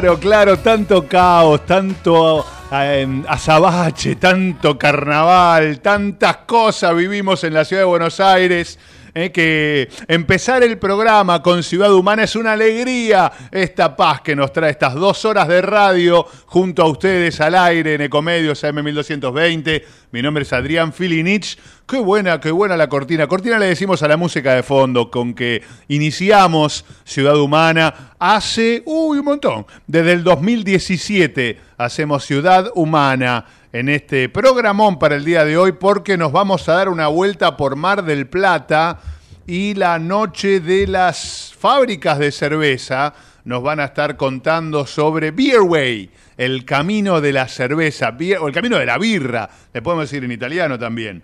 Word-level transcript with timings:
Claro, 0.00 0.18
claro, 0.18 0.58
tanto 0.60 1.06
caos, 1.06 1.66
tanto 1.66 2.42
eh, 2.72 3.22
azabache, 3.28 4.16
tanto 4.16 4.78
carnaval, 4.78 5.78
tantas 5.80 6.38
cosas 6.46 6.96
vivimos 6.96 7.44
en 7.44 7.52
la 7.52 7.66
ciudad 7.66 7.82
de 7.82 7.86
Buenos 7.86 8.18
Aires. 8.18 8.78
Eh, 9.14 9.32
que 9.32 9.88
empezar 10.08 10.62
el 10.62 10.78
programa 10.78 11.42
con 11.42 11.62
Ciudad 11.62 11.92
Humana 11.92 12.24
es 12.24 12.36
una 12.36 12.52
alegría, 12.52 13.32
esta 13.50 13.96
paz 13.96 14.20
que 14.20 14.36
nos 14.36 14.52
trae 14.52 14.70
estas 14.70 14.94
dos 14.94 15.24
horas 15.24 15.48
de 15.48 15.62
radio 15.62 16.26
junto 16.46 16.82
a 16.82 16.88
ustedes 16.88 17.40
al 17.40 17.54
aire 17.54 17.94
en 17.94 18.02
Ecomedios 18.02 18.62
AM1220. 18.62 19.82
Mi 20.12 20.22
nombre 20.22 20.42
es 20.42 20.52
Adrián 20.52 20.92
Filinich. 20.92 21.58
Qué 21.86 21.98
buena, 21.98 22.40
qué 22.40 22.50
buena 22.50 22.76
la 22.76 22.88
cortina. 22.88 23.26
Cortina 23.26 23.58
le 23.58 23.66
decimos 23.66 24.02
a 24.02 24.08
la 24.08 24.16
música 24.16 24.54
de 24.54 24.62
fondo 24.62 25.10
con 25.10 25.34
que 25.34 25.62
iniciamos 25.88 26.84
Ciudad 27.04 27.36
Humana 27.36 28.14
hace, 28.18 28.82
uy, 28.86 29.18
un 29.18 29.24
montón. 29.24 29.66
Desde 29.86 30.12
el 30.12 30.22
2017 30.22 31.58
hacemos 31.78 32.24
Ciudad 32.24 32.70
Humana 32.74 33.44
en 33.72 33.88
este 33.88 34.28
programón 34.28 34.98
para 34.98 35.14
el 35.14 35.24
día 35.24 35.44
de 35.44 35.56
hoy 35.56 35.72
porque 35.72 36.16
nos 36.16 36.32
vamos 36.32 36.68
a 36.68 36.74
dar 36.74 36.88
una 36.88 37.06
vuelta 37.06 37.56
por 37.56 37.76
Mar 37.76 38.04
del 38.04 38.26
Plata 38.26 38.98
y 39.46 39.74
la 39.74 39.98
noche 39.98 40.60
de 40.60 40.86
las 40.86 41.54
fábricas 41.56 42.18
de 42.18 42.32
cerveza 42.32 43.14
nos 43.44 43.62
van 43.62 43.80
a 43.80 43.86
estar 43.86 44.16
contando 44.16 44.86
sobre 44.86 45.30
Beerway, 45.30 46.10
el 46.36 46.64
camino 46.64 47.20
de 47.20 47.32
la 47.32 47.48
cerveza, 47.48 48.14
o 48.40 48.48
el 48.48 48.54
camino 48.54 48.78
de 48.78 48.86
la 48.86 48.98
birra, 48.98 49.48
le 49.72 49.82
podemos 49.82 50.10
decir 50.10 50.24
en 50.24 50.32
italiano 50.32 50.78
también. 50.78 51.22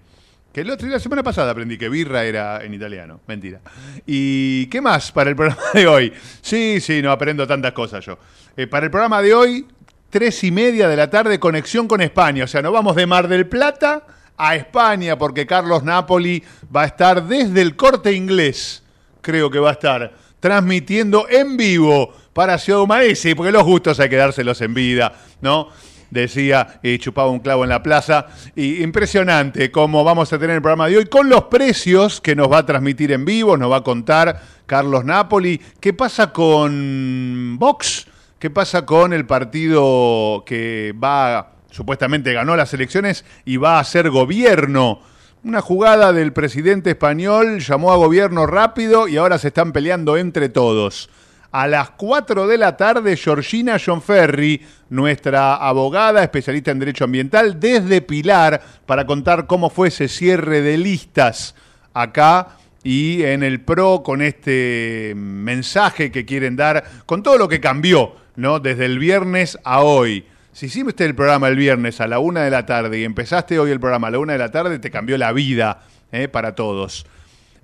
Que 0.53 0.63
el 0.63 0.71
otro, 0.71 0.89
la 0.89 0.99
semana 0.99 1.23
pasada 1.23 1.51
aprendí 1.51 1.77
que 1.77 1.91
birra 1.91 2.25
era 2.25 2.65
en 2.65 2.73
italiano. 2.73 3.21
Mentira. 3.27 3.61
¿Y 4.07 4.67
qué 4.67 4.81
más 4.81 5.13
para 5.13 5.29
el 5.29 5.37
programa 5.37 5.63
de 5.75 5.87
hoy? 5.87 6.13
Sí, 6.41 6.81
sí, 6.81 7.03
no 7.03 7.11
aprendo 7.11 7.47
tantas 7.47 7.73
cosas 7.73 8.05
yo. 8.05 8.19
Eh, 8.57 8.67
para 8.67 8.87
el 8.87 8.91
programa 8.91 9.21
de 9.21 9.35
hoy, 9.35 9.67
tres 10.11 10.43
y 10.45 10.51
media 10.51 10.89
de 10.89 10.97
la 10.97 11.11
tarde, 11.11 11.39
conexión 11.39 11.89
con 11.89 12.01
España. 12.01 12.45
O 12.45 12.47
sea, 12.47 12.63
nos 12.63 12.73
vamos 12.73 12.97
de 12.97 13.07
Mar 13.07 13.29
del 13.29 13.47
Plata 13.47 14.07
a 14.37 14.55
España 14.57 15.19
porque 15.19 15.47
Carlos 15.47 15.83
Napoli 15.83 16.43
va 16.75 16.83
a 16.83 16.87
estar 16.87 17.27
desde 17.27 17.63
el 17.63 17.77
corte 17.77 18.13
inglés. 18.13 18.83
Creo 19.21 19.51
que 19.51 19.59
va 19.59 19.71
a 19.71 19.73
estar 19.73 20.15
transmitiendo 20.41 21.29
en 21.29 21.57
vivo 21.57 22.13
para 22.33 22.59
Ciudad 22.59 22.87
sí, 23.15 23.35
porque 23.35 23.51
los 23.51 23.65
gustos 23.65 23.99
hay 23.99 24.09
que 24.09 24.17
dárselos 24.17 24.61
en 24.61 24.75
vida, 24.75 25.13
¿no? 25.41 25.71
decía 26.11 26.81
y 26.83 26.99
chupaba 26.99 27.31
un 27.31 27.41
clavo 27.41 27.65
en 27.65 27.71
la 27.71 27.83
plaza. 27.83 28.27
Y 28.55 28.83
impresionante 28.83 29.71
cómo 29.71 30.05
vamos 30.05 30.33
a 30.33 30.39
tener 30.39 30.57
el 30.57 30.63
programa 30.63 30.89
de 30.89 30.99
hoy 30.99 31.07
con 31.07 31.29
los 31.29 31.45
precios 31.45 32.21
que 32.21 32.37
nos 32.37 32.51
va 32.51 32.59
a 32.59 32.67
transmitir 32.67 33.13
en 33.13 33.25
vivo, 33.25 33.57
nos 33.57 33.71
va 33.71 33.79
a 33.79 33.83
contar 33.83 34.41
Carlos 34.67 35.05
Napoli. 35.05 35.61
¿Qué 35.81 35.93
pasa 35.93 36.33
con 36.33 37.57
Vox? 37.59 38.07
¿Qué 38.39 38.51
pasa 38.51 38.85
con 38.85 39.15
el 39.15 39.25
partido 39.25 40.45
que 40.45 40.95
va, 41.03 41.53
supuestamente 41.71 42.35
ganó 42.35 42.55
las 42.55 42.75
elecciones 42.75 43.25
y 43.47 43.57
va 43.57 43.79
a 43.79 43.85
ser 43.85 44.11
gobierno? 44.11 45.01
Una 45.43 45.63
jugada 45.63 46.13
del 46.13 46.35
presidente 46.35 46.91
español 46.91 47.61
llamó 47.61 47.93
a 47.93 47.97
gobierno 47.97 48.45
rápido 48.45 49.09
y 49.09 49.17
ahora 49.17 49.39
se 49.39 49.49
están 49.49 49.73
peleando 49.73 50.19
entre 50.19 50.51
todos. 50.51 51.09
A 51.51 51.67
las 51.67 51.89
4 51.93 52.47
de 52.47 52.59
la 52.59 52.77
tarde, 52.77 53.17
Georgina 53.17 53.79
Ferry, 53.79 54.67
nuestra 54.91 55.55
abogada 55.55 56.23
especialista 56.23 56.73
en 56.73 56.79
derecho 56.81 57.05
ambiental, 57.05 57.59
desde 57.59 58.03
Pilar, 58.03 58.61
para 58.85 59.07
contar 59.07 59.47
cómo 59.47 59.71
fue 59.71 59.89
ese 59.89 60.09
cierre 60.09 60.61
de 60.61 60.77
listas 60.77 61.55
acá 61.95 62.49
y 62.85 63.23
en 63.23 63.43
el 63.43 63.63
PRO 63.63 64.03
con 64.03 64.21
este 64.21 65.15
mensaje 65.17 66.13
que 66.13 66.27
quieren 66.27 66.55
dar, 66.55 66.85
con 67.07 67.23
todo 67.23 67.39
lo 67.39 67.49
que 67.49 67.61
cambió, 67.61 68.26
¿no? 68.37 68.61
Desde 68.61 68.85
el 68.85 68.99
viernes 68.99 69.59
a 69.65 69.83
hoy. 69.83 70.25
Si 70.53 70.67
hiciste 70.67 71.05
el 71.05 71.15
programa 71.15 71.49
el 71.49 71.57
viernes 71.57 72.01
a 72.01 72.07
la 72.07 72.19
una 72.19 72.45
de 72.45 72.51
la 72.51 72.65
tarde 72.65 72.99
y 72.99 73.05
empezaste 73.05 73.59
hoy 73.59 73.71
el 73.71 73.81
programa 73.81 74.09
a 74.09 74.11
la 74.13 74.19
una 74.19 74.33
de 74.33 74.39
la 74.39 74.51
tarde, 74.51 74.79
te 74.79 74.91
cambió 74.91 75.19
la 75.19 75.33
vida 75.33 75.83
¿eh? 76.13 76.29
para 76.29 76.55
todos. 76.55 77.07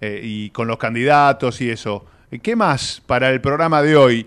Eh, 0.01 0.21
y 0.23 0.51
con 0.51 0.69
los 0.69 0.79
candidatos 0.79 1.61
y 1.61 1.71
eso. 1.71 2.05
¿Qué 2.43 2.57
más 2.57 3.03
para 3.07 3.31
el 3.31 3.41
programa 3.41 3.83
de 3.83 3.97
hoy? 3.97 4.27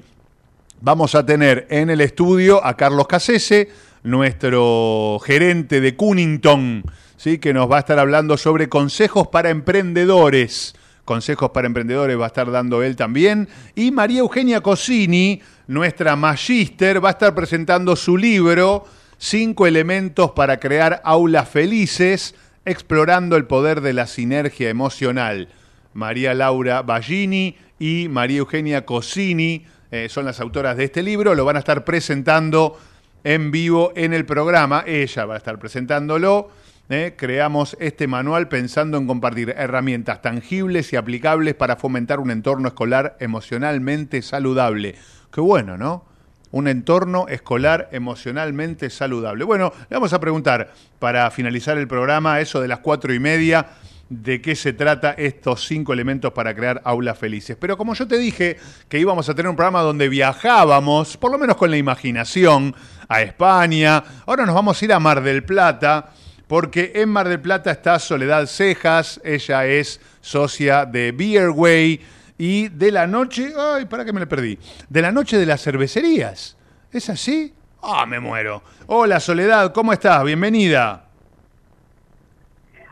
Vamos 0.81 1.15
a 1.15 1.25
tener 1.25 1.67
en 1.69 1.89
el 1.89 2.01
estudio 2.01 2.63
a 2.63 2.77
Carlos 2.77 3.07
Casese, 3.07 3.69
nuestro 4.03 5.19
gerente 5.25 5.81
de 5.81 5.95
Cunnington, 5.95 6.83
¿sí? 7.17 7.39
que 7.39 7.53
nos 7.53 7.71
va 7.71 7.77
a 7.77 7.79
estar 7.79 7.97
hablando 7.97 8.37
sobre 8.37 8.69
consejos 8.69 9.27
para 9.27 9.49
emprendedores. 9.49 10.75
Consejos 11.05 11.51
para 11.51 11.67
emprendedores 11.67 12.19
va 12.19 12.25
a 12.25 12.27
estar 12.27 12.51
dando 12.51 12.83
él 12.83 12.95
también. 12.95 13.47
Y 13.75 13.91
María 13.91 14.19
Eugenia 14.19 14.61
Cosini, 14.61 15.41
nuestra 15.67 16.15
magíster, 16.15 17.03
va 17.03 17.09
a 17.09 17.11
estar 17.11 17.33
presentando 17.35 17.95
su 17.95 18.17
libro, 18.17 18.85
Cinco 19.17 19.65
elementos 19.65 20.31
para 20.31 20.59
crear 20.59 21.01
aulas 21.05 21.47
felices, 21.47 22.35
explorando 22.65 23.37
el 23.37 23.45
poder 23.45 23.79
de 23.79 23.93
la 23.93 24.07
sinergia 24.07 24.69
emocional. 24.69 25.47
María 25.93 26.33
Laura 26.33 26.81
Ballini 26.81 27.55
y 27.79 28.07
María 28.09 28.39
Eugenia 28.39 28.85
Cosini 28.85 29.65
eh, 29.89 30.09
son 30.09 30.25
las 30.25 30.41
autoras 30.41 30.75
de 30.75 30.83
este 30.83 31.01
libro, 31.01 31.33
lo 31.33 31.45
van 31.45 31.55
a 31.55 31.59
estar 31.59 31.85
presentando 31.85 32.77
en 33.23 33.51
vivo 33.51 33.93
en 33.95 34.13
el 34.13 34.25
programa. 34.25 34.83
Ella 34.85 35.25
va 35.25 35.35
a 35.35 35.37
estar 35.37 35.57
presentándolo. 35.59 36.49
¿eh? 36.89 37.13
Creamos 37.17 37.77
este 37.79 38.07
manual 38.07 38.49
pensando 38.49 38.97
en 38.97 39.07
compartir 39.07 39.55
herramientas 39.57 40.21
tangibles 40.21 40.91
y 40.91 40.97
aplicables 40.97 41.55
para 41.55 41.77
fomentar 41.77 42.19
un 42.19 42.31
entorno 42.31 42.67
escolar 42.67 43.15
emocionalmente 43.19 44.21
saludable. 44.21 44.95
Qué 45.35 45.41
bueno, 45.41 45.77
¿no? 45.77 46.05
Un 46.51 46.69
entorno 46.69 47.27
escolar 47.27 47.89
emocionalmente 47.91 48.89
saludable. 48.89 49.43
Bueno, 49.43 49.73
le 49.89 49.93
vamos 49.97 50.13
a 50.13 50.19
preguntar 50.21 50.71
para 50.97 51.29
finalizar 51.29 51.77
el 51.77 51.89
programa, 51.89 52.39
eso 52.39 52.61
de 52.61 52.69
las 52.69 52.79
cuatro 52.79 53.13
y 53.13 53.19
media, 53.19 53.65
de 54.07 54.41
qué 54.41 54.55
se 54.55 54.71
trata 54.71 55.11
estos 55.11 55.67
cinco 55.67 55.91
elementos 55.91 56.31
para 56.31 56.55
crear 56.55 56.81
aulas 56.85 57.17
felices. 57.17 57.57
Pero 57.59 57.77
como 57.77 57.95
yo 57.95 58.07
te 58.07 58.17
dije 58.17 58.55
que 58.87 58.97
íbamos 58.97 59.27
a 59.27 59.35
tener 59.35 59.49
un 59.49 59.57
programa 59.57 59.81
donde 59.81 60.07
viajábamos, 60.07 61.17
por 61.17 61.33
lo 61.33 61.37
menos 61.37 61.57
con 61.57 61.69
la 61.69 61.75
imaginación, 61.75 62.73
a 63.09 63.21
España, 63.21 64.01
ahora 64.25 64.45
nos 64.45 64.55
vamos 64.55 64.81
a 64.81 64.85
ir 64.85 64.93
a 64.93 65.01
Mar 65.01 65.21
del 65.21 65.43
Plata, 65.43 66.13
porque 66.47 66.93
en 66.95 67.09
Mar 67.09 67.27
del 67.27 67.41
Plata 67.41 67.71
está 67.71 67.99
Soledad 67.99 68.45
Cejas, 68.45 69.19
ella 69.21 69.65
es 69.65 69.99
socia 70.21 70.85
de 70.85 71.11
Beerway 71.11 71.99
y 72.37 72.67
de 72.69 72.91
la 72.91 73.07
noche, 73.07 73.53
ay, 73.57 73.85
para 73.85 74.03
que 74.05 74.11
me 74.13 74.19
le 74.19 74.27
perdí, 74.27 74.57
de 74.89 75.01
la 75.01 75.11
noche 75.11 75.37
de 75.37 75.45
las 75.45 75.61
cervecerías. 75.63 76.57
¿Es 76.91 77.09
así? 77.09 77.53
Ah, 77.81 78.05
me 78.05 78.19
muero. 78.19 78.61
Hola 78.87 79.19
Soledad, 79.19 79.71
¿cómo 79.73 79.93
estás? 79.93 80.23
Bienvenida. 80.23 81.03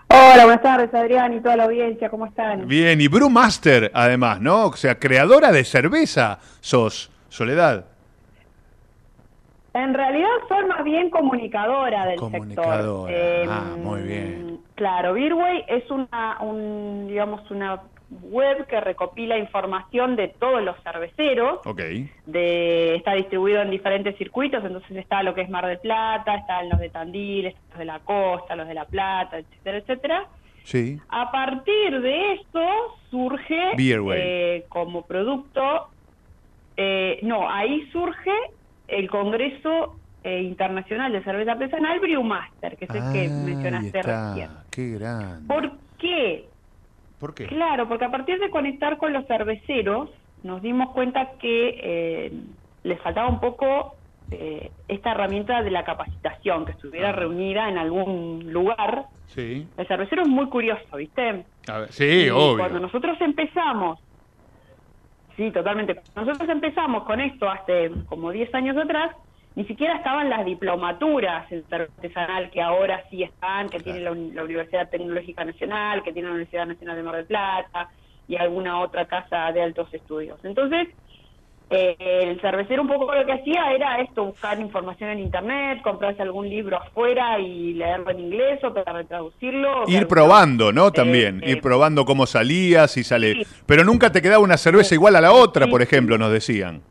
Hola, 0.10 0.44
buenas 0.46 0.62
tardes 0.62 0.94
Adrián 0.94 1.34
y 1.34 1.42
toda 1.42 1.56
la 1.56 1.64
audiencia, 1.64 2.10
¿cómo 2.10 2.26
están? 2.28 2.68
Bien, 2.68 3.02
y 3.02 3.08
Brewmaster 3.08 3.92
además, 3.94 4.40
¿no? 4.42 4.68
O 4.68 4.76
sea, 4.76 5.00
creadora 5.00 5.52
de 5.52 5.64
cerveza 5.64 6.40
sos, 6.62 7.10
Soledad. 7.30 7.86
En 9.74 9.92
realidad 9.96 10.28
soy 10.48 10.68
más 10.68 10.84
bien 10.84 11.10
comunicadora 11.10 12.06
del 12.06 12.18
Comunicadora, 12.20 13.12
sector. 13.12 13.50
ah, 13.52 13.72
Em, 13.74 13.82
muy 13.84 14.02
bien. 14.04 14.60
Claro, 14.76 15.14
Beerway 15.14 15.66
es 15.68 15.90
una, 15.90 16.38
un, 16.42 17.08
digamos, 17.08 17.50
una 17.50 17.82
web 18.22 18.66
que 18.68 18.80
recopila 18.80 19.38
información 19.38 20.16
de 20.16 20.28
todos 20.28 20.64
los 20.64 20.76
cerveceros. 20.84 21.60
De, 22.26 22.96
está 22.96 23.14
distribuido 23.14 23.62
en 23.62 23.70
diferentes 23.70 24.18
circuitos, 24.18 24.64
entonces 24.64 24.98
está 24.98 25.24
lo 25.24 25.34
que 25.34 25.42
es 25.42 25.50
Mar 25.50 25.66
del 25.66 25.80
Plata, 25.80 26.36
están 26.36 26.70
los 26.70 26.80
de 26.80 26.90
Tandil, 26.90 27.48
están 27.48 27.64
los 27.70 27.80
de 27.80 27.86
la 27.86 28.00
Costa, 28.00 28.56
los 28.56 28.68
de 28.68 28.74
La 28.74 28.86
Plata, 28.86 29.40
etcétera, 29.40 29.78
etcétera. 29.78 30.28
Sí. 30.64 31.00
A 31.10 31.32
partir 31.32 32.02
de 32.02 32.34
esto 32.34 32.62
surge 33.12 33.72
eh, 33.78 34.66
como 34.70 35.02
producto, 35.04 35.90
eh, 36.78 37.20
no, 37.22 37.50
ahí 37.50 37.88
surge 37.92 38.32
el 38.88 39.10
Congreso 39.10 39.96
eh, 40.24 40.42
Internacional 40.42 41.12
de 41.12 41.24
Cerveza 41.24 41.52
Artesanal 41.52 42.00
Brewmaster, 42.00 42.78
que 42.78 42.86
es 42.86 42.92
el 42.92 43.12
que 43.12 43.20
Ahí 43.20 43.30
mencionaste 43.30 44.02
recién. 44.02 44.50
Qué 44.72 44.90
grande. 44.92 45.54
¿Por 45.54 45.72
qué? 45.98 46.46
¿Por 47.24 47.34
qué? 47.34 47.46
Claro, 47.48 47.88
porque 47.88 48.04
a 48.04 48.12
partir 48.12 48.38
de 48.38 48.50
conectar 48.50 48.98
con 48.98 49.14
los 49.14 49.26
cerveceros, 49.28 50.10
nos 50.44 50.62
dimos 50.62 50.90
cuenta 50.90 51.30
que 51.40 51.80
eh, 51.82 52.34
les 52.84 53.00
faltaba 53.00 53.30
un 53.30 53.40
poco 53.40 53.96
eh, 54.30 54.72
esta 54.90 55.12
herramienta 55.12 55.62
de 55.64 55.72
la 55.72 55.86
capacitación, 55.86 56.66
que 56.66 56.74
estuviera 56.74 57.10
Ah. 57.10 57.14
reunida 57.14 57.70
en 57.70 57.78
algún 57.78 58.52
lugar. 58.52 59.06
Sí. 59.28 59.66
El 59.78 59.88
cervecero 59.88 60.24
es 60.24 60.28
muy 60.28 60.48
curioso, 60.50 60.98
¿viste? 60.98 61.46
A 61.70 61.78
ver, 61.80 61.94
sí, 61.94 62.26
Y 62.26 62.30
obvio. 62.30 62.58
Cuando 62.58 62.82
nosotros 62.82 63.16
empezamos, 63.22 64.00
sí, 65.38 65.50
totalmente. 65.52 65.96
Cuando 66.14 66.32
nosotros 66.34 66.50
empezamos 66.50 67.04
con 67.06 67.22
esto 67.22 67.50
hace 67.50 67.90
como 68.08 68.32
10 68.32 68.54
años 68.54 68.76
atrás, 68.76 69.16
ni 69.56 69.66
siquiera 69.66 69.96
estaban 69.98 70.30
las 70.30 70.46
diplomaturas 70.46 71.52
en 71.52 71.64
artesanal 71.70 72.50
que 72.52 72.62
ahora 72.62 73.04
sí 73.10 73.22
están, 73.24 73.70
que 73.70 73.80
tiene 73.80 74.00
la, 74.02 74.12
uni- 74.12 74.32
la 74.32 74.44
Universidad 74.44 74.90
Tecnológica 74.90 75.46
Nacional, 75.46 76.02
que 76.04 76.12
tiene 76.12 76.28
la 76.30 76.34
Universidad 76.36 76.66
Nacional 76.66 76.96
de 76.96 77.04
Mar 77.04 77.16
del 77.18 77.26
Plata 77.26 77.90
y 78.28 78.36
alguna 78.36 78.80
otra 78.82 79.06
casa 79.06 79.52
de 79.52 79.62
altos 79.62 79.94
estudios. 79.94 80.40
Entonces, 80.44 80.88
eh, 81.70 81.96
el 82.00 82.40
cervecero 82.42 82.82
un 82.84 82.88
poco 82.88 83.14
lo 83.14 83.26
que 83.26 83.32
hacía 83.34 83.72
era 83.74 84.00
esto, 84.02 84.26
buscar 84.26 84.60
información 84.60 85.10
en 85.12 85.20
internet, 85.20 85.82
comprarse 85.84 86.22
algún 86.22 86.48
libro 86.50 86.78
afuera 86.78 87.40
y 87.40 87.74
leerlo 87.74 88.12
en 88.12 88.20
inglés 88.20 88.64
o 88.64 88.72
tratar 88.74 88.98
de 88.98 89.06
traducirlo. 89.06 89.84
o 89.84 89.86
que 89.86 89.92
Ir 89.94 90.08
probando, 90.08 90.72
¿no? 90.72 90.88
eh, 90.88 90.92
También, 90.92 91.42
eh, 91.44 91.52
ir 91.52 91.62
probando 91.62 92.06
cómo 92.06 92.26
salía, 92.26 92.88
si 92.88 93.04
sale. 93.04 93.34
sí. 93.34 93.44
Pero 93.66 93.84
nunca 93.84 94.12
te 94.12 94.22
quedaba 94.22 94.44
una 94.44 94.58
cerveza 94.58 94.94
igual 94.94 95.16
a 95.16 95.22
la 95.22 95.32
otra, 95.32 95.66
Sí, 95.66 95.72
por 95.72 95.82
ejemplo, 95.82 96.18
nos 96.18 96.32
decían. 96.32 96.82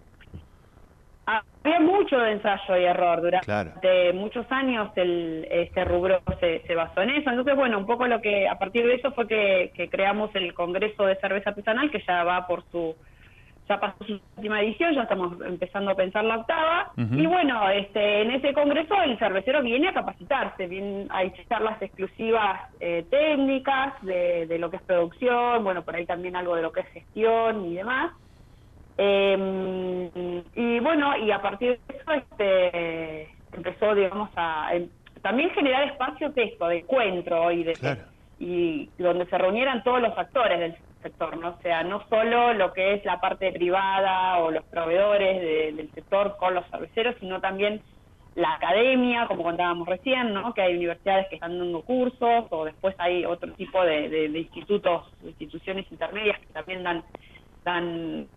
Había 1.64 1.80
mucho 1.80 2.18
de 2.18 2.32
ensayo 2.32 2.76
y 2.76 2.84
error 2.84 3.20
durante 3.22 3.46
Claro. 3.46 3.72
muchos 4.14 4.46
años 4.50 4.90
el, 4.96 5.46
este 5.50 5.84
rubro 5.84 6.20
se, 6.40 6.60
se 6.66 6.74
basó 6.74 7.02
en 7.02 7.10
eso. 7.10 7.30
Entonces, 7.30 7.54
bueno, 7.54 7.78
un 7.78 7.86
poco 7.86 8.06
lo 8.06 8.20
que 8.20 8.48
a 8.48 8.58
partir 8.58 8.86
de 8.86 8.94
eso 8.94 9.12
fue 9.12 9.26
que, 9.28 9.72
que 9.74 9.88
creamos 9.88 10.34
el 10.34 10.54
Congreso 10.54 11.04
de 11.06 11.16
Cerveza 11.16 11.50
Artesanal, 11.50 11.90
que 11.90 12.02
ya 12.06 12.24
va 12.24 12.46
por 12.46 12.64
su 12.70 12.96
ya 13.68 13.78
pasó 13.78 14.04
su 14.04 14.20
última 14.36 14.60
edición, 14.60 14.94
ya 14.94 15.02
estamos 15.02 15.40
empezando 15.46 15.92
a 15.92 15.94
pensar 15.94 16.24
la 16.24 16.38
octava. 16.38 16.90
Y 16.96 17.26
bueno, 17.26 17.68
este 17.70 18.22
en 18.22 18.32
ese 18.32 18.52
congreso 18.52 19.00
el 19.02 19.18
cervecero 19.18 19.62
viene 19.62 19.88
a 19.88 19.94
capacitarse, 19.94 20.66
viene, 20.66 21.06
hay 21.10 21.32
charlas 21.48 21.80
exclusivas 21.80 22.60
eh, 22.80 23.04
técnicas 23.10 23.94
de, 24.02 24.46
de 24.46 24.58
lo 24.58 24.70
que 24.70 24.76
es 24.76 24.82
producción, 24.82 25.62
bueno, 25.62 25.82
por 25.82 25.94
ahí 25.94 26.06
también 26.06 26.36
algo 26.36 26.56
de 26.56 26.62
lo 26.62 26.72
que 26.72 26.80
es 26.80 26.88
gestión 26.88 27.64
y 27.66 27.74
demás. 27.74 28.12
Eh, 28.98 30.42
y 30.54 30.80
bueno, 30.80 31.16
y 31.18 31.30
a 31.30 31.40
partir 31.40 31.80
de 31.88 31.96
eso 31.96 32.12
este, 32.12 33.28
empezó, 33.52 33.94
digamos, 33.94 34.30
a 34.36 34.74
em- 34.74 34.90
también 35.22 35.50
generar 35.50 35.84
espacios 35.84 36.34
de 36.34 36.44
esto, 36.44 36.68
de 36.68 36.78
encuentro 36.78 37.50
y 37.52 37.64
de 37.64 37.72
Claro. 37.74 38.02
y 38.38 38.90
donde 38.98 39.26
se 39.26 39.38
reunieran 39.38 39.82
todos 39.84 40.00
los 40.02 40.16
actores 40.18 40.58
del 40.58 40.76
sector, 41.00 41.36
¿no? 41.36 41.50
O 41.50 41.58
sea, 41.62 41.82
no 41.84 42.04
solo 42.08 42.52
lo 42.54 42.72
que 42.72 42.94
es 42.94 43.04
la 43.04 43.20
parte 43.20 43.52
privada 43.52 44.38
o 44.38 44.50
los 44.50 44.64
proveedores 44.64 45.40
de- 45.40 45.72
del 45.72 45.92
sector 45.92 46.36
con 46.38 46.54
los 46.54 46.66
cerveceros, 46.70 47.14
sino 47.20 47.40
también 47.40 47.82
la 48.34 48.54
academia, 48.54 49.26
como 49.26 49.42
contábamos 49.42 49.86
recién, 49.86 50.32
¿no? 50.32 50.54
Que 50.54 50.62
hay 50.62 50.76
universidades 50.76 51.26
que 51.28 51.36
están 51.36 51.58
dando 51.58 51.82
cursos 51.82 52.46
o 52.50 52.64
después 52.64 52.94
hay 52.98 53.24
otro 53.26 53.52
tipo 53.54 53.84
de, 53.84 54.08
de- 54.08 54.28
de 54.28 54.38
institutos, 54.38 55.14
instituciones 55.22 55.90
intermedias 55.92 56.38
que 56.40 56.52
también 56.52 56.82
dan 56.82 57.04
dan 57.64 58.28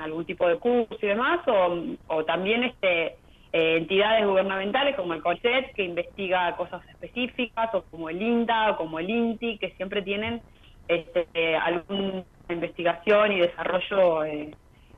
algún 0.00 0.24
tipo 0.24 0.48
de 0.48 0.56
curso 0.58 0.96
y 1.00 1.06
demás, 1.06 1.40
o, 1.46 1.78
o 2.08 2.24
también 2.24 2.64
este 2.64 3.16
eh, 3.52 3.76
entidades 3.78 4.26
gubernamentales 4.26 4.96
como 4.96 5.14
el 5.14 5.22
CONICET, 5.22 5.72
que 5.74 5.84
investiga 5.84 6.54
cosas 6.56 6.82
específicas, 6.90 7.72
o 7.74 7.82
como 7.84 8.10
el 8.10 8.20
INTA, 8.20 8.72
o 8.72 8.76
como 8.76 8.98
el 8.98 9.08
INTI, 9.08 9.58
que 9.58 9.70
siempre 9.76 10.02
tienen 10.02 10.42
este, 10.88 11.26
eh, 11.34 11.56
alguna 11.56 12.24
investigación 12.50 13.32
y 13.32 13.40
desarrollo 13.40 14.24
eh, 14.24 14.50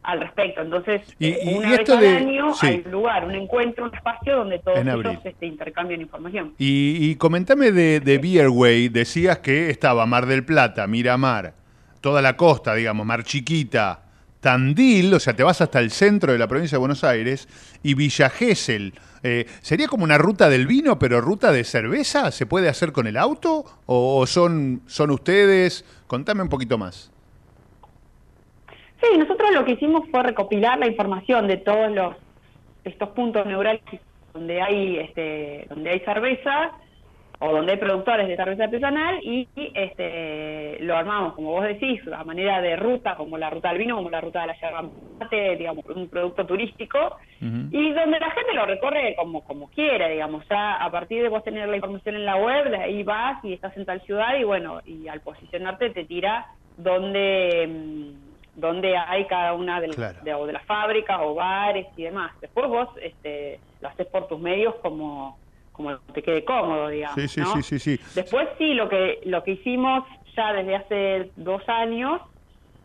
al 0.02 0.20
respecto. 0.20 0.62
Entonces, 0.62 1.14
Y- 1.18 1.28
y- 1.50 1.54
una 1.54 1.70
vez 1.70 1.90
al 1.90 2.00
de- 2.00 2.08
año 2.08 2.54
sí. 2.54 2.66
hay 2.66 2.82
un 2.84 2.90
lugar, 2.90 3.24
un 3.26 3.34
encuentro, 3.34 3.84
un 3.84 3.94
espacio 3.94 4.36
donde 4.36 4.58
todos 4.58 4.78
ellos 4.78 5.18
este, 5.24 5.46
intercambian 5.46 6.00
información. 6.00 6.54
Y, 6.58 7.10
y 7.10 7.16
comentame 7.16 7.70
de, 7.70 8.00
de 8.00 8.18
Beerway, 8.18 8.88
decías 8.88 9.38
que 9.38 9.70
estaba 9.70 10.04
Mar 10.06 10.26
del 10.26 10.44
Plata, 10.44 10.86
Miramar, 10.86 11.52
toda 12.00 12.22
la 12.22 12.36
costa, 12.36 12.74
digamos, 12.74 13.04
Mar 13.06 13.22
Chiquita, 13.24 14.02
Tandil, 14.40 15.12
o 15.14 15.20
sea, 15.20 15.34
te 15.34 15.42
vas 15.42 15.60
hasta 15.60 15.80
el 15.80 15.90
centro 15.90 16.32
de 16.32 16.38
la 16.38 16.46
provincia 16.46 16.76
de 16.76 16.80
Buenos 16.80 17.04
Aires, 17.04 17.48
y 17.82 17.94
Villa 17.94 18.30
Gesell. 18.30 18.94
Eh, 19.22 19.46
¿Sería 19.60 19.88
como 19.88 20.04
una 20.04 20.18
ruta 20.18 20.48
del 20.48 20.66
vino, 20.66 20.98
pero 20.98 21.20
ruta 21.20 21.50
de 21.50 21.64
cerveza? 21.64 22.30
¿Se 22.30 22.46
puede 22.46 22.68
hacer 22.68 22.92
con 22.92 23.06
el 23.06 23.16
auto? 23.16 23.64
¿O, 23.86 24.26
son, 24.26 24.82
son 24.86 25.10
ustedes? 25.10 25.84
Contame 26.06 26.42
un 26.42 26.48
poquito 26.48 26.78
más. 26.78 27.10
Sí, 29.00 29.18
nosotros 29.18 29.50
lo 29.52 29.64
que 29.64 29.72
hicimos 29.72 30.08
fue 30.10 30.22
recopilar 30.22 30.78
la 30.78 30.86
información 30.86 31.46
de 31.46 31.56
todos 31.58 31.90
los 31.92 32.16
estos 32.84 33.10
puntos 33.10 33.44
neurálgicos 33.44 34.00
donde 34.32 34.62
hay 34.62 34.98
este 34.98 35.66
donde 35.68 35.90
hay 35.90 36.00
cerveza 36.00 36.72
o 37.40 37.52
donde 37.52 37.72
hay 37.72 37.78
productores 37.78 38.26
de 38.26 38.36
cerveza 38.36 38.64
artesanal 38.64 39.20
y 39.22 39.48
este 39.74 40.78
lo 40.80 40.96
armamos 40.96 41.34
como 41.34 41.52
vos 41.52 41.64
decís 41.64 42.00
a 42.12 42.24
manera 42.24 42.60
de 42.60 42.74
ruta 42.76 43.14
como 43.16 43.38
la 43.38 43.48
ruta 43.48 43.68
del 43.68 43.78
vino 43.78 43.96
como 43.96 44.10
la 44.10 44.20
ruta 44.20 44.40
de 44.40 44.48
la 44.48 44.60
yerba 44.60 44.90
mate 45.20 45.56
digamos 45.56 45.84
un 45.86 46.08
producto 46.08 46.44
turístico 46.46 47.16
y 47.40 47.92
donde 47.92 48.18
la 48.18 48.30
gente 48.32 48.54
lo 48.54 48.66
recorre 48.66 49.14
como 49.16 49.44
como 49.44 49.68
quiera 49.70 50.08
digamos. 50.08 50.44
Ya 50.50 50.74
a 50.76 50.90
partir 50.90 51.22
de 51.22 51.28
vos 51.28 51.44
tener 51.44 51.68
la 51.68 51.76
información 51.76 52.16
en 52.16 52.24
la 52.24 52.36
web 52.36 52.70
de 52.70 52.76
ahí 52.78 53.02
vas 53.04 53.44
y 53.44 53.52
estás 53.52 53.76
en 53.76 53.84
tal 53.86 54.00
ciudad 54.02 54.36
y 54.36 54.42
bueno 54.44 54.80
y 54.84 55.06
al 55.06 55.20
posicionarte 55.20 55.90
te 55.90 56.04
tira 56.04 56.46
donde 56.76 57.66
mm, 57.68 58.28
donde 58.60 58.96
hay 58.96 59.24
cada 59.26 59.52
una 59.54 59.80
de, 59.80 59.88
Claro. 59.90 60.18
de, 60.22 60.34
o 60.34 60.44
de 60.46 60.52
las 60.52 60.64
fábricas 60.64 61.18
o 61.22 61.34
bares 61.34 61.86
y 61.96 62.02
demás. 62.02 62.32
Después 62.40 62.66
vos 62.68 62.88
este 63.00 63.60
lo 63.80 63.88
haces 63.88 64.08
por 64.08 64.26
tus 64.26 64.40
medios 64.40 64.74
como 64.82 65.38
como 65.78 65.96
te 66.12 66.22
quede 66.22 66.44
cómodo 66.44 66.88
digamos 66.88 67.14
Sí, 67.14 67.28
sí, 67.28 67.40
¿no? 67.40 67.46
sí, 67.54 67.62
sí, 67.62 67.78
sí. 67.78 68.00
Después 68.14 68.48
sí, 68.58 68.74
lo 68.74 68.88
que 68.88 69.20
lo 69.24 69.42
que 69.44 69.52
hicimos 69.52 70.04
ya 70.36 70.52
desde 70.52 70.74
hace 70.76 71.32
dos 71.36 71.62
años 71.68 72.20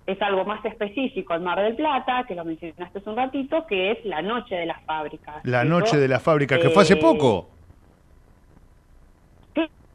es 0.06 0.22
algo 0.22 0.46
más 0.46 0.64
específico 0.66 1.34
en 1.34 1.44
Mar 1.44 1.60
del 1.62 1.76
Plata, 1.76 2.24
que 2.28 2.36
lo 2.36 2.46
mencionaste 2.46 3.00
hace 3.00 3.10
un 3.10 3.16
ratito, 3.16 3.66
que 3.68 3.92
es 3.92 3.98
la 4.06 4.22
Noche 4.22 4.54
de 4.56 4.66
las 4.66 4.84
Fábricas. 4.86 5.44
La 5.46 5.64
noche 5.64 5.98
de 5.98 6.08
la 6.10 6.20
fábrica, 6.20 6.60
que 6.60 6.70
fue 6.70 6.84
hace 6.84 6.94
eh, 6.96 6.98
poco. 6.98 7.50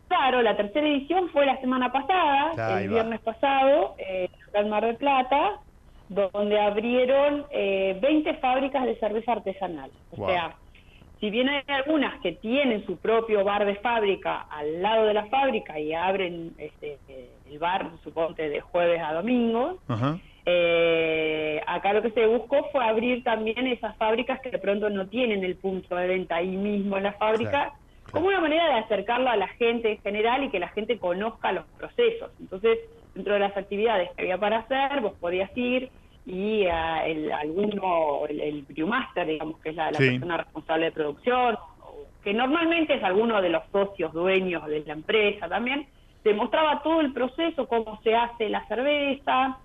Claro, 0.09 0.41
la 0.41 0.57
tercera 0.57 0.89
edición 0.89 1.29
fue 1.31 1.45
la 1.45 1.61
semana 1.61 1.93
pasada, 1.93 2.53
Ahí 2.53 2.57
va. 2.57 2.81
el 2.81 2.89
viernes 2.89 3.21
pasado, 3.21 3.95
eh, 3.99 4.31
en 4.55 4.69
Mar 4.71 4.85
del 4.87 4.97
Plata, 4.97 5.61
donde 6.09 6.59
abrieron 6.59 7.45
eh, 7.51 7.99
20 8.01 8.35
fábricas 8.37 8.87
de 8.87 8.99
cerveza 8.99 9.33
artesanal. 9.33 9.91
O 10.11 10.17
Wow. 10.17 10.29
sea, 10.31 10.57
si 11.21 11.31
bien 11.31 11.49
hay 11.49 11.63
algunas 11.67 12.21
que 12.21 12.33
tienen 12.33 12.85
su 12.87 12.97
propio 12.99 13.43
bar 13.45 13.65
de 13.65 13.75
fábrica 13.77 14.43
al 14.51 14.81
lado 14.83 15.07
de 15.07 15.15
la 15.15 15.27
fábrica 15.27 15.79
y 15.79 15.93
abren 15.93 16.53
este, 16.59 16.99
el 17.51 17.59
bar, 17.59 17.91
suponte, 18.05 18.49
de 18.49 18.61
jueves 18.61 19.01
a 19.03 19.15
domingo, 19.15 19.79
Ajá. 19.89 20.19
eh, 20.47 21.61
acá 21.67 21.93
lo 21.93 22.03
que 22.03 22.11
se 22.11 22.27
buscó 22.27 22.69
fue 22.71 22.85
abrir 22.85 23.23
también 23.25 23.67
esas 23.67 23.97
fábricas 23.97 24.41
que 24.41 24.51
de 24.51 24.59
pronto 24.59 24.89
no 24.91 25.07
tienen 25.09 25.45
el 25.45 25.57
punto 25.57 25.95
de 25.97 26.07
venta 26.07 26.37
ahí 26.37 26.57
mismo 26.57 26.97
en 26.97 27.03
la 27.05 27.13
fábrica, 27.13 27.51
Claro, 27.51 27.73
claro. 27.73 28.13
como 28.13 28.27
una 28.29 28.41
manera 28.41 28.67
de 28.69 28.81
acercarlo 28.81 29.29
a 29.29 29.37
la 29.37 29.49
gente 29.49 29.93
en 29.93 29.99
general 30.01 30.45
y 30.45 30.51
que 30.51 30.59
la 30.61 30.69
gente 30.69 30.99
conozca 30.99 31.53
los 31.53 31.65
procesos. 31.79 32.31
Entonces, 32.41 32.79
dentro 33.15 33.35
de 33.35 33.41
las 33.41 33.57
actividades 33.57 34.11
que 34.13 34.23
había 34.23 34.39
para 34.39 34.59
hacer, 34.59 35.01
vos 35.01 35.15
podías 35.21 35.51
ir 35.57 35.91
y 36.31 36.67
ah, 36.67 37.07
el, 37.07 37.33
alguno, 37.33 38.27
el, 38.29 38.41
el 38.41 38.63
brewmaster, 38.63 39.27
digamos, 39.27 39.59
que 39.61 39.71
es 39.71 39.77
la, 39.77 39.91
la 39.91 39.99
Sí. 39.99 40.11
persona 40.11 40.37
responsable 40.37 40.85
de 40.87 40.93
producción, 40.93 41.57
que 42.23 42.35
normalmente 42.35 42.95
es 42.95 43.03
alguno 43.03 43.41
de 43.41 43.49
los 43.49 43.63
socios 43.73 44.13
dueños 44.13 44.67
de 44.67 44.85
la 44.85 44.93
empresa 44.93 45.49
también, 45.49 45.89
te 46.23 46.35
mostraba 46.35 46.83
todo 46.83 47.01
el 47.01 47.13
proceso, 47.15 47.67
cómo 47.67 47.99
se 48.05 48.15
hace 48.15 48.49
la 48.51 48.67
cerveza, 48.67 49.59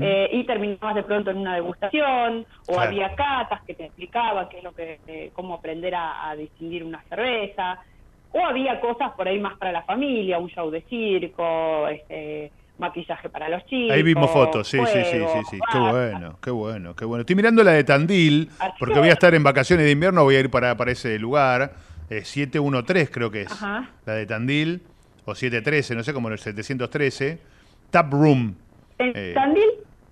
eh, 0.00 0.28
y 0.32 0.44
terminabas 0.44 0.94
de 0.94 1.02
pronto 1.02 1.30
en 1.30 1.38
una 1.38 1.54
degustación 1.54 2.46
o 2.68 2.72
Claro. 2.74 2.88
había 2.88 3.14
catas 3.14 3.60
que 3.66 3.74
te 3.74 3.86
explicaban 3.86 4.48
qué 4.48 4.58
es 4.58 4.64
lo 4.64 4.72
que 4.72 5.00
eh, 5.06 5.30
cómo 5.32 5.54
aprender 5.54 5.94
a, 5.94 6.28
a 6.30 6.36
distinguir 6.36 6.84
una 6.84 7.02
cerveza 7.08 7.82
o 8.30 8.40
había 8.44 8.78
cosas 8.80 9.12
por 9.14 9.26
ahí 9.26 9.38
más 9.38 9.56
para 9.58 9.72
la 9.72 9.82
familia 9.84 10.38
un 10.38 10.48
show 10.50 10.70
de 10.70 10.82
circo 10.82 11.88
este 11.88 12.52
maquillaje 12.78 13.28
para 13.28 13.48
los 13.48 13.64
chicos 13.66 13.94
Ahí 13.96 14.02
vimos 14.02 14.30
fotos, 14.30 14.68
sí, 14.68 14.78
sí, 14.86 14.98
sí, 15.04 15.18
sí, 15.18 15.40
sí. 15.50 15.58
Qué 15.72 15.78
barra. 15.78 15.92
bueno, 15.92 16.38
qué 16.42 16.50
bueno, 16.50 16.94
qué 16.96 17.04
bueno. 17.04 17.20
Estoy 17.22 17.36
mirando 17.36 17.62
la 17.64 17.72
de 17.72 17.84
Tandil, 17.84 18.50
porque 18.78 18.94
que 18.94 19.00
voy 19.00 19.08
a 19.08 19.12
estar 19.14 19.34
en 19.34 19.42
vacaciones 19.42 19.84
de 19.86 19.92
invierno, 19.92 20.22
voy 20.24 20.36
a 20.36 20.40
ir 20.40 20.50
para, 20.50 20.76
para 20.76 20.92
ese 20.92 21.18
lugar. 21.18 21.72
Eh, 22.10 22.22
713 22.24 23.10
creo 23.10 23.30
que 23.30 23.42
es. 23.42 23.52
Ajá. 23.52 23.90
La 24.04 24.12
de 24.14 24.26
Tandil, 24.26 24.82
o 25.24 25.34
713, 25.34 25.94
no 25.94 26.02
sé, 26.02 26.12
como 26.12 26.28
el 26.28 26.38
713. 26.38 27.38
Tap 27.90 28.12
Room. 28.12 28.54
en 28.98 29.12
Eh, 29.14 29.32
Tandil 29.34 29.64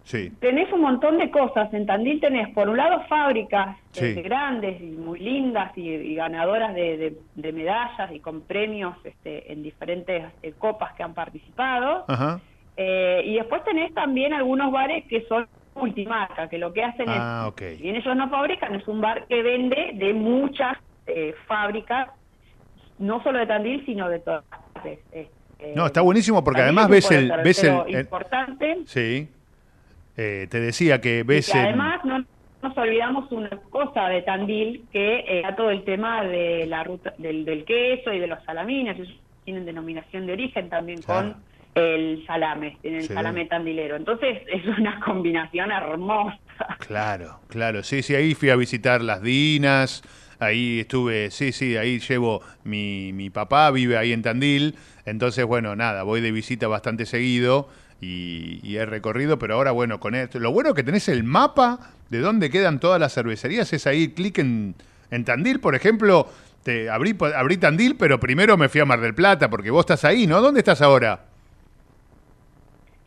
Sí, 0.07 0.31
tenés 0.39 0.71
un 0.71 0.83
montón 0.83 1.17
de 1.17 1.31
cosas. 1.31 1.73
En 1.73 1.87
Tandil 1.87 2.21
tenés, 2.21 2.53
por 2.53 2.69
un 2.69 2.77
lado, 2.77 3.03
fábricas 3.09 3.79
Sí. 3.93 4.05
este, 4.05 4.21
grandes 4.21 4.79
y 4.79 4.85
muy 4.85 5.19
lindas 5.19 5.73
y, 5.79 5.89
y 5.89 6.15
ganadoras 6.15 6.75
de, 6.75 6.97
de- 6.99 7.19
de 7.37 7.53
medallas 7.55 8.13
y 8.13 8.21
con 8.21 8.43
premios 8.43 8.95
este, 9.03 9.51
en 9.51 9.63
diferentes 9.63 10.25
eh, 10.43 10.53
copas 10.59 10.93
que 10.93 11.03
han 11.05 11.15
participado. 11.15 12.05
ajá. 12.07 12.39
Eh, 12.77 13.23
y 13.25 13.35
después 13.35 13.63
tenés 13.65 13.93
también 13.95 14.33
algunos 14.33 14.73
bares 14.73 15.05
que 15.09 15.23
son 15.27 15.47
multimarca, 15.75 16.49
que 16.49 16.59
lo 16.59 16.73
que 16.73 16.83
hacen 16.85 17.07
Ah, 17.09 17.45
es, 17.47 17.53
ok. 17.53 17.63
si 17.77 17.83
bien 17.83 17.97
ellos 17.97 18.17
no 18.17 18.29
fabrican, 18.31 18.75
es 18.75 18.87
un 18.89 19.01
bar 19.01 19.27
que 19.29 19.43
vende 19.43 19.91
de 19.95 20.13
muchas 20.15 20.77
eh, 21.07 21.35
fábricas, 21.47 22.09
no 22.99 23.23
solo 23.23 23.39
de 23.41 23.47
Tandil, 23.47 23.85
sino 23.85 24.09
de 24.09 24.21
todas 24.21 24.45
partes. 24.45 25.01
Este, 25.13 25.73
No, 25.75 25.87
está 25.87 26.01
buenísimo 26.01 26.43
porque 26.45 26.63
además 26.63 26.89
ves 26.89 27.11
el... 27.11 27.33
Ves 27.43 27.63
el, 27.65 28.01
importante. 28.01 28.79
sí. 28.87 29.29
Eh, 30.17 30.47
te 30.49 30.61
decía 30.61 31.01
que 31.01 31.19
Y 31.19 31.23
ves 31.25 31.53
el- 31.55 31.61
además 31.61 32.05
no 32.05 32.25
nos 32.63 32.79
olvidamos 32.79 33.31
una 33.33 33.51
cosa 33.69 34.09
de 34.09 34.23
Tandil, 34.23 34.85
que 34.93 35.25
era 35.41 35.55
todo 35.57 35.71
el 35.71 35.83
tema 35.85 36.23
de 36.25 36.67
la 36.67 36.85
ruta 36.85 37.13
del, 37.19 37.45
del 37.45 37.65
queso 37.65 38.13
y 38.13 38.21
de 38.21 38.27
los 38.29 38.43
salamines, 38.45 38.97
ellos 38.99 39.13
tienen 39.45 39.67
denominación 39.67 40.25
de 40.27 40.33
origen 40.35 40.69
también 40.71 41.03
Claro. 41.03 41.33
con 41.33 41.43
el 41.75 42.25
salame, 42.27 42.79
tienen 42.83 43.01
el 43.01 43.09
Sí. 43.09 43.15
salame 43.15 43.47
tandilero. 43.47 43.97
Entonces 43.97 44.43
es 44.53 44.65
una 44.79 45.01
combinación 45.01 45.71
hermosa. 45.73 46.39
Claro, 46.87 47.41
claro, 47.49 47.83
sí, 47.83 48.03
sí, 48.03 48.15
ahí 48.15 48.35
fui 48.35 48.51
a 48.51 48.57
visitar 48.57 49.01
las 49.03 49.23
Dinas, 49.23 50.03
ahí 50.39 50.81
estuve, 50.81 51.31
sí, 51.31 51.51
sí, 51.53 51.77
ahí 51.77 51.99
llevo, 51.99 52.43
mi, 52.63 53.13
mi 53.13 53.31
papá 53.31 53.71
vive 53.71 53.97
ahí 53.97 54.13
en 54.13 54.23
Tandil, 54.23 54.77
entonces, 55.05 55.45
bueno, 55.45 55.75
nada, 55.75 56.03
voy 56.05 56.21
de 56.21 56.31
visita 56.31 56.69
bastante 56.69 57.07
seguido 57.07 57.69
y, 58.01 58.61
y 58.63 58.77
he 58.77 58.87
recorrido, 58.87 59.39
pero 59.39 59.55
ahora, 59.55 59.73
bueno, 59.73 59.99
con 59.99 60.15
esto, 60.15 60.39
lo 60.39 60.53
bueno 60.53 60.75
que 60.75 60.83
tenés 60.85 61.09
el 61.09 61.25
mapa 61.25 61.91
de 62.11 62.19
dónde 62.21 62.51
quedan 62.51 62.79
todas 62.79 63.01
las 63.01 63.15
cervecerías, 63.15 63.73
es 63.73 63.87
ahí, 63.89 64.09
clic 64.09 64.39
en, 64.39 64.75
en 65.11 65.25
Tandil, 65.25 65.59
por 65.59 65.75
ejemplo, 65.75 66.29
te 66.63 66.89
abrí, 66.89 67.17
abrí 67.37 67.57
Tandil, 67.57 67.97
pero 67.97 68.21
primero 68.21 68.57
me 68.57 68.69
fui 68.69 68.81
a 68.81 68.85
Mar 68.85 69.01
del 69.01 69.15
Plata, 69.15 69.51
porque 69.51 69.71
vos 69.71 69.81
estás 69.81 70.05
ahí, 70.05 70.27
¿no? 70.29 70.41
¿Dónde 70.41 70.61
estás 70.61 70.81
ahora? 70.83 71.21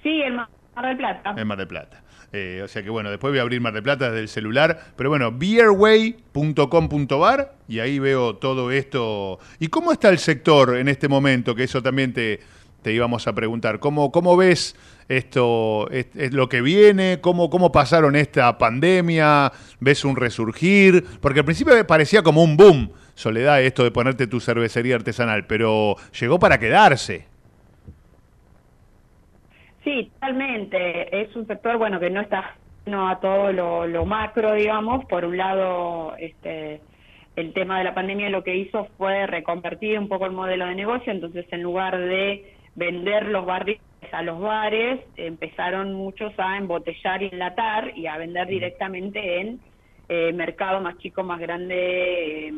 Sí, 0.08 0.22
el 0.22 0.36
Mar 0.36 0.48
del 0.84 0.96
Plata. 0.96 1.36
En 1.36 1.46
Mar 1.46 1.58
del 1.58 1.68
Plata. 1.68 2.02
Eh, 2.32 2.62
o 2.64 2.70
sea 2.70 2.82
que 2.82 2.90
bueno, 2.90 3.10
después 3.10 3.32
voy 3.32 3.40
a 3.40 3.42
abrir 3.42 3.60
Mar 3.60 3.74
del 3.74 3.84
Plata 3.84 4.06
desde 4.06 4.22
el 4.22 4.30
celular. 4.30 4.80
Pero 4.96 5.10
bueno, 5.10 5.34
beerway.com.bar 5.34 7.56
y 7.68 7.80
ahí 7.80 8.00
veo 8.00 8.38
todo 8.38 8.72
esto. 8.72 9.38
¿Y 9.60 9.68
cómo 9.68 9.92
está 9.92 10.08
el 10.08 10.20
sector 10.20 10.78
en 10.78 10.88
este 10.88 11.10
momento? 11.10 11.56
Que 11.56 11.66
eso 11.66 11.84
también 11.84 12.14
te, 12.14 12.40
te 12.84 12.94
íbamos 12.94 13.28
a 13.28 13.36
preguntar. 13.36 13.80
¿Cómo, 13.80 14.14
cómo 14.14 14.38
ves 14.38 14.78
esto, 15.10 15.90
es, 15.92 16.08
es 16.16 16.32
lo 16.32 16.48
que 16.48 16.62
viene? 16.62 17.20
¿Cómo, 17.20 17.50
¿Cómo 17.50 17.74
pasaron 17.74 18.16
esta 18.16 18.58
pandemia? 18.58 19.52
¿Ves 19.82 20.06
un 20.06 20.16
resurgir? 20.16 21.04
Porque 21.20 21.40
al 21.40 21.46
principio 21.46 21.86
parecía 21.86 22.24
como 22.24 22.44
un 22.44 22.56
boom, 22.56 22.94
Soledad, 23.14 23.62
esto 23.62 23.84
de 23.84 23.92
ponerte 23.92 24.28
tu 24.28 24.40
cervecería 24.40 24.96
artesanal, 24.96 25.48
pero 25.48 25.98
llegó 26.18 26.40
para 26.40 26.60
quedarse. 26.60 27.26
Sí, 29.88 30.12
totalmente. 30.16 31.22
Es 31.22 31.34
un 31.34 31.48
sector, 31.48 31.78
bueno, 31.78 31.98
que 31.98 32.10
no 32.10 32.20
está 32.20 32.56
no 32.88 33.08
a 33.08 33.22
todo 33.22 33.54
lo, 33.54 33.88
lo 33.88 34.06
macro, 34.06 34.54
digamos. 34.54 35.06
Por 35.06 35.24
un 35.24 35.38
lado, 35.38 36.14
este, 36.18 36.82
el 37.38 37.54
tema 37.54 37.78
de 37.78 37.86
la 37.86 37.94
pandemia 37.94 38.30
lo 38.30 38.44
que 38.44 38.58
hizo 38.58 38.90
fue 38.98 39.26
reconvertir 39.28 39.98
un 39.98 40.10
poco 40.10 40.26
el 40.26 40.34
modelo 40.34 40.66
de 40.66 40.76
negocio. 40.76 41.14
Entonces, 41.14 41.46
en 41.52 41.64
lugar 41.64 41.98
de 41.98 42.54
vender 42.76 43.28
los 43.28 43.46
barriles 43.46 43.80
a 44.12 44.22
los 44.24 44.42
bares, 44.42 45.00
empezaron 45.16 45.94
muchos 45.94 46.34
a 46.38 46.58
embotellar 46.58 47.24
y 47.24 47.28
enlatar 47.28 47.98
y 47.98 48.08
a 48.08 48.18
vender 48.18 48.48
directamente 48.48 49.40
en 49.40 49.62
eh, 50.10 50.34
mercado 50.34 50.82
más 50.82 50.98
chico, 50.98 51.24
más 51.24 51.40
grande, 51.40 52.50
eh, 52.50 52.54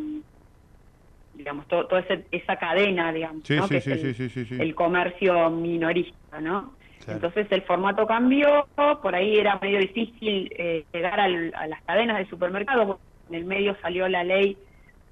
digamos, 1.35 1.67
toda 1.67 2.03
esa 2.31 2.55
cadena, 2.55 3.13
digamos, 3.13 3.47
¿no? 3.47 3.67
que 3.67 3.77
es 3.77 4.51
el 4.51 4.73
comercio 4.73 5.51
minorista, 5.51 6.41
¿no? 6.41 6.78
Claro. 7.09 7.27
Entonces 7.27 7.47
el 7.51 7.61
formato 7.63 8.05
cambió, 8.07 8.67
por 8.75 9.15
ahí 9.15 9.37
era 9.37 9.59
medio 9.61 9.79
difícil 9.79 10.49
eh, 10.57 10.85
llegar 10.93 11.19
al- 11.19 11.53
a 11.55 11.67
las 11.67 11.81
cadenas 11.83 12.17
de 12.17 12.27
supermercados, 12.29 12.97
en 13.29 13.35
el 13.35 13.45
medio 13.45 13.75
salió 13.81 14.07
la 14.07 14.23
ley 14.23 14.57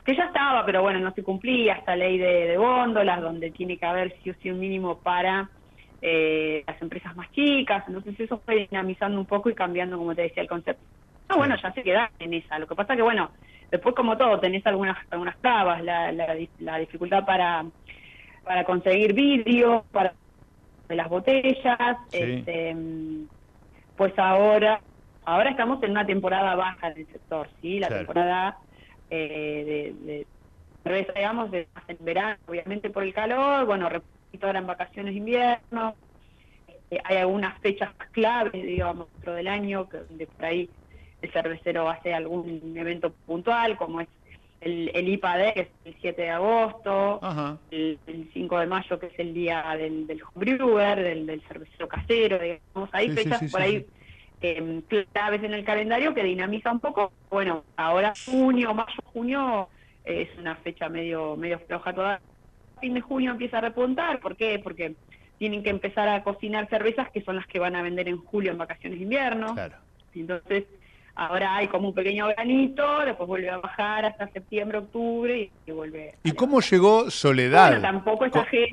que 0.05 0.15
ya 0.15 0.25
estaba, 0.25 0.65
pero 0.65 0.81
bueno, 0.81 0.99
no 0.99 1.11
se 1.11 1.23
cumplía, 1.23 1.73
esta 1.73 1.95
ley 1.95 2.17
de, 2.17 2.47
de 2.47 2.57
góndolas, 2.57 3.21
donde 3.21 3.51
tiene 3.51 3.77
que 3.77 3.85
haber 3.85 4.15
sí 4.23 4.29
o 4.29 4.33
sí 4.41 4.49
un 4.49 4.59
mínimo 4.59 5.01
para 5.01 5.49
eh, 6.01 6.63
las 6.65 6.81
empresas 6.81 7.15
más 7.15 7.29
chicas, 7.31 7.83
entonces 7.87 8.17
eso 8.19 8.41
fue 8.45 8.67
dinamizando 8.71 9.19
un 9.19 9.25
poco 9.25 9.49
y 9.49 9.55
cambiando, 9.55 9.97
como 9.97 10.15
te 10.15 10.21
decía, 10.23 10.43
el 10.43 10.49
concepto. 10.49 10.83
Ah, 11.29 11.35
bueno, 11.35 11.55
ya 11.61 11.73
se 11.73 11.83
queda 11.83 12.09
en 12.19 12.33
esa. 12.35 12.57
Lo 12.57 12.67
que 12.67 12.75
pasa 12.75 12.95
que, 12.95 13.01
bueno, 13.01 13.31
después 13.69 13.93
como 13.95 14.17
todo, 14.17 14.39
tenés 14.39 14.65
algunas 14.65 14.97
algunas 15.09 15.37
trabas, 15.41 15.83
la, 15.83 16.11
la, 16.13 16.37
la 16.59 16.77
dificultad 16.77 17.25
para, 17.25 17.65
para 18.45 18.63
conseguir 18.63 19.13
vidrio, 19.13 19.85
para 19.91 20.15
de 20.88 20.96
las 20.96 21.10
botellas, 21.10 21.98
Sí. 22.12 22.46
este, 22.46 22.75
pues 23.96 24.13
ahora 24.17 24.84
ahora 25.25 25.51
estamos 25.51 25.84
en 25.84 25.91
una 25.91 26.06
temporada 26.06 26.56
baja 26.56 26.91
del 26.91 27.08
sector, 27.08 27.50
¿sí? 27.62 27.79
La 27.79 27.88
Claro. 27.89 28.06
temporada 28.08 28.58
eh, 29.10 29.94
de, 30.00 30.06
de 30.06 30.27
cerveza, 30.84 31.13
digamos, 31.13 31.51
de, 31.51 31.70
más 31.75 31.84
en 31.89 31.98
verano, 32.01 32.39
obviamente 32.48 32.89
por 32.89 33.03
el 33.03 33.13
calor, 33.13 33.65
bueno, 33.65 33.89
repito 33.89 34.48
ahora 34.48 34.60
en 34.60 34.67
vacaciones 34.67 35.13
de 35.13 35.17
invierno, 35.20 35.98
eh, 36.89 37.00
hay 37.03 37.17
algunas 37.17 37.60
fechas 37.62 37.94
claves, 38.12 38.53
digamos, 38.53 39.10
dentro 39.13 39.34
del 39.34 39.48
año, 39.48 39.89
que 39.89 39.98
donde 40.00 40.27
por 40.27 40.46
ahí 40.46 40.74
el 41.22 41.32
cervecero 41.32 41.89
hace 41.89 42.13
algún 42.13 42.77
evento 42.77 43.15
puntual, 43.25 43.77
como 43.77 44.01
es 44.01 44.10
el, 44.61 44.91
el 44.93 45.07
IPAD, 45.09 45.53
que 45.53 45.59
es 45.61 45.67
el 45.85 45.95
7 46.01 46.21
de 46.21 46.29
agosto, 46.29 47.19
Ajá. 47.21 47.57
el, 47.71 47.99
el 48.07 48.29
5 48.33 48.59
de 48.59 48.65
mayo, 48.67 48.99
que 48.99 49.07
es 49.07 49.19
el 49.19 49.33
día 49.33 49.63
del, 49.77 50.07
del 50.07 50.21
homebrewer, 50.23 51.01
del, 51.03 51.25
del 51.25 51.41
cervecero 51.47 51.87
casero, 51.87 52.39
digamos, 52.39 52.89
hay 52.91 53.09
Sí, 53.09 53.15
fechas 53.15 53.39
sí, 53.39 53.47
por 53.49 53.61
ahí 53.61 53.85
eh, 54.41 54.81
claves 55.11 55.43
en 55.43 55.53
el 55.53 55.63
calendario 55.63 56.13
que 56.13 56.23
dinamiza 56.23 56.71
un 56.71 56.79
poco. 56.79 57.11
Bueno, 57.29 57.63
ahora 57.75 58.13
junio, 58.25 58.73
mayo, 58.73 58.99
junio 59.05 59.69
eh, 60.05 60.27
es 60.31 60.39
una 60.39 60.55
fecha 60.57 60.89
medio 60.89 61.35
medio 61.35 61.59
floja 61.59 61.93
toda. 61.93 62.21
Fin 62.79 62.93
de 62.93 63.01
junio 63.01 63.31
empieza 63.31 63.57
a 63.57 63.61
repuntar, 63.61 64.19
¿por 64.19 64.35
qué? 64.35 64.59
Porque 64.63 64.95
tienen 65.39 65.63
que 65.63 65.69
empezar 65.71 66.07
a 66.07 66.23
cocinar 66.23 66.67
cervezas 66.69 67.09
que 67.11 67.21
son 67.21 67.35
las 67.35 67.47
que 67.47 67.59
van 67.59 67.75
a 67.75 67.81
vender 67.81 68.07
en 68.07 68.17
julio 68.17 68.51
en 68.51 68.57
vacaciones 68.57 68.99
de 68.99 69.03
invierno. 69.03 69.53
Claro. 69.53 69.75
Entonces, 70.13 70.65
ahora 71.17 71.55
hay 71.57 71.67
como 71.67 71.89
un 71.89 71.93
pequeño 71.93 72.27
granito, 72.27 73.00
después 73.05 73.27
vuelve 73.27 73.50
a 73.50 73.57
bajar 73.57 74.05
hasta 74.05 74.29
septiembre, 74.29 74.77
octubre 74.77 75.51
y, 75.65 75.71
vuelve. 75.71 76.15
¿Y 76.24 76.31
cómo 76.33 76.62
llegó 76.62 77.09
Soledad? 77.09 77.67
Bueno, 77.69 77.81
tampoco 77.81 78.25
es 78.25 78.36
ajeno 78.36 78.67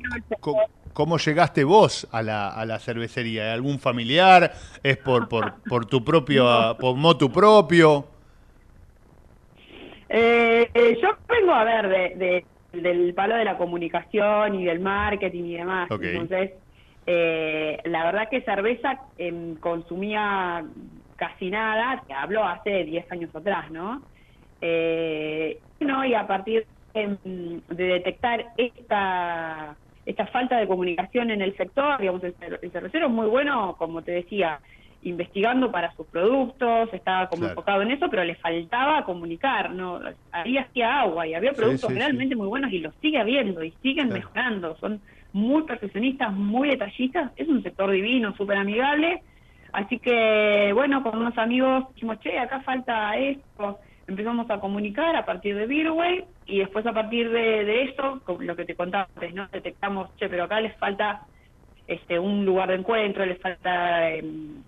¿Cómo 0.93 1.17
llegaste 1.17 1.65
vos 1.65 2.07
a 2.13 2.21
la, 2.21 2.49
a 2.49 2.65
la 2.65 2.79
cervecería? 2.79 3.51
¿Algún 3.51 3.79
familiar? 3.79 4.53
¿Es 4.81 4.95
por, 4.97 5.27
por, 5.27 5.61
por 5.67 5.85
tu 5.87 6.05
propio, 6.05 6.77
por 6.79 6.95
motu 6.95 7.29
propio? 7.29 8.07
Eh, 10.07 10.69
eh, 10.73 10.97
yo 11.01 11.09
vengo 11.27 11.51
a 11.53 11.63
ver 11.65 11.89
de, 11.89 12.15
de- 12.15 12.47
del 12.81 13.13
palo 13.13 13.35
de 13.35 13.45
la 13.45 13.57
comunicación 13.57 14.55
y 14.55 14.65
del 14.65 14.79
marketing 14.79 15.43
y 15.45 15.57
demás. 15.57 15.89
Entonces, 16.01 16.51
eh, 17.05 17.77
la 17.85 18.03
verdad 18.05 18.29
que 18.29 18.41
cerveza 18.41 18.99
em, 19.17 19.55
consumía 19.55 20.65
casi 21.15 21.49
nada, 21.49 22.03
te 22.07 22.13
hablo 22.13 22.43
hace 22.45 22.83
10 22.85 23.05
años 23.11 23.33
atrás, 23.35 23.71
¿no? 23.71 24.05
Eh, 24.61 25.63
no, 25.79 26.05
y 26.05 26.13
a 26.13 26.27
partir 26.27 26.67
em, 26.93 27.17
de 27.23 27.83
detectar 27.85 28.53
esta 28.57 29.79
esta 30.05 30.27
falta 30.27 30.57
de 30.59 30.67
comunicación 30.67 31.31
en 31.31 31.41
el 31.41 31.57
sector, 31.57 31.99
digamos, 31.99 32.23
el, 32.23 32.35
el 32.61 32.71
cervecero 32.71 33.07
es 33.07 33.11
muy 33.11 33.25
bueno, 33.27 33.75
como 33.77 34.03
te 34.03 34.11
decía, 34.11 34.61
investigando 35.01 35.71
para 35.71 35.91
sus 35.93 36.07
productos, 36.09 36.89
estaba 36.93 37.27
como 37.29 37.43
Claro. 37.43 37.45
enfocado 37.45 37.81
en 37.81 37.91
eso, 37.91 38.07
pero 38.09 38.23
le 38.23 38.35
faltaba 38.35 39.03
comunicar, 39.03 39.71
¿no? 39.71 39.99
Ahí 40.31 40.57
hacía 40.57 41.01
agua 41.01 41.27
y 41.27 41.33
había 41.33 41.53
productos 41.55 41.93
sí, 41.95 41.95
realmente 41.95 42.35
muy 42.35 42.47
buenos 42.47 42.71
y 42.71 42.79
los 42.79 42.95
sigue 43.01 43.19
habiendo 43.19 43.63
y 43.63 43.71
siguen 43.81 44.11
Claro. 44.11 44.13
mejorando, 44.13 44.75
son 44.77 45.03
muy 45.31 45.63
perfeccionistas, 45.63 46.31
muy 46.33 46.69
detallistas, 46.69 47.31
es 47.35 47.47
un 47.47 47.61
sector 47.63 47.91
divino, 47.91 48.35
súper 48.35 48.57
amigable, 48.57 49.21
así 49.75 49.99
que 49.99 50.71
bueno, 50.73 51.03
con 51.03 51.17
unos 51.17 51.37
amigos 51.37 51.85
dijimos, 51.93 52.19
che, 52.21 52.37
acá 52.39 52.61
falta 52.61 53.15
esto, 53.17 53.79
empezamos 54.07 54.49
a 54.49 54.59
comunicar 54.59 55.15
a 55.15 55.25
partir 55.25 55.55
de 55.55 55.67
Beerway 55.67 56.25
y 56.45 56.59
después 56.59 56.85
a 56.85 56.93
partir 56.93 57.29
de, 57.29 57.65
de 57.65 57.83
eso, 57.83 58.21
con 58.23 58.45
lo 58.45 58.55
que 58.55 58.65
te 58.65 58.75
contaba 58.75 59.07
antes, 59.15 59.33
¿no? 59.33 59.47
Detectamos, 59.51 60.15
che, 60.17 60.29
pero 60.29 60.43
acá 60.45 60.59
les 60.61 60.75
falta 60.77 61.21
este 61.87 62.17
un 62.17 62.45
lugar 62.45 62.69
de 62.69 62.75
encuentro, 62.75 63.25
les 63.25 63.39
falta 63.39 64.09
em, 64.09 64.63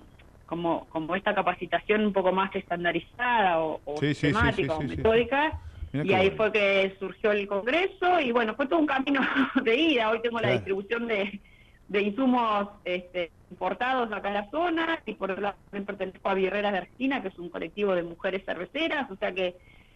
como, 0.45 0.85
como 0.89 1.15
esta 1.15 1.33
capacitación 1.35 2.05
un 2.05 2.13
poco 2.13 2.31
más 2.31 2.55
estandarizada 2.55 3.59
o, 3.59 3.81
o 3.85 3.97
Sí, 3.97 4.13
sí, 4.13 4.15
sí, 4.15 4.27
temática 4.27 4.75
sí, 4.77 4.83
o 4.85 4.87
metódica. 4.87 5.59
Mirá 5.93 6.05
y 6.05 6.13
ahí 6.13 6.29
bueno. 6.29 6.37
fue 6.37 6.51
que 6.51 6.95
surgió 6.99 7.31
el 7.31 7.47
congreso 7.47 8.19
y 8.19 8.31
bueno, 8.31 8.55
fue 8.55 8.67
todo 8.67 8.79
un 8.79 8.85
camino 8.87 9.21
de 9.63 9.75
ida. 9.75 10.09
Hoy 10.09 10.21
tengo 10.21 10.37
Claro. 10.37 10.47
la 10.53 10.53
distribución 10.59 11.07
de, 11.07 11.39
de 11.87 12.01
insumos 12.01 12.69
este, 12.85 13.31
importados 13.51 14.11
acá 14.11 14.27
en 14.29 14.33
la 14.35 14.49
zona 14.49 14.99
y 15.05 15.13
por 15.13 15.31
otro 15.31 15.41
lado 15.43 15.55
también 15.65 15.85
pertenezco 15.85 16.29
a 16.29 16.33
Birreras 16.33 16.71
de 16.73 16.77
Argentina, 16.79 17.21
que 17.21 17.29
es 17.29 17.39
un 17.39 17.49
colectivo 17.49 17.95
de 17.95 18.03
mujeres 18.03 18.43
cerveceras, 18.45 19.09
o 19.09 19.15
sea 19.15 19.31
que 19.31 19.55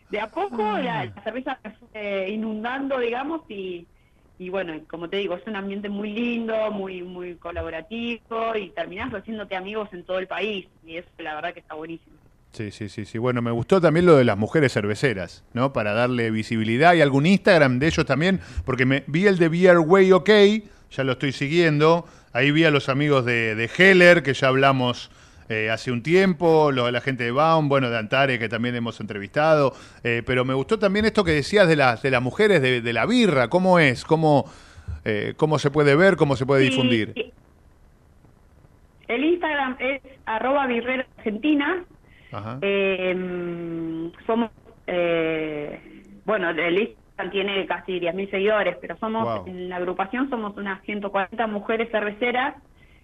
de 0.09 0.19
a 0.19 0.27
poco 0.27 0.61
Ah. 0.63 0.79
la, 0.81 1.05
la 1.05 1.23
cerveza 1.23 1.59
se 1.63 1.69
fue 1.71 2.29
inundando, 2.29 2.99
digamos, 2.99 3.41
y, 3.49 3.85
y 4.39 4.49
bueno, 4.49 4.73
como 4.89 5.07
te 5.09 5.17
digo, 5.17 5.35
es 5.35 5.45
un 5.47 5.55
ambiente 5.55 5.87
muy 5.89 6.11
lindo, 6.11 6.71
muy 6.71 7.01
muy 7.03 7.35
colaborativo 7.35 8.55
y 8.55 8.69
terminás 8.69 9.11
haciéndote 9.13 9.55
amigos 9.55 9.89
en 9.93 10.03
todo 10.03 10.19
el 10.19 10.27
país 10.27 10.67
y 10.85 10.97
eso 10.97 11.09
la 11.19 11.35
verdad 11.35 11.53
que 11.53 11.59
está 11.61 11.75
buenísimo. 11.75 12.15
Sí, 12.53 12.69
sí, 12.71 12.89
sí, 12.89 13.05
sí. 13.05 13.17
Bueno, 13.17 13.41
me 13.41 13.51
gustó 13.51 13.79
también 13.79 14.05
lo 14.05 14.17
de 14.17 14.25
las 14.25 14.37
mujeres 14.37 14.73
cerveceras, 14.73 15.45
¿no? 15.53 15.71
Para 15.71 15.93
darle 15.93 16.31
visibilidad. 16.31 16.93
¿Y 16.93 16.99
algún 17.01 17.25
Instagram 17.25 17.79
de 17.79 17.87
ellos 17.87 18.05
también? 18.05 18.41
Porque 18.65 18.85
me 18.85 19.05
vi 19.07 19.25
el 19.27 19.37
de 19.37 19.47
Beer 19.47 19.77
Way 19.79 20.11
OK, 20.11 20.29
ya 20.91 21.03
lo 21.05 21.13
estoy 21.13 21.31
siguiendo. 21.31 22.05
Ahí 22.33 22.51
vi 22.51 22.63
a 22.63 22.71
los 22.71 22.89
amigos 22.89 23.25
de, 23.25 23.55
de 23.55 23.69
Heller, 23.77 24.23
que 24.23 24.33
ya 24.33 24.47
hablamos 24.47 25.11
eh, 25.49 25.69
hace 25.69 25.91
un 25.91 26.01
tiempo, 26.01 26.71
lo 26.71 26.89
la 26.91 27.01
gente 27.01 27.25
de 27.25 27.31
Baum, 27.31 27.67
bueno, 27.67 27.89
de 27.89 27.97
Antare, 27.97 28.39
que 28.39 28.47
también 28.47 28.75
hemos 28.75 28.99
entrevistado. 29.01 29.73
Eh, 30.03 30.23
pero 30.25 30.45
me 30.45 30.53
gustó 30.53 30.79
también 30.79 31.05
esto 31.05 31.23
que 31.23 31.31
decías 31.31 31.67
de 31.67 31.75
las, 31.75 32.01
de 32.01 32.11
las 32.11 32.21
mujeres 32.21 32.61
de, 32.61 32.81
de 32.81 32.93
la 32.93 33.05
birra. 33.05 33.49
¿Cómo 33.49 33.79
es? 33.79 34.05
¿Cómo, 34.05 34.49
eh, 35.03 35.33
¿Cómo 35.35 35.59
se 35.59 35.71
puede 35.71 35.95
ver? 35.95 36.15
¿Cómo 36.15 36.35
se 36.35 36.45
puede 36.45 36.63
difundir? 36.63 37.13
sí. 37.15 37.33
El 39.07 39.25
Instagram 39.25 39.75
es 39.79 40.01
arroba 40.25 40.67
birrera 40.67 41.05
argentina. 41.17 41.83
Ajá. 42.31 42.59
Eh, 42.61 44.09
somos, 44.25 44.51
eh, 44.87 45.81
bueno, 46.23 46.51
el 46.51 46.77
Tiene 47.29 47.65
casi 47.67 47.99
10.000 47.99 48.29
seguidores, 48.31 48.77
pero 48.81 48.97
somos, 48.97 49.23
Wow. 49.23 49.47
en 49.47 49.69
la 49.69 49.75
agrupación 49.75 50.29
somos 50.29 50.57
unas 50.57 50.81
140 50.83 51.45
mujeres 51.47 51.89
cerveceras 51.91 52.55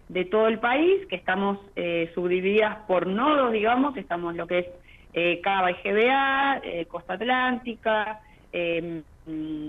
de 0.10 0.24
todo 0.26 0.48
el 0.48 0.58
país, 0.60 1.06
que 1.10 1.18
estamos 1.18 1.60
eh, 1.76 2.10
subdivididas 2.16 2.78
por 2.88 3.06
nodos, 3.08 3.52
digamos, 3.52 3.96
estamos 3.98 4.36
lo 4.36 4.48
que 4.48 4.60
es 4.60 4.66
eh, 5.14 5.42
Cava 5.42 5.72
y 5.72 5.76
GBA, 5.84 6.62
eh, 6.64 6.86
Costa 6.88 7.14
Atlántica, 7.14 8.20
eh, 8.54 9.02
mm, 9.26 9.68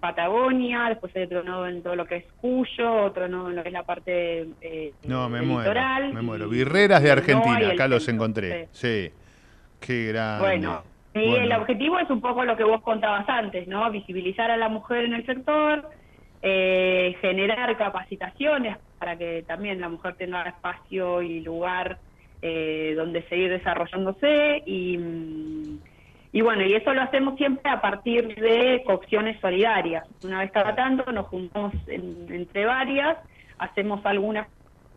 Patagonia, 0.00 0.86
después 0.90 1.14
hay 1.16 1.22
otro 1.24 1.42
nodo 1.42 1.66
en 1.66 1.82
todo 1.82 1.96
lo 1.96 2.04
que 2.04 2.16
es 2.16 2.24
Cuyo, 2.40 2.92
otro 3.04 3.28
nodo 3.28 3.48
en 3.50 3.56
lo 3.56 3.62
que 3.62 3.68
es 3.68 3.72
la 3.72 3.84
parte 3.84 4.46
eh, 4.60 4.92
No, 5.06 5.28
me 5.28 5.40
muero. 5.42 5.60
litoral, 5.70 6.12
Me 6.12 6.20
muero. 6.22 6.48
Birreras 6.48 7.02
de 7.02 7.10
Argentina, 7.10 7.68
acá 7.70 7.88
los 7.88 8.04
centro, 8.04 8.24
encontré. 8.24 8.68
sí. 8.72 9.08
Sí. 9.08 9.12
Qué 9.80 10.06
grande. 10.12 10.42
Bueno, 10.44 10.82
y 11.14 11.18
el 11.36 11.48
Bueno. 11.48 11.56
objetivo 11.62 11.98
es 11.98 12.08
un 12.10 12.20
poco 12.20 12.44
lo 12.44 12.56
que 12.56 12.64
vos 12.64 12.82
contabas 12.82 13.28
antes, 13.28 13.68
¿no? 13.68 13.90
Visibilizar 13.90 14.50
a 14.50 14.56
la 14.56 14.68
mujer 14.68 15.04
en 15.04 15.14
el 15.14 15.26
sector, 15.26 15.88
eh, 16.40 17.16
generar 17.20 17.76
capacitaciones 17.76 18.78
para 18.98 19.16
que 19.16 19.42
también 19.46 19.80
la 19.80 19.88
mujer 19.88 20.16
tenga 20.16 20.42
espacio 20.44 21.22
y 21.22 21.40
lugar 21.40 21.98
eh, 22.40 22.94
donde 22.96 23.22
seguir 23.28 23.50
desarrollándose 23.50 24.62
y, 24.66 24.98
mm, 24.98 25.78
y 26.32 26.40
bueno, 26.40 26.64
y 26.64 26.72
eso 26.74 26.92
lo 26.94 27.02
hacemos 27.02 27.36
siempre 27.36 27.70
a 27.70 27.80
partir 27.80 28.34
de 28.34 28.82
cocciones 28.84 29.38
solidarias. 29.40 30.04
Una 30.22 30.40
vez 30.40 30.50
cada 30.50 30.74
tanto 30.74 31.12
nos 31.12 31.26
juntamos 31.28 31.72
en- 31.86 32.26
entre 32.32 32.64
varias, 32.64 33.18
hacemos 33.58 34.04
alguna 34.06 34.48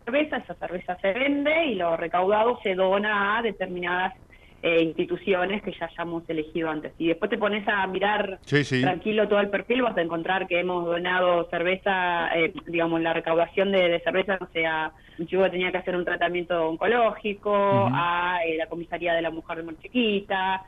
cerveza, 0.04 0.38
esa 0.38 0.54
cerveza 0.54 0.96
se 1.00 1.12
vende 1.12 1.66
y 1.66 1.74
lo 1.74 1.96
recaudado 1.96 2.58
se 2.62 2.74
dona 2.74 3.38
a 3.38 3.42
determinadas 3.42 4.14
eh, 4.62 4.82
instituciones 4.82 5.62
que 5.62 5.72
ya 5.72 5.86
hayamos 5.86 6.28
elegido 6.28 6.68
antes. 6.70 6.92
Y 6.98 7.08
después 7.08 7.30
te 7.30 7.38
pones 7.38 7.66
a 7.68 7.86
mirar 7.86 8.38
Sí, 8.42 8.64
sí. 8.64 8.80
tranquilo 8.82 9.28
todo 9.28 9.40
el 9.40 9.48
perfil, 9.50 9.82
vas 9.82 9.96
a 9.96 10.02
encontrar 10.02 10.46
que 10.48 10.58
hemos 10.60 10.84
donado 10.86 11.44
cerveza, 11.50 12.28
eh, 12.36 12.52
digamos, 12.66 13.00
la 13.00 13.12
recaudación 13.12 13.70
de, 13.70 13.88
de 13.88 14.00
cerveza, 14.00 14.38
o 14.40 14.46
sea, 14.52 14.92
un 15.18 15.26
chico 15.26 15.42
que 15.44 15.50
tenía 15.50 15.70
que 15.70 15.78
hacer 15.78 15.94
un 15.94 16.04
tratamiento 16.04 16.68
oncológico, 16.68 17.54
a 17.92 18.40
eh, 18.46 18.56
la 18.56 18.66
comisaría 18.66 19.14
de 19.14 19.22
la 19.22 19.30
mujer 19.30 19.58
de 19.58 19.62
muy 19.64 19.76
chiquita. 19.78 20.62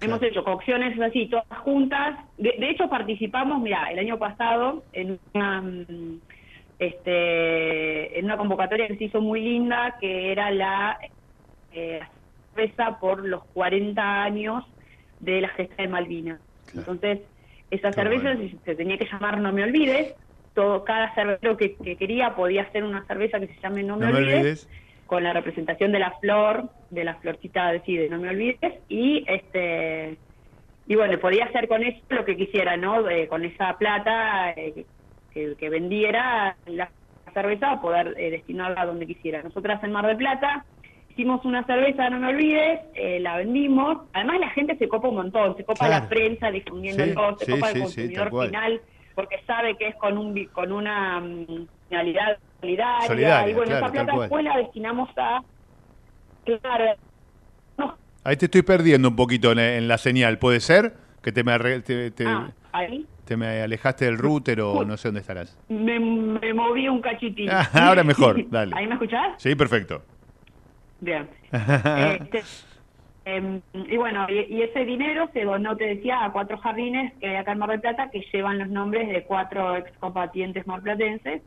Hemos 0.00 0.18
Claro. 0.18 0.32
hecho 0.32 0.44
cocciones 0.44 0.98
así, 1.00 1.26
todas 1.26 1.46
juntas. 1.60 2.18
De, 2.36 2.54
de 2.58 2.70
hecho, 2.70 2.88
participamos, 2.88 3.62
mira, 3.62 3.90
el 3.92 3.98
año 4.00 4.18
pasado 4.18 4.82
en 4.92 5.18
una, 5.32 5.62
mm, 5.62 6.20
este, 6.78 8.18
en 8.18 8.24
una 8.24 8.36
convocatoria 8.36 8.88
que 8.88 8.96
se 8.96 9.04
hizo 9.04 9.20
muy 9.20 9.40
linda, 9.40 9.96
que 10.00 10.32
era 10.32 10.50
la 10.50 10.98
eh, 11.72 12.00
cerveza 12.54 12.98
por 13.00 13.24
los 13.26 13.44
40 13.52 14.22
años 14.22 14.64
de 15.18 15.40
la 15.40 15.48
gesta 15.48 15.82
de 15.82 15.88
Malvinas. 15.88 16.40
Claro. 16.66 16.92
Entonces, 16.92 17.28
esa 17.70 17.88
Está 17.88 18.02
cerveza 18.02 18.34
bueno. 18.34 18.50
se, 18.64 18.74
tenía 18.74 18.98
que 18.98 19.06
llamar 19.10 19.40
No 19.40 19.52
Me 19.52 19.64
Olvides. 19.64 20.14
Todo, 20.54 20.84
cada 20.84 21.12
cervecero 21.14 21.56
que, 21.56 21.76
que 21.76 21.96
quería 21.96 22.36
podía 22.36 22.62
hacer 22.62 22.84
una 22.84 23.04
cerveza 23.06 23.40
que 23.40 23.48
se 23.48 23.60
llame 23.60 23.82
No 23.82 23.96
Me, 23.96 24.06
No 24.06 24.12
me 24.12 24.18
olvides, 24.18 24.38
olvides. 24.38 24.68
con 25.06 25.24
la 25.24 25.32
representación 25.32 25.90
de 25.90 25.98
la 25.98 26.12
flor, 26.20 26.70
de 26.90 27.04
la 27.04 27.16
florcita 27.16 27.72
de, 27.72 27.80
sí, 27.82 27.96
de 27.96 28.08
No 28.08 28.18
Me 28.20 28.28
Olvides, 28.30 28.84
y 28.88 29.24
este 29.26 30.20
y 30.86 30.96
bueno, 30.96 31.18
podía 31.18 31.46
hacer 31.46 31.66
con 31.66 31.82
eso 31.82 32.00
lo 32.10 32.24
que 32.24 32.36
quisiera, 32.36 32.76
¿no? 32.76 33.02
De- 33.02 33.26
con 33.26 33.44
esa 33.44 33.76
plata 33.78 34.50
eh, 34.52 34.86
que, 35.30 35.56
que 35.56 35.68
vendiera 35.70 36.56
la 36.66 36.92
cerveza, 37.32 37.80
poder 37.80 38.14
eh, 38.18 38.30
destinarla 38.30 38.82
a 38.82 38.86
donde 38.86 39.06
quisiera. 39.06 39.42
Nosotras 39.42 39.82
en 39.82 39.92
Mar 39.92 40.06
del 40.06 40.16
Plata 40.18 40.66
hicimos 41.14 41.44
una 41.44 41.64
cerveza, 41.64 42.10
no 42.10 42.18
me 42.18 42.28
olvides, 42.28 42.80
eh, 42.94 43.20
la 43.20 43.36
vendimos. 43.36 44.08
Además 44.12 44.40
la 44.40 44.50
gente 44.50 44.76
se 44.76 44.88
copa 44.88 45.08
un 45.08 45.14
montón, 45.16 45.56
se 45.56 45.64
copa 45.64 45.86
Claro. 45.86 46.04
la 46.04 46.08
prensa 46.08 46.50
difundiéndolo, 46.50 47.30
Sí, 47.32 47.36
se 47.38 47.44
sí, 47.46 47.52
copa 47.52 47.70
sí, 47.70 47.78
el 47.78 47.82
consumidor 47.84 48.46
final, 48.46 48.82
porque 49.14 49.36
sabe 49.46 49.76
que 49.76 49.88
es 49.88 49.94
con 49.96 50.18
un 50.18 50.44
con 50.52 50.72
una 50.72 51.20
mm, 51.20 51.68
finalidad 51.88 52.38
solidaria. 52.60 53.06
Solidaria, 53.06 53.50
y 53.50 53.54
bueno, 53.54 53.70
claro, 53.70 53.86
esa 53.86 53.92
plata 53.92 54.18
después 54.20 54.44
la 54.44 54.56
destinamos 54.58 55.08
a... 55.16 55.42
Claro, 56.44 56.96
no, 57.78 57.96
Ahí 58.24 58.36
te 58.36 58.46
estoy 58.46 58.62
perdiendo 58.62 59.08
un 59.08 59.16
poquito 59.16 59.52
en, 59.52 59.58
en 59.60 59.88
la 59.88 59.98
señal. 59.98 60.38
¿Puede 60.38 60.60
ser? 60.60 60.94
Que 61.22 61.30
te 61.32 61.44
me, 61.44 61.52
arre- 61.52 61.82
te, 61.82 62.10
te- 62.10 62.26
ah, 62.26 62.50
ahí. 62.72 63.06
te 63.24 63.36
me 63.36 63.62
alejaste 63.62 64.04
del 64.06 64.18
router 64.18 64.60
o 64.60 64.84
no 64.84 64.96
sé 64.96 65.08
dónde 65.08 65.20
estarás. 65.20 65.58
Me, 65.68 65.98
me 66.00 66.52
moví 66.54 66.88
un 66.88 67.00
cachitín. 67.00 67.48
Ah, 67.50 67.68
ahora 67.88 68.02
mejor, 68.04 68.44
dale. 68.50 68.74
¿Ahí 68.76 68.86
me 68.86 68.94
escuchás? 68.94 69.34
Sí, 69.38 69.54
perfecto. 69.54 70.02
Bien. 71.04 71.28
Este, 72.20 72.42
em, 73.26 73.62
y 73.72 73.96
bueno, 73.96 74.26
y, 74.28 74.54
y 74.54 74.62
ese 74.62 74.84
dinero 74.84 75.30
se 75.32 75.44
donó, 75.44 75.76
te 75.76 75.86
decía, 75.86 76.24
a 76.24 76.32
cuatro 76.32 76.58
jardines 76.58 77.12
que 77.20 77.28
hay 77.28 77.36
acá 77.36 77.52
en 77.52 77.58
Mar 77.58 77.70
del 77.70 77.80
Plata 77.80 78.10
que 78.10 78.20
llevan 78.32 78.58
los 78.58 78.68
nombres 78.68 79.08
de 79.08 79.24
cuatro 79.24 79.76
excombatientes 79.76 80.66
marplatenses 80.66 81.42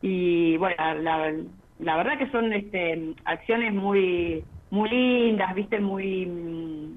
y 0.00 0.56
bueno, 0.56 0.76
la, 1.02 1.32
la 1.80 1.96
verdad 1.96 2.18
que 2.18 2.30
son 2.30 2.52
este, 2.52 3.14
acciones 3.24 3.74
muy, 3.74 4.44
muy 4.70 4.88
lindas, 4.88 5.54
viste, 5.54 5.80
muy... 5.80 6.94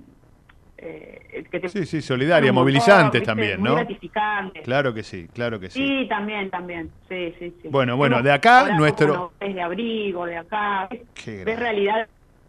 mm, 0.82 0.84
eh, 0.84 1.44
que 1.52 1.60
te- 1.60 1.70
Sí, 1.70 1.86
sí, 1.86 2.02
solidaria, 2.02 2.52
movilizantes 2.52 3.24
también, 3.24 3.60
muy 3.60 3.70
¿no? 3.70 3.76
gratificantes. 3.76 4.64
Claro 4.64 4.94
que 4.94 5.04
sí, 5.04 5.28
claro 5.34 5.60
que 5.60 5.70
sí. 5.70 5.86
Sí, 5.86 6.08
también, 6.08 6.50
también. 6.50 6.90
Sí, 7.08 7.34
sí, 7.40 7.56
sí. 7.62 7.68
Bueno, 7.70 7.98
bueno, 7.98 8.16
Hemos 8.18 8.26
de 8.26 8.32
acá 8.32 8.76
nuestro- 8.76 9.34
Es 9.40 9.54
de 9.56 9.62
abrigo, 9.62 10.26
de 10.26 10.38
acá. 10.38 10.90
Qué 11.14 11.44
Ves 11.46 11.60
realidad 11.60 12.08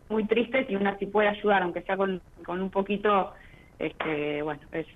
muy 0.09 0.25
tristes 0.27 0.67
y 0.69 0.77
una 0.77 0.99
sí 0.99 1.07
puede 1.07 1.29
ayudar, 1.29 1.63
aunque 1.63 1.83
sea 1.83 1.97
con, 1.97 2.21
con 2.45 2.61
un 2.61 2.71
poquito, 2.71 3.33
este, 3.79 4.43
bueno, 4.43 4.61
es... 4.73 4.87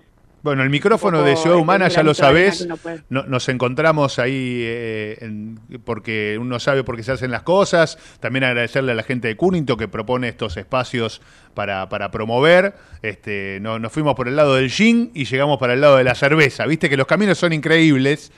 Bueno, 0.47 0.63
el 0.63 0.71
micrófono 0.71 1.23
de 1.25 1.35
Ciudad 1.35 1.57
Humana 1.59 1.89
ya 1.89 2.05
lo 2.05 2.15
sabés. 2.15 2.69
No- 3.09 3.25
nos 3.25 3.49
encontramos 3.49 4.21
ahí 4.21 4.61
eh, 4.63 5.19
en- 5.23 5.59
porque 5.85 6.39
uno 6.41 6.61
sabe 6.61 6.85
por 6.85 6.95
qué 6.95 7.03
se 7.03 7.11
hacen 7.11 7.33
las 7.33 7.43
cosas. 7.43 7.99
También 8.21 8.45
agradecerle 8.45 8.93
a 8.93 8.95
la 8.95 9.03
gente 9.03 9.27
de 9.27 9.37
Cunnington 9.37 9.77
que 9.77 9.89
propone 9.89 10.29
estos 10.29 10.57
espacios 10.57 11.21
para, 11.55 11.89
para 11.89 12.13
promover. 12.13 12.75
Este, 13.03 13.59
no- 13.61 13.81
nos 13.81 13.91
fuimos 13.91 14.15
por 14.15 14.29
el 14.29 14.37
lado 14.37 14.55
del 14.55 14.71
gin 14.71 15.11
y 15.15 15.25
llegamos 15.25 15.59
para 15.59 15.73
el 15.73 15.81
lado 15.81 15.97
de 15.97 16.05
la 16.05 16.15
cerveza. 16.15 16.65
Viste 16.65 16.89
que 16.89 16.97
los 16.97 17.09
caminos 17.09 17.39
son 17.39 17.53
increíbles. 17.53 18.31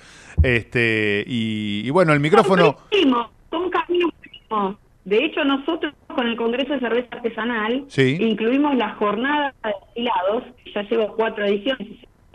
Este, 0.42 1.24
y, 1.26 1.82
y 1.84 1.90
bueno, 1.90 2.14
el 2.14 2.20
micrófono. 2.20 2.64
Son 2.64 2.88
primos, 2.90 3.28
son 3.50 3.68
caminos. 3.70 4.12
De 5.04 5.24
hecho, 5.26 5.44
nosotros 5.44 5.92
con 6.18 6.26
el 6.26 6.36
Congreso 6.36 6.72
de 6.72 6.80
Cerveza 6.80 7.08
Artesanal 7.12 7.84
Sí. 7.86 8.16
incluimos 8.20 8.74
la 8.74 8.90
jornada 8.96 9.54
de 9.62 9.70
destilados, 9.86 10.42
ya 10.74 10.82
llevo 10.82 11.14
cuatro 11.14 11.44
ediciones, 11.44 11.86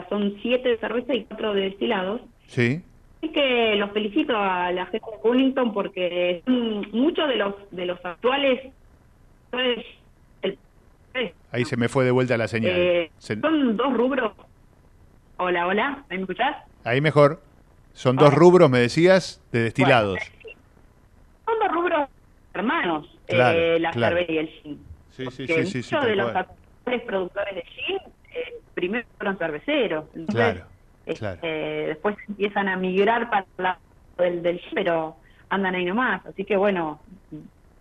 son 0.08 0.36
siete 0.42 0.70
de 0.70 0.78
cerveza 0.78 1.14
y 1.14 1.26
cuatro 1.26 1.54
de 1.54 1.62
destilados. 1.64 2.22
Sí. 2.48 2.82
Así 3.18 3.30
que 3.34 3.76
los 3.76 3.92
felicito 3.92 4.38
a 4.38 4.72
la 4.72 4.86
gente 4.86 5.06
de 5.12 5.18
Cunnington 5.22 5.74
porque 5.74 6.42
muchos 6.94 7.28
de 7.28 7.36
los 7.36 7.56
de 7.72 7.86
los 7.88 8.06
actuales 8.06 8.72
el- 9.52 9.86
Ahí 11.52 11.66
se 11.66 11.76
me 11.76 11.90
fue 11.90 12.06
de 12.06 12.12
vuelta 12.12 12.38
la 12.38 12.48
señal. 12.48 12.72
eh, 12.74 13.12
Se- 13.18 13.40
son 13.40 13.76
dos 13.76 13.94
rubros. 13.94 14.32
Hola, 15.38 15.68
hola, 15.68 16.04
¿me 16.10 16.16
escuchás? 16.16 16.56
ahí 16.86 17.02
mejor. 17.02 17.42
Son 17.92 18.16
dos 18.16 18.34
rubros, 18.34 18.70
me 18.70 18.80
decías, 18.80 19.42
de 19.52 19.64
destilados. 19.64 20.20
Son 21.46 21.56
dos 21.60 21.70
rubros 21.72 22.10
hermanos, 22.54 23.13
Claro, 23.28 23.58
eh, 23.60 23.80
la 23.80 23.92
claro. 23.92 24.16
cerveza 24.18 24.32
y 24.34 24.38
el 24.38 24.48
gin. 24.50 24.80
Sí, 25.12 25.18
sí, 25.18 25.24
Porque 25.48 25.66
sí, 25.66 25.72
sí, 25.72 25.84
sí, 25.84 25.96
muchos 25.96 26.10
de 26.10 26.16
los 26.16 26.36
actuales 26.36 27.02
productores 27.06 27.56
de 27.56 27.62
gin 27.64 27.98
eh, 28.34 28.54
primero 28.74 29.06
fueron 29.18 29.38
cerveceros. 29.38 30.06
Entonces, 30.16 30.36
Claro, 30.36 30.66
este, 31.06 31.20
claro. 31.20 31.40
después 31.88 32.16
empiezan 32.28 32.68
a 32.70 32.76
migrar 32.78 33.30
para 33.30 33.46
el 33.58 33.64
lado 33.64 33.80
del, 34.18 34.44
del 34.44 34.60
gin, 34.60 34.72
pero 34.76 35.16
andan 35.50 35.76
ahí 35.76 35.86
nomás. 35.86 36.26
Así 36.26 36.44
que 36.46 36.58
bueno, 36.58 37.00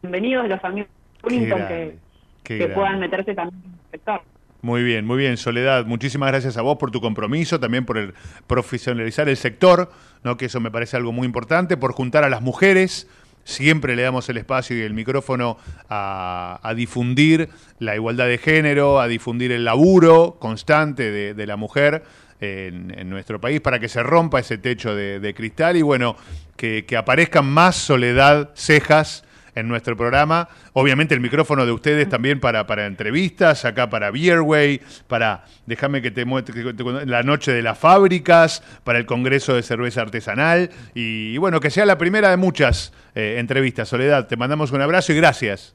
bienvenidos 0.03 0.49
los 0.49 0.63
amigos 0.65 0.91
grande, 1.23 1.99
que, 2.45 2.59
que 2.59 2.69
puedan 2.69 2.99
meterse 3.01 3.35
también 3.35 3.63
en 3.65 3.73
el 3.73 3.91
sector. 3.93 4.21
Muy 4.61 4.85
bien, 4.85 5.05
muy 5.05 5.17
bien, 5.19 5.37
Soledad. 5.39 5.87
Muchísimas 5.87 6.29
gracias 6.31 6.57
a 6.57 6.63
vos 6.63 6.77
por 6.79 6.93
tu 6.93 7.01
compromiso, 7.01 7.59
también 7.59 7.85
por 7.85 7.99
el 7.99 8.15
profesionalizar 8.47 9.29
el 9.29 9.37
sector, 9.37 9.91
¿no? 10.23 10.37
que 10.37 10.45
eso 10.45 10.61
me 10.61 10.71
parece 10.71 10.97
algo 10.97 11.11
muy 11.11 11.27
importante, 11.27 11.77
por 11.77 11.93
juntar 11.93 12.23
a 12.23 12.29
las 12.29 12.43
mujeres. 12.43 13.09
Siempre 13.45 13.97
le 13.97 14.03
damos 14.03 14.29
el 14.29 14.37
espacio 14.37 14.77
y 14.77 14.83
el 14.83 14.95
micrófono 14.95 15.59
a, 15.89 16.61
a 16.63 16.75
difundir 16.75 17.49
la 17.79 17.95
igualdad 17.95 18.27
de 18.27 18.39
género, 18.39 19.01
a 19.01 19.09
difundir 19.09 19.53
el 19.53 19.65
laburo 19.65 20.37
constante 20.39 21.35
de, 21.35 21.47
la 21.47 21.57
mujer 21.57 22.05
en, 22.41 23.11
nuestro 23.11 23.41
país 23.41 23.61
para 23.61 23.79
que 23.81 23.89
se 23.89 24.03
rompa 24.03 24.41
ese 24.41 24.59
techo 24.59 24.95
de, 24.95 25.35
cristal 25.35 25.77
y 25.77 25.83
bueno, 25.83 26.17
que 26.57 26.97
aparezcan 26.97 27.47
más 27.47 27.77
Soledad 27.77 28.51
Cejas 28.55 29.25
en 29.55 29.69
nuestro 29.69 29.97
programa. 29.97 30.49
Obviamente 30.73 31.15
el 31.15 31.21
micrófono 31.21 31.67
de 31.67 31.73
ustedes 31.73 32.09
también 32.09 32.41
para, 32.41 32.67
para 32.67 32.87
entrevistas, 32.87 33.65
acá 33.65 33.91
para 33.91 34.11
Beerway, 34.11 34.81
para, 35.09 35.45
déjame 35.67 36.01
que 36.03 36.11
te 36.11 36.25
que 36.25 37.05
la 37.07 37.23
noche 37.23 37.53
de 37.53 37.63
las 37.63 37.79
fábricas, 37.79 38.63
para 38.85 38.99
el 38.99 39.07
Congreso 39.07 39.55
de 39.55 39.63
Cerveza 39.63 40.01
Artesanal 40.03 40.71
y, 40.95 41.37
bueno, 41.39 41.61
que 41.61 41.71
sea 41.71 41.85
la 41.85 41.99
primera 41.99 42.31
de 42.31 42.37
muchas 42.37 42.93
eh, 43.15 43.37
entrevistas. 43.39 43.89
Soledad, 43.89 44.27
te 44.29 44.37
mandamos 44.37 44.73
un 44.73 44.81
abrazo 44.81 45.13
y 45.13 45.17
gracias. 45.17 45.75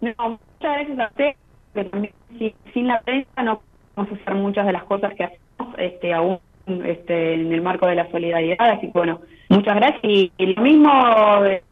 No, 0.00 0.12
muchas 0.18 0.38
gracias 0.60 0.98
a 0.98 1.06
usted, 1.08 1.30
que 1.74 1.84
también 1.84 2.14
si- 2.38 2.54
sin 2.72 2.86
la 2.86 3.00
prensa 3.02 3.42
no 3.42 3.60
podemos 3.94 4.20
hacer 4.20 4.34
muchas 4.34 4.66
de 4.66 4.72
las 4.72 4.84
cosas 4.84 5.12
que 5.14 5.24
hacemos 5.24 5.74
este, 5.78 6.14
aún 6.14 6.38
este, 6.84 7.34
en 7.34 7.52
el 7.52 7.60
marco 7.60 7.86
de 7.86 7.96
la 7.96 8.10
solidaridad. 8.10 8.56
Así 8.60 8.86
que 8.86 8.92
bueno, 8.92 9.20
muchas 9.50 9.76
gracias. 9.76 10.02
Y, 10.02 10.32
lo 10.38 10.62
mismo 10.62 11.42
de 11.42 11.62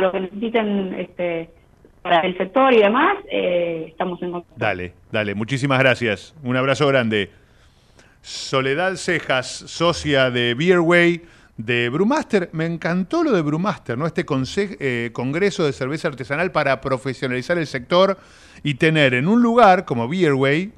lo 0.00 0.12
que 0.12 0.20
necesiten 0.20 0.94
este, 0.98 1.50
para 2.00 2.20
el 2.20 2.36
sector 2.38 2.72
y 2.72 2.78
demás, 2.78 3.16
eh, 3.30 3.86
estamos 3.88 4.22
en 4.22 4.32
contacto. 4.32 4.54
Dale, 4.56 4.94
dale, 5.12 5.34
muchísimas 5.34 5.78
gracias. 5.78 6.34
Un 6.42 6.56
abrazo 6.56 6.86
grande. 6.86 7.30
Soledad 8.22 8.96
Cejas, 8.96 9.46
socia 9.46 10.30
de 10.30 10.54
Beerway, 10.54 11.22
de 11.56 11.88
Brewmaster. 11.88 12.48
Me 12.52 12.66
encantó 12.66 13.22
lo 13.22 13.32
de 13.32 13.42
Brewmaster, 13.42 13.96
¿no? 13.96 14.06
Este 14.06 14.24
eh, 14.80 15.10
congreso 15.12 15.64
de 15.64 15.72
cerveza 15.72 16.08
artesanal 16.08 16.50
para 16.52 16.80
profesionalizar 16.80 17.58
el 17.58 17.66
sector 17.66 18.18
y 18.62 18.74
tener 18.74 19.14
en 19.14 19.28
un 19.28 19.42
lugar 19.42 19.84
como 19.84 20.08
Beerway 20.08 20.72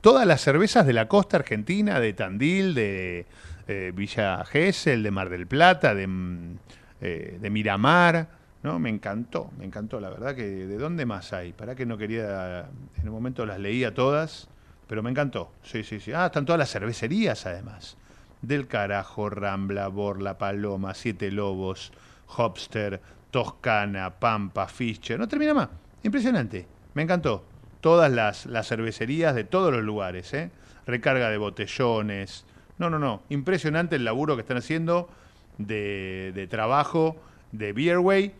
todas 0.00 0.26
las 0.26 0.40
cervezas 0.40 0.86
de 0.86 0.92
la 0.92 1.08
costa 1.08 1.38
argentina, 1.38 2.00
de 2.00 2.12
Tandil, 2.12 2.74
de 2.74 3.26
eh, 3.66 3.92
Villa 3.94 4.44
Gesell, 4.44 5.02
de 5.02 5.10
Mar 5.10 5.28
del 5.28 5.46
Plata, 5.46 5.94
de, 5.94 6.06
mm, 6.06 6.58
eh, 7.00 7.38
de 7.40 7.50
Miramar. 7.50 8.40
¿no? 8.62 8.78
Me 8.78 8.90
encantó, 8.90 9.50
me 9.58 9.64
encantó, 9.64 10.00
la 10.00 10.10
verdad 10.10 10.34
que 10.34 10.44
de 10.44 10.76
dónde 10.76 11.06
más 11.06 11.32
hay. 11.32 11.52
Para 11.52 11.74
que 11.74 11.86
no 11.86 11.96
quería, 11.96 12.68
en 13.00 13.08
un 13.08 13.14
momento 13.14 13.46
las 13.46 13.58
leía 13.58 13.94
todas, 13.94 14.48
pero 14.86 15.02
me 15.02 15.10
encantó. 15.10 15.52
Sí, 15.62 15.82
sí, 15.82 16.00
sí. 16.00 16.12
Ah, 16.12 16.26
están 16.26 16.44
todas 16.44 16.58
las 16.58 16.70
cervecerías 16.70 17.46
además. 17.46 17.96
Del 18.42 18.66
Carajo, 18.66 19.30
Rambla, 19.30 19.88
Borla, 19.88 20.38
Paloma, 20.38 20.94
Siete 20.94 21.30
Lobos, 21.30 21.92
Hopster, 22.36 23.00
Toscana, 23.30 24.18
Pampa, 24.18 24.66
Fischer. 24.66 25.18
No 25.18 25.28
termina 25.28 25.54
más. 25.54 25.68
Impresionante. 26.02 26.66
Me 26.94 27.02
encantó. 27.02 27.44
Todas 27.80 28.10
las, 28.10 28.46
las 28.46 28.68
cervecerías 28.68 29.34
de 29.34 29.44
todos 29.44 29.72
los 29.72 29.82
lugares, 29.82 30.34
¿eh? 30.34 30.50
Recarga 30.86 31.30
de 31.30 31.38
botellones. 31.38 32.44
No, 32.80 32.88
no, 32.88 32.98
no. 32.98 33.22
Impresionante 33.28 33.96
el 33.96 34.06
laburo 34.06 34.36
que 34.36 34.40
están 34.40 34.56
haciendo 34.56 35.10
de, 35.58 36.48
trabajo 36.50 37.14
de 37.52 37.74
Beerway. 37.74 38.32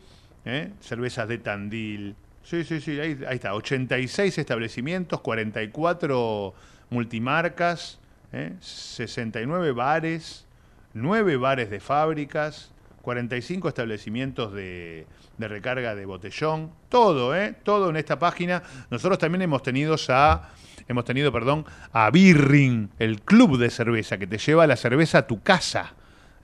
¿eh? 0.45 0.71
Cervezas 0.79 1.27
de 1.27 1.37
Tandil. 1.37 2.15
Sí, 2.43 2.63
sí, 2.63 2.81
sí. 2.81 2.99
Ahí, 2.99 3.19
está. 3.29 3.53
86 3.53 4.39
establecimientos, 4.39 5.21
44 5.21 6.55
multimarcas, 6.89 7.99
¿eh? 8.33 8.53
69 8.59 9.73
bares, 9.73 10.47
9 10.95 11.37
bares 11.37 11.69
de 11.69 11.79
fábricas, 11.79 12.71
45 13.01 13.67
establecimientos 13.67 14.53
de, 14.53 15.05
recarga 15.39 15.95
de 15.95 16.05
botellón, 16.05 16.71
todo, 16.89 17.35
¿eh? 17.35 17.55
todo 17.63 17.89
en 17.89 17.97
esta 17.97 18.19
página. 18.19 18.63
Nosotros 18.89 19.17
también 19.17 19.41
hemos 19.41 19.63
tenido 19.63 19.95
a, 20.09 20.49
hemos 20.87 21.05
tenido, 21.05 21.31
perdón, 21.31 21.65
a 21.91 22.09
Birring, 22.11 22.91
el 22.99 23.21
club 23.21 23.57
de 23.57 23.69
cerveza 23.69 24.17
que 24.17 24.27
te 24.27 24.37
lleva 24.37 24.67
la 24.67 24.75
cerveza 24.75 25.19
a 25.19 25.27
tu 25.27 25.41
casa. 25.41 25.93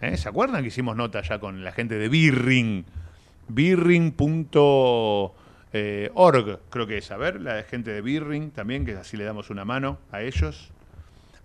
¿eh? 0.02 0.18
¿Se 0.18 0.30
acuerdan 0.30 0.62
que 0.62 0.70
hicimos 0.70 0.96
nota 0.96 1.22
ya 1.22 1.40
con 1.40 1.64
la 1.64 1.72
gente 1.72 1.96
de 1.96 2.10
Birring? 2.10 2.86
Birring.org, 3.50 4.20
creo 6.70 6.88
que 6.88 6.98
es. 6.98 7.12
A 7.12 7.18
ver, 7.18 7.40
la 7.40 7.64
gente 7.64 7.92
de 7.92 8.02
Birring 8.02 8.52
también, 8.52 8.86
que 8.86 8.94
así 8.94 9.16
le 9.16 9.24
damos 9.24 9.50
una 9.50 9.64
mano 9.64 10.00
a 10.12 10.22
ellos. 10.22 10.72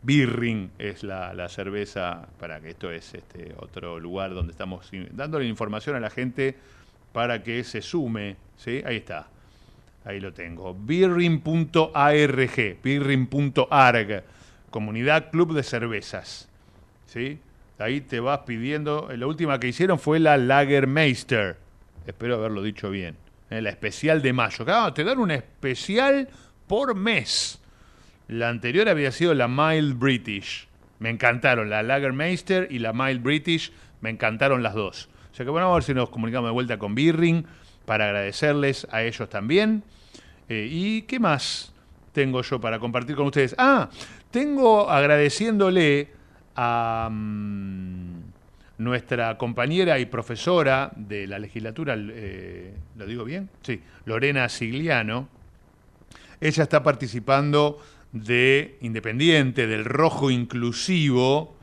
Birring 0.03 0.71
es 0.79 1.03
la, 1.03 1.33
la 1.35 1.49
cerveza, 1.49 2.29
para 2.39 2.61
que 2.61 2.71
esto 2.71 2.91
es 2.91 3.15
este 3.15 3.55
otro 3.59 4.01
lugar 4.01 4.35
donde 4.35 4.53
estamos 4.53 4.89
dándole 5.13 5.47
información 5.47 5.97
a 5.97 6.01
la 6.01 6.11
gente 6.11 6.57
para 7.13 7.43
que 7.43 7.63
se 7.65 7.83
sume, 7.83 8.37
¿sí? 8.57 8.83
Ahí 8.85 8.97
está. 8.97 9.29
Ahí 10.05 10.19
lo 10.19 10.33
tengo. 10.33 10.75
Birring.arg, 10.75 12.79
birring.arg, 12.83 14.25
Comunidad 14.71 15.31
Club 15.31 15.55
de 15.55 15.63
Cervezas. 15.63 16.49
¿Sí? 17.07 17.39
Ahí 17.79 18.01
te 18.01 18.21
vas 18.21 18.41
pidiendo. 18.41 19.09
La 19.17 19.27
última 19.27 19.61
que 19.61 19.69
hicieron 19.69 19.99
fue 19.99 20.19
la 20.19 20.37
Lagermeister. 20.37 21.57
Espero 22.07 22.37
haberlo 22.37 22.63
dicho 22.63 22.91
bien. 22.91 23.17
¿eh? 23.51 23.61
La 23.61 23.71
especial 23.71 24.23
de 24.23 24.33
mayo. 24.33 24.65
Claro, 24.65 24.93
te 24.93 25.05
dan 25.05 25.19
una 25.19 25.35
especial 25.35 26.29
por 26.67 26.95
mes. 26.95 27.61
La 28.29 28.49
anterior 28.49 28.89
había 28.89 29.13
sido 29.13 29.35
la 29.35 29.49
Mild 29.49 29.99
British. 29.99 30.69
Me 30.99 31.11
encantaron 31.11 31.69
la 31.69 31.83
Lagermeister 31.83 32.69
y 32.71 32.79
la 32.79 32.93
Mild 32.93 33.23
British. 33.23 33.73
Me 34.01 34.11
encantaron 34.11 34.63
las 34.63 34.75
dos. 34.75 35.09
O 35.33 35.35
sea 35.35 35.45
que 35.45 35.51
bueno, 35.51 35.71
a 35.71 35.75
ver 35.75 35.83
si 35.83 35.95
nos 35.95 36.11
comunicamos 36.11 36.49
de 36.49 36.53
vuelta 36.53 36.79
con 36.79 36.95
Birring 36.95 37.47
para 37.87 38.07
agradecerles 38.07 38.87
a 38.91 39.03
ellos 39.03 39.29
también. 39.29 39.83
Eh, 40.49 40.69
¿Y 40.71 41.03
qué 41.03 41.19
más 41.19 41.73
tengo 42.13 42.43
yo 42.43 42.61
para 42.61 42.79
compartir 42.79 43.17
con 43.17 43.27
ustedes? 43.27 43.55
Ah, 43.59 43.89
tengo 44.31 44.91
agradeciéndole 44.91 46.11
a 46.55 47.09
mm, 47.11 48.21
nuestra 48.79 49.39
compañera 49.39 49.99
y 49.99 50.07
profesora 50.07 50.93
de 50.95 51.27
la 51.27 51.39
legislatura, 51.39 51.95
eh, 51.99 52.75
¿lo 52.97 53.07
digo 53.07 53.25
bien? 53.25 53.49
Sí, 53.63 53.81
Lorena 54.05 54.49
Sigliano. 54.49 55.29
Ella 56.41 56.65
está 56.65 56.83
participando 56.83 57.81
de 58.13 58.79
Independiente, 58.81 59.67
del 59.67 59.85
Rojo 59.85 60.31
Inclusivo, 60.31 61.57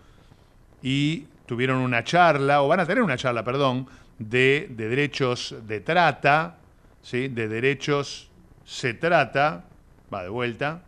y 0.82 1.26
tuvieron 1.46 1.78
una 1.78 2.04
charla, 2.04 2.62
o 2.62 2.68
van 2.68 2.80
a 2.80 2.86
tener 2.86 3.04
una 3.04 3.18
charla, 3.18 3.44
perdón, 3.44 3.88
de, 4.18 4.68
de 4.72 4.90
derechos 4.90 5.56
de 5.66 5.80
trata, 5.80 6.58
¿sí? 7.02 7.28
de 7.28 7.48
derechos 7.48 8.30
se 8.66 8.94
trata, 8.94 9.66
va 10.14 10.24
de 10.24 10.30
vuelta, 10.30 10.82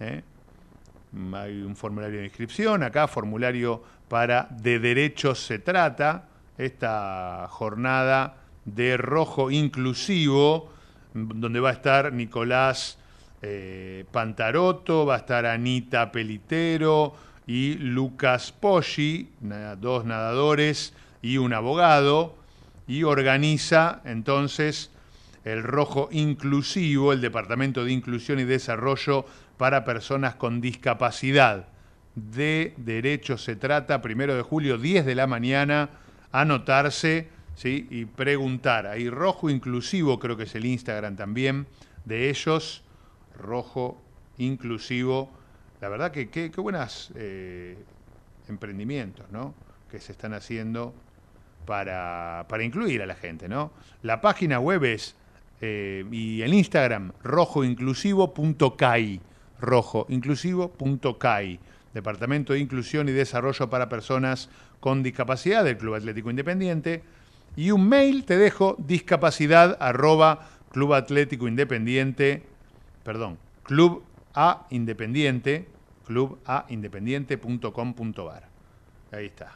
¿eh? 0.00 0.22
hay 1.34 1.62
un 1.62 1.76
formulario 1.76 2.18
de 2.18 2.26
inscripción, 2.26 2.82
acá 2.82 3.08
formulario 3.08 3.82
para 4.08 4.48
De 4.50 4.78
Derechos 4.78 5.40
se 5.40 5.58
trata, 5.58 6.28
esta 6.58 7.46
jornada 7.50 8.36
de 8.64 8.96
rojo 8.96 9.50
inclusivo, 9.50 10.72
donde 11.12 11.60
va 11.60 11.70
a 11.70 11.72
estar 11.72 12.12
Nicolás 12.12 12.98
eh, 13.48 14.04
Pantarotto, 14.10 15.06
va 15.06 15.14
a 15.14 15.18
estar 15.18 15.46
Anita 15.46 16.10
Pelitero 16.10 17.14
y 17.46 17.74
Lucas 17.74 18.50
Poggi, 18.50 19.28
dos 19.80 20.04
nadadores 20.04 20.94
y 21.22 21.38
un 21.38 21.52
abogado, 21.52 22.34
y 22.88 23.04
organiza 23.04 24.00
entonces 24.04 24.90
el 25.44 25.62
Rojo 25.62 26.08
Inclusivo, 26.10 27.12
el 27.12 27.20
Departamento 27.20 27.84
de 27.84 27.92
Inclusión 27.92 28.40
y 28.40 28.44
Desarrollo 28.44 29.24
para 29.56 29.84
Personas 29.84 30.34
con 30.34 30.60
Discapacidad. 30.60 31.68
De 32.16 32.74
Derecho 32.78 33.38
se 33.38 33.54
trata, 33.54 34.02
primero 34.02 34.34
de 34.34 34.42
julio, 34.42 34.76
10 34.76 35.06
de 35.06 35.14
la 35.14 35.28
mañana, 35.28 35.90
anotarse 36.32 37.28
¿sí? 37.54 37.86
y 37.90 38.06
preguntar. 38.06 38.88
Ahí 38.88 39.08
Rojo 39.08 39.50
Inclusivo, 39.50 40.18
creo 40.18 40.36
que 40.36 40.44
es 40.44 40.54
el 40.56 40.64
Instagram 40.64 41.14
también 41.14 41.66
de 42.04 42.30
ellos, 42.30 42.82
Rojo 43.38 44.00
Inclusivo. 44.38 45.30
La 45.80 45.88
verdad 45.88 46.10
que 46.10 46.28
qué 46.28 46.60
buenas 46.60 47.10
eh, 47.14 47.76
emprendimientos 48.48 49.30
¿no? 49.30 49.54
que 49.90 50.00
se 50.00 50.12
están 50.12 50.32
haciendo 50.34 50.94
para, 51.64 52.44
para 52.48 52.64
incluir 52.64 53.00
a 53.02 53.06
la 53.06 53.14
gente. 53.14 53.48
¿no? 53.48 53.70
La 54.02 54.20
página 54.20 54.60
web 54.60 54.84
es 54.84 55.16
eh, 55.60 56.04
y 56.10 56.42
el 56.42 56.52
Instagram 56.54 57.12
rojoinclusivo.cai, 57.22 59.20
rojoinclusivo.cai, 59.60 61.60
Departamento 61.94 62.52
de 62.52 62.58
Inclusión 62.58 63.08
y 63.08 63.12
Desarrollo 63.12 63.70
para 63.70 63.88
Personas 63.88 64.50
con 64.80 65.02
Discapacidad 65.02 65.64
del 65.64 65.78
Club 65.78 65.94
Atlético 65.94 66.28
Independiente. 66.30 67.02
Y 67.56 67.70
un 67.70 67.88
mail 67.88 68.26
te 68.26 68.36
dejo, 68.36 68.76
discapacidad 68.78 69.78
arroba 69.80 70.46
Club 70.72 70.92
Atlético 70.92 71.48
Independiente, 71.48 72.42
perdón, 73.06 73.38
Club 73.62 74.02
A 74.34 74.66
Independiente, 74.70 75.68
club 76.04 76.38
a 76.44 76.66
independiente.com.ar. 76.68 78.48
Ahí 79.12 79.26
está. 79.26 79.54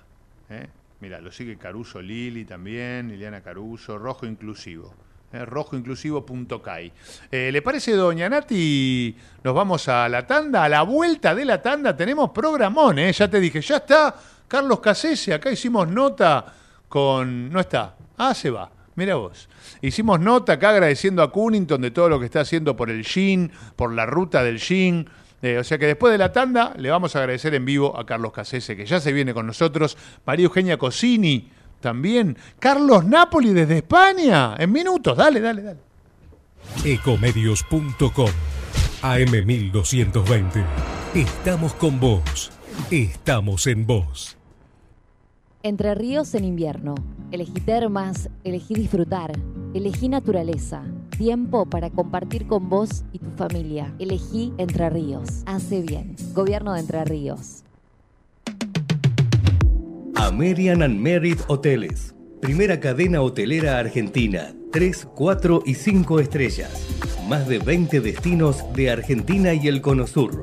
¿eh? 0.49 0.69
Mira, 1.01 1.21
lo 1.21 1.33
sigue 1.33 1.59
Caruso 1.59 2.01
Lili 2.01 2.45
también, 2.45 3.09
Liliana 3.09 3.43
Caruso, 3.43 3.99
Rojo 3.99 4.25
Inclusivo 4.25 4.95
eh, 5.33 5.45
rojoinclusivo.cai. 5.45 6.93
Eh, 7.31 7.51
¿Le 7.53 7.63
parece, 7.63 7.93
doña 7.93 8.29
Nati? 8.29 9.15
Nos 9.45 9.55
vamos 9.55 9.89
a 9.89 10.09
la 10.09 10.27
tanda. 10.27 10.65
A 10.65 10.69
la 10.69 10.83
vuelta 10.83 11.35
de 11.35 11.45
la 11.45 11.63
tanda 11.63 11.97
tenemos 11.97 12.31
programón, 12.31 12.99
¿eh? 12.99 13.13
Ya 13.13 13.29
te 13.29 13.39
dije, 13.39 13.61
ya 13.61 13.77
está 13.77 14.15
Carlos 14.49 14.81
Casese. 14.81 15.35
Acá 15.35 15.51
hicimos 15.51 15.89
nota 15.89 16.45
con... 16.89 17.51
No 17.51 17.61
está. 17.61 17.95
Ah, 18.19 18.35
se 18.35 18.51
va. 18.51 18.71
Mira 18.97 19.15
vos. 19.15 19.49
Hicimos 19.83 20.21
nota 20.21 20.55
acá 20.55 20.71
agradeciendo 20.71 21.23
a 21.23 21.31
Cunnington 21.31 21.81
de 21.81 21.91
todo 21.91 22.09
lo 22.09 22.19
que 22.19 22.27
está 22.27 22.41
haciendo 22.41 22.77
por 22.77 22.91
el 22.91 23.05
Gin, 23.05 23.51
por 23.77 23.93
la 23.93 24.07
ruta 24.07 24.43
del 24.43 24.59
Gin. 24.59 25.09
Eh, 25.43 25.59
o 25.59 25.65
sea 25.65 25.79
que 25.79 25.87
después 25.87 26.13
de 26.13 26.19
la 26.19 26.33
tanda 26.33 26.75
le 26.77 26.91
vamos 26.91 27.17
a 27.17 27.21
agradecer 27.21 27.55
en 27.55 27.65
vivo 27.65 27.99
a 27.99 28.05
Carlos 28.05 28.33
Casese, 28.33 28.77
que 28.77 28.85
ya 28.85 29.01
se 29.01 29.13
viene 29.13 29.33
con 29.33 29.47
nosotros. 29.47 29.97
María 30.27 30.45
Eugenia 30.45 30.77
Cosini 30.77 31.49
también. 31.81 32.37
Carlos 32.59 33.05
Napoli 33.05 33.53
desde 33.53 33.79
España. 33.79 34.55
En 34.59 34.71
minutos. 34.71 35.17
Dale, 35.17 35.41
dale, 35.41 35.63
dale. 35.63 35.81
Ecomedios.com 36.85 38.31
AM1220. 39.03 40.65
Estamos 41.15 41.75
con 41.75 41.99
vos. 41.99 42.53
Estamos 42.91 43.67
en 43.67 43.87
vos. 43.87 44.37
Entre 45.63 45.95
ríos 45.95 46.35
en 46.35 46.45
invierno. 46.45 46.95
Elegí 47.33 47.61
termas, 47.61 48.29
elegí 48.43 48.75
disfrutar, 48.75 49.31
elegí 49.73 50.09
naturaleza. 50.09 50.83
Tiempo 51.17 51.65
para 51.65 51.89
compartir 51.89 52.49
con 52.49 52.69
vos 52.69 53.05
y 53.13 53.21
tu 53.21 53.31
familia. 53.37 53.95
Elegí 54.01 54.53
Entre 54.59 54.91
Ríos. 54.91 55.43
Hace 55.47 55.81
bien. 55.81 56.17
Gobierno 56.35 56.73
de 56.75 56.81
Entre 56.81 57.05
Ríos. 57.05 57.63
American 60.17 60.83
and 60.83 60.99
Merit 60.99 61.39
Hoteles. 61.47 62.17
Primera 62.41 62.81
cadena 62.81 63.23
hotelera 63.23 63.79
argentina. 63.79 64.53
3, 64.73 65.07
4 65.15 65.63
y 65.67 65.75
5 65.75 66.19
estrellas. 66.19 66.87
Más 67.29 67.47
de 67.47 67.59
20 67.61 68.01
destinos 68.01 68.65
de 68.75 68.91
Argentina 68.91 69.55
y 69.55 69.69
el 69.69 69.81
Cono 69.81 70.09
Sur. 70.09 70.43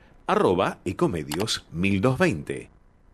arroba 0.31 0.79
ecomedios 0.85 1.65
1220. 1.73 2.69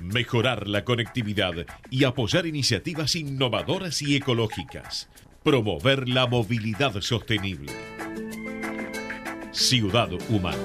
Mejorar 0.00 0.68
la 0.68 0.84
conectividad 0.84 1.54
y 1.90 2.04
apoyar 2.04 2.46
iniciativas 2.46 3.16
innovadoras 3.16 4.02
y 4.02 4.16
ecológicas. 4.16 5.08
Promover 5.42 6.06
la 6.08 6.26
movilidad 6.26 7.00
sostenible. 7.00 7.72
Ciudad 9.52 10.10
Humana. 10.28 10.58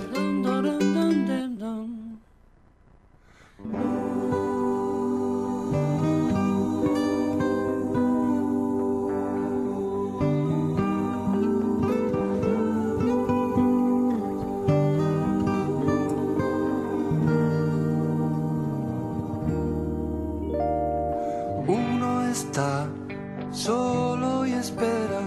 Solo 23.52 24.48
y 24.48 24.54
espera, 24.54 25.22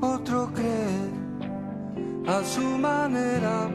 otro 0.00 0.50
cree 0.52 1.10
a 2.26 2.44
su 2.44 2.60
manera, 2.60 3.70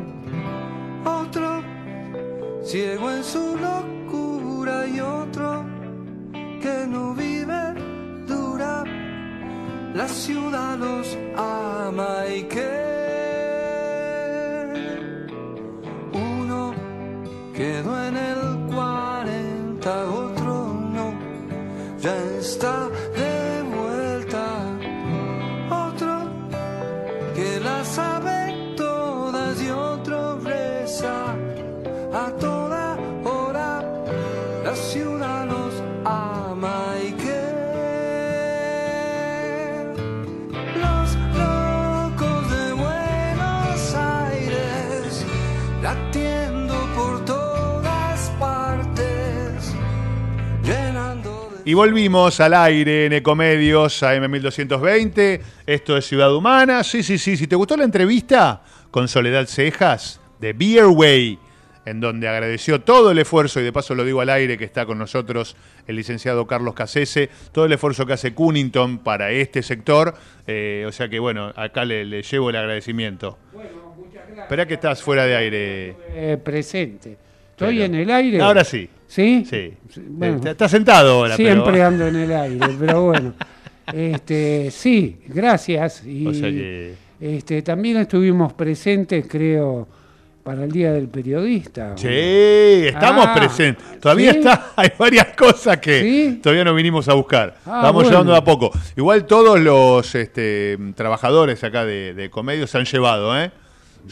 otro 1.04 1.64
ciego 2.64 3.10
en 3.10 3.24
su 3.24 3.58
locura 3.58 4.88
y 4.88 5.00
otro 5.00 5.66
que 6.62 6.86
no 6.88 7.16
vive 7.16 7.74
dura. 8.28 8.84
La 9.96 10.08
ciudad 10.08 10.78
los 10.78 11.18
ama 11.36 12.28
y 12.28 12.44
que 12.44 12.70
uno 16.14 16.74
quedó 17.56 18.04
en 18.08 18.18
el 18.18 18.37
Y 51.68 51.74
volvimos 51.74 52.40
al 52.40 52.54
aire 52.54 53.08
en 53.08 53.12
Ecomedios 53.12 54.02
AM1220. 54.02 55.42
Esto 55.66 55.98
es 55.98 56.06
Ciudad 56.06 56.34
Humana. 56.34 56.82
Sí, 56.82 57.04
sí, 57.04 57.18
sí. 57.18 57.36
Si 57.36 57.46
te 57.46 57.58
gustó 57.58 57.76
la 57.76 57.84
entrevista 57.84 58.64
con 58.90 59.10
Soledad 59.10 59.48
Cejas 59.48 60.22
de 60.40 60.54
Beerway, 60.54 61.38
en 61.84 62.00
donde 62.00 62.30
agradeció 62.30 62.80
todo 62.80 63.12
el 63.12 63.20
esfuerzo, 63.20 63.60
y 63.60 63.64
de 63.64 63.74
paso 63.74 63.96
lo 63.96 64.06
digo 64.06 64.22
al 64.22 64.30
aire, 64.30 64.58
que 64.58 64.64
está 64.64 64.86
con 64.86 64.98
nosotros 64.98 65.58
el 65.88 65.98
licenciado 65.98 66.48
Carlos 66.48 66.74
Casese, 66.74 67.30
todo 67.52 67.66
el 67.66 67.74
esfuerzo 67.74 68.06
que 68.06 68.14
hace 68.14 68.34
Cunnington 68.34 69.00
para 69.00 69.32
este 69.32 69.62
sector. 69.62 70.14
Eh, 70.48 70.86
o 70.88 70.94
sea 70.94 71.10
que, 71.10 71.20
bueno, 71.20 71.52
acá 71.54 71.84
le, 71.84 72.06
le 72.06 72.24
llevo 72.24 72.50
el 72.50 72.56
agradecimiento. 72.56 73.40
Espera 74.38 74.66
que 74.66 74.76
estás 74.76 75.04
fuera 75.04 75.26
de 75.26 75.36
aire. 75.36 75.96
Eh, 76.14 76.38
presente. 76.42 77.27
¿Estoy 77.58 77.78
Pero- 77.78 77.86
en 77.86 77.96
el 77.96 78.12
aire? 78.12 78.40
Ahora 78.42 78.64
sí. 78.64 78.88
¿Sí? 79.08 79.44
Sí. 79.50 79.74
Bueno, 80.10 80.40
Estás 80.48 80.70
sentado 80.70 81.12
ahora, 81.14 81.36
pero- 81.36 81.50
siempre 81.64 81.82
ando 81.84 82.06
en 82.08 82.16
el 82.18 82.32
aire, 82.32 82.68
pero 82.80 83.06
bueno. 83.06 83.34
Este, 83.92 84.70
sí, 84.70 85.18
gracias. 85.28 86.06
Y 86.06 86.28
O 86.28 86.34
sea 86.36 86.50
que- 86.50 86.94
este, 87.20 87.64
también 87.64 87.98
estuvimos 87.98 88.54
presentes, 88.54 89.26
creo, 89.28 89.88
para 90.44 90.66
el 90.66 90.72
Día 90.72 90.92
del 90.92 91.08
Periodista. 91.08 91.94
Sí, 91.98 92.08
estamos 92.08 93.26
Ah, 93.28 93.34
presentes. 93.36 94.00
Todavía 94.00 94.34
¿sí? 94.34 94.38
está, 94.40 94.72
hay 94.76 94.90
varias 94.98 95.28
cosas 95.36 95.78
que 95.78 96.02
¿Sí? 96.02 96.40
todavía 96.44 96.64
no 96.64 96.76
vinimos 96.76 97.10
a 97.10 97.14
buscar. 97.16 97.56
Ah, 97.66 97.80
Vamos 97.84 97.94
bueno. 98.04 98.10
llevando 98.12 98.36
a 98.36 98.44
poco. 98.44 98.72
Igual 98.96 99.26
todos 99.26 99.60
los 99.60 100.14
este, 100.16 100.78
trabajadores 100.96 101.64
acá 101.64 101.86
de, 101.86 102.14
de 102.14 102.30
Comedios 102.30 102.70
se 102.70 102.78
han 102.78 102.86
llevado, 102.86 103.36
¿eh? 103.42 103.52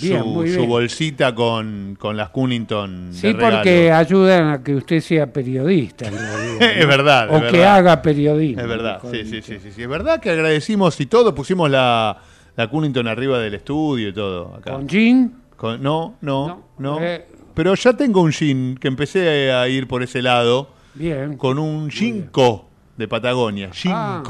Bien, 0.01 0.19
su, 0.21 0.25
muy 0.25 0.49
su 0.49 0.57
bien. 0.57 0.69
bolsita 0.69 1.33
con, 1.35 1.95
con 1.99 2.15
las 2.17 2.29
Cunnington. 2.29 3.11
de 3.11 3.17
Sí, 3.17 3.31
regalo. 3.33 3.55
porque 3.57 3.91
ayudan 3.91 4.47
a 4.49 4.63
que 4.63 4.75
usted 4.75 4.99
sea 5.01 5.31
periodista. 5.31 6.07
en 6.07 6.13
realidad, 6.17 6.59
¿no? 6.59 6.65
Es 6.81 6.87
verdad, 6.87 7.29
O 7.29 7.37
es 7.37 7.43
que 7.51 7.57
verdad. 7.57 7.75
haga 7.75 8.01
periodismo. 8.01 8.61
Es 8.61 8.67
verdad, 8.67 9.01
sí, 9.11 9.25
sí, 9.25 9.41
sí, 9.41 9.57
sí. 9.71 9.81
Es 9.81 9.87
verdad 9.89 10.19
que 10.19 10.29
agradecimos 10.31 10.99
y 11.01 11.05
todo, 11.05 11.33
pusimos 11.35 11.69
la, 11.69 12.17
la 12.55 12.67
Cunnington 12.69 13.07
arriba 13.07 13.39
del 13.39 13.53
estudio 13.55 14.09
y 14.09 14.13
todo. 14.13 14.55
Acá. 14.55 14.71
¿Con 14.73 14.87
Jean? 14.87 15.33
Con- 15.55 15.81
no, 15.81 16.15
no, 16.21 16.47
no. 16.47 16.63
No, 16.77 16.99
eh. 17.01 17.25
Pero 17.53 17.73
ya 17.75 17.93
tengo 17.93 18.21
un 18.21 18.31
jean 18.31 18.75
que 18.79 18.87
empecé 18.89 19.51
a 19.53 19.67
ir 19.69 19.87
por 19.87 20.03
ese 20.03 20.21
lado 20.21 20.69
Bien. 20.93 21.37
con 21.37 21.57
un 21.57 21.89
ginkgo 21.89 22.67
de 22.97 23.07
Patagonia. 23.07 23.69
Ah, 23.87 24.21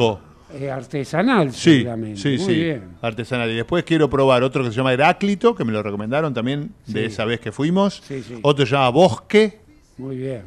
eh, 0.55 0.71
artesanal, 0.71 1.51
sí, 1.53 1.77
seguramente. 1.77 2.19
sí, 2.21 2.29
Muy 2.29 2.37
sí. 2.39 2.53
bien. 2.63 2.83
Artesanal. 3.01 3.49
Y 3.51 3.55
después 3.55 3.83
quiero 3.83 4.09
probar 4.09 4.43
otro 4.43 4.63
que 4.63 4.69
se 4.69 4.75
llama 4.75 4.93
Heráclito, 4.93 5.53
que 5.55 5.63
me 5.65 5.71
lo 5.71 5.83
recomendaron 5.83 6.33
también 6.33 6.71
de 6.87 7.01
Sí. 7.01 7.05
esa 7.07 7.25
vez 7.25 7.39
que 7.39 7.51
fuimos. 7.51 8.01
Sí, 8.05 8.23
sí. 8.23 8.39
Otro 8.41 8.65
se 8.65 8.71
llama 8.73 8.89
Bosque. 8.89 9.59
Muy 9.97 10.17
bien. 10.17 10.41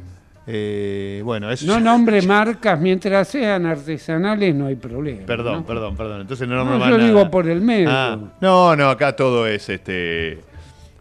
Eh, 0.51 1.21
bueno, 1.23 1.51
eso 1.51 1.67
No 1.67 1.73
ya- 1.73 1.79
nombre 1.79 2.21
marcas, 2.23 2.79
mientras 2.79 3.27
sean 3.27 3.67
artesanales 3.67 4.55
no 4.55 4.65
hay 4.65 4.75
problema. 4.75 5.25
Perdón, 5.27 5.57
¿no? 5.57 5.65
perdón, 5.65 5.95
perdón. 5.95 6.21
Entonces 6.21 6.47
no, 6.47 6.65
No, 6.65 6.79
yo 6.79 6.97
nada. 6.97 6.97
digo 7.05 7.29
por 7.29 7.47
el 7.47 7.61
medio. 7.61 7.87
Ah, 7.91 8.17
no, 8.41 8.75
no, 8.75 8.89
acá 8.89 9.15
todo 9.15 9.45
es 9.45 9.69
este 9.69 10.39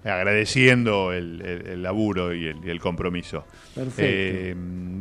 agradeciendo 0.04 1.12
el, 1.12 1.40
el- 1.42 1.66
el 1.66 1.82
laburo 1.82 2.34
y 2.34 2.46
el, 2.46 2.56
y 2.64 2.70
el 2.70 2.80
compromiso. 2.80 3.44
Perfecto. 3.74 4.02
Eh, 4.04 4.56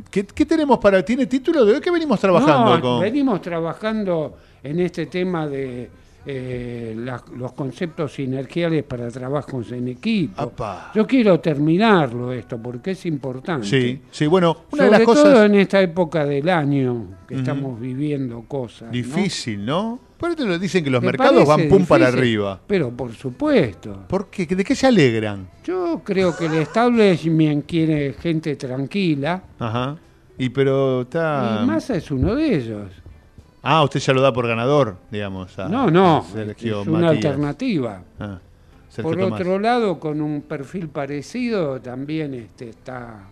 ¿qué, 0.09 0.25
qué 0.25 0.45
tenemos 0.45 0.77
para.? 0.79 1.03
¿Tiene 1.03 1.25
título 1.25 1.65
de 1.65 1.73
hoy? 1.75 1.81
¿Qué 1.81 1.91
venimos 1.91 2.19
trabajando? 2.19 2.75
No, 2.75 2.81
con- 2.81 3.01
venimos 3.01 3.41
trabajando 3.41 4.37
en 4.63 4.79
este 4.79 5.05
tema 5.07 5.47
de 5.47 5.89
eh, 6.29 6.93
la- 6.97 7.23
los 7.37 7.53
conceptos 7.53 8.13
sinergiales 8.13 8.83
para 8.83 9.07
trabajos 9.09 9.71
en 9.71 9.87
equipo. 9.87 10.41
Apa. 10.41 10.91
Yo 10.93 11.07
quiero 11.07 11.39
terminarlo 11.39 12.33
esto 12.33 12.57
porque 12.61 12.91
es 12.91 13.05
importante. 13.05 13.65
Sí, 13.65 14.01
sí, 14.11 14.27
bueno, 14.27 14.65
una 14.71 14.83
de 14.83 14.89
Sobre 14.89 14.91
las 14.91 15.05
todo 15.05 15.23
cosas 15.23 15.45
en 15.45 15.55
esta 15.55 15.79
época 15.81 16.25
del 16.25 16.49
año 16.49 17.05
que 17.27 17.35
estamos 17.35 17.79
viviendo 17.79 18.41
cosas. 18.41 18.87
¿no? 18.87 18.91
difícil, 18.91 19.65
¿no? 19.65 19.99
Por 20.17 20.31
eso 20.31 20.45
lo 20.47 20.57
dicen 20.57 20.83
que 20.83 20.89
los 20.89 21.01
¿Te 21.01 21.05
mercados 21.07 21.47
van 21.47 21.69
pum 21.69 21.85
para 21.85 22.07
arriba. 22.07 22.59
Pero 22.65 22.89
por 22.91 23.13
supuesto. 23.13 24.05
¿Por 24.07 24.29
qué? 24.29 24.45
¿De 24.47 24.63
qué 24.63 24.75
se 24.75 24.87
alegran? 24.87 25.47
Yo 25.63 26.01
creo 26.03 26.35
que 26.35 26.47
el 26.47 26.55
establishment 26.55 27.65
quiere 27.67 28.13
gente 28.13 28.55
tranquila. 28.55 29.43
Ajá. 29.59 29.95
Y 30.37 30.49
pero 30.49 31.01
está. 31.01 31.59
Y 31.61 31.65
Massa 31.67 31.95
es 31.95 32.09
uno 32.11 32.33
de 32.35 32.55
ellos. 32.55 32.91
Ah, 33.61 33.83
usted 33.83 33.99
ya 33.99 34.13
lo 34.13 34.21
da 34.21 34.31
por 34.33 34.47
ganador, 34.47 34.97
digamos. 35.11 35.57
a 35.59 35.67
No, 35.67 35.91
no, 35.91 36.25
Sergio 36.31 36.81
es 36.81 36.87
una 36.87 36.99
Matías. 37.07 37.25
alternativa. 37.25 38.03
Ah, 38.19 38.39
Por 39.01 39.17
Tomás. 39.17 39.39
otro 39.39 39.59
lado, 39.59 39.99
con 39.99 40.21
un 40.21 40.41
perfil 40.41 40.87
parecido, 40.89 41.79
también 41.81 42.33
este, 42.33 42.69
está 42.69 43.27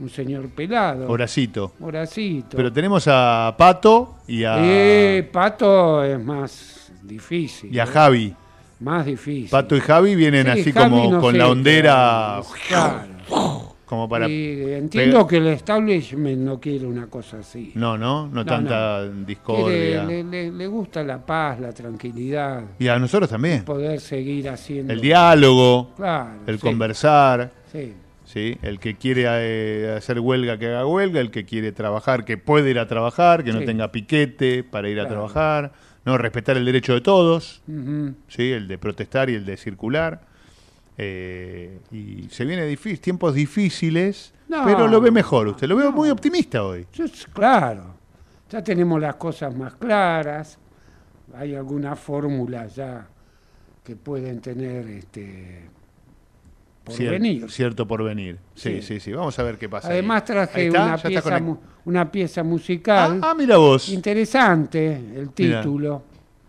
un 0.00 0.08
señor 0.10 0.48
pelado. 0.48 1.08
Horacito. 1.08 1.72
Horacito. 1.80 2.56
Pero 2.56 2.72
tenemos 2.72 3.04
a 3.06 3.54
Pato 3.56 4.16
y 4.26 4.44
a, 4.44 4.56
Eh, 4.58 5.28
Pato 5.30 6.02
es 6.04 6.18
más 6.22 6.92
difícil. 7.02 7.74
y 7.74 7.78
a 7.78 7.84
¿eh? 7.84 7.86
Javi. 7.86 8.34
Más 8.80 9.04
difícil. 9.04 9.50
Pato 9.50 9.76
y 9.76 9.80
Javi 9.80 10.14
vienen 10.14 10.46
Sí, 10.46 10.60
así 10.60 10.72
Javi 10.72 10.90
como 10.90 11.10
no 11.12 11.20
con 11.20 11.32
sé, 11.32 11.38
la 11.38 11.48
hondera 11.48 12.40
Claro. 12.68 13.04
como 13.84 14.08
para 14.08 14.26
Y 14.28 14.72
entiendo 14.72 15.26
que 15.26 15.36
el 15.38 15.48
establishment 15.48 16.38
no 16.38 16.58
quiere 16.60 16.86
una 16.86 17.06
cosa 17.08 17.40
así. 17.40 17.72
no 17.74 17.98
no 17.98 18.26
no, 18.28 18.32
No, 18.36 18.44
tanta 18.46 19.00
Quiere- 19.02 19.24
discordia 19.26 20.04
le, 20.04 20.24
le- 20.24 20.50
le 20.52 20.66
gusta 20.66 21.02
la 21.02 21.18
paz, 21.18 21.60
la 21.60 21.72
tranquilidad, 21.72 22.62
y 22.78 22.88
a 22.88 22.98
nosotros 22.98 23.28
también 23.28 23.64
poder 23.64 24.00
seguir 24.00 24.48
haciendo. 24.48 24.92
el 24.94 25.00
diálogo 25.00 25.90
Claro, 25.96 26.30
el 26.46 26.54
sí, 26.58 26.60
conversar 26.66 27.50
sí. 27.70 27.92
Sí 28.32 28.56
el 28.62 28.78
que 28.78 28.96
quiere 28.96 29.24
eh, 29.26 29.94
hacer 29.96 30.20
huelga 30.20 30.58
que 30.58 30.68
haga 30.68 30.86
huelga 30.86 31.20
el 31.20 31.30
que 31.30 31.44
quiere 31.44 31.72
trabajar 31.72 32.24
que 32.24 32.36
puede 32.38 32.70
ir 32.70 32.78
a 32.78 32.86
trabajar 32.86 33.42
que 33.44 33.52
no 33.52 33.60
tenga 33.64 33.90
piquete 33.92 34.62
para 34.64 34.88
ir 34.88 35.00
a 35.00 35.08
trabajar 35.08 35.72
no 36.04 36.16
respetar 36.16 36.56
el 36.56 36.64
derecho 36.64 36.94
de 36.94 37.00
todos 37.00 37.62
sí 38.28 38.52
el 38.52 38.68
de 38.68 38.78
protestar 38.78 39.28
y 39.30 39.34
el 39.34 39.44
de 39.44 39.56
circular. 39.56 40.22
Eh, 41.02 41.78
y 41.92 42.28
se 42.30 42.44
viene 42.44 42.66
difícil, 42.66 43.00
tiempos 43.00 43.34
difíciles, 43.34 44.34
No. 44.48 44.64
pero 44.66 44.86
lo 44.86 45.00
ve 45.00 45.10
mejor. 45.10 45.48
Usted 45.48 45.66
lo 45.66 45.76
veo 45.76 45.92
muy 45.92 46.10
optimista 46.10 46.62
hoy. 46.62 46.86
Claro, 47.32 47.94
ya 48.50 48.62
tenemos 48.62 49.00
las 49.00 49.14
cosas 49.14 49.54
más 49.56 49.76
claras, 49.76 50.58
hay 51.34 51.54
algunas 51.54 51.98
fórmulas 51.98 52.76
ya 52.76 53.06
que 53.82 53.96
pueden 53.96 54.40
tener 54.42 54.86
este 54.88 55.70
por 56.84 56.94
Cier- 56.94 57.10
venir. 57.10 57.50
Cierto 57.50 57.86
porvenir. 57.86 58.38
Sí, 58.54 58.76
sí, 58.76 58.82
Sí. 58.82 59.00
sí, 59.00 59.12
Vamos 59.12 59.38
a 59.38 59.42
ver 59.42 59.58
qué 59.58 59.68
pasa. 59.68 59.88
Además 59.88 60.22
Ahí 60.22 60.26
traje 60.26 60.66
está, 60.68 60.84
una 60.84 60.96
pieza, 62.10 62.42
una 62.42 62.44
musical 62.44 63.20
Ah, 63.22 63.30
ah, 63.30 63.34
mira 63.36 63.56
vos. 63.58 63.88
interesante, 63.88 64.94
el 65.16 65.30
título. 65.30 66.02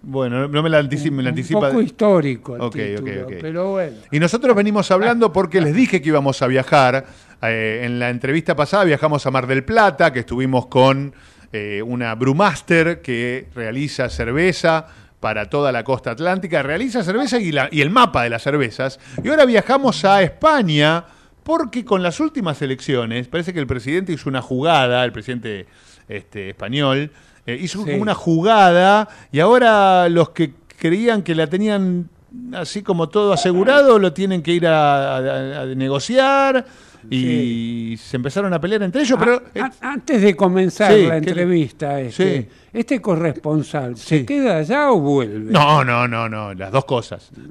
Bueno, 0.03 0.47
no 0.47 0.63
me 0.63 0.69
la 0.69 0.79
anticipa. 0.79 1.15
me 1.17 1.21
la 1.23 1.29
un 1.29 1.35
poco 1.73 1.81
histórico 1.81 2.55
el 2.55 2.69
título, 2.71 3.27
pero 3.39 3.71
bueno. 3.71 3.97
Y 4.11 4.19
nosotros 4.19 4.55
venimos 4.55 4.89
hablando 4.89 5.31
porque 5.31 5.61
les 5.61 5.75
dije 5.75 6.01
que 6.01 6.09
íbamos 6.09 6.41
a 6.41 6.47
viajar. 6.47 7.05
Eh, 7.43 7.81
en 7.85 7.99
la 7.99 8.09
entrevista 8.09 8.55
pasada 8.55 8.83
viajamos 8.83 9.25
a 9.25 9.31
Mar 9.31 9.45
del 9.47 9.63
Plata, 9.63 10.11
que 10.11 10.19
estuvimos 10.21 10.67
con 10.67 11.13
eh, 11.53 11.81
una 11.85 12.15
brewmaster 12.15 13.01
que 13.01 13.47
realiza 13.53 14.09
cerveza 14.09 14.87
para 15.21 15.49
toda 15.49 15.71
la 15.71 15.85
costa 15.85 16.11
atlántica, 16.11 16.61
realiza 16.63 17.03
cerveza 17.03 17.39
y, 17.39 17.53
la- 17.53 17.69
y 17.71 17.79
el 17.81 17.89
mapa 17.91 18.23
de 18.23 18.29
las 18.31 18.41
cervezas. 18.43 18.99
Y 19.23 19.29
ahora 19.29 19.45
viajamos 19.45 20.03
a 20.03 20.21
España 20.21 21.05
porque 21.43 21.85
con 21.85 22.03
las 22.03 22.19
últimas 22.19 22.61
elecciones, 22.61 23.27
parece 23.29 23.53
que 23.53 23.59
el 23.59 23.67
presidente 23.67 24.11
hizo 24.11 24.27
una 24.29 24.41
jugada, 24.41 25.05
el 25.05 25.11
presidente 25.13 25.67
este, 26.09 26.49
español, 26.49 27.11
eh, 27.45 27.57
hizo 27.61 27.85
Sí. 27.85 27.91
una 27.91 28.13
jugada 28.15 29.07
y 29.31 29.39
ahora 29.39 30.09
los 30.09 30.31
que 30.31 30.53
creían 30.77 31.21
que 31.21 31.33
la 31.35 31.47
tenían 31.47 32.09
así 32.53 32.81
como 32.81 33.09
todo 33.09 33.33
asegurado 33.33 33.99
lo 33.99 34.13
tienen 34.13 34.41
que 34.41 34.53
ir 34.53 34.65
a, 34.67 35.17
a- 35.17 35.61
a 35.61 35.65
negociar 35.65 36.65
y 37.09 37.95
se 37.97 38.17
empezaron 38.17 38.53
a 38.53 38.59
pelear 38.61 38.83
entre 38.83 39.01
ellos, 39.01 39.17
pero... 39.19 39.41
A- 39.59 39.71
antes 39.91 40.21
de 40.21 40.35
comenzar 40.35 40.93
Sí, 40.93 41.03
la 41.07 41.19
¿qué- 41.21 41.29
entrevista, 41.29 41.99
este, 41.99 42.41
Sí. 42.41 42.47
este 42.73 43.01
corresponsal. 43.01 43.97
¿se 43.97 44.25
queda 44.25 44.57
allá 44.57 44.91
o 44.91 44.99
vuelve? 44.99 45.51
no, 45.51 45.83
no, 45.83 46.07
no, 46.07 46.29
no, 46.29 46.53
las 46.53 46.71
dos 46.71 46.85
cosas. 46.85 47.29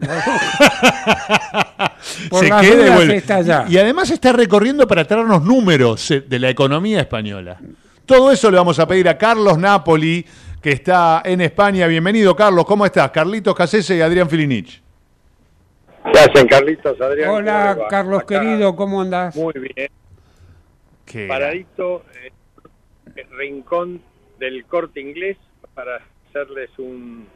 Por 2.30 2.40
se 2.44 2.48
las 2.48 2.62
queda 2.62 2.86
y 2.86 2.90
vuelve. 2.94 3.16
está 3.16 3.36
allá. 3.36 3.64
Y 3.68 3.76
además 3.78 4.10
está 4.10 4.32
recorriendo 4.32 4.86
para 4.86 5.04
traernos 5.06 5.42
números 5.44 6.10
eh, 6.10 6.20
de 6.26 6.38
la 6.38 6.48
economía 6.50 7.00
española. 7.00 7.58
Todo 8.06 8.32
eso 8.32 8.50
le 8.50 8.56
vamos 8.56 8.78
a 8.78 8.86
pedir 8.88 9.08
a 9.08 9.16
Carlos 9.18 9.58
Napoli, 9.58 10.24
que 10.60 10.72
está 10.72 11.22
en 11.24 11.40
España. 11.40 11.86
Bienvenido, 11.86 12.34
Carlos. 12.34 12.64
¿Cómo 12.64 12.84
estás? 12.86 13.10
Carlitos 13.10 13.54
Casese 13.54 13.96
y 13.96 14.00
Adrián 14.00 14.28
Filinich. 14.28 14.82
¿Qué 16.04 16.18
hacen, 16.18 16.46
Carlitos, 16.48 17.00
Adrián? 17.00 17.28
¿Cómo 17.28 17.38
Hola? 17.38 17.78
Carlos 17.88 18.22
Acá, 18.22 18.40
querido, 18.40 18.74
¿cómo 18.76 19.00
andás? 19.00 19.36
Muy 19.36 19.52
bien. 19.54 19.90
Qué 21.04 21.26
Paradito, 21.26 22.04
eh, 22.22 22.32
el 23.16 23.36
rincón 23.36 24.00
del 24.38 24.64
corte 24.64 25.00
inglés 25.00 25.36
para 25.74 26.00
hacerles 26.28 26.70
un, 26.78 27.26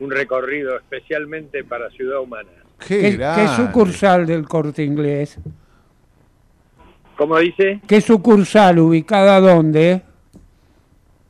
un 0.00 0.10
recorrido 0.10 0.76
especialmente 0.76 1.62
para 1.64 1.90
Ciudad 1.90 2.20
Humana. 2.20 2.50
Qué, 2.86 3.00
¿Qué, 3.00 3.10
grande. 3.12 3.42
qué 3.42 3.48
sucursal 3.48 4.26
del 4.26 4.48
corte 4.48 4.82
inglés? 4.82 5.38
¿Cómo 7.16 7.38
dice? 7.38 7.80
¿Qué 7.86 8.00
sucursal 8.00 8.78
ubicada 8.78 9.38
dónde? 9.40 10.02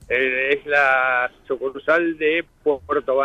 Eh, 0.09 0.59
es 0.59 0.67
la 0.67 1.31
sucursal 1.47 2.17
de 2.17 2.45
Puerto 2.63 3.17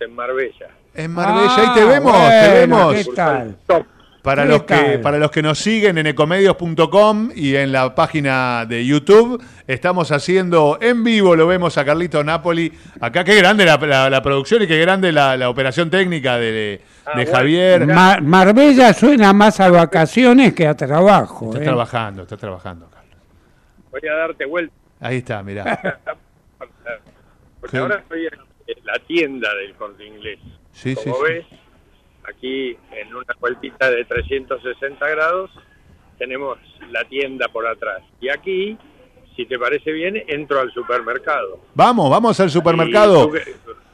En 0.00 0.14
Marbella. 0.14 0.68
En 0.94 1.10
Marbella, 1.12 1.46
Ah, 1.56 1.60
ahí 1.72 1.74
te 1.80 1.84
vemos, 1.86 2.12
te 2.28 2.48
vemos. 2.52 2.94
¿qué 2.94 3.04
tal? 3.14 3.56
Top. 3.66 3.86
Para 4.22 4.42
¿Qué 4.42 4.48
los, 4.50 4.62
que, 4.64 4.98
para 4.98 5.16
los 5.16 5.30
que 5.30 5.40
nos 5.40 5.58
siguen 5.58 5.96
en 5.96 6.06
ecomedios.com 6.08 7.30
y 7.34 7.54
en 7.56 7.72
la 7.72 7.94
página 7.94 8.66
de 8.66 8.84
YouTube, 8.84 9.42
estamos 9.66 10.12
haciendo 10.12 10.76
en 10.82 11.02
vivo, 11.02 11.34
lo 11.36 11.46
vemos 11.46 11.78
a 11.78 11.86
Carlito 11.86 12.22
Napoli. 12.22 12.70
Acá, 13.00 13.24
qué 13.24 13.34
grande 13.36 13.64
la, 13.64 13.78
la- 13.78 14.10
la 14.10 14.22
producción 14.22 14.62
y 14.62 14.66
qué 14.66 14.78
grande 14.78 15.10
la, 15.10 15.38
la 15.38 15.48
operación 15.48 15.88
técnica 15.88 16.36
de, 16.36 16.82
Ah, 17.06 17.16
de 17.16 17.24
bueno. 17.24 17.38
Javier. 17.38 17.86
Ma- 17.86 18.18
Marbella 18.20 18.92
suena 18.92 19.32
más 19.32 19.58
a 19.58 19.70
vacaciones 19.70 20.52
que 20.52 20.66
a 20.66 20.74
trabajo. 20.76 21.46
Está 21.46 21.60
¿eh? 21.60 21.64
trabajando, 21.64 22.22
está 22.24 22.36
trabajando, 22.36 22.90
Carlos. 22.90 23.16
Voy 23.90 24.00
a 24.06 24.14
darte 24.16 24.44
vuelta. 24.44 24.74
Ahí 25.00 25.16
está, 25.18 25.42
mirá. 25.42 25.80
Porque 27.60 27.78
ahora 27.78 27.96
estoy 28.00 28.26
en 28.26 28.32
la 28.84 28.98
tienda 29.00 29.54
del 29.54 29.74
corte 29.74 30.04
inglés. 30.06 30.38
Sí, 30.72 30.94
Como 30.94 31.16
sí. 31.16 31.22
ves, 31.24 31.46
aquí 32.24 32.76
en 32.92 33.14
una 33.14 33.34
vueltita 33.40 33.90
de 33.90 34.04
360 34.04 35.08
grados 35.08 35.50
tenemos 36.18 36.58
la 36.90 37.04
tienda 37.04 37.48
por 37.48 37.66
atrás. 37.66 38.02
Y 38.20 38.28
aquí, 38.28 38.76
si 39.36 39.46
te 39.46 39.58
parece 39.58 39.90
bien, 39.92 40.22
entro 40.28 40.60
al 40.60 40.72
supermercado. 40.72 41.60
Vamos, 41.74 42.10
vamos 42.10 42.38
al 42.40 42.50
supermercado 42.50 43.30
tú, 43.30 43.38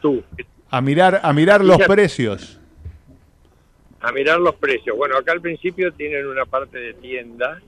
tú, 0.03 0.25
a 0.71 0.81
mirar, 0.81 1.21
a 1.23 1.33
mirar 1.33 1.65
los 1.65 1.79
Ya- 1.79 1.87
precios. 1.87 2.61
a 4.01 4.13
mirar 4.13 4.39
los 4.41 4.55
precios. 4.57 4.97
Bueno, 4.97 5.17
acá 5.17 5.33
al 5.33 5.41
principio 5.41 5.93
tienen 5.93 6.27
una 6.27 6.45
parte 6.45 6.79
de 6.79 6.95
tienda. 6.95 7.61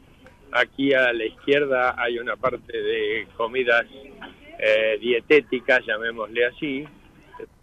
Aquí 0.53 0.93
a 0.95 1.13
la 1.13 1.25
izquierda 1.25 1.95
hay 1.99 2.19
una 2.19 2.37
parte 2.37 2.73
de 2.81 3.27
comidas 3.37 3.85
eh, 4.59 4.99
dietéticas, 5.01 5.85
llamémosle 5.87 6.47
así, 6.47 6.85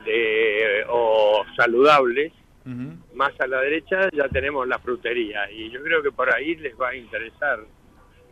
de- 0.06 0.86
o 0.90 1.44
saludables. 1.56 2.32
Más 3.14 3.32
a 3.40 3.46
la 3.48 3.62
derecha 3.62 4.10
ya 4.12 4.28
tenemos 4.30 4.68
la 4.68 4.80
frutería 4.80 5.52
y 5.52 5.70
yo 5.70 5.84
creo 5.84 6.02
que 6.02 6.12
por 6.12 6.34
ahí 6.34 6.56
les 6.56 6.74
va 6.80 6.90
a 6.90 6.96
interesar 6.96 7.60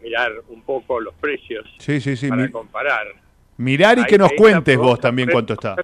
mirar 0.01 0.31
un 0.47 0.63
poco 0.63 0.99
los 0.99 1.13
precios 1.13 1.65
Sí, 1.77 2.01
sí, 2.01 2.15
sí. 2.17 2.29
para 2.29 2.41
mi- 2.41 2.51
comparar. 2.51 3.07
mirar 3.57 3.97
y 3.99 4.01
Ahí- 4.01 4.07
que 4.07 4.17
nos 4.17 4.33
cuentes 4.33 4.75
vos 4.77 4.99
también 4.99 5.29
cuánto 5.31 5.53
está. 5.53 5.75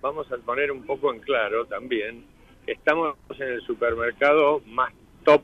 vamos 0.00 0.30
a 0.30 0.36
poner 0.38 0.70
un 0.70 0.84
poco 0.86 1.12
en 1.12 1.18
claro 1.20 1.66
también 1.66 2.24
estamos 2.66 3.16
en 3.38 3.48
el 3.48 3.60
supermercado 3.62 4.60
más 4.66 4.92
top 5.24 5.42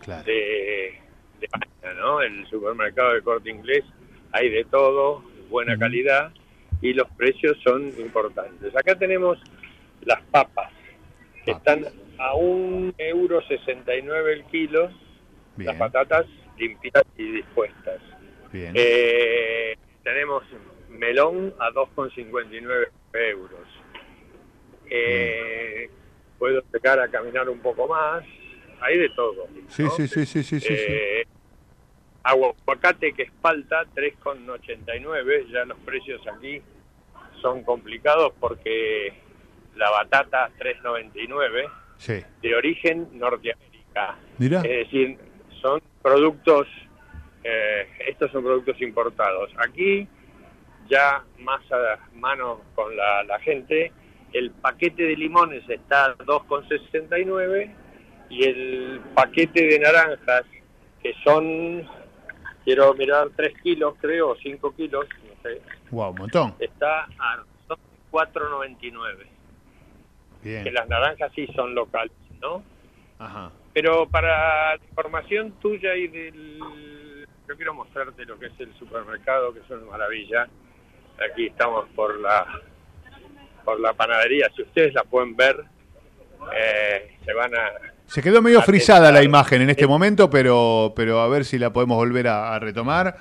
Claro. 0.00 0.22
de, 0.24 0.94
de 1.40 1.46
España, 1.46 1.94
¿no? 1.98 2.20
El 2.22 2.46
supermercado 2.46 3.14
de 3.14 3.22
corte 3.22 3.50
inglés 3.50 3.84
hay 4.32 4.48
de 4.50 4.64
todo, 4.64 5.22
buena 5.48 5.78
calidad 5.78 6.32
y 6.82 6.92
los 6.92 7.08
precios 7.16 7.56
son 7.64 7.88
importantes. 7.98 8.74
Acá 8.76 8.94
tenemos 8.96 9.38
las 10.02 10.20
papas, 10.30 10.72
que 11.44 11.52
Papas. 11.52 11.76
están 11.78 11.92
a 12.18 12.34
un 12.34 12.94
euro 12.98 13.40
sesenta 13.46 13.94
y 13.96 14.02
nueve 14.02 14.32
el 14.34 14.44
kilo, 14.44 14.90
Bien, 15.56 15.68
las 15.68 15.76
patatas 15.76 16.26
limpias 16.58 17.04
y 17.16 17.32
dispuestas. 17.32 18.00
bien. 18.52 18.72
Eh, 18.74 19.76
tenemos 20.02 20.42
melón 20.90 21.54
a 21.58 21.70
2,59 21.70 22.88
euros. 23.30 23.60
Eh, 24.88 25.88
puedo 26.38 26.62
llegar 26.72 27.00
a 27.00 27.08
caminar 27.08 27.48
un 27.48 27.58
poco 27.60 27.86
más. 27.88 28.24
Hay 28.80 28.98
de 28.98 29.08
todo. 29.10 29.46
Sí, 29.68 29.84
sí, 29.96 30.06
sí, 30.06 30.26
sí, 30.26 30.42
sí, 30.42 30.60
sí. 30.60 30.74
Eh, 30.78 31.26
aguacate 32.26 33.12
que 33.12 33.22
es 33.24 33.30
palta 33.40 33.84
3,89. 33.94 35.46
Ya 35.52 35.64
los 35.64 35.78
precios 35.80 36.20
aquí 36.26 36.60
son 37.40 37.62
complicados 37.64 38.32
porque 38.40 39.12
la 39.76 39.90
batata 39.90 40.50
3,99 40.58 41.68
Sí. 41.98 42.22
de 42.42 42.54
origen 42.54 43.08
Norteamérica. 43.12 44.16
Mirá. 44.38 44.58
Es 44.60 44.86
decir, 44.90 45.18
son 45.62 45.80
productos, 46.02 46.66
eh, 47.42 47.88
estos 48.06 48.30
son 48.32 48.42
productos 48.44 48.80
importados. 48.82 49.50
Aquí, 49.58 50.06
ya 50.88 51.24
más 51.38 51.60
a 51.72 51.98
mano 52.14 52.60
con 52.74 52.94
la, 52.96 53.24
la 53.24 53.38
gente, 53.40 53.92
el 54.32 54.50
paquete 54.50 55.02
de 55.04 55.16
limones 55.16 55.68
está 55.70 56.06
a 56.06 56.16
2,69 56.18 57.74
y 58.28 58.44
el 58.44 59.00
paquete 59.14 59.66
de 59.66 59.78
naranjas, 59.78 60.42
que 61.02 61.14
son, 61.24 61.86
quiero 62.66 62.92
mirar, 62.94 63.30
3 63.34 63.54
kilos 63.62 63.94
creo, 64.00 64.30
o 64.30 64.36
5 64.36 64.74
kilos, 64.74 65.06
no 65.24 65.42
sé, 65.42 65.62
Wow, 65.90 66.10
un 66.10 66.18
montón. 66.18 66.54
está 66.58 67.04
a 67.18 67.42
4,99. 68.10 69.26
Que 70.42 70.48
Bien. 70.62 70.74
las 70.74 70.88
naranjas 70.88 71.32
sí 71.34 71.46
son 71.54 71.74
locales, 71.74 72.12
¿no? 72.42 72.62
Ajá. 73.18 73.50
Pero 73.72 74.06
para 74.08 74.76
la 74.76 74.84
información 74.84 75.52
tuya 75.60 75.94
y 75.96 76.08
del... 76.08 76.58
Yo 77.48 77.56
quiero 77.56 77.74
mostrarte 77.74 78.24
lo 78.24 78.38
que 78.38 78.46
es 78.46 78.60
el 78.60 78.74
supermercado, 78.78 79.52
que 79.54 79.60
es 79.60 79.70
una 79.70 79.86
maravilla. 79.86 80.48
Aquí 81.30 81.46
estamos 81.46 81.88
por 81.94 82.18
la 82.20 82.46
por 83.64 83.80
la 83.80 83.92
panadería. 83.92 84.50
Si 84.54 84.62
ustedes 84.62 84.94
la 84.94 85.02
pueden 85.04 85.34
ver, 85.36 85.56
eh, 86.54 87.16
se 87.24 87.32
van 87.32 87.54
a... 87.54 87.70
Se 88.06 88.22
quedó 88.22 88.40
medio 88.40 88.62
frisada 88.62 89.10
la 89.12 89.22
imagen 89.22 89.62
en 89.62 89.70
este 89.70 89.86
momento, 89.86 90.30
pero, 90.30 90.92
pero 90.94 91.20
a 91.20 91.28
ver 91.28 91.44
si 91.44 91.58
la 91.58 91.72
podemos 91.72 91.96
volver 91.96 92.28
a, 92.28 92.54
a 92.54 92.58
retomar. 92.58 93.16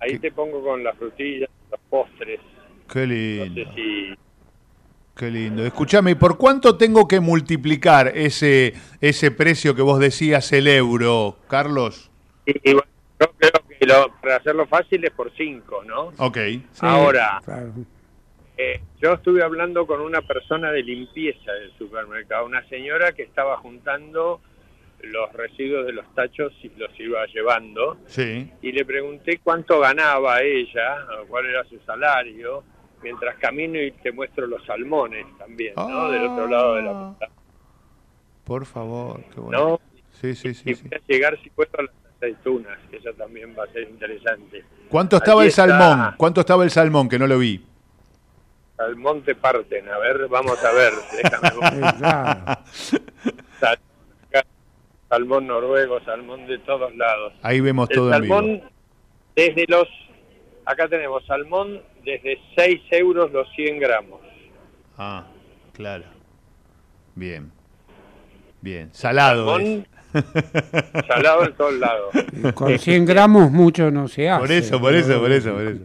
Ahí 0.00 0.12
¿Qué? 0.12 0.18
te 0.18 0.32
pongo 0.32 0.62
con 0.62 0.82
las 0.82 0.96
frutillas, 0.96 1.48
los 1.70 1.80
postres. 1.88 2.40
Qué 2.92 3.00
No 3.00 3.06
lindo, 3.06 3.64
sé 3.64 3.74
si... 3.74 4.14
qué 5.16 5.30
lindo. 5.30 5.64
Escúchame, 5.66 6.12
¿y 6.12 6.14
¿por 6.14 6.36
cuánto 6.38 6.76
tengo 6.76 7.06
que 7.08 7.20
multiplicar 7.20 8.12
ese, 8.14 8.74
ese 9.00 9.30
precio 9.30 9.74
que 9.74 9.82
vos 9.82 9.98
decías, 9.98 10.52
el 10.52 10.68
euro, 10.68 11.38
Carlos? 11.48 12.10
y- 12.46 12.52
y 12.70 12.72
bueno, 12.74 12.88
yo 13.20 13.26
creo 13.38 13.52
que 13.80 13.86
lo- 13.86 14.12
para 14.20 14.36
hacerlo 14.36 14.66
fácil 14.66 15.04
es 15.04 15.10
por 15.12 15.32
5, 15.36 15.82
¿no? 15.84 16.12
Ok. 16.18 16.36
Sí, 16.36 16.62
Ahora, 16.80 17.40
claro. 17.44 17.72
Eh, 18.58 18.80
yo 19.02 19.12
estuve 19.14 19.42
hablando 19.42 19.86
con 19.86 20.00
una 20.00 20.22
persona 20.22 20.72
de 20.72 20.82
limpieza 20.82 21.52
del 21.52 21.72
supermercado, 21.76 22.46
una 22.46 22.66
señora 22.68 23.12
que 23.12 23.22
estaba 23.22 23.58
juntando 23.58 24.40
los 25.02 25.30
residuos 25.34 25.84
de 25.84 25.92
los 25.92 26.06
tachos 26.14 26.52
y 26.62 26.70
los 26.76 26.88
iba 26.98 27.24
llevando 27.26 27.98
Sí. 28.06 28.50
y 28.62 28.72
le 28.72 28.84
pregunté 28.86 29.40
cuánto 29.44 29.78
ganaba 29.78 30.40
ella, 30.40 31.06
cuál 31.28 31.46
era 31.46 31.64
su 31.64 31.78
salario, 31.80 32.64
mientras 33.02 33.36
camino 33.36 33.78
y 33.80 33.90
te 33.92 34.10
muestro 34.10 34.46
los 34.46 34.64
salmones 34.64 35.26
también, 35.38 35.74
¿no? 35.76 36.10
Del 36.10 36.22
otro 36.26 36.48
lado 36.48 36.74
de 36.76 36.82
la 36.82 36.90
Ah. 36.90 37.14
puerta, 37.18 37.34
Por 38.44 38.64
favor, 38.64 39.22
qué 39.34 39.40
bueno. 39.40 39.58
¿no? 39.68 39.80
Sí, 40.12 40.34
sí, 40.34 40.54
sí. 40.54 40.70
Y 40.70 40.74
sí. 40.76 40.88
a 40.94 40.98
llegar 41.06 41.38
si 41.42 41.50
puedo 41.50 41.68
a 41.78 41.82
las 41.82 41.90
aceitunas, 42.16 42.78
que 42.90 42.96
eso 42.96 43.12
también 43.12 43.54
va 43.58 43.64
a 43.64 43.66
ser 43.66 43.82
interesante. 43.82 44.64
¿Cuánto 44.88 45.16
estaba 45.16 45.44
el 45.44 45.50
salmón? 45.52 45.98
está. 45.98 46.14
¿Cuánto 46.16 46.40
estaba 46.40 46.64
el 46.64 46.70
salmón? 46.70 47.08
Que 47.08 47.18
no 47.18 47.26
lo 47.26 47.38
vi. 47.38 47.62
Salmón 48.76 49.22
te 49.22 49.34
parten, 49.34 49.88
a 49.88 49.98
ver, 49.98 50.28
vamos 50.28 50.62
a 50.62 50.72
ver, 50.72 50.92
déjame 51.22 51.50
salmón 55.08 55.46
noruego, 55.46 56.00
salmón 56.04 56.46
de 56.46 56.58
todos 56.58 56.94
lados. 56.96 57.32
Ahí 57.42 57.60
vemos 57.60 57.88
El 57.90 57.96
todo 57.96 58.06
en 58.08 58.12
salmón 58.12 58.44
vivo. 58.44 58.70
desde 59.34 59.64
los, 59.68 59.88
acá 60.64 60.88
tenemos 60.88 61.24
salmón 61.26 61.80
desde 62.04 62.38
6 62.56 62.80
euros 62.90 63.32
los 63.32 63.48
100 63.54 63.78
gramos. 63.78 64.20
Ah, 64.98 65.26
claro. 65.72 66.04
Bien. 67.14 67.50
Bien. 68.60 68.92
Salado. 68.92 69.58
es. 69.58 69.64
Salmón 69.64 69.86
salado 71.06 71.44
en 71.44 71.52
todos 71.54 71.74
lados. 71.74 72.14
Con 72.54 72.78
100 72.78 73.06
gramos 73.06 73.50
mucho 73.50 73.90
no 73.90 74.08
se 74.08 74.28
hace. 74.28 74.40
Por 74.40 74.52
eso, 74.52 74.80
por 74.80 74.94
eso, 74.94 75.20
por 75.20 75.32
eso, 75.32 75.52
por 75.52 75.62
eso. 75.62 75.80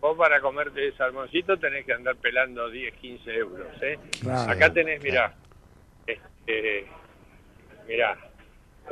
Vos 0.00 0.16
para 0.16 0.40
comerte 0.40 0.86
el 0.86 0.96
salmoncito 0.96 1.56
tenés 1.58 1.84
que 1.84 1.92
andar 1.92 2.16
pelando 2.16 2.70
10, 2.70 2.94
15 2.94 3.34
euros. 3.34 3.66
¿eh? 3.82 3.98
Claro. 4.20 4.52
Acá 4.52 4.72
tenés, 4.72 5.02
mirá, 5.02 5.34
este, 6.06 6.86
mirá, 7.88 8.16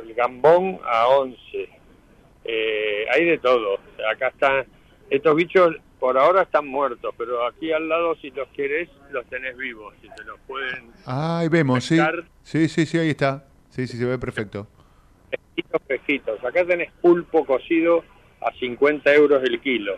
el 0.01 0.13
gambón 0.13 0.79
a 0.85 1.07
11, 1.07 1.69
Eh, 2.49 3.05
hay 3.11 3.25
de 3.25 3.37
todo. 3.39 3.77
Acá 4.09 4.27
están, 4.29 4.65
estos 5.09 5.35
bichos 5.35 5.75
por 5.99 6.17
ahora 6.17 6.43
están 6.43 6.67
muertos, 6.67 7.13
pero 7.17 7.45
aquí 7.45 7.71
al 7.73 7.89
lado 7.89 8.15
si 8.21 8.29
los 8.31 8.47
querés 8.49 8.87
los 9.11 9.25
tenés 9.27 9.57
vivos, 9.57 9.93
si 10.01 10.07
te 10.09 10.23
los 10.23 10.39
pueden 10.47 10.91
Ahí 11.05 11.49
vemos, 11.49 11.83
sí. 11.83 11.95
pescar. 11.97 12.23
Sí, 12.43 12.67
sí, 12.69 12.85
sí, 12.85 12.97
ahí 12.99 13.09
está. 13.09 13.45
Sí, 13.69 13.85
sí, 13.87 13.97
se 13.97 14.05
ve 14.05 14.17
perfecto. 14.17 14.67
Fresquitos, 15.29 15.81
fresquitos. 15.87 16.43
Acá 16.43 16.65
tenés 16.65 16.91
pulpo 17.01 17.45
cocido 17.45 18.03
a 18.41 18.51
50 18.53 19.13
euros 19.15 19.43
el 19.43 19.59
kilo. 19.59 19.97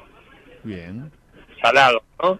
Bien. 0.64 1.12
Salado, 1.62 2.03
¿no? 2.22 2.39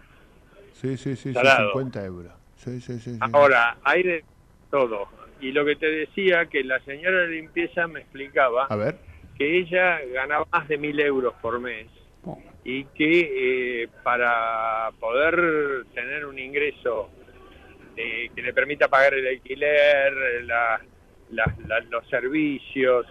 Sí, 0.74 0.97
sí, 0.97 1.15
sí, 1.15 1.30
sí, 1.30 1.34
Salado. 1.34 1.72
50 1.72 2.05
euros. 2.05 2.34
Sí, 2.55 2.80
sí, 2.82 2.99
sí. 2.99 3.17
Ahora, 3.34 3.78
hay 3.84 4.03
de 4.03 4.24
todo. 4.70 5.07
Y 5.41 5.51
lo 5.51 5.65
que 5.65 5.76
te 5.76 5.88
decía, 5.89 6.45
que 6.47 6.63
la 6.63 6.80
señora 6.82 7.22
de 7.22 7.28
limpieza 7.30 7.88
me 7.88 8.01
explicaba 8.01 8.65
A 8.65 8.76
ver. 8.76 8.97
que 9.38 9.59
ella 9.59 9.99
ganaba 10.13 10.45
más 10.51 10.67
de 10.67 10.78
mil 10.78 10.99
euros 10.99 11.34
por 11.41 11.59
mes 11.59 11.88
y 12.65 12.84
que 12.86 13.84
eh, 13.84 13.88
para 14.03 14.91
poder 14.99 15.86
tener 15.95 16.26
un 16.26 16.38
ingreso 16.38 17.09
eh, 17.95 18.30
que 18.36 18.41
le 18.41 18.53
permita 18.53 18.89
pagar 18.89 19.13
el 19.13 19.28
alquiler, 19.28 20.43
la- 20.43 20.82
la- 21.32 21.55
la- 21.67 21.80
los 21.82 22.07
servicios 22.09 23.05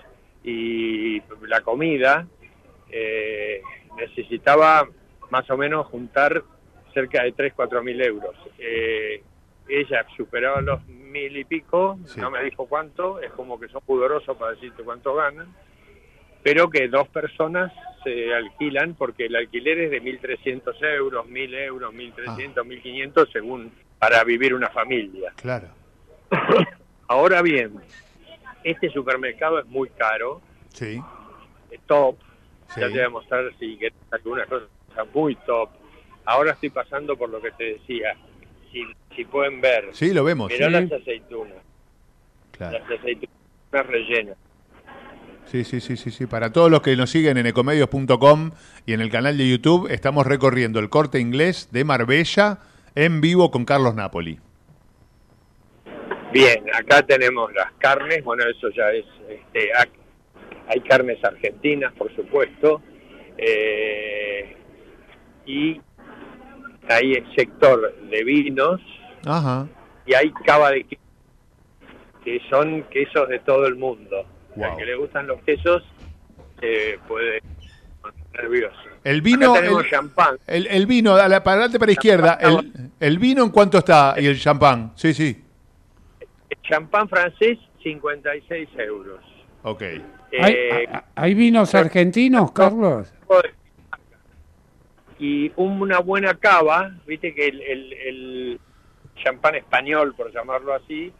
y 0.45 1.21
la 1.47 1.63
comida, 1.63 2.27
eh, 2.91 3.63
necesitaba 3.97 4.87
más 5.31 5.49
o 5.51 5.57
menos 5.57 5.87
juntar 5.87 6.43
cerca 6.95 7.22
de 7.22 7.33
3, 7.33 7.53
4 7.55 7.83
mil 7.83 8.01
euros. 8.01 8.35
Eh, 8.59 9.22
ella 9.68 10.05
superaba 10.16 10.61
los 10.61 10.87
mil 10.87 11.37
y 11.37 11.45
pico, 11.45 11.99
Sí. 12.07 12.20
no 12.20 12.31
me 12.31 12.43
dijo 12.43 12.66
cuánto, 12.66 13.20
es 13.20 13.31
como 13.33 13.59
que 13.61 13.68
son 13.68 13.83
pudorosos 13.83 14.37
para 14.37 14.53
decirte 14.53 14.83
cuánto 14.83 15.14
ganan, 15.14 15.55
pero 16.43 16.70
que 16.70 16.89
dos 16.89 17.09
personas 17.09 17.72
se 18.05 18.33
alquilan 18.35 18.95
porque 18.95 19.26
el 19.26 19.37
alquiler 19.37 19.79
es 19.79 19.91
de 19.91 20.01
1.300 20.03 20.74
euros, 20.97 21.26
1.000 21.26 21.55
euros, 21.55 21.93
1.300, 21.93 22.64
1.500 22.64 23.29
según 23.33 23.72
para 23.99 24.22
vivir 24.24 24.55
una 24.55 24.68
familia. 24.70 25.33
Claro. 25.37 25.68
Ahora 27.09 27.43
bien, 27.43 27.74
este 28.64 28.91
supermercado 28.91 29.59
es 29.59 29.66
muy 29.66 29.89
caro, 29.91 30.41
Sí. 30.72 31.01
es 31.70 31.81
top, 31.87 32.16
Sí. 32.68 32.81
ya 32.81 32.87
te 32.89 32.93
voy 32.95 33.03
a 33.03 33.09
mostrar 33.09 33.51
si 33.59 33.76
querés 33.79 33.95
algunas 34.11 34.47
cosas 34.47 34.68
muy 35.05 35.35
top. 35.47 35.71
Ahora 36.25 36.53
estoy 36.53 36.71
pasando 36.71 37.17
por 37.17 37.31
lo 37.31 37.41
que 37.41 37.51
te 37.53 37.65
decía, 37.75 38.17
si, 38.73 38.85
si 39.17 39.25
pueden 39.25 39.61
ver, 39.61 39.89
Sí, 39.93 40.13
lo 40.13 40.25
vemos. 40.25 40.51
mirá 40.53 40.67
Sí. 40.67 40.73
las 40.73 40.93
aceitunas, 40.93 41.57
Claro. 42.53 42.79
las 42.79 42.99
aceitunas 42.99 43.87
rellenas. 43.87 44.37
Sí, 45.47 45.65
sí, 45.65 45.81
sí, 45.81 45.97
sí, 45.97 46.11
sí. 46.11 46.27
Para 46.27 46.53
todos 46.53 46.71
los 46.71 46.83
que 46.83 46.95
nos 46.95 47.09
siguen 47.09 47.39
en 47.39 47.47
ecomedios.com 47.47 48.51
y 48.85 48.93
en 48.93 49.01
el 49.01 49.11
canal 49.11 49.39
de 49.39 49.49
YouTube, 49.49 49.91
estamos 49.91 50.27
recorriendo 50.27 50.79
el 50.79 50.91
corte 50.91 51.21
inglés 51.21 51.71
de 51.73 51.85
Marbella 51.85 52.59
en 52.95 53.23
vivo 53.23 53.51
con 53.51 53.65
Carlos 53.65 53.95
Napoli. 53.95 54.39
Bien, 56.33 56.63
acá 56.75 57.01
tenemos 57.07 57.51
las 57.55 57.73
carnes, 57.79 58.23
bueno, 58.23 58.45
eso 58.45 58.69
ya 58.77 58.91
es, 58.91 59.07
este, 59.31 59.71
hay 60.69 60.81
carnes 60.81 61.25
argentinas, 61.25 61.95
por 61.95 62.15
supuesto, 62.15 62.83
eh, 63.39 64.55
y 65.49 65.81
hay 66.89 67.13
el 67.15 67.35
sector 67.35 67.95
de 68.11 68.25
vinos 68.25 68.81
Ajá. 69.25 69.67
y 70.07 70.15
hay 70.15 70.31
cava 70.45 70.71
de 70.71 70.85
queso, 70.85 71.03
que 72.25 72.41
son 72.51 72.83
quesos 72.91 73.29
de 73.29 73.39
todo 73.41 73.67
el 73.67 73.77
mundo. 73.77 74.27
Wow. 74.57 74.65
Al 74.73 74.77
que 74.77 74.85
le 74.87 74.95
gustan 74.97 75.27
los 75.27 75.41
quesos 75.43 75.83
eh, 76.61 76.99
puede 77.09 77.43
nervioso. 78.35 78.77
El 79.05 79.23
vino, 79.23 79.53
Acá 79.53 79.61
tenemos 79.61 79.85
el, 79.85 79.91
champán, 79.91 80.37
el- 80.47 80.67
el 80.67 80.87
vino, 80.87 81.15
a 81.15 81.29
la, 81.29 81.43
para 81.43 81.55
adelante, 81.57 81.79
para 81.79 81.89
la 81.89 81.93
izquierda. 81.93 82.39
El, 82.41 82.91
el 83.01 83.19
vino, 83.19 83.43
¿en 83.43 83.51
cuánto 83.51 83.79
está? 83.79 84.15
Y 84.19 84.27
el 84.27 84.39
champán. 84.39 84.93
Sí, 84.97 85.15
sí. 85.15 85.43
el 86.51 86.59
champán 86.63 87.09
francés 87.09 87.59
56 87.83 88.69
euros. 88.79 89.21
Ok. 89.63 89.83
¿Hay, 89.83 90.01
Eh, 90.53 90.71
hay- 90.73 91.01
hay 91.15 91.35
vinos 91.35 91.75
argentinos, 91.75 92.53
Carlos? 92.53 93.13
Y 95.19 95.53
una 95.57 95.99
buena 96.01 96.35
cava, 96.35 96.93
viste 97.07 97.35
que 97.35 97.49
el, 97.49 97.61
el, 97.62 97.93
el 97.93 98.61
champán 99.16 99.57
español, 99.57 100.14
por 100.14 100.33
llamarlo 100.33 100.75
así, 100.75 101.12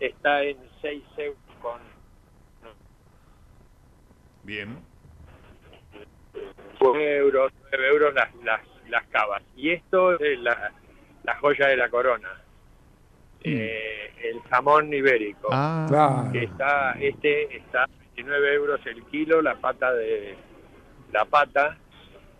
está 0.00 0.42
en 0.42 0.56
6 0.82 1.02
euros 1.18 1.38
con 1.62 1.80
Bien. 4.42 4.76
9 6.80 7.16
euros, 7.16 7.52
9 7.70 7.88
euros 7.88 8.14
las, 8.14 8.34
las, 8.44 8.60
las 8.88 9.06
cavas. 9.06 9.42
Y 9.56 9.70
esto 9.70 10.18
es 10.18 10.38
la, 10.40 10.72
la 11.22 11.36
joya 11.36 11.68
de 11.68 11.76
la 11.76 11.88
corona, 11.88 12.28
Eh, 13.46 14.10
el 14.22 14.40
jamón 14.48 14.92
ibérico. 14.92 15.48
Ah, 15.52 15.86
Claro. 15.88 16.32
que 16.32 16.44
está 16.44 16.92
este 16.98 17.56
está 17.58 17.86
29 18.16 18.54
euros 18.54 18.80
el 18.86 19.04
kilo 19.04 19.42
la 19.42 19.54
pata 19.56 19.92
de 19.92 20.34
la 21.12 21.24
pata 21.26 21.76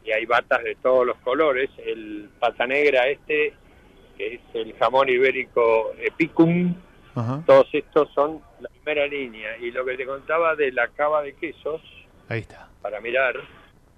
y 0.04 0.12
hay 0.12 0.26
batas 0.26 0.62
de 0.62 0.74
todos 0.76 1.06
los 1.06 1.16
colores 1.18 1.70
el 1.84 2.28
pata 2.38 2.66
negra 2.66 3.08
este 3.08 3.54
que 4.16 4.34
es 4.34 4.40
el 4.54 4.74
jamón 4.74 5.08
ibérico 5.08 5.92
epicum 5.98 6.74
Ajá. 7.14 7.42
todos 7.46 7.66
estos 7.72 8.12
son 8.12 8.40
la 8.60 8.68
primera 8.68 9.06
línea 9.06 9.56
y 9.58 9.70
lo 9.70 9.84
que 9.84 9.96
te 9.96 10.04
contaba 10.06 10.54
de 10.56 10.72
la 10.72 10.88
cava 10.88 11.22
de 11.22 11.34
quesos 11.34 11.80
Ahí 12.28 12.40
está. 12.40 12.68
para 12.82 13.00
mirar 13.00 13.34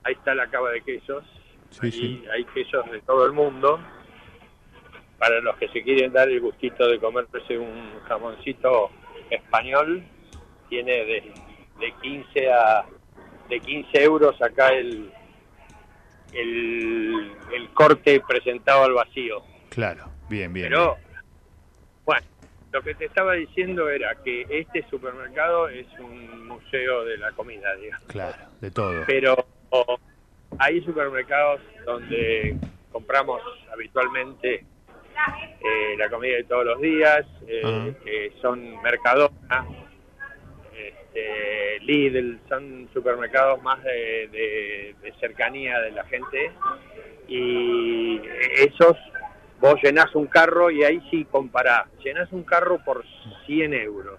ahí 0.05 0.13
está 0.15 0.35
la 0.35 0.47
cava 0.49 0.71
de 0.71 0.83
quesos 0.83 1.25
Sí, 1.71 1.81
Ahí 1.83 1.91
sí. 1.93 2.25
hay 2.33 2.45
quesos 2.47 2.89
de 2.93 3.01
todo 3.03 3.27
el 3.27 3.33
mundo 3.33 3.81
para 5.19 5.41
los 5.41 5.57
que 5.57 5.69
se 5.69 5.83
quieren 5.83 6.13
dar 6.13 6.29
el 6.29 6.41
gustito 6.41 6.87
de 6.89 6.99
comerse 7.01 7.59
un 7.59 7.99
jamoncito 8.07 8.91
español 9.31 10.05
tiene 10.69 10.93
de, 10.93 11.33
de 11.81 11.93
15 12.03 12.53
a 12.53 12.85
de 13.49 13.61
15 13.61 14.03
euros 14.05 14.41
acá 14.43 14.69
el, 14.69 15.11
el 16.37 17.33
el 17.55 17.69
corte 17.71 18.21
presentado 18.27 18.85
al 18.85 18.93
vacío 18.95 19.43
Claro. 19.71 20.05
Bien, 20.29 20.53
bien. 20.53 20.69
pero 20.69 20.97
bueno 22.05 22.27
lo 22.73 22.83
que 22.83 22.95
te 22.95 23.07
estaba 23.07 23.35
diciendo 23.35 23.89
era 23.89 24.15
que 24.23 24.45
este 24.51 24.85
supermercado 24.91 25.69
es 25.69 25.87
un 25.99 26.47
museo 26.47 27.05
de 27.05 27.17
la 27.19 27.33
comida 27.33 27.75
digamos 27.77 28.07
Claro, 28.09 28.37
de 28.61 28.71
todo. 28.71 29.05
pero 29.07 29.47
hay 30.59 30.81
supermercados 30.83 31.61
donde 31.85 32.57
compramos 32.93 33.41
habitualmente 33.73 34.65
eh, 35.61 35.97
la 35.97 36.09
comida 36.11 36.37
de 36.37 36.45
todos 36.45 36.65
los 36.67 36.81
días, 36.81 37.25
eh, 37.49 37.95
que 38.05 38.33
son 38.43 38.81
Mercadona, 38.83 39.67
este, 41.17 41.81
Lidl, 41.85 42.39
son 42.49 42.89
supermercados 42.93 43.63
más 43.63 43.83
de, 43.83 44.29
de- 44.29 44.95
de 45.03 45.13
cercanía 45.21 45.81
de 45.81 45.91
la 45.93 46.05
gente 46.05 46.53
y 47.29 48.21
esos 48.59 48.97
vos 49.61 49.75
llenás 49.83 50.15
un 50.15 50.27
carro 50.27 50.71
y 50.71 50.85
ahí 50.85 51.01
sí 51.11 51.25
comparás, 51.31 51.87
llenás 52.05 52.31
un 52.33 52.45
carro 52.45 52.79
por 52.85 53.05
100 53.47 53.75
euros 53.75 54.19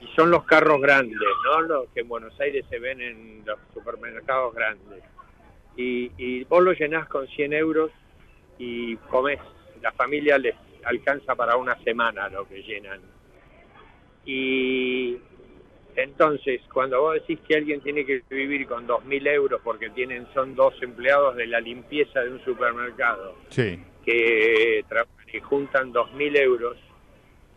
y 0.00 0.06
son 0.14 0.30
los 0.30 0.44
carros 0.44 0.80
grandes, 0.80 1.18
¿no? 1.44 1.60
Los 1.62 1.88
que 1.90 2.00
en 2.00 2.08
Buenos 2.08 2.38
Aires 2.40 2.64
se 2.70 2.78
ven 2.78 3.00
en 3.00 3.42
los 3.44 3.58
supermercados 3.72 4.54
grandes. 4.54 5.02
Y, 5.76 6.12
y 6.18 6.44
vos 6.44 6.62
lo 6.62 6.72
llenás 6.72 7.08
con 7.08 7.26
100 7.26 7.52
euros 7.54 7.90
y 8.58 8.96
comés, 8.96 9.40
la 9.82 9.90
familia 9.92 10.38
les 10.38 10.54
alcanza 10.84 11.34
para 11.34 11.56
una 11.56 11.76
semana 11.82 12.28
lo 12.28 12.46
que 12.46 12.62
llenan. 12.62 13.00
Y 14.26 15.18
entonces, 15.96 16.60
cuando 16.72 17.00
vos 17.00 17.14
decís 17.14 17.38
que 17.46 17.56
alguien 17.56 17.80
tiene 17.80 18.04
que 18.04 18.22
vivir 18.30 18.66
con 18.66 18.86
2.000 18.86 19.26
euros 19.28 19.60
porque 19.62 19.90
tienen 19.90 20.26
son 20.34 20.54
dos 20.54 20.74
empleados 20.82 21.36
de 21.36 21.46
la 21.46 21.60
limpieza 21.60 22.20
de 22.20 22.30
un 22.30 22.44
supermercado, 22.44 23.36
Sí. 23.50 23.78
que 24.04 24.84
trabajan 24.88 25.14
y 25.32 25.40
juntan 25.40 25.92
2.000 25.92 26.36
euros, 26.36 26.76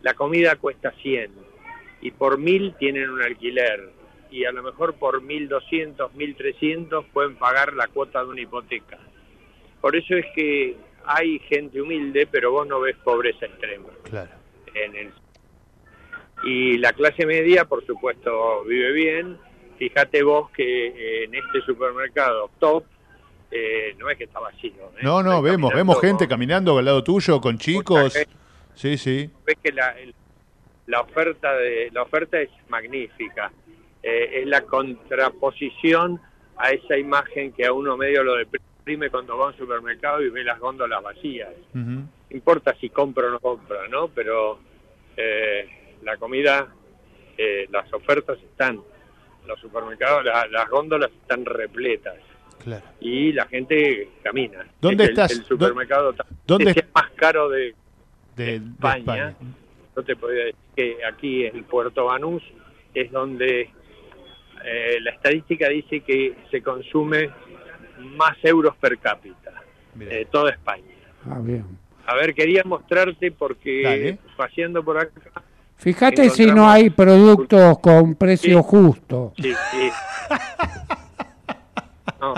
la 0.02 0.14
comida 0.14 0.56
cuesta 0.56 0.90
100 1.02 1.32
y 2.00 2.10
por 2.12 2.38
1.000 2.38 2.76
tienen 2.78 3.10
un 3.10 3.22
alquiler 3.22 3.90
y 4.30 4.44
a 4.44 4.52
lo 4.52 4.62
mejor 4.62 4.94
por 4.94 5.22
1.200, 5.22 6.10
1.300 6.12 7.04
pueden 7.12 7.36
pagar 7.36 7.72
la 7.74 7.88
cuota 7.88 8.22
de 8.22 8.28
una 8.30 8.40
hipoteca. 8.40 8.98
Por 9.80 9.96
eso 9.96 10.14
es 10.16 10.26
que 10.34 10.76
hay 11.04 11.38
gente 11.40 11.80
humilde, 11.80 12.26
pero 12.30 12.50
vos 12.52 12.66
no 12.66 12.80
ves 12.80 12.96
pobreza 13.04 13.46
extrema 13.46 13.88
Claro. 14.04 14.30
en 14.74 14.94
el 14.96 15.12
y 16.44 16.78
la 16.78 16.92
clase 16.92 17.26
media 17.26 17.64
por 17.64 17.84
supuesto 17.86 18.62
vive 18.64 18.92
bien 18.92 19.38
fíjate 19.78 20.22
vos 20.22 20.50
que 20.50 20.86
eh, 20.88 21.24
en 21.24 21.34
este 21.34 21.60
supermercado 21.66 22.50
top 22.58 22.84
eh, 23.50 23.94
no 23.98 24.08
es 24.10 24.18
que 24.18 24.24
está 24.24 24.40
vacío 24.40 24.72
¿eh? 24.96 25.02
No, 25.02 25.22
no, 25.22 25.36
Estoy 25.36 25.50
vemos, 25.52 25.72
vemos 25.74 26.00
gente 26.00 26.28
caminando 26.28 26.76
al 26.78 26.84
lado 26.84 27.02
tuyo, 27.02 27.40
con 27.40 27.56
chicos. 27.58 28.14
Sí, 28.74 28.96
sí. 28.98 29.30
ves 29.46 29.56
que 29.62 29.72
la, 29.72 29.90
el- 29.98 30.14
la 30.86 31.00
oferta 31.02 31.52
de 31.54 31.90
la 31.92 32.02
oferta 32.02 32.40
es 32.40 32.48
magnífica 32.68 33.50
eh, 34.02 34.40
es 34.42 34.46
la 34.46 34.62
contraposición 34.62 36.20
a 36.56 36.70
esa 36.70 36.96
imagen 36.96 37.52
que 37.52 37.66
a 37.66 37.72
uno 37.72 37.96
medio 37.96 38.22
lo 38.22 38.36
deprime 38.36 39.10
cuando 39.10 39.36
va 39.36 39.46
a 39.46 39.48
un 39.48 39.56
supermercado 39.56 40.22
y 40.22 40.30
ve 40.30 40.42
las 40.44 40.58
góndolas 40.58 41.02
vacías. 41.02 41.50
No 41.74 42.08
importa 42.30 42.74
si 42.80 42.88
compra 42.90 43.26
o 43.26 43.30
no 43.30 43.40
compra, 43.40 43.86
¿no? 43.88 44.08
Pero 44.08 44.58
eh, 45.16 45.68
la 46.08 46.16
comida, 46.16 46.66
eh, 47.36 47.68
las 47.70 47.92
ofertas 47.92 48.38
están, 48.42 48.80
los 49.46 49.60
supermercados, 49.60 50.24
la- 50.24 50.46
las 50.46 50.68
góndolas 50.70 51.10
están 51.20 51.44
repletas 51.44 52.16
Claro. 52.64 52.84
y 53.00 53.32
la 53.32 53.46
gente 53.46 54.08
camina. 54.22 54.66
¿Dónde 54.80 55.04
Es 55.04 55.10
el- 55.10 55.14
estás? 55.14 55.32
El, 55.38 55.44
supermercado 55.44 56.14
¿Dónde 56.46 56.72
sea 56.72 56.86
más 56.94 57.10
caro 57.14 57.48
de 57.50 57.74
De, 58.36 58.44
de 58.44 58.54
España. 58.56 58.98
España. 58.98 59.34
Yo 59.96 60.02
te 60.02 60.16
podría 60.16 60.44
decir 60.44 60.60
que 60.76 61.04
aquí 61.04 61.44
en 61.44 61.64
Puerto 61.64 62.06
Banús 62.06 62.42
es 62.94 63.10
donde 63.12 63.70
eh, 64.64 64.98
la 65.02 65.10
estadística 65.10 65.68
dice 65.68 66.00
que 66.00 66.34
se 66.50 66.62
consume 66.62 67.30
más 68.16 68.36
euros 68.44 68.74
per 68.76 68.96
cápita 68.98 69.52
de 69.94 70.24
toda 70.30 70.50
España. 70.52 70.84
Ah, 71.28 71.38
bien. 71.42 71.64
A 72.06 72.14
ver, 72.14 72.32
quería 72.34 72.62
mostrarte 72.64 73.30
porque 73.32 73.82
Dale. 73.82 74.18
paseando 74.36 74.82
por 74.84 74.98
acá, 74.98 75.20
Fíjate 75.78 76.28
si 76.30 76.46
no 76.46 76.68
hay 76.68 76.90
productos 76.90 77.78
con 77.78 78.14
precio 78.16 78.58
Sí. 78.58 78.64
justo. 78.68 79.32
sí, 79.36 79.54
sí. 79.70 79.90
No, 82.20 82.34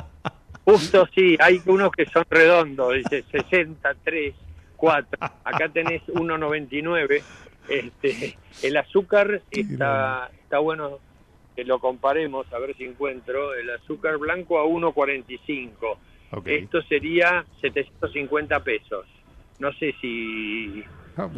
justo 0.64 1.08
sí, 1.14 1.36
hay 1.40 1.60
unos 1.66 1.90
que 1.92 2.04
son 2.06 2.24
redondos, 2.28 2.94
dice 2.94 3.24
63, 3.32 4.34
4. 4.76 5.18
Acá 5.44 5.68
tenés 5.70 6.02
1,99. 6.08 7.22
Este, 7.68 8.36
el 8.62 8.76
azúcar 8.76 9.42
está, 9.50 10.30
está 10.42 10.58
bueno 10.58 10.98
que 11.56 11.64
lo 11.64 11.78
comparemos, 11.78 12.52
a 12.52 12.58
ver 12.58 12.76
si 12.76 12.84
encuentro. 12.84 13.54
El 13.54 13.70
azúcar 13.70 14.18
blanco 14.18 14.58
a 14.58 14.64
1,45. 14.66 15.70
Ok. 16.32 16.46
Esto 16.46 16.82
sería 16.82 17.44
750 17.60 18.60
pesos. 18.60 19.06
No 19.58 19.72
sé 19.74 19.94
si, 20.00 20.82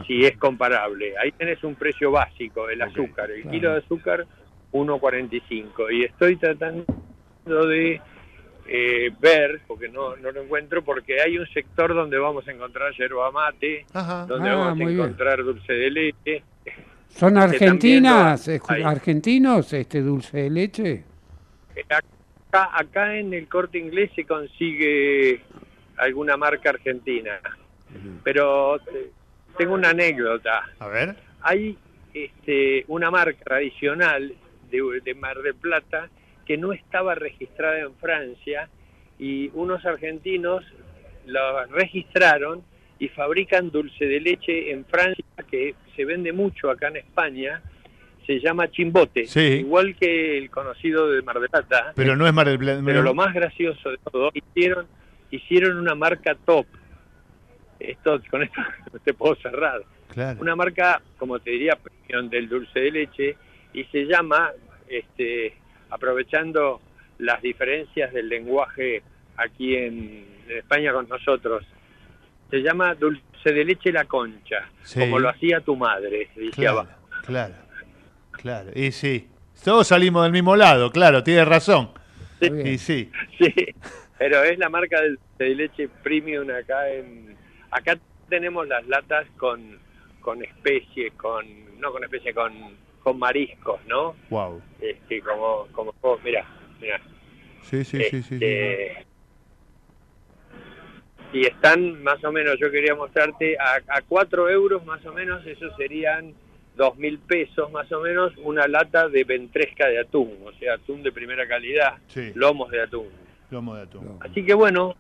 si 0.07 0.25
es 0.25 0.37
comparable. 0.37 1.15
Ahí 1.19 1.33
tenés 1.33 1.63
un 1.65 1.75
precio 1.75 2.11
básico, 2.11 2.69
el 2.69 2.81
azúcar. 2.83 3.31
El 3.31 3.43
claro. 3.43 3.51
kilo 3.51 3.73
de 3.73 3.79
azúcar, 3.79 4.27
1,45. 4.73 5.93
Y 5.93 6.05
estoy 6.05 6.37
tratando 6.37 6.85
de 7.47 8.01
eh, 8.67 9.11
ver, 9.21 9.61
porque 9.67 9.89
no, 9.89 10.17
no 10.17 10.31
lo 10.31 10.43
encuentro, 10.43 10.83
porque 10.83 11.21
hay 11.21 11.37
un 11.39 11.47
sector 11.49 11.95
donde 11.95 12.19
vamos 12.19 12.47
a 12.47 12.53
encontrar 12.53 12.93
yerba 12.97 13.31
mate, 13.33 13.85
Ajá. 13.93 14.27
donde 14.27 14.49
Ah, 14.51 14.55
vamos 14.57 14.73
a 14.73 14.75
bien. 14.75 14.91
encontrar 14.91 15.43
dulce 15.45 15.73
de 15.73 15.91
leche. 15.91 16.43
¿Son 17.09 17.35
también 17.35 17.55
argentinas, 17.63 18.49
eh, 18.49 18.61
hay. 18.69 18.83
argentinos 18.83 19.73
este 19.73 20.01
dulce 20.01 20.39
de 20.45 20.51
leche? 20.51 21.05
Acá, 21.89 22.71
acá 22.73 23.17
en 23.17 23.35
el 23.35 23.49
corte 23.49 23.79
inglés 23.79 24.11
se 24.15 24.25
consigue 24.25 25.41
alguna 25.99 26.37
marca 26.37 26.71
argentina, 26.71 27.39
pero 28.25 28.77
eh, 28.77 29.11
tengo 29.57 29.75
una 29.75 29.91
anécdota. 29.91 30.65
A 30.79 30.89
ver. 30.89 31.15
hay 31.43 31.77
este, 32.15 32.85
una 32.89 33.11
marca 33.11 33.43
tradicional 33.45 34.35
de, 34.71 35.01
de 35.05 35.15
Mar 35.15 35.39
del 35.43 35.55
Plata 35.55 36.09
que 36.47 36.57
no 36.57 36.73
estaba 36.73 37.15
registrada 37.15 37.79
en 37.81 37.95
Francia 37.97 38.69
y 39.19 39.51
unos 39.55 39.85
argentinos 39.87 40.65
la 41.27 41.67
registraron 41.67 42.63
y 42.99 43.09
fabrican 43.09 43.71
dulce 43.71 44.05
de 44.07 44.21
leche 44.21 44.71
en 44.73 44.85
Francia 44.85 45.25
que 45.51 45.75
se 45.97 46.05
vende 46.05 46.33
mucho 46.33 46.71
acá 46.71 46.89
en 46.89 46.97
España. 46.97 47.63
Se 48.27 48.39
llama 48.39 48.71
chimbote, 48.71 49.27
Sí. 49.27 49.41
igual 49.41 49.97
que 49.97 50.39
el 50.39 50.49
conocido 50.51 51.11
de 51.11 51.23
Mar 51.23 51.41
del 51.41 51.49
Plata. 51.51 51.93
Pero 51.97 52.15
no 52.17 52.27
es 52.27 52.33
Mar 52.33 52.47
del 52.49 52.59
Plata. 52.59 52.81
Pero 52.85 53.03
lo 53.03 53.15
más 53.15 53.35
gracioso 53.35 53.91
de 53.91 53.99
todo, 54.11 54.31
hicieron, 54.33 54.87
hicieron 55.31 55.77
una 55.79 55.95
marca 55.97 56.37
top. 56.47 56.67
Esto, 57.91 58.21
con 58.31 58.43
esto 58.43 58.61
te 59.05 59.15
puedo 59.15 59.35
cerrar 59.37 59.83
Claro. 60.13 60.41
una 60.41 60.55
marca, 60.55 61.01
como 61.19 61.39
te 61.41 61.51
diría, 61.53 61.77
premium 61.77 62.29
del 62.31 62.49
dulce 62.49 62.79
de 62.81 62.91
leche 62.91 63.37
y 63.73 63.85
se 63.85 64.05
llama, 64.05 64.51
este, 64.89 65.55
aprovechando 65.91 66.81
las 67.19 67.41
diferencias 67.41 68.13
del 68.13 68.29
lenguaje 68.29 69.03
aquí 69.37 69.75
en, 69.77 70.27
en 70.49 70.59
España 70.59 70.93
con 70.93 71.09
nosotros, 71.09 71.65
se 72.51 72.59
llama 72.59 72.95
dulce 72.95 73.23
de 73.45 73.65
leche 73.65 73.91
la 73.93 74.05
concha, 74.05 74.69
Sí. 74.83 75.01
como 75.01 75.19
lo 75.19 75.31
hacía 75.31 75.61
tu 75.61 75.77
madre, 75.77 76.29
Claro, 76.55 76.81
abajo. 76.81 76.99
claro, 77.25 77.55
claro. 78.33 78.71
Y 78.75 78.93
sí, 78.93 79.29
todos 79.65 79.87
salimos 79.89 80.25
del 80.25 80.33
mismo 80.33 80.57
lado, 80.57 80.91
claro, 80.91 81.23
tiene 81.23 81.45
razón. 81.47 81.91
Bien. 82.41 82.67
Y 82.67 82.77
sí, 82.77 83.11
Sí, 83.39 83.55
pero 84.19 84.43
es 84.43 84.59
la 84.59 84.69
marca 84.69 85.01
del 85.01 85.17
dulce 85.17 85.45
de 85.45 85.55
leche 85.55 85.89
premium 86.03 86.51
acá 86.51 86.91
en... 86.91 87.33
Acá 87.73 87.99
tenemos 88.29 88.67
las 88.69 88.87
latas 88.87 89.27
con, 89.37 89.79
con 90.21 90.43
especie, 90.45 91.11
con... 91.13 91.45
No 91.81 91.91
con 91.91 92.05
especie, 92.05 92.33
con, 92.33 92.53
con 93.03 93.19
mariscos, 93.19 93.81
¿no? 93.89 94.15
wow. 94.31 94.63
este, 94.81 95.21
como, 95.21 95.67
como 95.73 95.93
vos, 96.01 96.21
mira, 96.23 96.47
mira. 96.81 97.01
Sí, 97.63 97.83
sí, 97.85 97.99
sí, 98.05 98.23
sí, 98.23 98.23
sí. 98.23 98.35
Este, 98.37 99.07
Y 101.33 101.47
están 101.47 102.03
más 102.05 102.23
o 102.23 102.31
menos, 102.31 102.57
yo 102.61 102.71
quería 102.71 102.95
mostrarte, 102.95 103.57
a, 103.59 103.81
a 103.89 104.03
4 104.03 104.49
euros 104.51 104.85
más 104.87 105.05
o 105.07 105.13
menos, 105.13 105.45
eso 105.47 105.75
serían 105.77 106.35
dos 106.77 106.97
mil 106.97 107.19
pesos 107.19 107.71
más 107.73 107.91
o 107.93 108.01
menos, 108.01 108.33
una 108.39 108.67
lata 108.69 109.09
de 109.09 109.25
ventresca 109.25 109.89
de 109.89 109.99
atún, 110.01 110.39
o 110.45 110.53
sea, 110.53 110.75
atún 110.75 111.03
de 111.03 111.11
primera 111.13 111.47
calidad, 111.49 111.95
Sí. 112.07 112.31
lomos 112.35 112.71
de 112.71 112.83
atún. 112.83 113.09
Lomo 113.51 113.75
de 113.75 113.83
atún. 113.83 114.19
Así 114.21 114.45
que 114.45 114.55
bueno, 114.55 114.95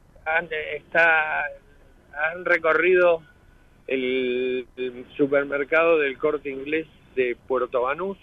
está, 0.77 1.45
han 2.15 2.45
recorrido 2.45 3.23
el, 3.87 4.67
el 4.77 5.05
supermercado 5.17 5.99
del 5.99 6.19
corte 6.19 6.51
inglés 6.51 6.87
de 7.17 7.37
Puerto 7.47 7.83
Banús, 7.83 8.19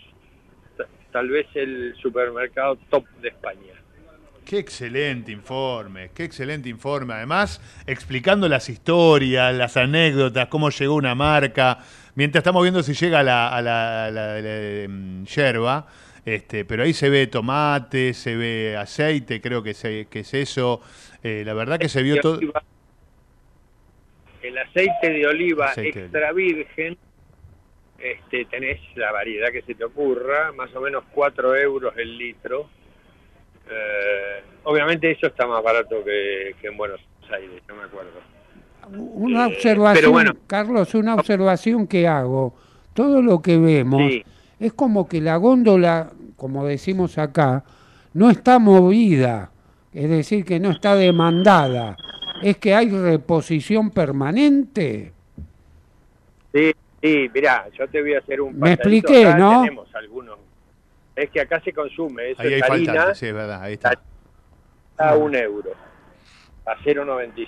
ta- 0.78 0.88
tal 1.12 1.30
vez 1.30 1.48
el 1.56 1.96
supermercado 2.02 2.78
top 2.90 3.06
de 3.22 3.30
España. 3.30 3.74
Qué 4.46 4.58
excelente 4.58 5.32
informe, 5.32 6.10
qué 6.16 6.24
excelente 6.24 6.70
informe. 6.70 7.14
Además, 7.14 7.62
explicando 7.86 8.48
las 8.50 8.68
historias, 8.70 9.54
las 9.54 9.78
anécdotas, 9.78 10.48
cómo 10.48 10.72
llegó 10.72 10.96
una 10.96 11.14
marca. 11.14 11.78
Mientras 12.16 12.42
estamos 12.42 12.64
viendo 12.64 12.82
si 12.82 12.94
llega 12.94 13.20
a 13.20 13.24
la, 13.24 13.50
a 13.50 13.62
la, 13.62 14.06
a 14.06 14.12
la- 14.12 14.36
a 14.38 14.42
la, 14.42 14.60
em, 14.84 15.24
yerba, 15.26 15.86
este, 16.26 16.66
pero 16.66 16.82
ahí 16.84 16.94
se 16.94 17.10
ve 17.10 17.28
tomate, 17.28 18.14
se 18.16 18.36
ve 18.36 18.76
aceite, 18.76 19.40
creo 19.40 19.62
que, 19.62 19.76
se- 19.76 20.08
que 20.10 20.22
es 20.22 20.34
eso. 20.34 20.82
Eh, 21.22 21.44
la 21.46 21.54
verdad 21.54 21.78
que 21.78 21.90
se 21.90 22.02
vio 22.02 22.20
todo. 22.20 22.40
El 24.42 24.58
aceite 24.58 25.10
de 25.12 25.28
oliva 25.28 25.66
Aceite 25.68 26.00
de 26.00 26.06
extra 26.06 26.32
virgen, 26.32 26.98
este, 28.00 28.46
tenés 28.46 28.80
la 28.96 29.12
variedad 29.12 29.50
que 29.52 29.62
se 29.64 29.76
te 29.76 29.84
ocurra, 29.84 30.52
más 30.54 30.74
o 30.76 30.82
menos 30.82 31.04
4 31.14 31.56
euros 31.58 31.94
el 31.98 32.18
litro. 32.18 32.70
Eh, 33.70 34.42
obviamente 34.64 35.12
eso 35.12 35.28
está 35.28 35.46
más 35.46 35.62
barato 35.64 36.04
que, 36.04 36.56
que 36.62 36.68
en 36.68 36.78
Buenos 36.78 37.02
Aires, 37.32 37.62
no 37.68 37.76
me 37.76 37.84
acuerdo. 37.84 38.12
Una 38.98 39.46
Eh, 39.48 39.54
observación, 39.54 39.96
pero 40.02 40.12
bueno. 40.12 40.34
Carlos, 40.48 40.96
una 40.96 41.16
observación 41.16 41.86
que 41.88 42.08
hago. 42.08 42.56
Todo 42.94 43.22
lo 43.22 43.42
que 43.42 43.58
vemos 43.58 44.02
Sí. 44.10 44.24
es 44.60 44.74
como 44.74 45.08
que 45.08 45.22
la 45.22 45.36
góndola, 45.38 46.12
como 46.38 46.66
decimos 46.66 47.18
acá, 47.18 47.64
no 48.14 48.30
está 48.32 48.58
movida, 48.58 49.52
es 49.94 50.10
decir, 50.10 50.44
que 50.46 50.60
no 50.60 50.72
está 50.72 50.96
demandada. 50.96 51.96
Es 52.42 52.58
que 52.58 52.74
hay 52.74 52.90
reposición 52.90 53.92
permanente. 53.92 55.12
Sí, 56.54 56.72
sí, 57.02 57.30
mirá, 57.34 57.68
yo 57.78 57.88
te 57.88 58.02
voy 58.02 58.14
a 58.16 58.20
hacer 58.20 58.42
un 58.42 58.54
Me 58.58 58.76
pasadito. 58.78 59.08
expliqué, 59.08 59.28
Acá 59.28 59.38
¿no? 59.38 59.62
Tenemos 59.64 59.96
algunos. 59.96 60.40
Es 61.16 61.30
que 61.32 61.42
acá 61.42 61.60
se 61.62 61.74
consume, 61.74 62.32
eso 62.32 62.42
Ahí 62.42 62.54
hay 62.54 62.60
es 62.60 62.64
harina, 62.70 62.94
faltante, 62.94 63.16
sí, 63.20 63.26
es 63.28 63.34
verdad, 63.34 63.62
ahí 63.62 63.74
está. 63.74 63.92
a 64.98 65.16
un 65.16 65.36
euro, 65.36 65.72
a 66.66 66.76
0,95. 66.78 67.48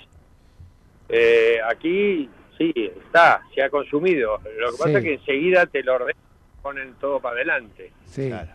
Eh, 1.08 1.58
aquí 1.68 2.28
sí, 2.58 2.72
está, 2.76 3.42
se 3.54 3.62
ha 3.62 3.70
consumido. 3.70 4.38
Lo 4.58 4.70
que 4.70 4.76
Sí. 4.76 4.82
pasa 4.82 4.98
es 4.98 5.04
que 5.04 5.14
enseguida 5.14 5.66
te 5.66 5.82
lo 5.82 5.94
ordenan, 5.94 6.16
ponen 6.62 6.94
todo 7.00 7.18
para 7.20 7.36
adelante. 7.36 7.92
Sí. 8.06 8.28
Claro. 8.28 8.50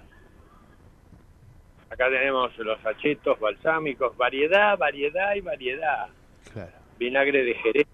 Acá 1.89 2.09
tenemos 2.09 2.55
los 2.59 2.85
achetos 2.85 3.39
balsámicos, 3.39 4.15
variedad, 4.17 4.77
variedad 4.77 5.35
y 5.35 5.41
variedad. 5.41 6.07
Claro. 6.53 6.71
Vinagre 6.99 7.43
de 7.43 7.53
Jerez 7.55 7.87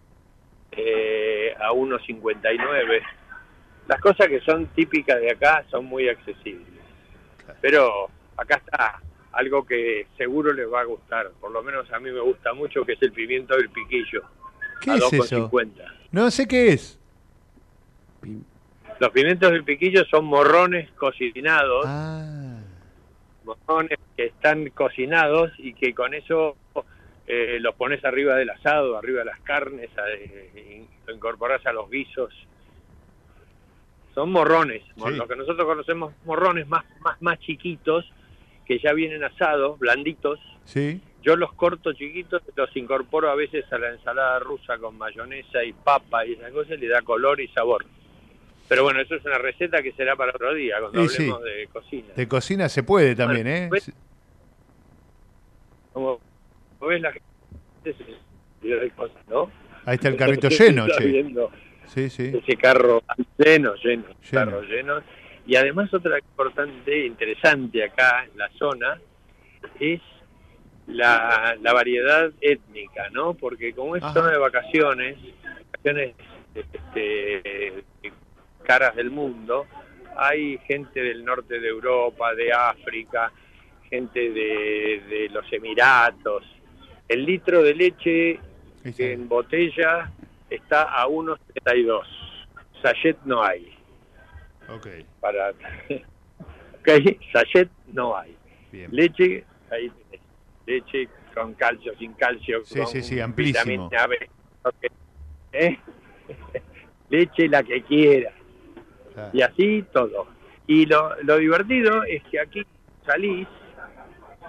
eh, 0.72 1.54
a 1.60 1.72
1,59. 1.72 3.01
Las 3.88 3.99
cosas 3.99 4.28
que 4.28 4.39
son 4.41 4.68
típicas 4.68 5.20
de 5.20 5.32
acá 5.32 5.66
son 5.70 5.86
muy 5.86 6.08
accesibles. 6.10 6.68
Pero 7.62 8.10
acá 8.38 8.56
está 8.56 9.01
algo 9.34 9.66
que 9.66 10.08
seguro 10.18 10.54
les 10.54 10.72
va 10.72 10.82
a 10.82 10.86
gustar, 10.86 11.32
por 11.41 11.51
lo 11.51 11.64
menos 11.64 11.91
a 11.91 11.99
mí 11.99 12.12
me 12.12 12.20
gusta 12.22 12.54
mucho, 12.54 12.86
que 12.86 12.93
es 12.93 13.01
el 13.01 13.12
pimiento 13.12 13.56
del 13.58 13.70
piquillo. 13.70 14.24
¿Qué 14.80 14.91
a 14.91 14.95
es 14.95 15.14
eso? 15.14 15.49
2,50. 15.49 15.72
No 16.12 16.30
sé 16.32 16.47
qué 16.47 16.74
es. 16.74 16.99
Los 18.99 19.10
pimientos 19.10 19.51
del 19.51 19.64
piquillo 19.64 20.06
son 20.06 20.26
morrones 20.26 20.89
cocinados 20.91 21.86
Ah, 21.88 22.60
morrones 23.43 23.97
que 24.16 24.28
están 24.28 24.70
cocinados 24.70 25.51
y 25.58 25.74
que 25.74 25.93
con 25.93 26.14
eso 26.14 26.56
eh, 27.28 27.57
los 27.59 27.76
pones 27.76 28.03
arriba 28.05 28.36
del 28.36 28.49
asado, 28.49 28.97
arriba 28.97 29.19
de 29.19 29.26
las 29.26 29.39
carnes, 29.41 29.89
eh, 30.19 30.86
y 30.86 31.07
lo 31.07 31.15
incorporas 31.15 31.65
a 31.65 31.74
los 31.74 31.89
guisos. 31.89 32.34
Son 34.13 34.32
morrones, 34.32 34.84
mor- 34.95 35.11
Sí. 35.11 35.17
lo 35.17 35.28
que 35.28 35.36
nosotros 35.36 35.65
conocemos 35.65 36.13
morrones 36.26 36.67
más, 36.67 36.86
más, 36.99 37.21
más 37.21 37.39
chiquitos, 37.39 38.05
que 38.65 38.80
ya 38.80 38.93
vienen 38.93 39.24
asados, 39.24 39.80
blanditos. 39.80 40.39
Sí. 40.65 41.01
Yo 41.21 41.36
los 41.36 41.53
corto 41.53 41.93
chiquitos, 41.93 42.41
los 42.55 42.76
incorporo 42.76 43.30
a 43.30 43.36
veces 43.36 43.65
a 43.71 43.78
la 43.78 43.89
ensalada 43.91 44.39
rusa 44.39 44.78
con 44.78 44.97
mayonesa 44.97 45.63
y 45.63 45.74
papa 45.74 46.26
y 46.26 46.34
esas 46.34 46.51
cosas, 46.51 46.78
le 46.80 46.88
da 46.88 47.01
color 47.01 47.39
y 47.41 47.47
sabor. 47.49 47.86
Pero 48.69 48.84
bueno, 48.84 48.99
eso 49.01 49.15
es 49.15 49.26
una 49.26 49.38
receta 49.38 49.82
que 49.82 49.91
será 49.93 50.15
para 50.15 50.32
otro 50.32 50.53
día, 50.53 50.78
cuando 50.80 51.07
sí. 51.07 51.24
hablemos 51.24 51.43
de 51.43 51.67
cocina. 51.71 52.07
De 52.15 52.28
cocina 52.28 52.69
se 52.69 52.84
puede 52.84 53.15
también, 53.15 53.47
¿eh? 53.47 53.67
Bueno, 53.69 53.86
Como 55.93 56.07
como 56.17 56.21
ves 56.88 57.01
la 57.01 57.11
gente. 57.11 57.95
Ahí 59.86 59.95
está 59.95 60.07
el 60.09 60.15
carrito 60.15 60.49
lleno, 60.49 60.88
che. 60.88 61.25
Sí, 61.88 62.09
sí. 62.09 62.31
Ese 62.34 62.55
carro 62.55 63.03
lleno, 63.38 63.75
lleno, 63.75 64.05
Lleno. 64.05 64.15
carro 64.31 64.61
lleno. 64.61 65.01
Y 65.45 65.55
además 65.57 65.93
otra 65.93 66.17
importante, 66.17 67.05
interesante 67.05 67.84
acá 67.84 68.25
en 68.31 68.38
la 68.38 68.49
zona, 68.57 68.99
es 69.79 69.99
la, 70.88 71.57
la 71.61 71.73
variedad 71.73 72.31
étnica, 72.39 73.09
¿no? 73.11 73.34
Porque 73.34 73.73
como 73.73 73.95
es 73.97 74.03
Ajá. 74.03 74.13
zona 74.13 74.31
de 74.31 74.38
vacaciones, 74.38 75.17
vacaciones 75.71 76.15
este, 76.55 77.84
caras 78.63 78.95
del 78.95 79.11
mundo, 79.11 79.65
hay 80.15 80.57
gente 80.67 81.01
del 81.01 81.25
norte 81.25 81.59
de 81.59 81.67
Europa, 81.67 82.34
de 82.36 82.53
África, 82.53 83.31
gente 83.89 84.19
de, 84.31 85.03
de 85.09 85.29
los 85.31 85.51
Emiratos. 85.51 86.43
El 87.14 87.26
litro 87.26 87.61
de 87.61 87.76
leche 87.76 88.39
en 88.84 89.30
botella 89.30 90.11
está 90.49 90.82
a 90.84 91.05
1.72. 91.07 92.01
Sachet 92.82 93.18
no 93.26 93.43
hay. 93.43 93.72
Ok, 94.68 94.88
Para... 95.20 95.51
ok, 96.80 96.89
sachet 97.32 97.70
no 97.91 98.18
hay. 98.18 98.36
bien. 98.72 98.89
Leche, 98.91 99.45
ahí 99.70 99.91
tenés. 100.09 100.26
Leche 100.66 101.07
con 101.36 101.53
calcio, 101.53 101.93
sin 101.99 102.14
calcio. 102.14 102.66
Sí, 102.66 102.80
con 102.80 102.88
sí, 102.88 103.03
sí, 103.03 103.20
amplísimo. 103.20 103.89
vitamina 103.89 104.07
B. 104.07 104.30
Ok. 104.64 104.86
¿Eh? 105.51 105.78
Leche 107.09 107.47
la 107.47 107.61
que 107.61 107.84
quiera. 107.84 108.32
Claro. 109.14 109.30
Y 109.34 109.41
así 109.43 109.86
todo. 109.93 110.26
Y 110.66 110.88
lo, 110.88 111.16
lo 111.22 111.38
divertido 111.38 112.03
es 112.05 112.24
que 112.24 112.39
aquí 112.39 112.64
salís 113.05 113.47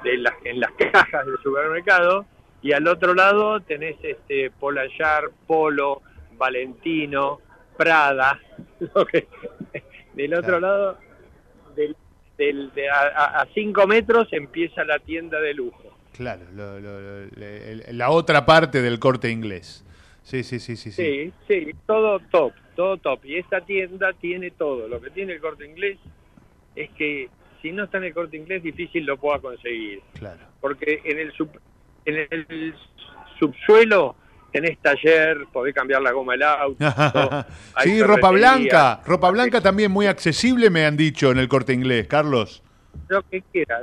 de 0.02 0.16
las, 0.16 0.32
en 0.44 0.60
las 0.60 0.70
cajas 0.72 1.26
del 1.26 1.36
supermercado 1.42 2.24
y 2.64 2.72
al 2.72 2.88
otro 2.88 3.12
lado 3.14 3.60
tenés 3.60 3.96
este 4.02 4.50
Polayar, 4.50 5.24
Polo, 5.46 6.00
Valentino, 6.38 7.40
Prada. 7.76 8.40
lo 8.94 9.04
que- 9.06 9.28
del 10.14 10.32
otro 10.34 10.58
Claro. 10.58 10.60
lado, 10.60 10.98
del, 11.76 11.94
del- 12.38 12.72
de 12.74 12.88
a, 12.88 13.40
a- 13.42 13.46
cinco 13.54 13.86
metros 13.86 14.28
empieza 14.32 14.82
la 14.84 14.98
tienda 14.98 15.40
de 15.40 15.52
lujo. 15.54 15.82
Claro, 16.16 16.42
lo- 16.54 16.80
lo- 16.80 17.00
lo- 17.26 17.92
la 17.92 18.10
otra 18.10 18.46
parte 18.46 18.80
del 18.80 18.98
corte 18.98 19.30
inglés. 19.30 19.84
Sí, 20.22 20.42
sí, 20.42 20.58
sí, 20.58 20.76
sí. 20.76 20.90
sí. 20.90 21.32
Sí, 21.46 21.64
sí, 21.66 21.70
todo 21.86 22.18
top, 22.30 22.54
todo 22.76 22.96
top. 22.96 23.24
Y 23.26 23.36
esta 23.36 23.60
tienda 23.60 24.12
tiene 24.14 24.50
todo. 24.52 24.88
Lo 24.88 25.00
que 25.02 25.10
tiene 25.10 25.34
el 25.34 25.40
corte 25.40 25.66
inglés 25.66 25.98
es 26.76 26.88
que 26.92 27.28
si 27.60 27.72
no 27.72 27.84
está 27.84 27.98
en 27.98 28.04
el 28.04 28.14
corte 28.14 28.36
inglés, 28.38 28.62
difícil 28.62 29.04
lo 29.04 29.18
pueda 29.18 29.38
conseguir. 29.40 30.00
Claro. 30.14 30.40
Porque 30.62 31.02
en 31.04 31.18
el, 31.18 31.32
sub- 31.32 31.60
en 32.06 32.26
el 32.30 32.74
subsuelo 33.38 34.16
tenés 34.52 34.78
taller, 34.78 35.46
podés 35.52 35.74
cambiar 35.74 36.00
la 36.02 36.12
goma 36.12 36.32
del 36.34 36.42
auto. 36.44 36.76
sí, 37.82 38.02
ropa 38.02 38.30
blanca. 38.30 39.00
Ropa 39.04 39.30
blanca 39.30 39.60
también 39.60 39.90
muy 39.90 40.06
accesible, 40.06 40.70
me 40.70 40.86
han 40.86 40.96
dicho 40.96 41.30
en 41.32 41.38
el 41.38 41.48
corte 41.48 41.72
inglés, 41.72 42.06
Carlos. 42.06 42.62
Lo 43.08 43.22
que 43.28 43.42
quieras. 43.52 43.82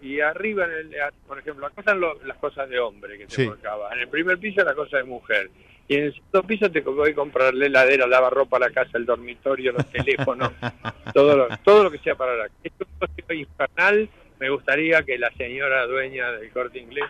Y 0.00 0.20
arriba, 0.20 0.64
en 0.64 0.70
el, 0.70 0.90
por 1.26 1.40
ejemplo, 1.40 1.66
acá 1.66 1.80
están 1.80 1.98
lo- 1.98 2.22
las 2.22 2.36
cosas 2.38 2.68
de 2.70 2.78
hombre 2.78 3.18
que 3.18 3.26
te 3.26 3.34
Sí. 3.34 3.44
colocaba. 3.46 3.92
En 3.92 3.98
el 4.00 4.08
primer 4.08 4.38
piso 4.38 4.62
la 4.64 4.74
cosa 4.74 4.98
de 4.98 5.02
mujer. 5.04 5.50
Y 5.88 5.96
en 5.96 6.04
el 6.04 6.14
segundo 6.14 6.42
piso 6.44 6.70
te 6.70 6.80
voy 6.82 7.10
a 7.10 7.14
comprarle 7.16 7.66
heladera, 7.66 8.06
lavarropa, 8.06 8.60
la 8.60 8.70
casa, 8.70 8.92
el 8.96 9.04
dormitorio, 9.06 9.72
los 9.72 9.86
teléfonos, 9.90 10.52
todo 11.14 11.36
lo, 11.36 11.48
todo 11.64 11.84
lo 11.84 11.90
que 11.90 11.98
sea 11.98 12.14
para 12.14 12.36
la 12.36 12.46
Es 12.62 12.72
un 12.78 12.86
negocio 13.00 13.34
infernal. 13.34 14.08
Me 14.40 14.50
gustaría 14.50 15.02
que 15.02 15.18
la 15.18 15.30
señora 15.32 15.86
dueña 15.86 16.30
del 16.32 16.50
corte 16.50 16.78
inglés 16.78 17.06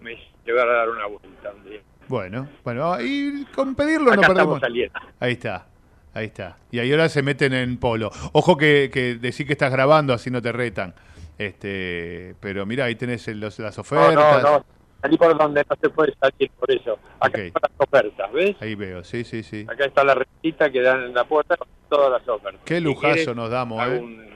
me 0.00 0.16
llevara 0.46 0.72
a 0.72 0.76
dar 0.76 0.90
una 0.90 1.06
vuelta 1.06 1.52
un 1.56 1.68
día. 1.68 1.80
Bueno, 2.08 2.48
bueno, 2.64 3.00
y 3.00 3.44
con 3.54 3.74
pedirlo 3.74 4.14
no 4.14 4.22
perdemos. 4.22 4.60
saliendo. 4.60 4.98
Ahí 5.20 5.32
está, 5.32 5.66
ahí 6.14 6.26
está. 6.26 6.56
Y 6.70 6.78
ahí 6.78 6.90
ahora 6.92 7.08
se 7.08 7.22
meten 7.22 7.52
en 7.52 7.78
polo. 7.78 8.10
Ojo 8.32 8.56
que, 8.56 8.90
que 8.92 9.14
decís 9.14 9.46
que 9.46 9.52
estás 9.52 9.72
grabando, 9.72 10.12
así 10.12 10.30
no 10.30 10.42
te 10.42 10.52
retan. 10.52 10.94
Este, 11.38 12.34
pero 12.40 12.66
mira, 12.66 12.84
ahí 12.84 12.94
tenés 12.94 13.26
el- 13.28 13.40
los- 13.40 13.58
las 13.58 13.76
No, 13.76 13.80
ofertas. 13.82 14.42
no, 14.42 14.58
no. 14.58 14.64
Salí 15.00 15.16
por 15.16 15.36
donde 15.36 15.64
no 15.68 15.76
se 15.80 15.88
puede 15.90 16.14
salir, 16.20 16.48
por 16.52 16.70
eso. 16.70 16.96
Acá 17.18 17.40
están 17.42 17.62
las 17.62 17.88
ofertas, 17.88 18.32
¿ves? 18.32 18.54
Ahí 18.60 18.76
veo, 18.76 19.02
sí, 19.02 19.24
sí, 19.24 19.42
sí. 19.42 19.66
Acá 19.68 19.86
está 19.86 20.04
la 20.04 20.14
recita 20.14 20.70
que 20.70 20.80
dan 20.80 21.02
en 21.04 21.14
la 21.14 21.24
puerta 21.24 21.56
con 21.56 21.66
todas 21.88 22.12
las 22.20 22.28
ofertas. 22.28 22.60
Qué 22.64 22.76
Si 22.76 22.80
lujazo 22.82 23.14
quieres, 23.14 23.34
nos 23.34 23.50
damos, 23.50 23.84
¿eh? 23.84 23.98
un- 23.98 24.32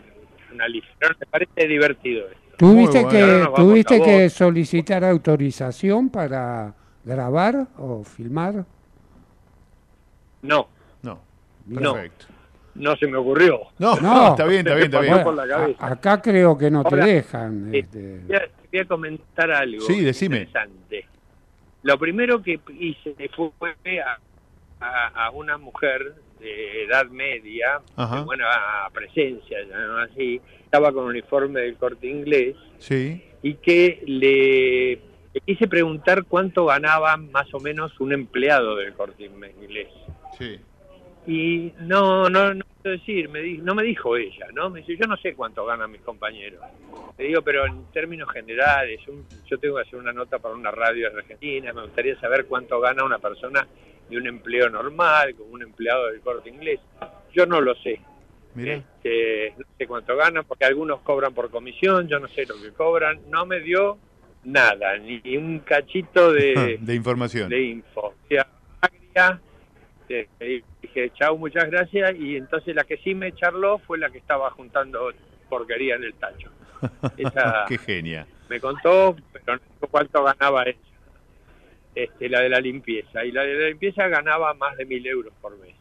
Pero 0.98 1.14
me 1.20 1.26
parece 1.26 1.66
divertido 1.68 2.26
esto. 2.28 2.56
¿Tuviste, 2.58 3.00
que, 3.08 3.22
bueno. 3.24 3.50
Vamos 3.52 3.56
¿tuviste 3.58 4.00
que 4.02 4.30
solicitar 4.30 5.04
autorización 5.04 6.08
para 6.08 6.74
grabar 7.04 7.66
o 7.78 8.02
filmar? 8.04 8.64
No, 10.42 10.68
No, 11.02 11.20
No. 11.66 11.92
perfecto. 11.94 12.26
no 12.76 12.96
se 12.96 13.06
me 13.06 13.16
ocurrió. 13.18 13.60
No, 13.78 13.96
No. 14.00 14.28
está 14.30 14.44
bien, 14.46 14.60
está 14.60 14.74
bien, 14.74 14.84
está 14.86 15.00
bien. 15.00 15.22
por 15.22 15.34
la 15.34 15.74
acá 15.78 16.20
creo 16.22 16.56
que 16.56 16.70
no 16.70 16.84
te 16.84 16.96
dejan. 16.96 17.74
eh, 17.74 17.78
este, 17.80 18.20
Voy 18.26 18.36
a, 18.36 18.42
voy 18.72 18.80
a 18.80 18.84
comentar 18.86 19.50
algo 19.50 19.80
Sí, 19.82 20.00
decime. 20.02 20.38
interesante. 20.42 21.06
Lo 21.82 21.98
primero 21.98 22.42
que 22.42 22.58
hice 22.78 23.14
fue 23.58 23.74
a, 24.00 24.18
a, 24.84 25.26
a 25.26 25.30
una 25.30 25.56
mujer 25.58 26.14
de 26.40 26.84
edad 26.84 27.06
media, 27.06 27.80
Ajá. 27.96 28.16
de 28.18 28.22
buena 28.24 28.46
presencia, 28.92 29.58
llamémoslo 29.62 29.98
así, 30.12 30.40
estaba 30.64 30.92
con 30.92 31.04
uniforme 31.06 31.60
del 31.60 31.76
corte 31.76 32.06
inglés, 32.06 32.56
Sí, 32.78 33.22
y 33.42 33.54
que 33.54 34.02
le, 34.06 35.00
le 35.32 35.40
quise 35.46 35.66
preguntar 35.68 36.24
cuánto 36.24 36.66
ganaba 36.66 37.16
más 37.16 37.52
o 37.54 37.60
menos 37.60 37.98
un 38.00 38.12
empleado 38.12 38.76
del 38.76 38.92
corte 38.94 39.24
inglés. 39.24 39.88
sí. 40.38 40.58
Y 41.26 41.72
no, 41.80 42.28
no, 42.28 42.54
no 42.54 42.64
puedo 42.82 42.96
decir, 42.96 43.28
me 43.28 43.40
di- 43.40 43.58
no 43.58 43.74
me 43.74 43.82
dijo 43.82 44.16
ella, 44.16 44.46
¿no? 44.54 44.70
Me 44.70 44.80
dice, 44.80 44.96
yo 44.96 45.06
no 45.08 45.16
sé 45.16 45.34
cuánto 45.34 45.64
ganan 45.66 45.90
mis 45.90 46.00
compañeros. 46.02 46.60
Le 47.18 47.24
digo, 47.26 47.42
pero 47.42 47.66
en 47.66 47.84
términos 47.92 48.30
generales, 48.30 49.00
un- 49.08 49.26
yo 49.46 49.58
tengo 49.58 49.76
que 49.76 49.82
hacer 49.82 49.98
una 49.98 50.12
nota 50.12 50.38
para 50.38 50.54
una 50.54 50.70
radio 50.70 51.10
de 51.10 51.18
Argentina, 51.18 51.72
me 51.72 51.82
gustaría 51.82 52.18
saber 52.20 52.46
cuánto 52.46 52.80
gana 52.80 53.02
una 53.04 53.18
persona 53.18 53.66
de 54.08 54.16
un 54.16 54.26
empleo 54.28 54.68
normal, 54.70 55.34
como 55.34 55.50
un 55.50 55.62
empleado 55.62 56.06
del 56.06 56.20
corte 56.20 56.48
inglés. 56.48 56.78
Yo 57.32 57.44
no 57.44 57.60
lo 57.60 57.74
sé. 57.76 58.00
Este, 58.56 59.52
no 59.58 59.64
sé 59.76 59.86
cuánto 59.86 60.16
ganan, 60.16 60.44
porque 60.44 60.64
algunos 60.64 61.00
cobran 61.00 61.34
por 61.34 61.50
comisión, 61.50 62.06
yo 62.08 62.20
no 62.20 62.28
sé 62.28 62.46
lo 62.46 62.54
que 62.54 62.70
cobran. 62.72 63.18
No 63.28 63.44
me 63.46 63.60
dio 63.60 63.98
nada, 64.44 64.96
ni 64.98 65.20
un 65.36 65.58
cachito 65.58 66.32
de, 66.32 66.78
de 66.80 66.94
información. 66.94 67.48
de 67.50 67.62
info. 67.62 68.00
O 68.00 68.14
sea, 68.28 68.46
agria, 68.80 69.40
eh, 70.08 70.28
le 70.38 70.62
dije, 71.02 71.14
chau, 71.16 71.36
muchas 71.38 71.70
gracias, 71.70 72.14
y 72.16 72.36
entonces 72.36 72.74
la 72.74 72.84
que 72.84 72.96
sí 72.98 73.14
me 73.14 73.32
charló 73.34 73.78
fue 73.78 73.98
la 73.98 74.10
que 74.10 74.18
estaba 74.18 74.50
juntando 74.50 75.10
porquería 75.48 75.94
en 75.96 76.04
el 76.04 76.14
tacho. 76.14 76.50
Esa 77.16 77.64
Qué 77.68 77.78
genia. 77.78 78.26
me 78.48 78.60
contó, 78.60 79.16
pero 79.32 79.56
no 79.56 79.62
dijo 79.74 79.88
cuánto 79.90 80.22
ganaba 80.24 80.64
ella. 80.64 80.78
Este, 81.94 82.28
la 82.28 82.40
de 82.40 82.48
la 82.50 82.60
limpieza. 82.60 83.24
Y 83.24 83.32
la 83.32 83.42
de 83.42 83.54
la 83.54 83.68
limpieza 83.68 84.06
ganaba 84.08 84.52
más 84.54 84.76
de 84.76 84.84
mil 84.84 85.06
euros 85.06 85.32
por 85.40 85.56
mes. 85.58 85.74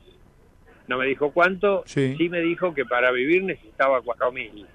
No 0.87 0.97
me 0.97 1.05
dijo 1.07 1.31
cuánto, 1.31 1.83
Sí. 1.85 2.15
me 2.29 2.39
dijo 2.41 2.73
que 2.73 2.85
para 2.85 3.11
vivir 3.11 3.43
necesitaba 3.43 4.01
cuatro 4.01 4.31
mil. 4.31 4.65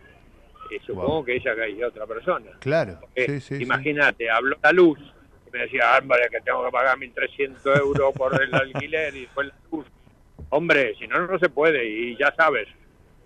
Eh, 0.70 0.80
supongo 0.86 1.14
Wow. 1.14 1.24
que 1.24 1.36
ella 1.36 1.57
caía 1.57 1.86
otra 1.88 2.07
persona. 2.07 2.51
Claro. 2.61 3.01
Sí, 3.16 3.41
sí, 3.41 3.57
sí. 3.57 3.62
Imagínate, 3.62 4.28
habló 4.28 4.57
la 4.62 4.72
luz 4.72 4.99
y 5.47 5.51
me 5.51 5.61
decía, 5.61 5.84
que 6.30 6.41
tengo 6.43 6.64
que 6.64 6.70
pagar 6.70 6.99
1.300 6.99 7.78
euros 7.78 8.12
por 8.14 8.41
el 8.41 8.55
alquiler 8.55 9.14
y 9.16 9.20
después 9.22 9.49
la 9.49 9.55
luz. 9.72 9.86
Hombre, 10.51 10.94
si 10.98 11.07
no, 11.07 11.26
no 11.26 11.38
se 11.38 11.48
puede 11.48 11.88
y 11.88 12.16
ya 12.16 12.32
sabes 12.36 12.68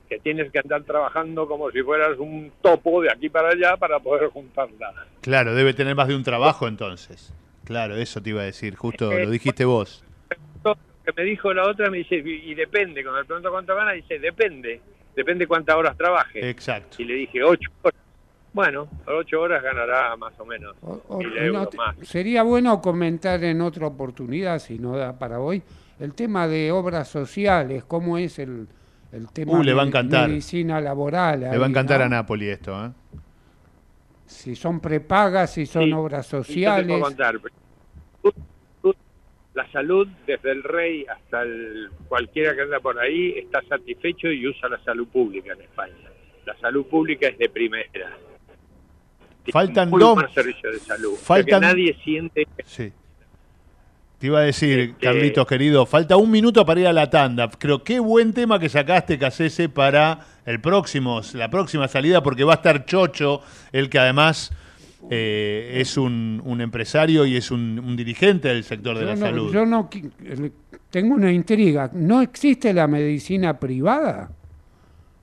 que 0.09 0.18
tienes 0.18 0.53
que 0.53 0.59
andar 0.59 0.83
trabajando 0.85 1.49
como 1.49 1.70
si 1.70 1.83
fueras 1.83 2.18
un 2.18 2.53
topo 2.61 3.01
de 3.03 3.11
aquí 3.11 3.29
para 3.31 3.49
allá 3.51 3.77
para 3.77 3.99
poder 3.99 4.29
juntarla. 4.29 4.93
Claro, 5.22 5.55
debe 5.55 5.72
tener 5.72 5.95
más 5.95 6.09
de 6.09 6.14
un 6.16 6.22
trabajo 6.22 6.68
entonces. 6.68 7.33
Claro, 7.64 7.97
eso 7.97 8.22
te 8.22 8.31
iba 8.31 8.43
a 8.43 8.45
decir, 8.45 8.77
justo 8.77 9.11
Eh, 9.12 9.25
lo 9.25 9.31
dijiste 9.31 9.64
vos. 9.64 10.05
Que 10.62 11.12
me 11.16 11.25
dijo 11.25 11.53
la 11.53 11.66
otra 11.68 11.91
me 11.91 11.99
dice, 11.99 12.16
y 12.16 12.55
depende, 12.55 13.03
cuando 13.03 13.20
le 13.20 13.27
pregunto 13.27 13.51
cuánto 13.51 13.75
gana, 13.77 13.93
dice, 13.93 14.18
depende. 14.18 14.81
depende 15.14 15.47
cuántas 15.47 15.77
horas 15.77 15.97
trabaje. 15.97 16.49
Exacto. 16.49 16.97
Y 17.01 17.05
le 17.05 17.14
dije, 17.14 17.43
ocho 17.43 17.70
horas. 17.83 18.01
Bueno, 18.53 18.89
por 19.05 19.14
ocho 19.14 19.41
horas 19.41 19.62
ganará 19.62 20.16
más 20.16 20.33
o 20.39 20.45
menos 20.47 20.77
O- 20.83 21.03
o- 21.09 21.18
mil 21.18 21.53
no 21.53 21.66
te- 21.66 21.77
más. 21.77 21.97
sería 22.03 22.43
bueno 22.43 22.81
comentar 22.81 23.43
en 23.45 23.61
otra 23.61 23.87
oportunidad, 23.87 24.59
si 24.61 24.79
no 24.79 24.97
da 24.97 25.18
para 25.18 25.41
hoy, 25.41 25.62
el 26.01 26.14
tema 26.14 26.47
de 26.49 26.72
obras 26.72 27.09
sociales, 27.09 27.84
cómo 27.84 28.18
es 28.18 28.38
el, 28.38 28.68
el 29.12 29.30
tema 29.30 29.53
Uh, 29.53 29.62
le 29.62 29.72
va 29.74 29.82
a 29.82 29.84
de 29.84 29.88
encantar. 29.90 30.28
medicina 30.28 30.80
laboral. 30.80 31.40
Le 31.40 31.59
va 31.59 31.66
a 31.66 31.68
encantar 31.68 32.01
¿no? 32.01 32.07
a 32.07 32.09
Napoli 32.09 32.49
esto, 32.49 32.86
¿eh? 32.86 32.90
Si 34.26 34.57
son 34.57 34.80
prepagas, 34.80 35.53
si 35.53 35.66
son 35.66 35.84
Sí, 35.84 35.92
obras 35.92 36.26
Y 36.28 36.30
yo 36.32 36.38
te 36.38 36.45
sociales. 36.45 37.03
La 39.55 39.70
salud, 39.70 40.09
desde 40.26 40.51
el 40.51 40.64
rey 40.64 41.07
hasta 41.07 41.42
el, 41.42 41.88
cualquiera 42.09 42.57
que 42.57 42.62
anda 42.62 42.80
por 42.80 42.99
ahí, 42.99 43.34
está 43.38 43.62
satisfecho 43.68 44.26
y 44.28 44.49
usa 44.49 44.68
la 44.68 44.82
salud 44.82 45.07
pública 45.07 45.53
en 45.53 45.61
España. 45.61 45.95
La 46.45 46.59
salud 46.59 46.84
pública 46.86 47.28
es 47.28 47.38
de 47.38 47.49
primera. 47.49 48.18
Faltan 49.53 49.90
dos- 49.92 50.24
servicios 50.34 50.72
de 50.72 50.80
salud. 50.80 51.12
O 51.12 51.16
sea 51.16 51.36
faltan- 51.36 51.45
que 51.61 51.66
nadie 51.66 51.97
siente 52.03 52.49
Sí. 52.64 52.92
Te 54.25 54.29
iba 54.29 54.39
a 54.39 54.43
decir, 54.45 54.79
Este- 54.79 55.05
Carlitos 55.05 55.47
querido, 55.47 55.85
falta 55.85 56.16
un 56.16 56.31
minuto 56.31 56.64
para 56.64 56.81
ir 56.81 56.87
a 56.87 56.95
la 56.95 57.11
tanda. 57.11 57.51
Creo 57.59 57.85
qué 57.85 58.01
buen 58.01 58.33
tema 58.33 58.59
que 58.59 58.70
sacaste, 58.70 59.18
Casese, 59.18 59.68
para 59.68 60.18
el 60.47 60.62
próximo, 60.62 61.20
la 61.35 61.51
próxima 61.51 61.89
salida, 61.89 62.22
porque 62.22 62.43
va 62.43 62.55
a 62.55 62.57
estar 62.57 62.87
Chocho, 62.87 63.43
el 63.70 63.91
que 63.91 63.99
además 63.99 64.51
eh, 65.11 65.72
es 65.75 65.99
un, 65.99 66.41
un 66.43 66.62
empresario 66.62 67.27
y 67.27 67.37
es 67.37 67.51
un, 67.51 67.79
un 67.79 67.97
dirigente 67.97 68.49
del 68.49 68.64
sector 68.64 68.97
de 68.97 69.05
la 69.05 69.14
no, 69.14 69.27
salud. 69.27 69.53
yo 69.53 69.66
no 69.66 69.91
tengo 70.89 71.16
una 71.16 71.31
intriga. 71.31 71.91
¿No 71.93 72.22
existe 72.22 72.72
la 72.72 72.87
medicina 72.87 73.61
privada? 73.61 74.31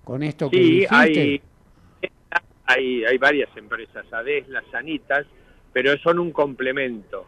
Con 0.04 0.22
esto 0.22 0.47
que 0.47 0.58
Sí, 0.58 0.64
dijiste. 0.82 0.95
hay, 0.95 1.41
hay, 2.68 3.04
hay 3.06 3.18
varias 3.18 3.49
empresas, 3.58 4.06
ADES, 4.14 4.47
las 4.49 4.64
sanitas, 4.72 5.26
pero 5.74 5.97
son 5.97 6.20
un 6.20 6.32
complemento. 6.32 7.26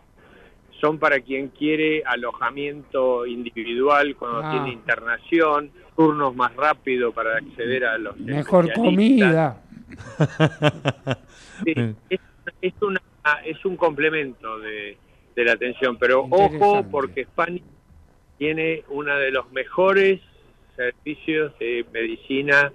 Son 0.83 0.99
para 0.99 1.21
quien 1.21 1.47
quiere 1.47 2.03
alojamiento 2.05 3.25
individual 3.25 4.17
cuando 4.17 4.39
Ah. 4.43 4.51
tiene 4.51 4.73
internación, 4.73 5.71
turnos 5.95 6.35
más 6.35 6.53
rápido 6.57 7.13
para 7.13 7.37
acceder 7.37 7.85
a 7.85 7.97
los 7.97 8.17
Mejor 8.19 8.69
comida. 8.73 9.61
Sí, 11.63 11.73
es, 12.09 12.19
es 12.61 12.73
una, 12.81 13.01
es 13.45 13.63
un 13.63 13.77
complemento 13.77 14.59
de, 14.59 14.97
de 15.33 15.45
la 15.45 15.53
atención, 15.53 15.95
pero 15.97 16.27
ojo 16.29 16.85
porque 16.91 17.21
España 17.21 17.61
tiene 18.37 18.83
uno 18.89 19.15
de 19.15 19.31
los 19.31 19.49
mejores 19.53 20.19
servicios 20.75 21.57
de 21.59 21.85
medicina 21.93 22.73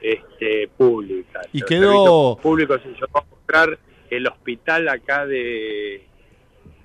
este, 0.00 0.68
pública. 0.74 1.42
Y 1.52 1.60
quedó- 1.60 2.38
públicos, 2.38 2.80
y 2.86 2.98
yo 2.98 3.04
voy 3.12 3.20
a 3.22 3.30
mostrar 3.30 3.78
el 4.08 4.26
hospital 4.26 4.88
acá 4.88 5.26
de, 5.26 6.06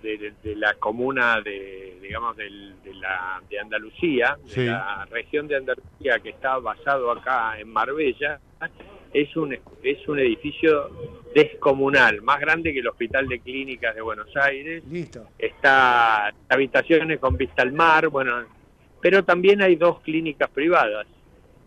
de, 0.01 0.55
la 0.55 0.73
comuna 0.75 1.41
de, 1.41 1.97
digamos, 2.01 2.35
del- 2.37 2.73
de, 2.83 2.93
la, 2.95 3.41
de 3.49 3.59
Andalucía, 3.59 4.37
de 4.55 4.65
la 4.65 5.05
región 5.11 5.47
de 5.47 5.57
Andalucía 5.57 6.19
que 6.19 6.29
está 6.29 6.57
basado 6.57 7.11
acá 7.11 7.59
en 7.59 7.69
Marbella, 7.71 8.39
es 9.13 9.35
un, 9.35 9.53
es 9.83 10.07
un 10.07 10.19
edificio 10.19 10.89
descomunal, 11.35 12.21
más 12.21 12.39
grande 12.39 12.73
que 12.73 12.79
el 12.79 12.87
Hospital 12.87 13.27
de 13.27 13.39
Clínicas 13.39 13.93
de 13.95 14.01
Buenos 14.01 14.27
Aires. 14.35 14.83
Listo. 14.89 15.27
Está 15.37 16.33
habitaciones 16.49 17.19
con 17.19 17.37
vista 17.37 17.61
al 17.61 17.71
mar, 17.71 18.07
bueno, 18.09 18.43
pero 19.01 19.23
también 19.23 19.61
hay 19.61 19.75
dos 19.75 19.99
clínicas 20.01 20.49
privadas 20.49 21.07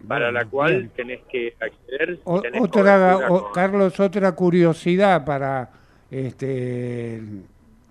para 0.07 0.26
Bueno, 0.26 0.32
la 0.39 0.45
cual 0.47 0.72
bien. 0.76 0.91
tenés 0.91 1.20
que 1.30 1.55
acceder. 1.61 2.18
O- 2.24 2.41
tenés 2.41 2.61
otra, 2.61 2.82
cobertura 2.99 3.28
o- 3.30 3.43
con- 3.45 3.53
Carlos, 3.53 4.01
otra 4.01 4.32
curiosidad 4.32 5.24
para 5.24 5.70
este 6.11 7.20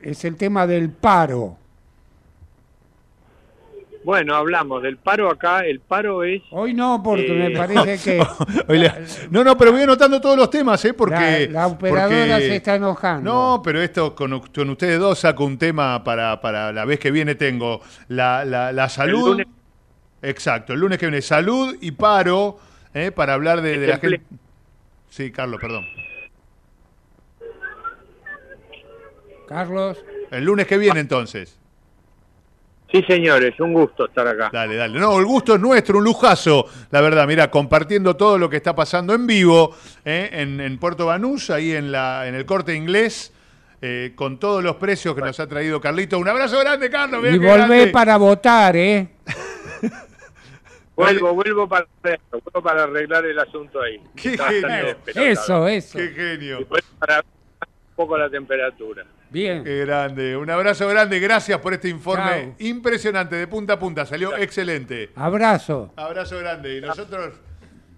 es 0.03 0.23
el 0.25 0.35
tema 0.35 0.65
del 0.67 0.89
paro. 0.91 1.57
Bueno, 4.03 4.35
hablamos 4.35 4.83
del 4.83 4.97
paro 4.97 5.29
acá. 5.31 5.65
El 5.65 5.79
paro 5.79 6.25
es 6.25 6.41
Hoy 6.51 6.73
no, 6.73 7.01
porque 7.01 7.25
Eh, 7.45 7.49
me 7.49 7.57
parece 7.57 7.97
que 8.03 8.17
no, 9.31 9.45
no, 9.45 9.57
pero 9.57 9.71
voy 9.71 9.81
anotando 9.83 10.19
todos 10.19 10.35
los 10.35 10.49
temas, 10.49 10.83
¿eh? 10.83 10.93
Porque. 10.93 11.47
la, 11.49 11.61
la 11.61 11.67
operadora 11.67 12.33
porque- 12.35 12.47
se 12.49 12.55
está 12.57 12.75
enojando. 12.75 13.31
No, 13.33 13.61
pero 13.63 13.81
esto 13.81 14.13
con, 14.13 14.41
con 14.41 14.69
ustedes 14.69 14.99
dos 14.99 15.19
saco 15.19 15.45
un 15.45 15.57
tema 15.57 16.03
para, 16.03 16.41
para 16.41 16.73
la 16.73 16.83
vez 16.83 16.99
que 16.99 17.11
viene. 17.11 17.35
Tengo 17.35 17.79
la, 18.09 18.43
la, 18.43 18.73
la 18.73 18.89
salud. 18.89 19.29
lunes. 19.29 19.47
Exacto, 20.21 20.73
el 20.73 20.79
lunes 20.81 20.97
que 20.99 21.05
viene 21.05 21.21
salud 21.21 21.75
y 21.79 21.91
paro 21.91 22.57
¿eh? 22.93 23.11
para 23.11 23.33
hablar 23.35 23.61
de, 23.61 23.77
de 23.79 23.87
la 23.87 23.97
gente. 23.99 24.21
Sí, 25.09 25.31
Carlos, 25.31 25.59
perdón. 25.61 25.85
Carlos, 29.53 30.03
El 30.31 30.45
lunes 30.45 30.65
que 30.65 30.79
viene 30.79 30.99
entonces. 30.99 31.59
Sí, 32.91 33.03
señores, 33.07 33.59
un 33.59 33.71
gusto 33.71 34.05
estar 34.05 34.27
acá. 34.27 34.49
Dale, 34.51 34.75
dale. 34.75 34.99
No, 34.99 35.19
el 35.19 35.25
gusto 35.25 35.53
es 35.53 35.61
nuestro, 35.61 35.99
un 35.99 36.03
lujazo. 36.03 36.65
La 36.89 37.01
verdad, 37.01 37.27
mira, 37.27 37.51
compartiendo 37.51 38.15
todo 38.15 38.39
lo 38.39 38.49
que 38.49 38.57
está 38.57 38.75
pasando 38.75 39.13
en 39.13 39.27
vivo 39.27 39.75
¿eh? 40.05 40.29
en, 40.31 40.59
en 40.59 40.79
Puerto 40.79 41.05
Banús, 41.05 41.51
ahí 41.51 41.71
en, 41.71 41.91
la, 41.91 42.27
en 42.27 42.33
el 42.33 42.47
corte 42.47 42.73
inglés, 42.73 43.31
eh, 43.79 44.13
con 44.15 44.39
todos 44.39 44.63
los 44.63 44.77
precios 44.77 45.13
que 45.13 45.21
nos 45.21 45.39
ha 45.39 45.45
traído 45.47 45.79
Carlito. 45.79 46.17
Un 46.17 46.27
abrazo 46.27 46.59
grande, 46.59 46.89
Carlos. 46.89 47.21
mirá 47.21 47.35
y 47.35 47.37
volvé 47.37 47.57
grande. 47.57 47.87
para 47.87 48.17
votar, 48.17 48.75
¿eh? 48.75 49.07
Vuelvo, 50.95 51.33
vuelvo 51.33 51.67
para, 51.67 51.87
vuelvo 52.31 52.61
para 52.61 52.83
arreglar 52.83 53.25
el 53.25 53.37
asunto 53.37 53.81
ahí. 53.81 53.99
Qué 54.15 54.37
genio. 54.37 54.95
Eso, 55.15 55.67
eso. 55.67 55.97
Qué 55.97 56.09
genio. 56.09 56.61
Y 56.61 56.63
vuelvo 56.65 56.87
para 56.99 57.19
un 57.19 57.95
poco 57.95 58.15
la 58.15 58.29
temperatura. 58.29 59.03
Bien. 59.33 59.63
Qué 59.63 59.79
grande. 59.79 60.37
Un 60.37 60.49
abrazo 60.49 60.87
grande. 60.87 61.19
Gracias 61.19 61.59
por 61.59 61.73
este 61.73 61.89
informe 61.89 62.53
Chao. 62.55 62.55
impresionante, 62.67 63.35
de 63.35 63.47
punta 63.47 63.73
a 63.73 63.79
punta. 63.79 64.05
Salió 64.05 64.37
excelente. 64.37 65.09
Abrazo. 65.15 65.91
Abrazo 65.97 66.37
grande. 66.37 66.77
Y 66.77 66.81
nosotros 66.81 67.33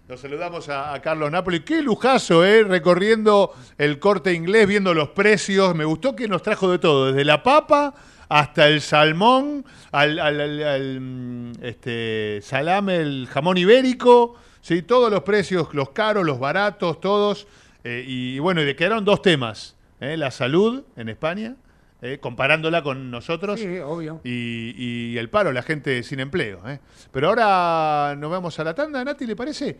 nos 0.07 0.19
saludamos 0.19 0.69
a, 0.69 0.93
a 0.93 1.01
Carlos 1.01 1.29
Napoli. 1.29 1.59
Qué 1.59 1.81
lujazo, 1.81 2.45
¿eh? 2.45 2.63
Recorriendo 2.63 3.53
el 3.77 3.99
corte 3.99 4.33
inglés, 4.33 4.65
viendo 4.67 4.93
los 4.93 5.09
precios. 5.09 5.75
Me 5.75 5.83
gustó 5.85 6.15
que 6.15 6.27
nos 6.27 6.41
trajo 6.41 6.71
de 6.71 6.79
todo, 6.79 7.07
desde 7.11 7.25
la 7.25 7.43
papa 7.43 7.93
hasta 8.29 8.67
el 8.69 8.81
salmón, 8.81 9.65
al, 9.91 10.17
al- 10.19 10.41
al- 10.41 10.63
al, 10.63 10.99
mm, 11.01 11.51
este, 11.61 12.39
salame, 12.41 12.95
el 12.95 13.27
jamón 13.29 13.57
ibérico. 13.57 14.35
Sí, 14.61 14.81
todos 14.81 15.11
los 15.11 15.21
precios, 15.23 15.67
los 15.73 15.89
caros, 15.91 16.25
los 16.25 16.39
baratos, 16.39 16.99
todos. 17.01 17.45
Eh, 17.83 18.03
y 18.07 18.39
bueno, 18.39 18.61
y 18.61 18.65
le 18.65 18.75
quedaron 18.75 19.05
dos 19.05 19.21
temas. 19.21 19.75
¿Eh? 20.05 20.17
La 20.17 20.31
salud 20.31 20.83
en 20.95 21.09
España, 21.09 21.55
eh, 22.01 22.19
comparándola 22.19 22.83
con 22.83 23.11
nosotros. 23.11 23.59
Sí, 23.59 23.79
obvio. 23.79 24.21
Y, 24.23 24.73
y 24.77 25.17
el 25.17 25.29
paro, 25.29 25.51
la 25.51 25.63
gente 25.63 26.03
sin 26.03 26.19
empleo. 26.19 26.61
¿eh? 26.67 26.79
Pero 27.11 27.29
ahora 27.29 28.15
nos 28.17 28.29
vamos 28.31 28.59
a 28.59 28.63
la 28.63 28.73
tanda, 28.73 29.03
Nati, 29.03 29.25
¿le 29.25 29.35
parece? 29.35 29.77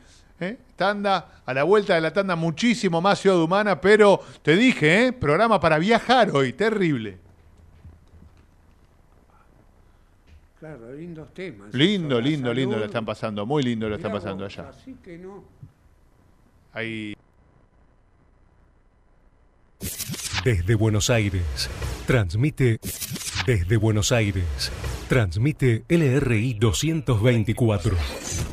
Tanda, 0.76 1.42
a 1.46 1.54
la 1.54 1.64
vuelta 1.64 1.96
de 1.96 2.02
la 2.02 2.12
tanda, 2.12 2.36
muchísimo 2.36 3.00
más 3.00 3.20
Ciudad 3.20 3.42
Humana, 3.42 3.80
pero 3.80 4.20
te 4.42 4.58
dije, 4.58 5.14
programa 5.14 5.62
para 5.62 5.78
viajar 5.78 6.30
hoy, 6.32 6.52
terrible. 6.52 7.20
Claro, 10.60 10.94
lindos 10.94 11.34
temas. 11.34 11.74
Lindo, 11.74 12.20
lindo, 12.20 12.54
lindo 12.54 12.78
lo 12.78 12.86
están 12.86 13.06
pasando, 13.06 13.46
muy 13.46 13.64
lindo 13.64 13.88
lo 13.88 13.96
están 13.96 14.12
pasando 14.12 14.44
vos, 14.44 14.58
allá. 14.58 14.70
Así 14.70 14.96
que 15.04 15.18
no. 15.18 15.44
Ahí. 16.74 17.16
Desde 20.46 20.76
Buenos 20.76 21.10
Aires, 21.10 21.42
transmite 22.06 22.80
desde 23.48 23.78
Buenos 23.78 24.12
Aires, 24.12 24.72
transmite 25.10 25.86
LRI 25.90 26.54
224, 26.54 27.98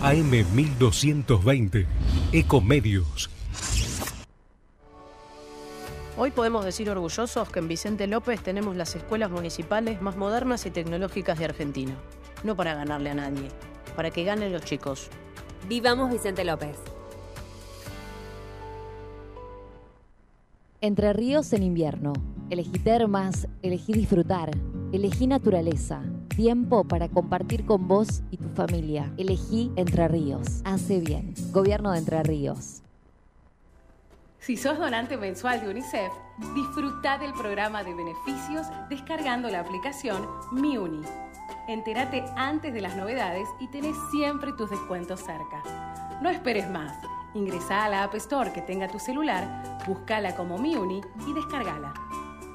AM 0.00 0.30
1220, 0.30 1.86
Ecomedios. 2.32 3.28
Hoy 6.16 6.30
podemos 6.30 6.64
decir 6.64 6.88
orgullosos 6.88 7.50
que 7.50 7.58
en 7.58 7.68
Vicente 7.68 8.06
López 8.06 8.42
tenemos 8.42 8.74
las 8.74 8.96
escuelas 8.96 9.30
municipales 9.30 10.00
más 10.00 10.16
modernas 10.16 10.64
y 10.64 10.70
tecnológicas 10.70 11.38
de 11.38 11.44
Argentina. 11.44 11.94
No 12.42 12.56
para 12.56 12.74
ganarle 12.74 13.10
a 13.10 13.14
nadie, 13.16 13.50
para 13.94 14.10
que 14.10 14.24
ganen 14.24 14.50
los 14.50 14.64
chicos. 14.64 15.10
Vivamos 15.68 16.10
Vicente 16.10 16.42
López. 16.42 16.91
Entre 20.84 21.12
ríos 21.12 21.52
en 21.52 21.62
invierno. 21.62 22.12
Elegí 22.50 22.76
termas, 22.80 23.46
elegí 23.62 23.92
disfrutar, 23.92 24.50
elegí 24.90 25.28
naturaleza, 25.28 26.02
tiempo 26.34 26.82
para 26.82 27.08
compartir 27.08 27.64
con 27.64 27.86
vos 27.86 28.24
y 28.32 28.36
tu 28.38 28.48
familia. 28.48 29.12
Elegí 29.16 29.70
Entre 29.76 30.08
Ríos. 30.08 30.60
Hace 30.64 30.98
bien. 30.98 31.34
Gobierno 31.52 31.92
de 31.92 31.98
Entre 31.98 32.20
Ríos. 32.24 32.82
Si 34.40 34.56
sos 34.56 34.76
donante 34.76 35.16
mensual 35.16 35.60
de 35.60 35.68
UNICEF, 35.68 36.12
disfruta 36.52 37.16
del 37.16 37.32
programa 37.32 37.84
de 37.84 37.94
beneficios 37.94 38.66
descargando 38.90 39.48
la 39.50 39.60
aplicación 39.60 40.26
MiUni. 40.50 41.02
Entérate 41.68 42.24
antes 42.34 42.74
de 42.74 42.80
las 42.80 42.96
novedades 42.96 43.46
y 43.60 43.68
tenés 43.68 43.94
siempre 44.10 44.52
tus 44.54 44.68
descuentos 44.68 45.20
cerca. 45.20 45.62
No 46.20 46.28
esperes 46.28 46.68
más. 46.68 46.92
Ingresa 47.34 47.84
a 47.84 47.88
la 47.88 48.02
App 48.04 48.14
Store 48.16 48.52
que 48.52 48.60
tenga 48.60 48.88
tu 48.88 48.98
celular, 48.98 49.78
búscala 49.86 50.36
como 50.36 50.58
MiUni 50.58 51.00
y 51.26 51.32
descargala. 51.32 51.94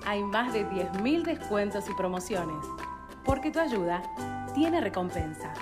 Hay 0.05 0.23
más 0.23 0.53
de 0.53 0.65
10.000 0.69 1.23
descuentos 1.23 1.85
y 1.89 1.93
promociones. 1.93 2.63
Porque 3.25 3.51
tu 3.51 3.59
ayuda 3.59 4.03
tiene 4.53 4.79
recompensa. 4.79 5.53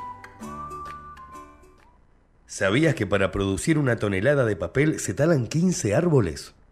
¿Sabías 2.46 2.94
que 2.94 3.08
para 3.08 3.32
producir 3.32 3.80
una 3.80 3.96
tonelada 3.96 4.46
de 4.46 4.56
papel 4.56 5.00
se 5.00 5.14
talan 5.14 5.48
15 5.48 5.96
árboles? 5.96 6.54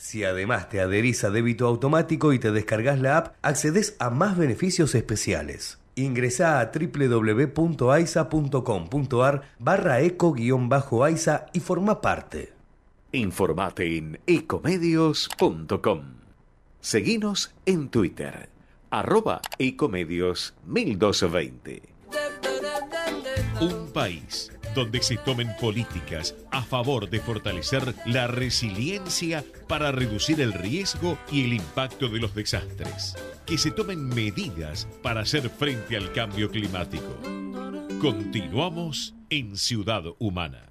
Si 0.00 0.24
además 0.24 0.68
te 0.70 0.80
adherís 0.80 1.22
a 1.24 1.30
débito 1.30 1.66
automático 1.66 2.32
y 2.32 2.38
te 2.38 2.52
descargas 2.52 3.00
la 3.00 3.18
app, 3.18 3.34
accedes 3.42 3.96
a 3.98 4.08
más 4.08 4.38
beneficios 4.38 4.94
especiales. 4.94 5.78
Ingresá 5.94 6.58
a 6.58 6.72
www.aisa.com.ar 6.72 9.42
barra 9.58 10.00
eco-aisa 10.00 11.44
y 11.52 11.60
forma 11.60 12.00
parte. 12.00 12.54
Informate 13.12 13.98
en 13.98 14.18
ecomedios.com. 14.26 16.00
Seguinos 16.80 17.54
en 17.66 17.90
Twitter, 17.90 18.48
arroba 18.88 19.42
ecomedios 19.58 20.54
1220. 20.64 21.82
Un 23.60 23.92
país 23.92 24.50
donde 24.74 25.02
se 25.02 25.16
tomen 25.16 25.54
políticas 25.60 26.34
a 26.50 26.62
favor 26.62 27.08
de 27.10 27.20
fortalecer 27.20 27.94
la 28.06 28.26
resiliencia 28.26 29.44
para 29.68 29.92
reducir 29.92 30.40
el 30.40 30.52
riesgo 30.52 31.18
y 31.30 31.44
el 31.44 31.52
impacto 31.54 32.08
de 32.08 32.18
los 32.18 32.34
desastres. 32.34 33.16
Que 33.46 33.58
se 33.58 33.70
tomen 33.70 34.08
medidas 34.08 34.86
para 35.02 35.22
hacer 35.22 35.48
frente 35.50 35.96
al 35.96 36.12
cambio 36.12 36.50
climático. 36.50 37.18
Continuamos 38.00 39.14
en 39.28 39.56
Ciudad 39.56 40.04
Humana. 40.18 40.70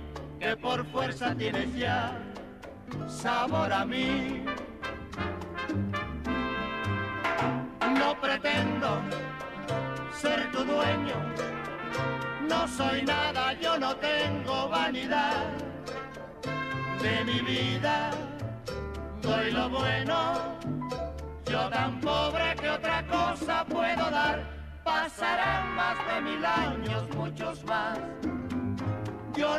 que 0.41 0.57
por 0.57 0.83
fuerza 0.87 1.35
tienes 1.35 1.71
ya 1.75 2.17
sabor 3.07 3.71
a 3.71 3.85
mí. 3.85 4.43
No 7.99 8.19
pretendo 8.19 9.01
ser 10.19 10.51
tu 10.51 10.63
dueño, 10.63 11.17
no 12.49 12.67
soy 12.67 13.03
nada, 13.03 13.53
yo 13.53 13.77
no 13.77 13.95
tengo 13.97 14.67
vanidad 14.69 15.45
de 17.03 17.23
mi 17.23 17.39
vida. 17.41 18.09
Doy 19.21 19.51
lo 19.51 19.69
bueno, 19.69 20.57
yo 21.45 21.69
tan 21.69 22.01
pobre 22.01 22.55
que 22.59 22.69
otra 22.69 23.05
cosa 23.05 23.63
puedo 23.65 24.09
dar. 24.09 24.43
Pasarán 24.83 25.75
más 25.75 25.97
de 26.07 26.21
mil 26.21 26.43
años. 26.43 27.03
Yo 27.35 27.40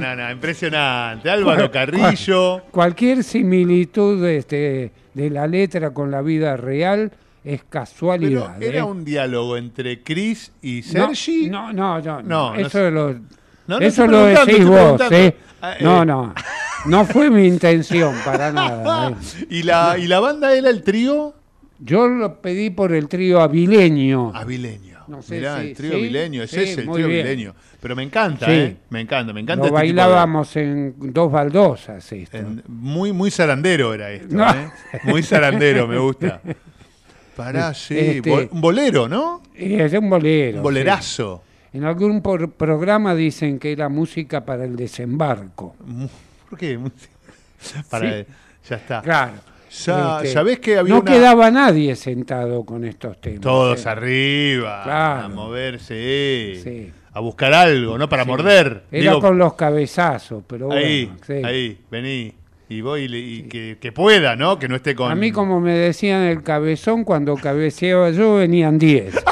No, 0.00 0.16
no, 0.16 0.24
no, 0.24 0.30
impresionante. 0.30 1.30
Álvaro 1.30 1.70
Carrillo. 1.70 2.62
Cualquier 2.70 3.24
similitud 3.24 4.24
este, 4.26 4.92
de 5.14 5.30
la 5.30 5.46
letra 5.46 5.90
con 5.92 6.10
la 6.10 6.22
vida 6.22 6.56
real 6.56 7.12
es 7.44 7.60
Pero 7.60 7.70
casualidad. 7.70 8.62
era 8.62 8.78
¿eh? 8.78 8.82
un 8.82 9.04
diálogo 9.04 9.56
entre 9.56 10.02
Chris 10.02 10.50
y 10.62 10.80
No, 10.94 11.14
Sergi. 11.14 11.50
No, 11.50 11.72
no, 11.72 12.00
no. 12.00 12.22
No, 12.22 12.54
no 12.54 12.54
eso 12.54 12.90
lo, 12.90 13.12
No, 13.12 13.20
no 13.66 13.78
eso 13.80 14.06
decís 14.06 14.66
vos. 14.66 15.00
¿eh? 15.10 15.36
Ah, 15.60 15.74
No, 15.80 16.02
eh. 16.02 16.06
no. 16.06 16.34
No 16.86 17.04
fue 17.06 17.30
mi 17.30 17.46
intención 17.46 18.14
para 18.24 18.52
nada. 18.52 19.14
¿Y 19.50 19.62
la, 19.62 19.96
¿Y 19.98 20.06
la 20.06 20.20
banda 20.20 20.54
era 20.54 20.68
el 20.70 20.82
trío? 20.82 21.34
Yo 21.78 22.08
lo 22.08 22.40
pedí 22.40 22.70
por 22.70 22.92
el 22.92 23.08
trío 23.08 23.40
avileño. 23.40 24.32
Avileño. 24.34 24.93
No 25.08 25.22
sé 25.22 25.36
Mirá, 25.36 25.60
el 25.62 25.74
trío 25.76 25.90
sí, 25.92 25.96
avileño, 25.96 26.42
es 26.42 26.50
sí, 26.50 26.60
ese, 26.60 26.80
el 26.82 26.90
trío 26.90 27.08
bien. 27.08 27.26
avileño. 27.26 27.54
Pero 27.80 27.94
me 27.96 28.02
encanta. 28.02 28.52
¿eh? 28.52 28.76
Me 28.90 29.00
encanta, 29.00 29.32
me 29.32 29.40
encanta. 29.40 29.60
Lo 29.68 29.76
este 29.76 29.86
tipo 29.86 29.96
de- 29.96 30.02
bailábamos 30.02 30.56
en 30.56 30.94
dos 31.12 31.30
baldosas 31.30 32.12
esto. 32.12 32.36
en- 32.38 32.62
muy, 32.68 33.12
muy 33.12 33.30
zarandero 33.30 33.92
era 33.94 34.10
esto, 34.10 34.34
No. 34.34 34.48
¿eh? 34.50 34.70
Muy 35.04 35.22
zarandero, 35.22 35.86
me 35.86 35.98
gusta. 35.98 36.40
Pará, 37.36 37.74
sí. 37.74 37.98
Este- 37.98 38.48
un 38.50 38.60
bolero, 38.60 39.08
¿no? 39.08 39.42
Es 39.54 39.92
un 39.94 40.08
bolero. 40.08 40.58
Un 40.58 40.62
bolerazo. 40.62 41.42
En 41.72 41.84
algún 41.84 42.22
por- 42.22 42.52
programa 42.52 43.14
dicen 43.14 43.58
que 43.58 43.72
era 43.72 43.88
música 43.88 44.44
para 44.44 44.64
el 44.64 44.76
desembarco. 44.76 45.74
¿Por 46.48 46.58
qué? 46.58 46.78
Para, 47.90 48.10
Sí. 48.22 48.26
Ya 48.70 48.76
está. 48.76 49.02
Claro. 49.02 49.32
Este, 49.76 50.32
¿Sabés 50.32 50.60
que 50.60 50.78
había 50.78 50.94
no 50.94 51.00
una- 51.00 51.10
quedaba 51.12 51.50
nadie 51.50 51.96
sentado 51.96 52.64
con 52.64 52.84
estos 52.84 53.20
temas. 53.20 53.40
Todos 53.40 53.84
¿eh? 53.84 53.88
arriba, 53.88 54.82
Claro. 54.84 55.24
a 55.24 55.28
moverse, 55.28 56.60
Sí. 56.62 56.92
a 57.12 57.20
buscar 57.20 57.52
algo, 57.52 57.98
¿no? 57.98 58.08
Para 58.08 58.22
Sí. 58.22 58.28
morder. 58.28 58.84
Era 58.92 59.10
Digo, 59.10 59.20
con 59.20 59.36
los 59.36 59.54
cabezazos, 59.54 60.44
pero 60.46 60.70
ahí, 60.72 61.10
bueno. 61.26 61.48
ahí, 61.48 61.78
vení. 61.90 62.32
Y 62.68 62.80
voy 62.80 63.04
y 63.14 63.42
que, 63.42 63.76
que 63.80 63.92
pueda, 63.92 64.36
¿no? 64.36 64.58
Que 64.58 64.68
no 64.68 64.76
esté 64.76 64.94
con... 64.94 65.10
A 65.12 65.14
mí, 65.14 65.30
como 65.32 65.60
me 65.60 65.72
decían 65.74 66.22
el 66.22 66.42
cabezón, 66.42 67.04
cuando 67.04 67.34
cabeceaba 67.36 68.10
yo 68.10 68.36
venían 68.36 68.78
10. 68.78 69.14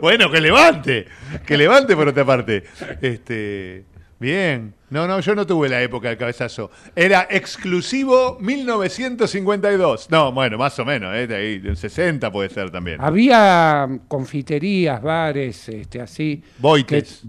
Bueno, 0.00 0.30
que 0.30 0.40
levante, 0.40 1.06
que 1.44 1.56
levante 1.56 1.96
por 1.96 2.06
otra 2.08 2.24
parte. 2.24 2.62
Este, 3.00 3.84
bien. 4.22 4.72
No, 4.88 5.06
no, 5.06 5.20
yo 5.20 5.34
no 5.34 5.46
tuve 5.46 5.68
la 5.68 5.82
época 5.82 6.08
del 6.08 6.16
cabezazo. 6.16 6.70
Era 6.96 7.26
exclusivo 7.30 8.38
1952. 8.40 10.08
No, 10.10 10.32
bueno, 10.32 10.56
más 10.58 10.78
o 10.78 10.84
menos, 10.84 11.14
¿eh? 11.14 11.26
De 11.26 11.34
ahí, 11.36 11.58
del 11.58 11.76
60 11.76 12.30
puede 12.32 12.48
ser 12.48 12.70
también. 12.70 13.00
Había 13.00 13.88
confiterías, 14.08 15.02
bares, 15.02 15.68
este, 15.68 16.00
así. 16.00 16.42
Boites. 16.58 17.20
que- 17.22 17.28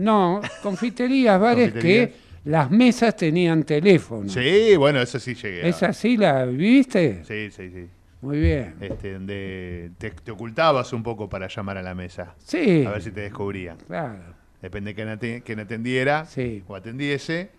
no, 0.00 0.40
confiterías, 0.62 1.40
bares 1.40 1.70
Confiterías. 1.70 2.08
que 2.08 2.14
las 2.50 2.68
mesas 2.70 3.16
tenían 3.16 3.62
teléfono. 3.62 4.28
Sí, 4.28 4.74
bueno, 4.76 5.00
eso 5.00 5.20
sí 5.20 5.34
llegué. 5.34 5.62
a- 5.62 5.68
¿Es 5.68 5.82
así 5.84 6.16
la 6.16 6.44
viviste? 6.46 7.22
Sí, 7.24 7.50
sí, 7.50 7.70
sí. 7.70 7.86
Muy 8.22 8.38
bien. 8.40 8.74
Este, 8.80 9.12
donde 9.12 9.90
te, 9.98 10.10
te 10.10 10.30
ocultabas 10.30 10.92
un 10.94 11.02
poco 11.02 11.28
para 11.28 11.46
llamar 11.46 11.76
a 11.78 11.82
la 11.82 11.94
mesa. 11.94 12.34
Sí. 12.44 12.84
A 12.86 12.90
ver 12.92 13.02
si 13.02 13.10
te 13.10 13.20
descubrían. 13.20 13.76
Claro. 13.86 14.43
Depende 14.64 14.92
de 14.92 14.94
quién, 14.94 15.08
ate- 15.10 15.42
quién 15.44 15.60
atendiera 15.60 16.24
Sí. 16.24 16.64
o 16.66 16.74
atendiese. 16.74 17.50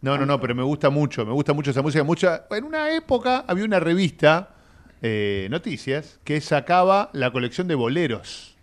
No, 0.00 0.16
no, 0.16 0.24
no, 0.26 0.40
pero 0.40 0.54
me 0.54 0.62
gusta 0.62 0.90
mucho, 0.90 1.26
me 1.26 1.32
gusta 1.32 1.52
mucho 1.52 1.72
esa 1.72 1.82
música. 1.82 2.04
Mucha, 2.04 2.44
en 2.52 2.62
una 2.62 2.94
época 2.94 3.44
había 3.48 3.64
una 3.64 3.80
revista, 3.80 4.50
eh, 5.02 5.48
Noticias, 5.50 6.20
que 6.22 6.40
sacaba 6.40 7.10
la 7.14 7.32
colección 7.32 7.66
de 7.66 7.74
boleros. 7.74 8.56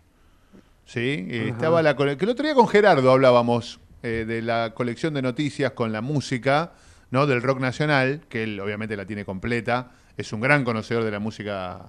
¿Sí? 0.86 1.28
Eh, 1.30 1.50
estaba 1.50 1.82
la 1.82 1.98
que 1.98 2.04
el 2.24 2.30
otro 2.30 2.46
día 2.46 2.56
con 2.56 2.70
Gerardo 2.70 3.12
hablábamos 3.12 3.82
eh, 4.02 4.24
de 4.26 4.42
la 4.42 4.72
colección 4.74 5.14
de 5.14 5.22
noticias 5.22 5.74
con 5.74 5.92
la 5.92 6.00
música, 6.00 6.72
¿no? 7.12 7.28
Del 7.28 7.42
rock 7.42 7.60
nacional, 7.60 8.22
que 8.30 8.44
él 8.44 8.60
obviamente 8.62 8.96
la 8.96 9.06
tiene 9.06 9.26
completa. 9.26 9.92
Es 10.16 10.32
un 10.32 10.40
gran 10.40 10.64
conocedor 10.64 11.04
de 11.04 11.12
la 11.12 11.20
música. 11.20 11.88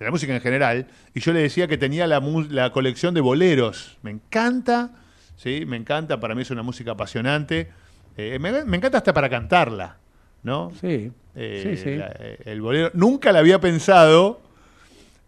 De 0.00 0.04
la 0.06 0.10
música 0.10 0.34
en 0.34 0.40
general, 0.40 0.86
y 1.14 1.20
yo 1.20 1.32
le 1.32 1.40
decía 1.40 1.68
que 1.68 1.76
tenía 1.78 2.06
la, 2.08 2.20
la 2.50 2.72
colección 2.72 3.14
de 3.14 3.20
boleros. 3.20 3.98
Me 4.02 4.10
encanta, 4.10 4.90
¿sí? 5.36 5.64
Me 5.66 5.76
encanta, 5.76 6.18
para 6.18 6.34
mí 6.34 6.42
es 6.42 6.50
una 6.50 6.62
música 6.62 6.92
apasionante. 6.92 7.68
Eh, 8.16 8.38
me, 8.40 8.64
me 8.64 8.76
encanta 8.78 8.98
hasta 8.98 9.12
para 9.12 9.28
cantarla, 9.28 9.98
¿no? 10.42 10.72
Sí. 10.80 11.12
Eh, 11.36 11.76
sí, 11.76 11.82
sí. 11.84 11.96
la- 11.96 12.12
eh, 12.18 12.38
el 12.46 12.60
bolero. 12.62 12.90
Nunca 12.94 13.30
la 13.30 13.38
había 13.40 13.60
pensado 13.60 14.40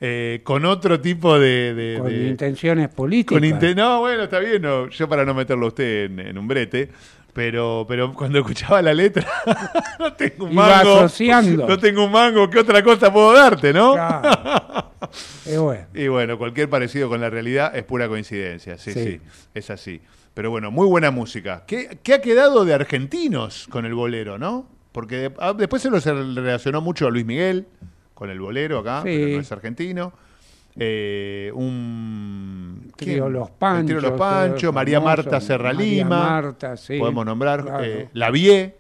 eh, 0.00 0.40
con 0.42 0.64
otro 0.64 1.00
tipo 1.00 1.38
de. 1.38 1.74
de- 1.74 1.98
Con 1.98 2.08
de- 2.08 2.28
intenciones 2.28 2.88
políticas. 2.88 3.40
con 3.40 3.74
no, 3.76 4.00
bueno, 4.00 4.24
está 4.24 4.38
bien, 4.40 4.60
no, 4.62 4.88
yo 4.88 5.08
para 5.08 5.24
no 5.24 5.34
meterlo 5.34 5.66
a 5.66 5.68
usted 5.68 6.04
en, 6.06 6.18
en 6.18 6.38
un 6.38 6.48
brete, 6.48 6.88
pero, 7.32 7.84
pero 7.88 8.12
cuando 8.14 8.38
escuchaba 8.38 8.82
la 8.82 8.92
letra, 8.94 9.26
no 9.98 10.12
tengo 10.14 10.44
un 10.46 10.54
mango. 10.54 10.98
asociando. 11.00 11.66
No 11.66 11.78
tengo 11.78 12.04
un 12.04 12.12
mango, 12.12 12.48
¿qué 12.50 12.58
otra 12.58 12.82
cosa 12.82 13.12
puedo 13.12 13.32
darte, 13.32 13.72
no? 13.72 13.94
Claro. 13.94 14.90
Bueno. 15.60 15.86
Y 15.94 16.08
bueno, 16.08 16.38
cualquier 16.38 16.68
parecido 16.70 17.08
con 17.08 17.20
la 17.20 17.28
realidad 17.30 17.74
es 17.76 17.84
pura 17.84 18.08
coincidencia, 18.08 18.78
sí, 18.78 18.92
sí, 18.92 19.04
Sí. 19.04 19.20
es 19.54 19.70
así. 19.70 20.00
Pero 20.34 20.50
bueno, 20.50 20.70
muy 20.70 20.86
buena 20.86 21.10
música. 21.10 21.64
¿Qué, 21.66 21.98
qué 22.02 22.14
ha 22.14 22.20
quedado 22.22 22.64
de 22.64 22.72
argentinos 22.72 23.66
con 23.68 23.84
el 23.84 23.94
bolero, 23.94 24.38
no? 24.38 24.66
Porque 24.92 25.16
de- 25.16 25.32
ah, 25.38 25.52
después 25.52 25.82
se 25.82 25.90
lo 25.90 25.98
relacionó 26.00 26.80
mucho 26.80 27.06
a 27.06 27.10
Luis 27.10 27.26
Miguel 27.26 27.66
con 28.14 28.30
el 28.30 28.40
bolero 28.40 28.78
acá, 28.78 29.02
Sí. 29.02 29.08
pero 29.18 29.28
no 29.36 29.40
es 29.40 29.52
argentino. 29.52 30.12
Eh, 30.76 31.50
un 31.54 32.90
¿quién? 32.96 33.32
Los 33.32 33.50
Panchos. 33.50 33.86
Trío 33.98 34.00
Los 34.10 34.18
Panchos, 34.18 34.72
María 34.74 34.98
famoso, 35.00 35.16
Marta 35.24 35.40
Serra 35.40 35.72
María 35.72 35.94
Lima. 36.04 36.18
Marta, 36.18 36.76
sí. 36.76 36.98
Podemos 36.98 37.26
nombrar 37.26 37.62
Claro. 37.62 37.84
eh, 37.84 38.08
La 38.14 38.30
Vie, 38.30 38.74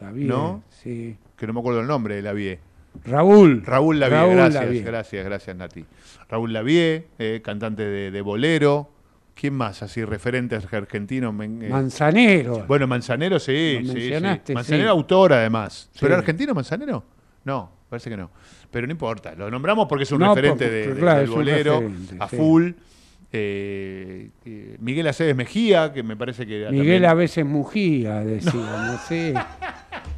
La 0.00 0.10
vi, 0.10 0.24
¿no? 0.24 0.62
Sí. 0.70 1.16
que 1.36 1.46
no 1.46 1.52
me 1.52 1.60
acuerdo 1.60 1.80
el 1.80 1.86
nombre 1.86 2.16
de 2.16 2.22
La 2.22 2.32
Vie. 2.32 2.58
Raúl. 3.04 3.62
Raúl 3.64 3.98
Lavie, 4.00 4.16
Raúl 4.18 4.34
gracias, 4.36 4.64
Lavie. 4.64 4.82
gracias, 4.82 5.24
gracias 5.24 5.56
Nati. 5.56 5.84
Raúl 6.28 6.52
Lavie, 6.52 7.06
eh, 7.18 7.40
cantante 7.42 7.82
de, 7.84 8.10
de 8.10 8.20
bolero. 8.20 8.90
¿Quién 9.34 9.54
más 9.54 9.82
así 9.82 10.04
referentes 10.04 10.70
argentinos? 10.74 11.34
Eh, 11.40 11.68
Manzanero. 11.70 12.64
bueno, 12.68 12.86
Manzanero 12.86 13.38
sí, 13.38 13.78
sí, 13.84 14.10
sí. 14.10 14.52
Manzanero 14.52 14.84
sí. 14.84 14.88
autor 14.90 15.32
además. 15.32 15.88
¿Pero 15.98 16.16
argentino 16.16 16.52
Manzanero? 16.54 17.02
No, 17.44 17.70
parece 17.92 18.10
que 18.10 18.16
no. 18.16 18.30
Pero 18.70 18.86
no 18.86 18.92
importa, 18.92 19.34
lo 19.36 19.50
nombramos 19.50 19.86
porque 19.88 20.02
es 20.04 20.12
un 20.12 20.18
No, 20.20 20.34
referente 20.34 20.64
porque, 20.64 20.74
de- 20.76 20.94
de- 20.94 21.00
claro, 21.00 21.20
del 21.20 21.30
bolero 21.30 21.80
referente, 21.80 22.16
a 22.18 22.28
sí. 22.28 22.36
full. 22.36 22.70
Eh, 23.34 24.28
eh, 24.44 24.76
Miguel 24.80 25.06
Aceves 25.06 25.34
Mejía, 25.34 25.92
que 25.92 26.02
me 26.02 26.16
parece 26.16 26.46
que 26.46 26.66
Miguel 26.70 26.76
también- 26.76 27.04
a 27.06 27.14
veces 27.14 27.46
mugía, 27.46 28.20
decíamos, 28.24 29.00
sí. 29.08 29.32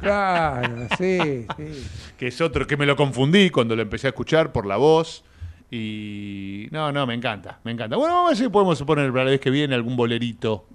Claro, 0.01 0.87
sí, 0.97 1.45
sí. 1.57 1.87
que 2.17 2.27
es 2.27 2.41
otro 2.41 2.67
que 2.67 2.75
me 2.77 2.85
lo 2.85 2.95
confundí 2.95 3.49
cuando 3.49 3.75
lo 3.75 3.81
empecé 3.81 4.07
a 4.07 4.09
escuchar 4.09 4.51
por 4.51 4.65
la 4.65 4.75
voz. 4.77 5.23
Y 5.71 6.67
no, 6.71 6.91
no, 6.91 7.07
me 7.07 7.13
encanta, 7.13 7.59
me 7.63 7.71
encanta. 7.71 7.95
Bueno, 7.95 8.13
vamos 8.15 8.27
a 8.27 8.33
ver 8.33 8.37
si 8.43 8.49
podemos 8.49 8.81
poner 8.83 9.11
para 9.11 9.25
la 9.25 9.31
vez 9.31 9.39
que 9.39 9.49
viene 9.49 9.75
algún 9.75 9.95
bolerito. 9.95 10.65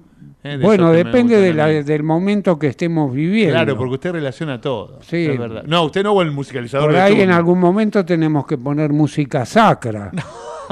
Eh, 0.43 0.57
de 0.57 0.64
Bueno, 0.64 0.93
depende 0.93 1.37
de 1.41 1.53
la- 1.55 1.66
del 1.68 2.03
momento 2.03 2.59
que 2.59 2.68
estemos 2.68 3.12
viviendo. 3.12 3.55
Claro, 3.55 3.77
porque 3.77 3.95
usted 3.95 4.12
relaciona 4.12 4.61
todo. 4.61 4.99
Sí. 5.03 5.27
Es 5.27 5.39
verdad. 5.39 5.64
No, 5.66 5.85
usted 5.85 6.03
no 6.03 6.12
o 6.12 6.23
el 6.23 6.31
musicalizador 6.31 6.87
Por 6.89 6.95
de 6.95 7.01
ahí 7.01 7.21
en 7.21 7.31
algún 7.31 7.59
momento 7.61 8.05
tenemos 8.05 8.47
que 8.47 8.57
poner 8.59 8.93
música 8.93 9.45
sacra. 9.47 10.11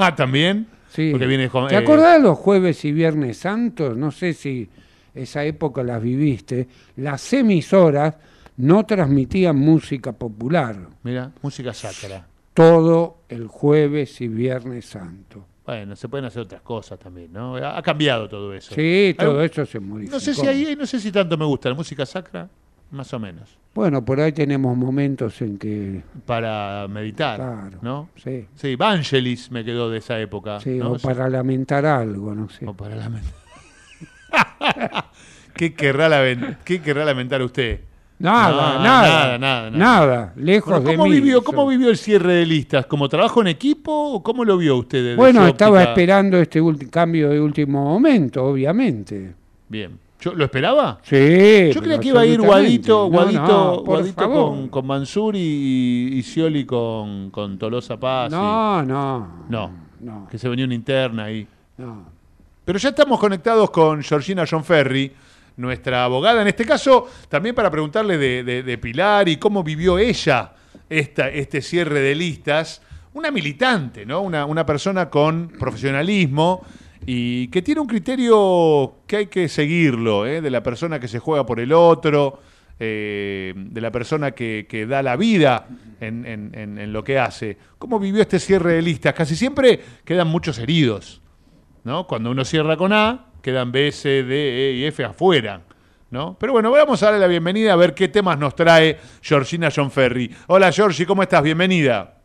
Ah, 0.01 0.15
también. 0.15 0.65
Sí. 0.87 1.09
Porque 1.11 1.27
viene 1.27 1.49
con- 1.49 1.67
¿Te 1.67 1.75
eh, 1.75 1.77
acordás 1.79 2.13
de 2.17 2.23
los 2.23 2.37
jueves 2.37 2.85
y 2.85 2.93
viernes 2.93 3.35
santos? 3.37 3.97
No 3.97 4.11
sé 4.11 4.31
si 4.33 4.69
esa 5.13 5.43
época 5.43 5.83
las 5.83 6.01
viviste. 6.01 6.69
Las 6.95 7.33
emisoras 7.33 8.15
no 8.55 8.85
transmitían 8.85 9.57
música 9.57 10.13
popular. 10.13 10.77
Mira, 11.03 11.31
música 11.41 11.73
sacra. 11.73 12.25
Todo 12.53 13.17
el 13.27 13.47
jueves 13.47 14.21
y 14.21 14.29
viernes 14.29 14.85
santo. 14.85 15.45
Bueno, 15.69 15.95
se 15.95 16.09
pueden 16.09 16.25
hacer 16.25 16.41
otras 16.41 16.63
cosas 16.63 16.97
también, 16.97 17.31
¿no? 17.31 17.55
Ha 17.55 17.79
cambiado 17.83 18.27
todo 18.27 18.51
eso. 18.55 18.73
Sí, 18.73 19.15
todo 19.15 19.43
eso 19.43 19.67
se 19.67 19.79
modificó. 19.79 20.15
No 20.15 20.19
sé 20.19 20.33
si 20.33 20.47
ahí, 20.47 20.75
no 20.75 20.87
sé 20.87 20.99
si 20.99 21.11
tanto 21.11 21.37
me 21.37 21.45
gusta 21.45 21.69
la 21.69 21.75
música 21.75 22.07
sacra, 22.07 22.49
más 22.89 23.13
o 23.13 23.19
menos. 23.19 23.55
Bueno, 23.75 24.03
por 24.03 24.19
ahí 24.19 24.31
tenemos 24.31 24.75
momentos 24.75 25.39
en 25.43 25.59
que... 25.59 26.01
Para 26.25 26.87
meditar, 26.89 27.35
Claro, 27.35 27.77
¿no? 27.83 28.09
sí. 28.15 28.47
Sí, 28.55 28.75
Vangelis 28.75 29.51
me 29.51 29.63
quedó 29.63 29.91
de 29.91 29.99
esa 29.99 30.19
época. 30.19 30.59
Sí, 30.59 30.79
¿no? 30.79 30.93
o 30.93 30.97
para 30.97 31.29
lamentar 31.29 31.85
algo, 31.85 32.33
no 32.33 32.49
sé. 32.49 32.65
O 32.65 32.73
para 32.73 32.95
lamentar. 32.95 33.35
¿Qué, 35.53 35.75
querrá 35.75 36.09
¿Qué 36.65 36.81
querrá 36.81 37.05
lamentar 37.05 37.43
usted? 37.43 37.81
Nada, 38.19 38.73
No, 38.77 38.83
nada, 38.83 39.37
nada, 39.37 39.69
nada, 39.71 40.33
lejos 40.35 40.73
Bueno, 40.73 40.89
de 40.89 40.95
¿cómo, 40.97 41.09
mí. 41.09 41.15
vivió, 41.15 41.41
¿Cómo 41.41 41.65
vivió 41.67 41.89
el 41.89 41.97
cierre 41.97 42.33
de 42.33 42.45
listas? 42.45 42.85
¿Como 42.85 43.07
trabajo 43.07 43.39
en 43.39 43.47
equipo 43.47 43.91
o 43.93 44.21
cómo 44.21 44.43
lo 44.43 44.57
vio 44.57 44.75
usted? 44.75 45.01
desde 45.01 45.15
Bueno, 45.15 45.47
estaba 45.47 45.77
óptica? 45.77 45.89
esperando 45.91 46.37
este 46.37 46.61
cambio 46.91 47.29
de 47.29 47.39
último 47.39 47.81
momento, 47.85 48.43
obviamente. 48.45 49.33
Bien. 49.69 49.97
¿Yo, 50.19 50.33
¿Lo 50.33 50.43
esperaba? 50.43 50.99
Sí. 51.01 51.71
Yo 51.73 51.81
creía 51.81 51.97
que 51.97 52.09
iba 52.09 52.19
a 52.19 52.25
ir. 52.25 52.41
Guadito, 52.41 53.03
No, 53.05 53.09
Guadito, 53.09 53.41
no, 53.47 53.83
Guadito 53.85 54.29
con, 54.29 54.67
con 54.67 54.85
Mansur 54.85 55.33
y, 55.37 56.09
y 56.17 56.21
Scioli 56.23 56.65
con, 56.65 57.29
con 57.31 57.57
Tolosa 57.57 57.97
Paz. 57.97 58.29
y- 58.29 58.35
No, 58.35 58.83
no. 58.83 59.45
no, 59.47 59.71
no. 60.01 60.27
que 60.29 60.37
se 60.37 60.49
venía 60.49 60.65
una 60.65 60.75
interna 60.75 61.23
ahí. 61.23 61.47
No. 61.77 62.03
Pero 62.65 62.77
ya 62.79 62.89
estamos 62.89 63.17
conectados 63.17 63.69
con 63.71 64.03
Georgina 64.03 64.43
John 64.49 64.65
Ferry, 64.65 65.09
nuestra 65.59 66.05
abogada, 66.05 66.41
en 66.41 66.47
este 66.47 66.65
caso, 66.65 67.07
también 67.27 67.53
para 67.53 67.69
preguntarle 67.69 68.17
de, 68.17 68.77
Pilar 68.77 69.27
y 69.29 69.37
cómo 69.37 69.63
vivió 69.63 69.97
ella 69.99 70.53
esta, 70.89 71.29
este 71.29 71.61
cierre 71.61 71.99
de 71.99 72.15
listas. 72.15 72.81
Una 73.13 73.29
militante, 73.31 74.05
¿no? 74.05 74.21
Una, 74.21 74.45
una 74.45 74.65
persona 74.65 75.09
con 75.09 75.49
profesionalismo 75.49 76.61
y 77.05 77.47
que 77.49 77.61
tiene 77.61 77.81
un 77.81 77.87
criterio 77.87 78.95
que 79.07 79.17
hay 79.17 79.27
que 79.27 79.49
seguirlo, 79.49 80.25
¿eh? 80.25 80.41
de 80.41 80.49
la 80.49 80.61
persona 80.63 80.99
que 80.99 81.07
se 81.07 81.19
juega 81.19 81.45
por 81.45 81.59
el 81.59 81.73
otro. 81.73 82.39
eh, 82.81 83.53
de 83.57 83.81
la 83.81 83.91
persona 83.91 84.31
que, 84.31 84.65
que 84.69 84.85
da 84.85 85.03
la 85.03 85.17
vida 85.17 85.67
en, 85.99 86.25
en- 86.25 86.51
en- 86.55 86.77
en 86.77 86.93
lo 86.93 87.03
que 87.03 87.19
hace. 87.19 87.57
¿Cómo 87.77 87.99
vivió 87.99 88.21
este 88.21 88.39
cierre 88.39 88.75
de 88.75 88.81
listas? 88.81 89.13
Casi 89.13 89.35
siempre 89.35 89.81
quedan 90.05 90.29
muchos 90.29 90.57
heridos, 90.59 91.21
¿no? 91.83 92.07
Cuando 92.07 92.31
uno 92.31 92.45
cierra 92.45 92.77
con 92.77 92.93
A, 92.93 93.25
quedan 93.41 93.71
B, 93.71 93.91
C, 93.91 94.23
D, 94.23 94.69
E 94.69 94.73
y 94.73 94.85
F 94.85 95.03
afuera. 95.03 95.61
¿No? 96.11 96.35
Pero 96.39 96.53
bueno, 96.53 96.71
vamos 96.71 97.03
a 97.03 97.07
darle 97.07 97.19
la 97.19 97.27
bienvenida 97.27 97.73
a 97.73 97.75
ver 97.75 97.93
qué 97.93 98.07
temas 98.07 98.39
nos 98.39 98.55
trae 98.55 98.97
Georgina 99.21 99.69
John 99.73 99.91
Ferry. 99.91 100.35
Hola 100.47 100.71
Georgie, 100.71 101.05
¿cómo 101.05 101.21
estás? 101.21 101.43
Bienvenida. 101.43 102.15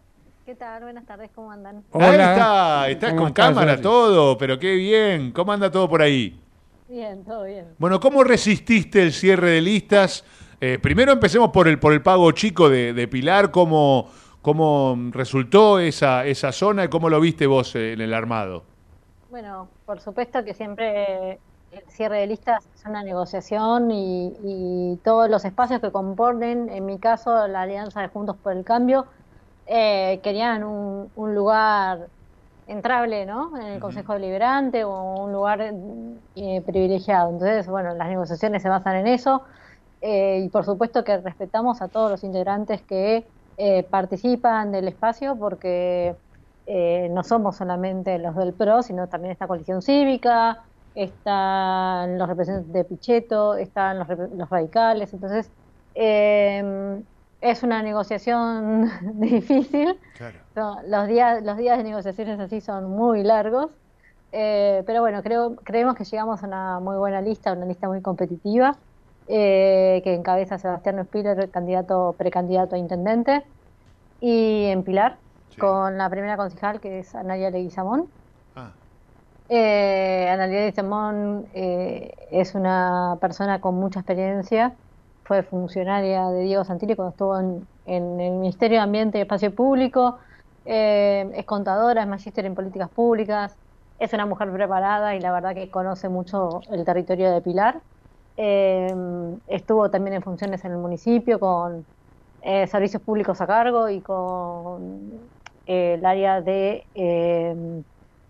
¿Qué 0.46 0.54
tal? 0.54 0.82
Buenas 0.84 1.04
tardes, 1.04 1.30
¿cómo 1.34 1.52
andan? 1.52 1.84
Ahí 1.92 2.12
está, 2.12 2.88
estás 2.88 3.10
¿Cómo 3.10 3.22
con 3.22 3.28
estás, 3.28 3.46
cámara, 3.48 3.66
Georgie? 3.72 3.82
todo, 3.82 4.38
pero 4.38 4.58
qué 4.58 4.74
bien. 4.76 5.32
¿Cómo 5.32 5.52
anda 5.52 5.70
todo 5.70 5.86
por 5.86 6.00
ahí? 6.00 6.40
Bien, 6.88 7.24
todo 7.24 7.44
bien. 7.44 7.66
Bueno, 7.76 8.00
¿cómo 8.00 8.24
resististe 8.24 9.02
el 9.02 9.12
cierre 9.12 9.50
de 9.50 9.60
listas? 9.60 10.24
Eh, 10.62 10.78
primero 10.80 11.12
empecemos 11.12 11.50
por 11.50 11.68
el, 11.68 11.78
por 11.78 11.92
el 11.92 12.00
pago 12.00 12.32
chico 12.32 12.70
de, 12.70 12.94
de 12.94 13.06
Pilar, 13.06 13.50
¿cómo, 13.50 14.10
cómo 14.40 14.98
resultó 15.12 15.78
esa, 15.78 16.24
esa 16.24 16.52
zona 16.52 16.84
y 16.84 16.88
cómo 16.88 17.10
lo 17.10 17.20
viste 17.20 17.46
vos 17.46 17.74
en 17.74 18.00
el 18.00 18.14
armado? 18.14 18.64
Bueno, 19.34 19.68
por 19.84 20.00
supuesto 20.00 20.44
que 20.44 20.54
siempre 20.54 21.40
el 21.72 21.82
cierre 21.88 22.20
de 22.20 22.28
listas 22.28 22.64
es 22.72 22.84
una 22.86 23.02
negociación 23.02 23.90
y, 23.90 24.32
y 24.44 24.96
todos 25.02 25.28
los 25.28 25.44
espacios 25.44 25.80
que 25.80 25.90
componen, 25.90 26.68
en 26.68 26.86
mi 26.86 27.00
caso, 27.00 27.48
la 27.48 27.62
Alianza 27.62 28.00
de 28.00 28.06
Juntos 28.06 28.36
por 28.36 28.52
el 28.52 28.64
Cambio, 28.64 29.06
eh, 29.66 30.20
querían 30.22 30.62
un, 30.62 31.10
un 31.16 31.34
lugar 31.34 32.10
entrable, 32.68 33.26
¿no? 33.26 33.56
En 33.56 33.66
el 33.66 33.80
Consejo 33.80 34.12
Deliberante 34.12 34.84
o 34.84 35.24
un 35.24 35.32
lugar 35.32 35.62
eh, 36.36 36.62
privilegiado. 36.64 37.30
Entonces, 37.32 37.66
bueno, 37.66 37.92
las 37.92 38.08
negociaciones 38.08 38.62
se 38.62 38.68
basan 38.68 38.94
en 38.98 39.08
eso 39.08 39.42
eh, 40.00 40.42
y 40.44 40.48
por 40.48 40.64
supuesto 40.64 41.02
que 41.02 41.18
respetamos 41.18 41.82
a 41.82 41.88
todos 41.88 42.08
los 42.08 42.22
integrantes 42.22 42.82
que 42.84 43.26
eh, 43.56 43.82
participan 43.90 44.70
del 44.70 44.86
espacio 44.86 45.36
porque 45.36 46.14
eh, 46.66 47.08
no 47.10 47.22
somos 47.22 47.56
solamente 47.56 48.18
los 48.18 48.34
del 48.36 48.52
PRO, 48.52 48.82
sino 48.82 49.08
también 49.08 49.32
esta 49.32 49.46
coalición 49.46 49.82
cívica, 49.82 50.62
están 50.94 52.18
los 52.18 52.28
representantes 52.28 52.72
de 52.72 52.84
Pichetto, 52.84 53.56
están 53.56 53.98
los, 53.98 54.08
los 54.08 54.48
radicales, 54.48 55.12
entonces 55.12 55.50
eh, 55.94 57.02
es 57.40 57.62
una 57.62 57.82
negociación 57.82 58.90
difícil. 59.20 59.98
No, 60.56 60.78
los 60.86 61.08
días 61.08 61.42
los 61.42 61.58
días 61.58 61.76
de 61.76 61.84
negociaciones 61.84 62.40
así 62.40 62.60
son 62.60 62.90
muy 62.90 63.22
largos, 63.22 63.70
eh, 64.32 64.82
pero 64.86 65.00
bueno, 65.00 65.22
creo 65.22 65.56
creemos 65.56 65.94
que 65.94 66.04
llegamos 66.04 66.42
a 66.42 66.46
una 66.46 66.80
muy 66.80 66.96
buena 66.96 67.20
lista, 67.20 67.52
una 67.52 67.66
lista 67.66 67.86
muy 67.86 68.00
competitiva 68.00 68.76
eh, 69.28 70.00
que 70.04 70.14
encabeza 70.14 70.58
Sebastián 70.58 71.04
Spiller, 71.04 71.50
candidato 71.50 72.14
precandidato 72.16 72.76
a 72.76 72.78
intendente, 72.78 73.42
y 74.20 74.64
en 74.66 74.82
Pilar 74.82 75.18
con 75.58 75.98
la 75.98 76.08
primera 76.10 76.36
concejal 76.36 76.80
que 76.80 77.00
es 77.00 77.14
Analia 77.14 77.50
Leguizamón. 77.50 78.08
Eh, 79.48 80.28
Analia 80.30 80.60
Leguizamón 80.60 81.46
eh, 81.54 82.14
es 82.30 82.54
una 82.54 83.18
persona 83.20 83.60
con 83.60 83.74
mucha 83.74 84.00
experiencia, 84.00 84.72
fue 85.24 85.42
funcionaria 85.42 86.28
de 86.28 86.42
Diego 86.42 86.64
Santilli 86.64 86.96
cuando 86.96 87.10
estuvo 87.10 87.38
en, 87.38 87.66
en 87.86 88.20
el 88.20 88.32
Ministerio 88.32 88.78
de 88.78 88.82
Ambiente 88.84 89.18
y 89.18 89.22
Espacio 89.22 89.54
Público, 89.54 90.18
eh, 90.66 91.30
es 91.34 91.44
contadora, 91.44 92.02
es 92.02 92.08
magíster 92.08 92.46
en 92.46 92.54
políticas 92.54 92.88
públicas, 92.88 93.54
es 93.98 94.12
una 94.12 94.26
mujer 94.26 94.50
preparada 94.50 95.14
y 95.14 95.20
la 95.20 95.32
verdad 95.32 95.54
que 95.54 95.70
conoce 95.70 96.08
mucho 96.08 96.60
el 96.70 96.84
territorio 96.84 97.30
de 97.32 97.40
Pilar. 97.40 97.80
Eh, 98.36 98.92
estuvo 99.46 99.90
también 99.90 100.16
en 100.16 100.22
funciones 100.22 100.64
en 100.64 100.72
el 100.72 100.78
municipio 100.78 101.38
con 101.38 101.84
eh, 102.42 102.66
servicios 102.66 103.00
públicos 103.02 103.40
a 103.40 103.46
cargo 103.46 103.88
y 103.88 104.00
con 104.00 105.12
eh, 105.66 105.94
el 105.94 106.06
área 106.06 106.40
de, 106.42 106.88
eh, 106.94 107.54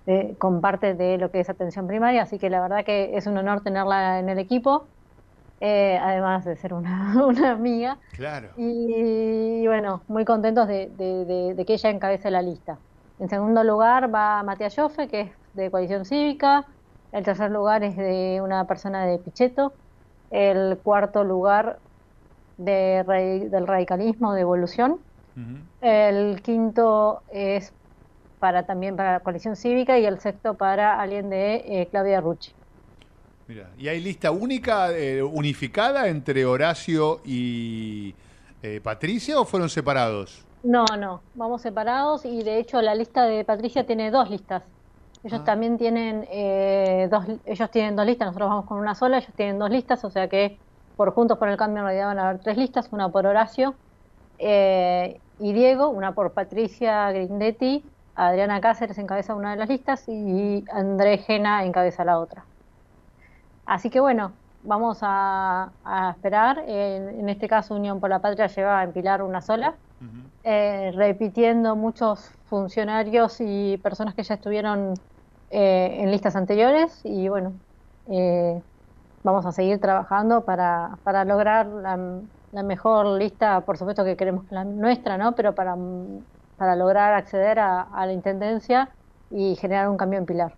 de- 0.07 0.37
con 0.39 0.61
parte 0.61 0.95
de 0.95 1.19
lo 1.19 1.31
que 1.31 1.41
es 1.41 1.49
atención 1.51 1.87
primaria, 1.87 2.23
así 2.23 2.39
que 2.39 2.51
la 2.51 2.61
verdad 2.61 2.85
que 2.85 3.17
es 3.17 3.27
un 3.27 3.37
honor 3.39 3.63
tenerla 3.63 4.19
en 4.21 4.29
el 4.29 4.39
equipo, 4.39 4.91
eh, 5.61 5.99
además 6.01 6.45
de 6.45 6.57
ser 6.57 6.75
una, 6.75 7.15
una 7.27 7.53
amiga. 7.53 8.01
Claro. 8.13 8.53
Y 8.57 9.67
bueno, 9.67 10.05
muy 10.09 10.25
contentos 10.25 10.69
de, 10.69 10.89
de- 10.93 11.25
de- 11.27 11.55
de 11.55 11.65
que 11.67 11.75
ella 11.75 11.91
encabece 11.91 12.31
la 12.31 12.43
lista. 12.43 12.81
En 13.19 13.29
segundo 13.29 13.65
lugar 13.65 14.15
va 14.15 14.43
Matías 14.43 14.75
Joffe, 14.77 15.09
que 15.09 15.21
es 15.23 15.33
de 15.53 15.71
Coalición 15.71 16.05
Cívica. 16.05 16.67
El 17.13 17.25
tercer 17.25 17.51
lugar 17.51 17.85
es 17.85 17.97
de 17.97 18.41
una 18.43 18.67
persona 18.67 19.07
de 19.07 19.19
Pichetto. 19.21 19.79
El 20.31 20.81
cuarto 20.83 21.25
lugar 21.25 21.81
de, 22.57 23.05
del 23.51 23.67
radicalismo 23.67 24.35
de 24.35 24.43
Evolución. 24.43 25.05
El 25.81 26.43
quinto 26.43 27.23
es 27.33 27.73
para 28.39 28.65
también 28.65 28.97
para 28.97 29.13
la 29.13 29.21
Coalición 29.21 29.57
Cívica 29.57 29.99
y 29.99 30.05
el 30.05 30.21
sexto 30.21 30.55
para 30.55 31.01
alguien 31.01 31.31
de 31.31 31.57
eh, 31.67 31.89
Claudia 31.91 32.21
Rucci. 32.21 32.53
Mira, 33.47 33.71
¿y 33.79 33.89
hay 33.89 34.01
lista 34.01 34.31
única, 34.31 34.91
eh, 34.93 35.23
unificada 35.23 36.09
entre 36.09 36.47
Horacio 36.47 37.21
y 37.25 38.15
eh, 38.63 38.81
Patricia 38.83 39.39
o 39.39 39.45
fueron 39.45 39.69
separados? 39.69 40.45
No, 40.63 40.85
no, 40.99 41.21
vamos 41.35 41.61
separados 41.61 42.25
y 42.25 42.43
de 42.43 42.59
hecho 42.59 42.81
la 42.81 42.95
lista 42.95 43.25
de 43.25 43.45
Patricia 43.45 43.87
tiene 43.87 44.11
dos 44.11 44.31
listas. 44.31 44.63
Ellos 45.23 45.45
también 45.45 45.79
tienen 45.79 46.27
eh, 46.31 47.09
dos, 47.11 47.25
ellos 47.47 47.71
tienen 47.71 47.97
dos 47.97 48.05
listas, 48.05 48.27
nosotros 48.27 48.51
vamos 48.51 48.67
con 48.67 48.79
una 48.79 48.95
sola, 48.95 49.19
ellos 49.19 49.33
tienen 49.37 49.59
dos 49.59 49.71
listas, 49.71 50.05
o 50.05 50.11
sea 50.11 50.29
que 50.29 50.59
por 50.97 51.13
Juntos 51.13 51.39
por 51.39 51.49
el 51.49 51.57
Cambio 51.57 51.81
en 51.81 51.87
realidad 51.87 52.07
van 52.09 52.19
a 52.19 52.29
haber 52.29 52.43
tres 52.43 52.57
listas, 52.59 52.89
una 52.93 53.09
por 53.09 53.27
Horacio 53.27 53.75
eh, 54.39 55.21
y 55.39 55.53
Diego, 55.53 55.89
una 55.89 56.13
por 56.13 56.33
Patricia 56.33 57.11
Grindetti, 57.13 57.85
Adriana 58.15 58.61
Cáceres 58.61 58.99
encabeza 58.99 59.35
una 59.35 59.51
de 59.53 59.57
las 59.57 59.69
listas 59.69 60.05
y 60.09 60.65
André 60.73 61.19
Gena 61.19 61.65
encabeza 61.65 62.05
la 62.05 62.19
otra. 62.19 62.45
Así 63.67 63.91
que 63.91 64.01
bueno, 64.01 64.33
vamos 64.63 64.99
a, 65.03 65.71
a 65.85 66.11
esperar. 66.11 66.65
En, 66.67 67.21
en 67.21 67.29
este 67.29 67.49
caso, 67.49 67.75
Unión 67.75 68.01
por 68.01 68.11
la 68.11 68.21
Patria 68.21 68.47
lleva 68.47 68.81
a 68.81 68.85
empilar 68.85 69.23
una 69.23 69.41
sola, 69.41 69.75
eh, 70.43 70.93
repitiendo 70.95 71.77
muchos 71.77 72.31
funcionarios 72.47 73.39
y 73.41 73.79
personas 73.79 74.15
que 74.15 74.23
ya 74.23 74.35
estuvieron 74.35 74.95
eh, 75.51 75.97
en 76.01 76.11
listas 76.11 76.37
anteriores. 76.37 77.01
Y 77.05 77.29
bueno, 77.29 77.53
eh, 78.09 78.61
vamos 79.23 79.47
a 79.47 79.53
seguir 79.53 79.81
trabajando 79.81 80.43
para, 80.43 80.99
para 81.05 81.25
lograr 81.25 81.67
la, 81.67 82.21
la 82.55 82.63
mejor 82.63 83.19
lista, 83.19 83.61
por 83.63 83.77
supuesto 83.79 84.05
que 84.05 84.17
queremos 84.17 84.47
la 84.51 84.65
nuestra, 84.65 85.19
¿no? 85.19 85.35
Pero 85.35 85.55
para, 85.55 85.75
para 86.57 86.77
lograr 86.77 87.13
acceder 87.15 87.59
a, 87.59 87.83
a 87.83 88.07
la 88.07 88.13
intendencia 88.13 88.91
y 89.31 89.57
generar 89.57 89.89
un 89.89 89.97
cambio 89.97 90.19
en 90.19 90.27
Pilar. 90.27 90.55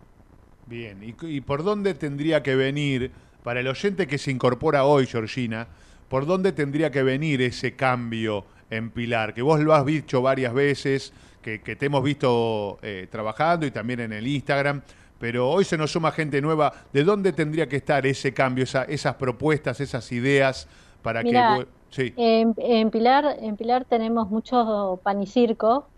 Bien, 0.67 1.03
¿Y, 1.03 1.15
y 1.27 1.41
por 1.41 1.63
dónde 1.63 1.95
tendría 1.95 2.43
que 2.43 2.55
venir, 2.57 3.13
para 3.43 3.61
el 3.61 3.69
oyente 3.69 4.07
que 4.07 4.19
se 4.19 4.31
incorpora 4.31 4.85
hoy, 4.85 5.07
Georgina, 5.07 5.69
por 6.09 6.27
dónde 6.27 6.53
tendría 6.53 6.91
que 6.91 7.03
venir 7.03 7.41
ese 7.43 7.77
cambio 7.77 8.45
en 8.71 8.91
Pilar? 8.91 9.33
Que 9.33 9.43
vos 9.43 9.61
lo 9.61 9.73
has 9.75 9.87
dicho 9.87 10.21
varias 10.23 10.53
veces, 10.53 11.13
que, 11.41 11.63
que 11.63 11.77
te 11.77 11.87
hemos 11.87 12.03
visto 12.03 12.79
eh, 12.83 13.07
trabajando 13.11 13.65
y 13.67 13.71
también 13.71 14.01
en 14.01 14.13
el 14.13 14.27
Instagram, 14.27 14.83
pero 15.19 15.49
hoy 15.49 15.65
se 15.65 15.79
nos 15.79 15.93
suma 15.93 16.11
gente 16.13 16.43
nueva. 16.43 16.73
¿De 16.93 17.05
dónde 17.05 17.33
tendría 17.33 17.69
que 17.69 17.77
estar 17.77 18.05
ese 18.05 18.35
cambio, 18.35 18.65
esa- 18.65 18.85
esas 18.85 19.15
propuestas, 19.15 19.81
esas 19.81 20.11
ideas 20.13 20.69
para 21.03 21.23
Mirá, 21.23 21.59
que... 21.61 21.67
Sí. 21.97 22.13
En, 22.19 22.53
en 22.59 22.91
Pilar, 22.91 23.37
en 23.41 23.57
Pilar 23.57 23.87
tenemos 23.87 24.29
mucho 24.29 25.01
pan 25.03 25.23
y 25.23 25.27
circo. 25.27 25.89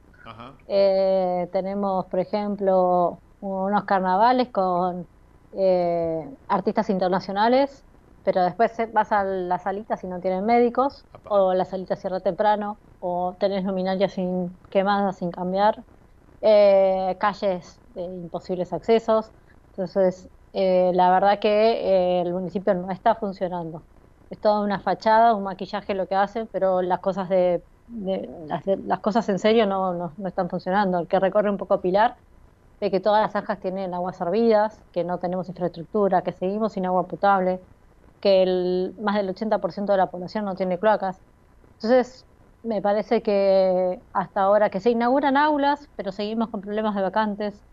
Eh, 0.69 1.49
tenemos, 1.53 2.07
por 2.07 2.20
ejemplo, 2.20 3.20
unos 3.41 3.85
carnavales 3.85 4.51
con 4.51 5.09
eh, 5.53 6.25
artistas 6.47 6.89
internacionales, 6.91 7.85
pero 8.23 8.45
después 8.45 8.73
vas 8.93 9.11
a 9.11 9.25
las 9.25 9.62
salitas 9.65 10.05
y 10.05 10.07
no 10.07 10.20
tienen 10.20 10.45
médicos, 10.45 11.05
o 11.25 11.53
la 11.53 11.65
salita 11.65 11.97
cierra 11.97 12.20
temprano, 12.20 12.79
o 13.01 13.37
tenés 13.41 13.65
luminarias 13.65 14.12
sin 14.12 14.57
quemadas 14.70 15.16
sin 15.16 15.33
cambiar, 15.33 15.83
eh, 16.43 17.16
calles 17.19 17.81
de 17.89 18.03
imposibles 18.03 18.73
accesos. 18.73 19.33
Entonces, 19.73 20.29
eh, 20.53 20.93
la 20.95 21.11
verdad 21.11 21.41
que 21.41 21.49
eh, 21.49 22.20
el 22.20 22.33
municipio 22.33 22.73
no 22.75 22.91
está 22.91 23.16
funcionando. 23.16 23.85
Es 24.30 24.40
toda 24.40 24.60
una 24.60 24.80
fachada, 24.80 25.34
un 25.34 25.44
maquillaje 25.44 25.94
lo 25.94 26.06
que 26.06 26.14
hacen, 26.14 26.48
pero 26.52 26.82
las 26.82 27.00
cosas 27.00 27.28
de, 27.30 27.64
de- 27.86 28.28
las, 28.84 29.00
cosas 29.00 29.28
en 29.30 29.38
serio 29.38 29.66
no, 29.66 29.94
no, 29.94 30.14
no 30.18 30.28
están 30.28 30.50
funcionando. 30.50 30.98
El 31.00 31.09
que 31.09 31.18
recorre 31.20 31.50
un 31.50 31.56
poco 31.56 31.80
Pilar 31.80 32.18
ve 32.80 32.90
que 32.90 33.00
todas 33.00 33.22
las 33.22 33.32
zanjas 33.32 33.60
tienen 33.60 33.94
aguas 33.94 34.16
servidas, 34.18 34.84
que 34.92 35.05
no 35.05 35.18
tenemos 35.18 35.48
infraestructura, 35.48 36.22
que 36.22 36.32
seguimos 36.32 36.74
sin 36.74 36.86
agua 36.86 37.09
potable, 37.09 37.60
que 38.20 38.42
el, 38.42 38.94
más 39.00 39.16
del 39.16 39.30
80% 39.30 39.92
de 39.92 39.98
la 39.98 40.10
población 40.10 40.44
no 40.44 40.55
tiene 40.56 40.78
cloacas. 40.78 41.22
Entonces, 41.80 42.26
me 42.62 42.82
parece 42.82 43.22
que 43.22 44.02
hasta 44.12 44.42
ahora 44.42 44.70
que 44.70 44.80
se 44.80 44.90
inauguran 44.90 45.36
aulas, 45.36 45.88
pero 45.96 46.12
seguimos 46.12 46.50
con 46.50 46.60
problemas 46.60 46.94
de 46.96 47.02
vacantes. 47.02 47.64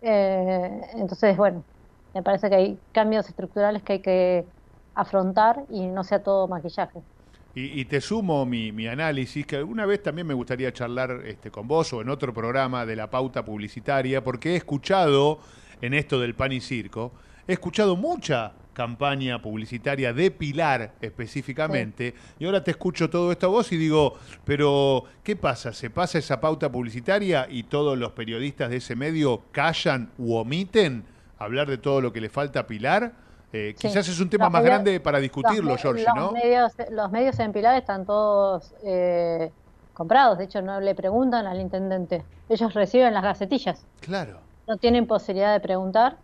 Eh, 0.00 0.80
entonces, 0.94 1.36
bueno, 1.36 1.66
me 2.14 2.22
parece 2.22 2.48
que 2.50 2.56
hay 2.56 2.84
cambios 2.92 3.28
estructurales 3.28 3.82
que 3.82 3.94
hay 3.94 4.02
que 4.02 4.48
afrontar 4.94 5.64
y 5.70 5.86
no 5.86 6.04
sea 6.04 6.22
todo 6.22 6.48
maquillaje. 6.48 7.00
Y, 7.54 7.80
y 7.80 7.84
te 7.84 8.00
sumo 8.00 8.44
mi, 8.44 8.72
mi 8.72 8.88
análisis, 8.88 9.46
que 9.46 9.56
alguna 9.56 9.86
vez 9.86 10.02
también 10.02 10.26
me 10.26 10.34
gustaría 10.34 10.72
charlar 10.72 11.22
este, 11.24 11.50
con 11.50 11.68
vos 11.68 11.92
o 11.92 12.00
en 12.02 12.08
otro 12.08 12.34
programa 12.34 12.84
de 12.84 12.96
la 12.96 13.08
pauta 13.10 13.44
publicitaria, 13.44 14.24
porque 14.24 14.52
he 14.52 14.56
escuchado 14.56 15.38
en 15.80 15.94
esto 15.94 16.18
del 16.18 16.34
pan 16.34 16.52
y 16.52 16.60
circo, 16.60 17.12
he 17.46 17.52
escuchado 17.52 17.94
mucha 17.94 18.52
campaña 18.72 19.40
publicitaria 19.40 20.12
de 20.12 20.32
Pilar 20.32 20.94
específicamente, 21.00 22.14
y 22.40 22.44
ahora 22.44 22.64
te 22.64 22.72
escucho 22.72 23.08
todo 23.08 23.30
esto 23.30 23.46
a 23.46 23.50
vos 23.50 23.70
y 23.70 23.76
digo, 23.76 24.18
pero 24.44 25.04
¿qué 25.22 25.36
pasa? 25.36 25.72
¿Se 25.72 25.90
pasa 25.90 26.18
esa 26.18 26.40
pauta 26.40 26.72
publicitaria 26.72 27.46
y 27.48 27.62
todos 27.62 27.96
los 27.96 28.12
periodistas 28.12 28.70
de 28.70 28.78
ese 28.78 28.96
medio 28.96 29.42
callan 29.52 30.10
u 30.18 30.34
omiten 30.34 31.04
hablar 31.38 31.68
de 31.68 31.78
todo 31.78 32.00
lo 32.00 32.12
que 32.12 32.20
le 32.20 32.30
falta 32.30 32.60
a 32.60 32.66
Pilar? 32.66 33.12
Eh, 33.54 33.72
Sí. 33.78 33.86
Quizás 33.88 34.08
es 34.08 34.18
un 34.20 34.28
tema 34.28 34.46
Los 34.46 34.52
más 34.52 34.62
medios- 34.62 34.74
grande 34.74 35.00
para 35.00 35.18
discutirlo, 35.20 35.70
los, 35.70 35.80
Georgie, 35.80 36.04
los 36.04 36.14
¿no? 36.16 36.32
Medios, 36.32 36.72
los 36.90 37.10
medios 37.12 37.38
en 37.38 37.52
Pilar 37.52 37.76
están 37.76 38.04
todos 38.04 38.74
eh, 38.82 39.52
comprados, 39.92 40.38
de 40.38 40.44
hecho 40.44 40.60
no 40.60 40.80
le 40.80 40.92
preguntan 40.96 41.46
al 41.46 41.60
intendente, 41.60 42.24
ellos 42.48 42.74
reciben 42.74 43.14
las 43.14 43.22
gacetillas, 43.22 43.86
Claro. 44.00 44.40
no 44.66 44.76
tienen 44.76 45.06
posibilidad 45.06 45.52
de 45.52 45.60
preguntar. 45.60 46.16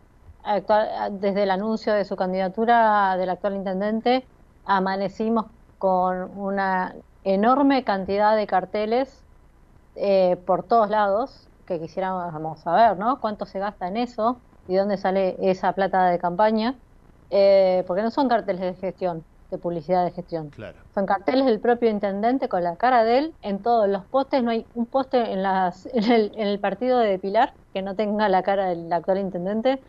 Actual- 0.42 1.20
desde 1.20 1.44
el 1.44 1.50
anuncio 1.52 1.92
de 1.92 2.04
su 2.04 2.16
candidatura 2.16 3.16
del 3.16 3.30
actual 3.30 3.54
intendente, 3.54 4.26
amanecimos 4.64 5.46
con 5.78 6.36
una 6.36 6.94
enorme 7.22 7.84
cantidad 7.84 8.34
de 8.34 8.46
carteles 8.48 9.22
eh, 9.94 10.36
por 10.46 10.62
todos 10.64 10.88
lados 10.90 11.46
que 11.66 11.78
quisiéramos 11.78 12.58
saber, 12.60 12.96
¿no? 12.98 13.20
¿Cuánto 13.20 13.44
se 13.46 13.58
gasta 13.60 13.86
en 13.86 13.98
eso 13.98 14.38
y 14.66 14.74
dónde 14.74 14.96
sale 14.96 15.36
esa 15.40 15.72
plata 15.74 16.06
de 16.06 16.18
campaña? 16.18 16.74
Eh, 17.30 17.84
porque 17.86 18.02
no 18.02 18.10
son 18.10 18.28
carteles 18.28 18.60
de 18.60 18.74
gestión, 18.74 19.24
de 19.50 19.58
publicidad 19.58 20.04
de 20.04 20.10
gestión. 20.12 20.50
Claro. 20.50 20.78
Son 20.94 21.06
carteles 21.06 21.46
del 21.46 21.60
propio 21.60 21.88
intendente 21.90 22.48
con 22.48 22.62
la 22.64 22.76
cara 22.76 23.04
de 23.04 23.18
él 23.18 23.34
en 23.42 23.58
todos 23.60 23.88
los 23.88 24.04
postes. 24.04 24.42
No 24.42 24.50
hay 24.50 24.66
un 24.74 24.86
poste 24.86 25.32
en, 25.32 25.42
las, 25.42 25.86
en, 25.94 26.10
el, 26.10 26.32
en 26.36 26.48
el 26.48 26.58
partido 26.58 26.98
de 26.98 27.18
Pilar 27.18 27.52
que 27.72 27.82
no 27.82 27.94
tenga 27.94 28.28
la 28.28 28.42
cara 28.42 28.68
del 28.68 28.92
actual 28.92 29.18
intendente. 29.18 29.80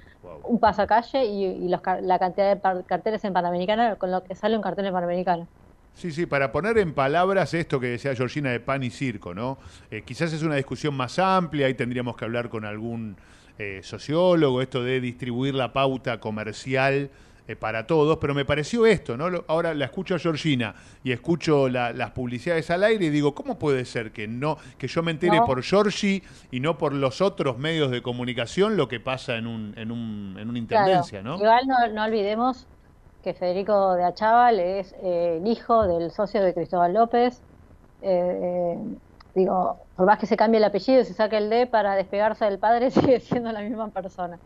Un 0.44 0.60
pasacalle 0.60 1.26
y, 1.26 1.46
y 1.46 1.68
los, 1.68 1.82
la 2.04 2.20
cantidad 2.20 2.48
de 2.50 2.56
par- 2.56 2.84
carteles 2.86 3.24
en 3.26 3.34
Panamericana 3.34 3.96
con 3.96 4.12
lo 4.12 4.24
que 4.24 4.36
sale 4.36 4.56
un 4.56 4.62
cartel 4.62 4.86
en 4.86 4.94
Panamericana. 4.94 5.48
Sí, 5.96 6.12
sí, 6.12 6.26
para 6.28 6.52
poner 6.52 6.78
en 6.78 6.94
palabras 6.94 7.54
esto 7.56 7.80
que 7.80 7.88
decía 7.88 8.16
Georgina 8.16 8.52
de 8.52 8.60
pan 8.60 8.84
y 8.84 8.92
circo, 8.92 9.34
¿no? 9.34 9.58
Eh, 9.90 10.04
quizás 10.06 10.32
es 10.32 10.42
una 10.44 10.56
discusión 10.56 10.94
más 10.96 11.18
amplia, 11.20 11.66
ahí 11.68 11.74
tendríamos 11.74 12.16
que 12.16 12.24
hablar 12.24 12.50
con 12.50 12.66
algún 12.66 13.18
eh, 13.58 13.82
sociólogo, 13.84 14.62
esto 14.62 14.84
de 14.84 15.02
distribuir 15.02 15.54
la 15.56 15.74
pauta 15.74 16.20
comercial 16.20 17.10
eh, 17.48 17.56
para 17.56 17.88
todos, 17.88 18.18
pero 18.18 18.34
me 18.34 18.46
pareció 18.46 18.86
esto, 18.86 19.18
¿no? 19.18 19.30
Lo- 19.30 19.46
Ahora 19.48 19.74
la 19.74 19.86
escucho 19.86 20.16
a 20.16 20.20
Georgina 20.20 20.76
y 21.04 21.12
escucho 21.12 21.68
la- 21.70 21.92
las 21.94 22.12
publicidades 22.12 22.70
al 22.72 22.84
aire 22.84 23.06
y 23.06 23.10
digo, 23.10 23.34
¿cómo 23.36 23.58
puede 23.58 23.84
ser 23.86 24.12
que 24.12 24.28
no, 24.28 24.58
que 24.78 24.88
yo 24.88 25.02
me 25.04 25.12
entere 25.12 25.38
No. 25.38 25.46
por 25.46 25.62
Georgie 25.64 26.24
y 26.52 26.60
no 26.60 26.78
por 26.78 26.94
los 26.94 27.22
otros 27.22 27.58
medios 27.58 27.92
de 27.92 28.02
comunicación 28.02 28.78
lo 28.78 28.88
que 28.88 29.00
pasa 29.00 29.36
en 29.38 29.48
un, 29.48 29.74
en 29.78 29.92
un, 29.92 30.38
en 30.40 30.50
una 30.50 30.60
intendencia, 30.60 31.22
Claro. 31.22 31.38
¿no? 31.38 31.44
Igual 31.44 31.68
no, 31.68 31.88
no 31.94 32.04
olvidemos 32.06 32.68
que 33.24 33.34
Federico 33.34 33.94
de 33.96 34.04
Achával 34.04 34.60
es 34.60 34.94
eh, 35.04 35.38
el 35.42 35.48
hijo 35.48 35.86
del 35.88 36.12
socio 36.12 36.42
de 36.44 36.54
Cristóbal 36.54 36.94
López. 36.94 37.42
Eh, 38.02 38.40
eh, 38.42 38.78
digo, 39.36 39.78
por 39.96 40.06
más 40.08 40.18
que 40.18 40.26
se 40.26 40.36
cambie 40.36 40.58
el 40.58 40.64
apellido 40.64 41.02
y 41.02 41.06
se 41.06 41.14
saque 41.14 41.38
el 41.38 41.50
D 41.50 41.68
para 41.68 41.96
despegarse 41.96 42.46
del 42.46 42.58
padre, 42.60 42.90
sigue 42.92 43.20
siendo 43.20 43.52
la 43.52 43.62
misma 43.62 43.90
persona. 43.90 44.40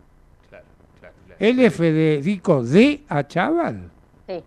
Él 1.39 1.59
es 1.59 1.75
Federico 1.75 2.63
de 2.63 3.03
Achával. 3.07 3.89
Sí. 4.27 4.43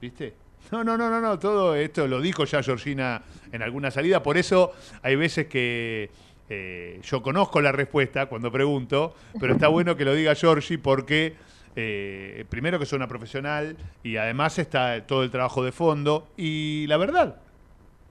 ¿Viste? 0.00 0.34
No, 0.70 0.82
no, 0.82 0.96
no, 0.96 1.08
no, 1.08 1.20
no, 1.20 1.38
todo 1.38 1.74
esto 1.74 2.08
lo 2.08 2.20
dijo 2.20 2.44
ya 2.44 2.62
Georgina 2.62 3.22
en 3.52 3.62
alguna 3.62 3.90
salida, 3.90 4.22
por 4.22 4.36
eso 4.36 4.72
hay 5.02 5.14
veces 5.14 5.46
que 5.46 6.10
eh, 6.48 7.00
yo 7.02 7.22
conozco 7.22 7.60
la 7.60 7.72
respuesta 7.72 8.26
cuando 8.26 8.50
pregunto, 8.50 9.14
pero 9.38 9.52
está 9.52 9.68
bueno 9.68 9.96
que 9.96 10.04
lo 10.04 10.12
diga 10.12 10.34
Georgie 10.34 10.78
porque 10.78 11.34
eh, 11.76 12.44
primero 12.48 12.78
que 12.78 12.84
es 12.84 12.92
una 12.92 13.06
profesional 13.06 13.76
y 14.02 14.16
además 14.16 14.58
está 14.58 15.06
todo 15.06 15.22
el 15.22 15.30
trabajo 15.30 15.62
de 15.64 15.72
fondo 15.72 16.26
y 16.36 16.86
la 16.88 16.96
verdad. 16.96 17.36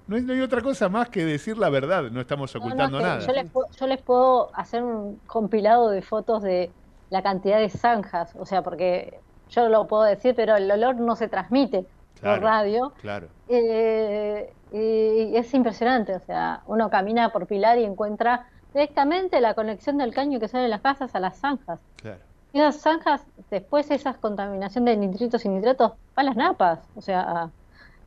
No 0.07 0.15
hay, 0.17 0.21
no 0.21 0.33
hay 0.33 0.41
otra 0.41 0.61
cosa 0.61 0.87
más 0.87 1.09
que 1.09 1.25
decir 1.25 1.57
la 1.57 1.69
verdad, 1.69 2.11
no 2.11 2.21
estamos 2.21 2.53
No, 2.53 2.59
no, 2.59 2.65
ocultando 2.67 2.97
que 2.99 3.03
nada. 3.03 3.25
Yo 3.25 3.33
les, 3.33 3.49
puedo, 3.49 3.67
yo 3.77 3.87
les 3.87 4.01
puedo 4.01 4.55
hacer 4.55 4.83
un 4.83 5.19
compilado 5.25 5.89
de 5.89 6.01
fotos 6.03 6.43
de 6.43 6.69
la 7.09 7.21
cantidad 7.21 7.59
de 7.59 7.69
zanjas, 7.69 8.35
o 8.37 8.45
sea, 8.45 8.61
porque 8.61 9.19
yo 9.49 9.69
lo 9.69 9.87
puedo 9.87 10.03
decir, 10.03 10.35
pero 10.35 10.55
el 10.55 10.69
olor 10.69 10.95
no 10.95 11.15
se 11.15 11.27
transmite 11.27 11.85
Claro, 12.19 12.41
por 12.41 12.49
radio. 12.49 12.93
Claro. 13.01 13.27
Eh, 13.47 14.51
y 14.71 15.35
es 15.35 15.53
impresionante, 15.53 16.15
o 16.15 16.19
sea, 16.19 16.61
uno 16.67 16.89
camina 16.89 17.29
por 17.29 17.45
Pilar 17.45 17.77
y 17.77 17.83
encuentra 17.83 18.47
directamente 18.73 19.39
la 19.41 19.53
conexión 19.53 19.97
del 19.97 20.13
caño 20.13 20.39
que 20.39 20.47
sale 20.47 20.63
de 20.63 20.69
las 20.69 20.81
casas 20.81 21.13
a 21.15 21.19
las 21.19 21.37
zanjas. 21.37 21.79
Claro. 21.97 22.19
Y 22.51 22.59
esas 22.59 22.81
zanjas, 22.81 23.21
después 23.51 23.91
esa 23.91 24.13
contaminación 24.13 24.85
de 24.85 24.97
nitritos 24.97 25.45
y 25.45 25.49
nitratos, 25.49 25.91
va 25.91 25.95
a 26.15 26.23
las 26.23 26.35
napas, 26.35 26.79
o 26.95 27.01
sea, 27.01 27.49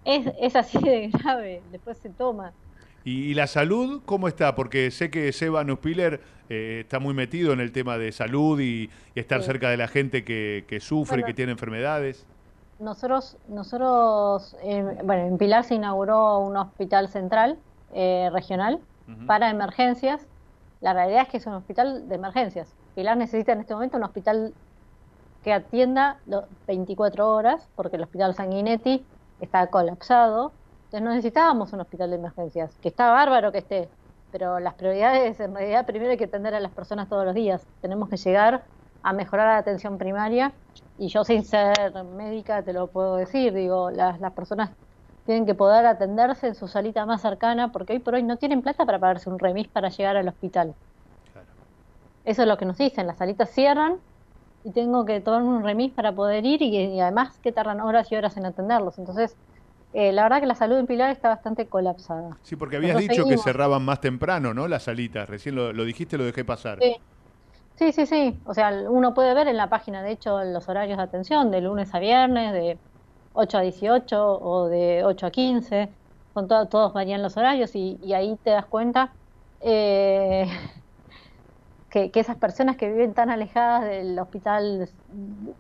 es, 0.05 0.27
es 0.41 0.57
así 0.57 0.79
de 0.79 1.09
grave, 1.09 1.63
después 1.71 1.99
se 1.99 2.11
toma. 2.11 2.53
¿Y, 3.09 3.35
la 3.35 3.47
salud 3.47 4.03
cómo 4.05 4.29
está? 4.29 4.55
Porque 4.55 4.91
sé 4.91 5.11
que 5.11 5.33
Seba 5.33 5.65
Nuspiller 5.65 6.21
eh, 6.51 6.81
está 6.83 6.99
muy 6.99 7.15
metido 7.15 7.53
en 7.53 7.61
el 7.61 7.73
tema 7.73 7.97
de 7.97 8.13
salud 8.13 8.61
y, 8.61 8.91
y 9.15 9.21
estar 9.21 9.41
Sí. 9.41 9.47
cerca 9.47 9.71
de 9.71 9.77
la 9.79 9.89
gente 9.89 10.25
que, 10.25 10.65
que 10.69 10.81
sufre, 10.81 11.17
Bueno. 11.17 11.27
que 11.29 11.35
tiene 11.35 11.53
enfermedades. 11.53 12.27
Nosotros, 12.81 13.37
nosotros 13.49 14.57
eh, 14.63 14.85
bueno, 15.05 15.25
en 15.27 15.39
Pilar 15.39 15.65
se 15.65 15.75
inauguró 15.75 16.39
un 16.41 16.57
hospital 16.57 17.09
central 17.09 17.59
eh, 17.95 18.29
regional 18.33 18.79
para 19.27 19.49
emergencias. 19.51 20.27
La 20.83 20.93
realidad 20.93 21.23
es 21.23 21.29
que 21.29 21.37
es 21.39 21.47
un 21.47 21.55
hospital 21.55 22.09
de 22.09 22.15
emergencias. 22.15 22.75
Pilar 22.95 23.17
necesita 23.17 23.53
en 23.53 23.61
este 23.61 23.73
momento 23.75 23.97
un 23.97 24.05
hospital 24.05 24.53
que 25.43 25.53
atienda 25.53 26.19
los 26.27 26.45
24 26.67 27.27
horas, 27.33 27.69
porque 27.75 27.97
el 27.97 28.03
hospital 28.03 28.35
Sanguinetti 28.35 29.03
está 29.41 29.67
colapsado. 29.69 30.53
Entonces 30.91 31.05
no 31.05 31.11
necesitábamos 31.11 31.73
un 31.73 31.81
hospital 31.81 32.11
de 32.11 32.17
emergencias, 32.17 32.79
que 32.81 32.89
está 32.89 33.11
bárbaro 33.11 33.53
que 33.53 33.59
esté, 33.59 33.93
pero 34.31 34.59
las 34.61 34.75
prioridades, 34.75 35.39
en 35.41 35.55
realidad, 35.55 35.87
primero 35.87 36.11
hay 36.11 36.17
que 36.17 36.25
atender 36.25 36.55
a 36.55 36.61
las 36.61 36.73
personas 36.73 37.09
todos 37.09 37.25
los 37.27 37.35
días. 37.35 37.69
Tenemos 37.81 38.09
que 38.09 38.17
llegar 38.17 38.69
a 39.03 39.13
mejorar 39.13 39.47
la 39.49 39.59
atención 39.59 39.99
primaria 39.99 40.59
y 40.97 41.09
yo 41.09 41.25
sin 41.25 41.45
ser 41.45 41.75
médica 42.05 42.65
te 42.65 42.73
lo 42.73 42.91
puedo 42.91 43.17
decir, 43.17 43.53
digo, 43.55 43.91
las, 43.91 44.19
las 44.21 44.33
personas 44.33 44.77
tienen 45.25 45.47
que 45.47 45.55
poder 45.55 45.85
atenderse 45.87 46.49
en 46.49 46.55
su 46.55 46.69
salita 46.69 47.05
más 47.07 47.21
cercana 47.23 47.71
porque 47.71 47.93
hoy 47.95 47.99
por 48.01 48.15
hoy 48.15 48.23
no 48.23 48.39
tienen 48.39 48.63
plata 48.63 48.87
para 48.87 48.99
pagarse 48.99 49.29
un 49.31 49.39
remis 49.39 49.69
para 49.71 49.91
llegar 49.91 50.17
al 50.17 50.29
hospital. 50.29 50.77
Eso 52.25 52.43
es 52.43 52.49
lo 52.49 52.57
que 52.59 52.65
nos 52.67 52.77
dicen, 52.79 53.07
las 53.07 53.19
salitas 53.19 53.51
cierran 53.51 54.03
y 54.65 54.73
tengo 54.73 55.05
que 55.07 55.21
tomar 55.21 55.43
un 55.45 55.65
remis 55.65 55.95
para 55.95 56.15
poder 56.15 56.47
ir 56.47 56.63
y, 56.63 56.77
y 56.77 57.01
además 57.01 57.39
que 57.41 57.53
tardan 57.53 57.81
horas 57.83 58.13
y 58.13 58.17
horas 58.17 58.37
en 58.39 58.47
atenderlos. 58.47 58.99
Entonces, 58.99 59.39
eh, 59.93 60.13
la 60.13 60.23
verdad 60.25 60.41
que 60.41 60.47
la 60.47 60.55
salud 60.55 60.79
en 60.79 60.87
Pilar 60.87 61.11
está 61.11 61.29
bastante 61.31 61.69
colapsada. 61.69 62.39
Sí, 62.43 62.57
porque 62.57 62.77
habías 62.77 62.95
Nosotros 62.95 63.09
dicho 63.09 63.27
que 63.29 63.37
cerraban 63.39 63.85
más 63.85 64.01
temprano, 64.01 64.53
¿no? 64.55 64.67
Las 64.69 64.85
salitas. 64.85 65.29
Recién 65.29 65.55
lo, 65.55 65.73
lo 65.73 65.85
dijiste, 65.85 66.19
lo 66.19 66.25
dejé 66.25 66.45
pasar. 66.45 66.81
Sí. 66.81 66.97
Sí, 67.77 67.93
sí, 67.93 68.07
sí. 68.07 68.43
O 68.47 68.55
sea, 68.55 68.71
uno 68.91 69.15
puede 69.15 69.35
ver 69.35 69.49
en 69.49 69.57
la 69.59 69.71
página, 69.71 70.03
de 70.03 70.13
hecho, 70.13 70.43
los 70.45 70.69
horarios 70.69 70.99
de 70.99 71.05
atención, 71.05 71.51
de 71.51 71.61
lunes 71.63 71.95
a 71.95 72.01
viernes, 72.01 72.53
de 72.53 72.81
8 73.33 73.59
a 73.59 73.63
18 73.63 74.25
o 74.41 74.69
de 74.69 75.05
8 75.05 75.27
a 75.27 75.31
15. 75.33 75.97
Son 76.35 76.49
to- 76.49 76.69
todos 76.69 76.93
varían 76.95 77.23
los 77.23 77.37
horarios 77.37 77.75
y, 77.77 77.99
y 78.03 78.15
ahí 78.15 78.37
te 78.45 78.51
das 78.53 78.67
cuenta 78.67 79.17
eh, 79.61 80.47
que, 81.91 82.11
que 82.11 82.21
esas 82.21 82.37
personas 82.37 82.77
que 82.77 82.89
viven 82.89 83.15
tan 83.15 83.31
alejadas 83.31 83.89
del 83.89 84.19
hospital 84.19 84.89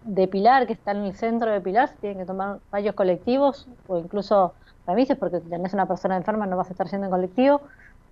de 0.04 0.28
Pilar, 0.28 0.66
que 0.66 0.74
está 0.74 0.92
en 0.92 1.04
el 1.04 1.14
centro 1.14 1.50
de 1.50 1.60
Pilar, 1.60 1.90
tienen 2.00 2.18
que 2.18 2.24
tomar 2.26 2.58
varios 2.70 2.94
colectivos 2.94 3.66
o 3.86 3.98
incluso 3.98 4.54
remises, 4.86 5.16
porque 5.16 5.40
si 5.40 5.48
tenés 5.48 5.72
una 5.74 5.86
persona 5.86 6.16
enferma 6.16 6.46
no 6.46 6.56
vas 6.56 6.68
a 6.68 6.72
estar 6.72 6.86
yendo 6.88 7.06
en 7.06 7.10
colectivo, 7.10 7.62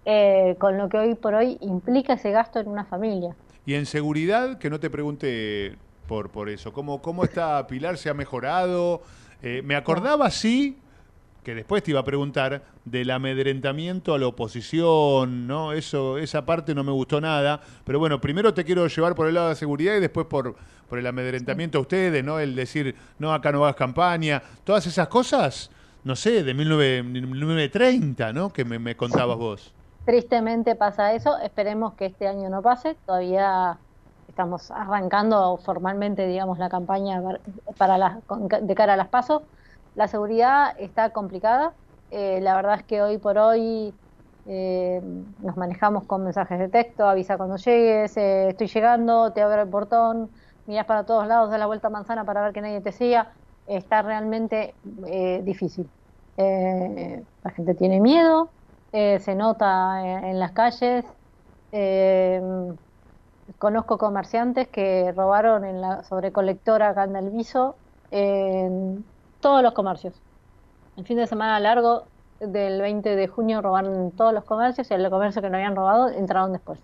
eh, 0.05 0.56
con 0.59 0.78
lo 0.78 0.88
que 0.88 0.98
hoy 0.98 1.14
por 1.14 1.34
hoy 1.34 1.59
implica 1.60 2.14
ese 2.14 2.30
gasto 2.30 2.60
en 2.60 2.68
una 2.68 2.84
familia. 2.84 3.34
Y 3.64 3.74
en 3.74 3.86
seguridad, 3.86 4.59
que 4.59 4.70
no 4.70 4.78
te 4.78 4.88
pregunte 4.88 5.76
por, 6.06 6.30
por 6.30 6.48
eso. 6.48 6.72
¿Cómo, 6.72 7.02
¿Cómo 7.02 7.24
está 7.24 7.66
Pilar? 7.66 7.98
¿Se 7.98 8.09
ha 8.09 8.14
mejorado? 8.14 9.02
Eh, 9.43 9.62
me 9.64 9.74
acordaba, 9.74 10.30
sí, 10.30 10.78
que 11.47 11.55
después 11.55 11.81
te 11.85 11.93
iba 11.93 12.01
a 12.01 12.05
preguntar, 12.05 12.60
del 12.85 13.09
amedrentamiento 13.09 14.12
a 14.14 14.18
la 14.18 14.27
oposición, 14.27 15.47
¿no? 15.47 15.73
Eso, 15.73 16.18
esa 16.18 16.44
parte 16.44 16.74
no 16.74 16.82
me 16.82 16.90
gustó 16.90 17.20
nada. 17.20 17.60
Pero 17.85 18.01
bueno, 18.01 18.20
primero 18.20 18.52
te 18.52 18.64
quiero 18.64 18.85
llevar 18.89 19.14
por 19.14 19.28
el 19.28 19.35
lado 19.35 19.47
de 19.47 19.52
la 19.52 19.56
seguridad 19.56 19.94
y 19.94 20.01
después 20.01 20.27
por, 20.27 20.56
por 20.89 20.98
el 20.98 21.06
amedrentamiento 21.06 21.78
a 21.78 21.82
ustedes, 21.82 22.24
¿no? 22.24 22.40
El 22.40 22.56
decir, 22.56 22.97
no, 23.20 23.32
acá 23.32 23.52
no 23.52 23.62
hagas 23.62 23.77
campaña. 23.77 24.43
Todas 24.64 24.89
esas 24.89 25.06
cosas, 25.06 25.70
no 26.02 26.16
sé, 26.16 26.43
de 26.43 26.52
19 26.52 27.05
1930, 27.05 28.32
¿no? 28.32 28.52
Que 28.52 28.64
me, 28.64 28.81
me 28.81 28.97
contabas 28.97 29.39
vos. 29.39 29.73
Tristemente 30.05 30.74
pasa 30.74 31.14
eso, 31.14 31.39
esperemos 31.39 31.94
que 31.94 32.06
este 32.06 32.27
año 32.27 32.51
no 32.51 32.60
pase, 32.60 32.97
todavía 33.06 33.78
estamos 34.28 34.73
arrancando 34.73 35.56
formalmente, 35.64 36.27
digamos, 36.27 36.59
la 36.59 36.68
campaña 36.68 37.23
par- 37.23 37.40
para 37.78 37.98
las, 37.98 38.16
de 38.62 38.74
cara 38.74 38.94
a 38.94 38.97
las 38.97 39.09
pasos, 39.09 39.43
La 39.97 40.09
seguridad 40.09 40.74
está 40.78 41.10
complicada. 41.10 41.73
Eh, 42.10 42.39
la 42.43 42.55
verdad 42.55 42.77
es 42.77 42.82
que 42.85 43.01
hoy 43.01 43.16
por 43.16 43.39
hoy 43.39 43.94
eh, 44.47 45.01
nos 45.43 45.56
manejamos 45.56 46.05
con 46.05 46.23
mensajes 46.23 46.59
de 46.59 46.68
texto, 46.68 47.09
avisa 47.09 47.39
cuando 47.39 47.56
llegues, 47.56 48.16
estoy 48.16 48.66
llegando, 48.68 49.32
te 49.32 49.40
abro 49.40 49.62
el 49.62 49.68
portón, 49.68 50.31
miras 50.66 50.85
para 50.85 51.05
todos 51.05 51.27
lados, 51.27 51.51
da 51.51 51.56
la 51.59 51.66
vuelta 51.66 51.89
a 51.89 51.90
manzana 51.90 52.24
para 52.24 52.43
ver 52.43 52.52
que 52.52 52.60
nadie 52.60 52.81
te 52.82 52.93
siga. 52.93 53.32
Está 53.66 54.02
realmente 54.02 54.74
eh, 55.06 55.40
difícil. 55.43 55.89
Eh, 56.36 57.24
la 57.43 57.51
gente 57.51 57.74
tiene 57.74 57.98
miedo, 57.98 58.51
se 58.93 59.35
nota 59.35 60.28
en, 60.28 60.39
las 60.39 60.52
calles. 60.52 61.06
Conozco 63.59 63.97
comerciantes 63.97 64.68
que 64.68 65.12
robaron 65.12 65.64
en 65.64 65.81
la 65.81 66.02
sobrecolectora 66.05 66.90
acá 66.90 67.05
en 67.05 67.36
Viso 67.36 67.77
todos 69.47 69.62
los 69.62 69.74
comercios. 69.74 70.12
El 70.97 71.05
fin 71.05 71.18
de 71.18 71.28
semana 71.28 71.60
largo 71.60 72.02
del 72.40 72.81
20 72.81 73.14
de 73.14 73.28
junio 73.28 73.62
robaron 73.62 74.10
todos 74.10 74.35
los 74.35 74.43
comercios 74.43 74.90
y 74.90 74.94
el 74.94 75.09
comercio 75.09 75.40
que 75.40 75.48
no 75.48 75.56
habían 75.56 75.77
robado 75.77 76.09
entraron 76.09 76.52
después. 76.52 76.81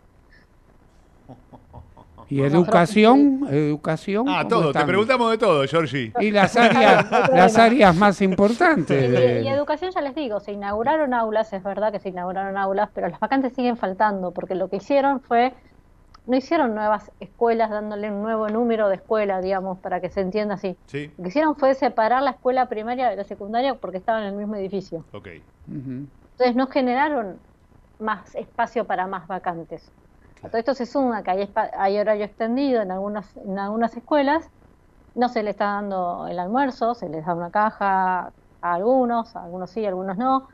¿Y 2.28 2.40
educación? 2.42 3.48
¿Educación? 3.50 4.28
Ah, 4.28 4.46
¿Cómo 4.48 4.48
todo. 4.48 4.72
Te 4.72 4.84
preguntamos 4.84 5.32
de 5.32 5.38
todo, 5.38 5.66
Georgie. 5.66 6.12
Y 6.20 6.30
las 6.30 6.56
áreas, 6.56 7.10
las 7.32 7.58
áreas 7.58 7.96
más 7.96 8.22
importantes. 8.22 9.42
Y, 9.42 9.44
y 9.44 9.48
educación 9.48 9.90
ya 9.90 10.00
les 10.00 10.14
digo, 10.14 10.38
se 10.38 10.52
inauguraron 10.52 11.14
aulas, 11.14 11.52
es 11.52 11.64
verdad 11.64 11.90
que 11.90 11.98
se 11.98 12.10
inauguraron 12.10 12.56
aulas, 12.56 12.90
pero 12.94 13.08
las 13.08 13.18
vacantes 13.18 13.54
siguen 13.54 13.76
faltando, 13.76 14.30
porque 14.30 14.54
lo 14.54 14.68
que 14.68 14.76
hicieron 14.76 15.20
fue, 15.20 15.52
no 16.26 16.36
hicieron 16.36 16.74
nuevas 16.74 17.12
escuelas 17.20 17.70
dándole 17.70 18.10
un 18.10 18.22
nuevo 18.22 18.48
número 18.48 18.88
de 18.88 18.96
escuela, 18.96 19.40
digamos, 19.40 19.80
para 19.80 20.00
que 20.00 20.10
se 20.10 20.20
entienda 20.20 20.54
así. 20.54 20.78
Sí. 20.86 21.16
Lo 21.16 21.24
que 21.24 21.28
hicieron 21.30 21.56
fue 21.56 21.74
separar 21.74 22.22
la 22.22 22.32
escuela 22.32 22.68
primaria 22.68 23.10
de 23.10 23.16
la 23.16 23.24
secundaria 23.24 23.74
porque 23.76 23.98
estaban 23.98 24.22
en 24.24 24.30
el 24.30 24.36
mismo 24.36 24.56
edificio. 24.56 25.08
Ok. 25.12 25.28
Entonces 26.36 26.56
no 26.56 26.66
generaron 26.68 27.44
más 27.98 28.34
espacio 28.34 28.86
para 28.86 29.06
más 29.06 29.26
vacantes. 29.28 29.94
A 30.42 30.48
todo 30.50 30.58
esto 30.58 30.74
se 30.74 30.86
suma 30.86 31.22
que 31.22 31.30
hay, 31.30 31.42
espa- 31.42 31.70
hay 31.74 31.98
horario 31.98 32.24
extendido 32.24 32.82
en 32.82 32.90
algunas, 32.90 33.36
en 33.36 33.58
algunas 33.58 33.96
escuelas, 33.96 34.50
no 35.14 35.28
se 35.28 35.42
le 35.42 35.50
está 35.50 35.66
dando 35.66 36.26
el 36.28 36.38
almuerzo, 36.38 36.94
se 36.94 37.08
les 37.08 37.26
da 37.26 37.34
una 37.34 37.50
caja 37.50 38.28
a 38.28 38.34
algunos, 38.74 39.36
a 39.36 39.44
algunos 39.44 39.70
sí, 39.72 39.84
a 39.86 39.88
algunos 39.90 40.18
no. 40.18 40.48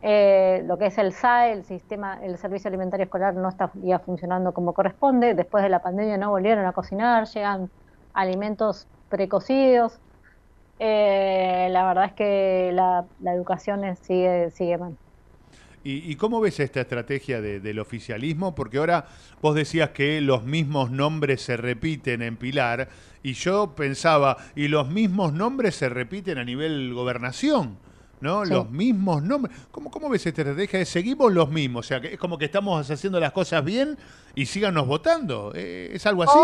Eh, 0.00 0.62
lo 0.66 0.78
que 0.78 0.86
es 0.86 0.98
el 0.98 1.12
SAE, 1.12 1.52
el 1.52 1.64
sistema, 1.64 2.20
el 2.22 2.38
servicio 2.38 2.68
alimentario 2.68 3.04
escolar 3.04 3.34
no 3.34 3.48
estaría 3.48 3.98
funcionando 3.98 4.52
como 4.52 4.72
corresponde. 4.72 5.34
Después 5.34 5.64
de 5.64 5.70
la 5.70 5.82
pandemia 5.82 6.16
no 6.16 6.30
volvieron 6.30 6.64
a 6.66 6.72
cocinar, 6.72 7.26
llegan 7.26 7.68
alimentos 8.14 8.86
precocidos. 9.08 9.98
Eh, 10.78 11.68
la 11.70 11.86
verdad 11.86 12.04
es 12.06 12.12
que 12.12 12.70
la, 12.72 13.04
educación 13.32 13.82
sigue, 13.96 14.50
sigue 14.52 14.78
mal. 14.78 14.96
¿Y, 15.82 16.10
y 16.10 16.16
cómo 16.16 16.40
ves 16.40 16.60
esta 16.60 16.80
estrategia 16.80 17.40
de- 17.40 17.60
del 17.60 17.78
oficialismo? 17.80 18.54
Porque 18.54 18.78
ahora 18.78 19.06
vos 19.40 19.54
decías 19.54 19.90
que 19.90 20.20
los 20.20 20.44
mismos 20.44 20.90
nombres 20.90 21.42
se 21.42 21.56
repiten 21.56 22.22
en 22.22 22.36
Pilar 22.36 22.88
y 23.22 23.32
yo 23.32 23.74
pensaba, 23.74 24.36
y 24.54 24.68
los 24.68 24.88
mismos 24.88 25.32
nombres 25.32 25.74
se 25.74 25.88
repiten 25.88 26.38
a 26.38 26.44
nivel 26.44 26.94
gobernación, 26.94 27.78
¿no? 28.20 28.44
Sí. 28.44 28.52
Los 28.52 28.70
mismos 28.70 29.22
nombres. 29.22 29.56
¿Cómo, 29.70 29.90
¿Cómo 29.90 30.08
ves 30.08 30.26
esta 30.26 30.42
estrategia? 30.42 30.78
de 30.80 30.84
Seguimos 30.84 31.32
los 31.32 31.50
mismos, 31.50 31.86
o 31.86 31.88
sea, 31.88 32.00
que 32.00 32.14
es 32.14 32.18
como 32.18 32.38
que 32.38 32.46
estamos 32.46 32.90
haciendo 32.90 33.20
las 33.20 33.32
cosas 33.32 33.64
bien 33.64 33.96
y 34.34 34.46
síganos 34.46 34.86
votando. 34.86 35.52
Eh, 35.54 35.90
¿Es 35.92 36.06
algo 36.06 36.22
así? 36.24 36.38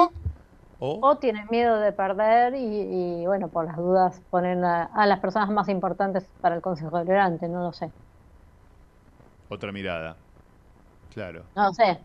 O, 0.81 0.99
o 1.01 1.17
tienen 1.17 1.47
miedo 1.51 1.79
de 1.79 1.93
perder 1.93 2.55
y, 2.55 3.23
y, 3.23 3.27
bueno, 3.27 3.49
por 3.49 3.65
las 3.65 3.77
dudas 3.77 4.21
ponen 4.31 4.65
a, 4.65 4.85
a 4.85 5.07
las 5.07 5.21
personas 5.21 5.49
más 5.51 5.69
importantes 5.69 6.27
para 6.41 6.57
el 6.57 6.63
Consejo 6.63 6.99
Deliberante, 6.99 7.49
no 7.49 7.63
lo 7.63 7.73
sé. 7.73 7.91
Otra 9.49 9.73
mirada. 9.73 10.17
Claro. 11.13 11.45
No 11.55 11.69
lo 11.69 11.73
sé. 11.75 11.99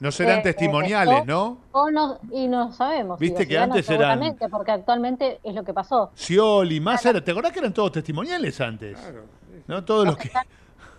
No 0.00 0.10
serán 0.10 0.38
Eh, 0.38 0.42
testimoniales, 0.42 1.18
eh, 1.18 1.24
¿no? 1.26 1.58
O 1.72 1.90
no, 1.90 2.18
y 2.32 2.48
no 2.48 2.72
sabemos. 2.72 3.18
Viste 3.18 3.46
que 3.46 3.58
antes 3.58 3.88
eran- 3.90 4.36
Porque 4.50 4.72
actualmente 4.72 5.40
es 5.42 5.54
lo 5.54 5.62
que 5.62 5.74
pasó. 5.74 6.10
Scioli, 6.16 6.80
Massa, 6.80 7.12
¿te 7.20 7.30
acordás 7.30 7.52
que 7.52 7.58
eran 7.58 7.74
todos 7.74 7.92
testimoniales 7.92 8.58
antes? 8.62 8.98
¿No? 9.68 9.84
Todos 9.84 10.06
los 10.06 10.16
que... 10.16 10.30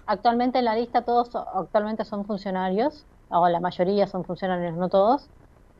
Actualmente 0.05 0.59
en 0.59 0.65
la 0.65 0.75
lista 0.75 1.01
todos 1.03 1.35
actualmente 1.35 2.05
son 2.05 2.25
funcionarios, 2.25 3.05
o 3.29 3.47
la 3.49 3.59
mayoría 3.59 4.05
son 4.07 4.23
funcionarios, 4.23 4.75
no 4.75 4.87
todos. 4.89 5.29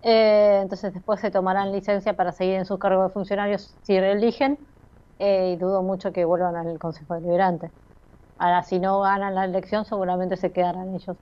Eh, 0.02 0.60
entonces 0.64 0.92
después 0.94 1.20
se 1.20 1.30
tomarán 1.30 1.72
licencia 1.72 2.14
para 2.14 2.32
seguir 2.32 2.56
en 2.56 2.66
sus 2.66 2.80
cargos 2.80 3.08
de 3.08 3.14
funcionarios 3.14 3.76
si 3.84 4.00
reeligen 4.00 4.58
eh, 5.20 5.52
y 5.54 5.58
dudo 5.58 5.84
mucho 5.84 6.12
que 6.12 6.26
vuelvan 6.26 6.56
al 6.56 6.80
Consejo 6.80 7.14
Deliberante. 7.14 7.70
Ahora, 8.40 8.64
si 8.64 8.80
no 8.80 9.02
ganan 9.02 9.36
la 9.36 9.46
elección, 9.46 9.86
seguramente 9.86 10.38
se 10.38 10.52
quedarán 10.52 10.96
ellos. 10.96 11.18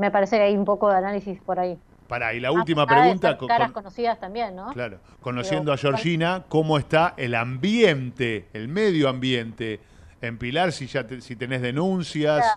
Me 0.00 0.10
parece 0.10 0.36
que 0.38 0.42
hay 0.44 0.56
un 0.56 0.64
poco 0.64 0.88
de 0.88 0.96
análisis 0.96 1.38
por 1.42 1.60
ahí. 1.60 1.78
Pará, 2.08 2.32
y 2.32 2.40
la 2.40 2.50
última 2.52 2.86
pregunta... 2.86 3.36
con- 3.36 3.46
caras 3.48 3.70
con- 3.70 3.82
conocidas 3.82 4.18
también, 4.18 4.56
¿no? 4.56 4.72
Claro, 4.72 4.98
conociendo 5.20 5.72
a 5.72 5.76
Georgina, 5.76 6.44
¿cómo 6.48 6.78
está 6.78 7.12
el 7.18 7.34
ambiente, 7.34 8.48
el 8.54 8.66
medio 8.68 9.08
ambiente 9.10 9.78
en 10.22 10.38
Pilar? 10.38 10.72
Si 10.72 10.86
ya 10.86 11.06
te- 11.06 11.20
si 11.20 11.36
tenés 11.36 11.60
denuncias. 11.60 12.56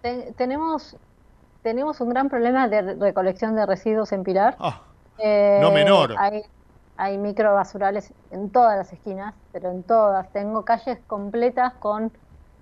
Te- 0.00 0.32
tenemos, 0.36 0.96
tenemos 1.62 2.00
un 2.00 2.10
gran 2.10 2.28
problema 2.28 2.68
de 2.68 2.80
re- 2.80 2.94
recolección 2.94 3.56
de 3.56 3.66
residuos 3.66 4.12
en 4.12 4.22
Pilar. 4.22 4.54
Eh, 5.18 5.58
Ah, 5.58 5.62
no 5.62 5.72
menor. 5.72 6.14
Hay, 6.16 6.42
hay 6.96 7.18
microbasurales 7.18 8.14
en 8.30 8.50
todas 8.50 8.78
las 8.78 8.92
esquinas, 8.92 9.34
pero 9.52 9.70
en 9.72 9.82
todas. 9.82 10.32
Tengo 10.32 10.64
calles 10.64 10.98
completas 11.08 11.74
con 11.74 12.12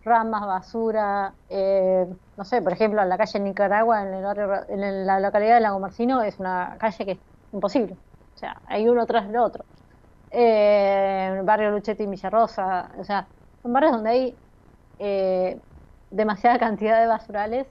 ramas, 0.05 0.47
basura. 0.47 1.37
eh, 1.49 2.07
no 2.37 2.45
sé, 2.45 2.63
por 2.63 2.73
ejemplo, 2.73 3.03
en 3.03 3.09
la 3.09 3.19
calle 3.19 3.41
Nicaragua, 3.41 4.03
en, 4.03 4.15
el 4.15 4.23
barrio- 4.25 4.69
en 4.69 4.83
el- 4.83 5.07
la 5.07 5.21
localidad 5.21 5.55
de 5.57 5.61
Lago 5.61 5.81
Marcino, 5.81 6.23
es 6.23 6.39
una 6.39 6.77
calle 6.81 7.05
que 7.07 7.13
es 7.13 7.21
imposible. 7.53 7.95
O 8.35 8.39
sea, 8.39 8.63
hay 8.67 8.89
uno 8.89 9.07
tras 9.07 9.27
del 9.29 9.37
otro. 9.39 9.67
Eh, 10.31 11.29
el 11.39 11.43
barrio 11.45 11.71
Luchetti 11.71 12.05
y 12.05 12.07
Villarrosa, 12.07 12.93
o 12.99 13.05
sea, 13.05 13.31
son 13.63 13.73
barrios 13.73 13.93
donde 13.93 14.11
hay 14.11 14.43
eh, 14.99 15.63
demasiada 16.11 16.59
cantidad 16.59 17.01
de 17.01 17.07
basurales 17.09 17.69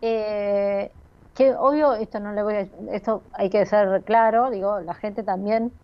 eh, 0.00 0.94
que 1.34 1.54
obvio 1.54 1.94
esto 1.94 2.20
no 2.20 2.32
le 2.32 2.42
voy 2.42 2.54
a, 2.54 2.70
esto 2.92 3.28
hay 3.32 3.50
que 3.50 3.66
ser 3.66 4.04
claro 4.04 4.50
digo 4.50 4.80
la 4.80 4.94
gente 4.94 5.22
también 5.24 5.80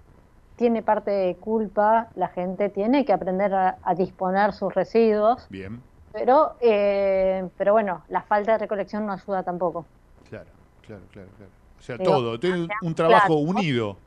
tiene 0.57 0.83
parte 0.83 1.11
de 1.11 1.37
culpa 1.37 2.09
la 2.17 2.29
gente 2.29 2.69
tiene 2.71 3.05
que 3.05 3.13
aprender 3.13 3.55
a, 3.55 3.77
a 3.83 3.95
disponer 3.95 4.53
sus 4.53 4.75
residuos 4.75 5.47
Bien, 5.51 5.81
pero 6.13 6.57
eh, 6.61 7.47
pero 7.57 7.73
bueno 7.73 8.03
la 8.09 8.23
falta 8.23 8.53
de 8.53 8.59
recolección 8.59 9.07
no 9.07 9.13
ayuda 9.13 9.43
tampoco 9.43 9.85
claro, 10.29 10.47
claro, 10.87 11.03
claro. 11.13 11.29
claro. 11.37 11.51
O 11.79 11.83
sea, 11.83 11.97
Digo, 11.99 12.11
todo, 12.11 12.41
tiene 12.41 12.67
un 12.83 12.95
trabajo 12.95 13.35
unido. 13.37 13.99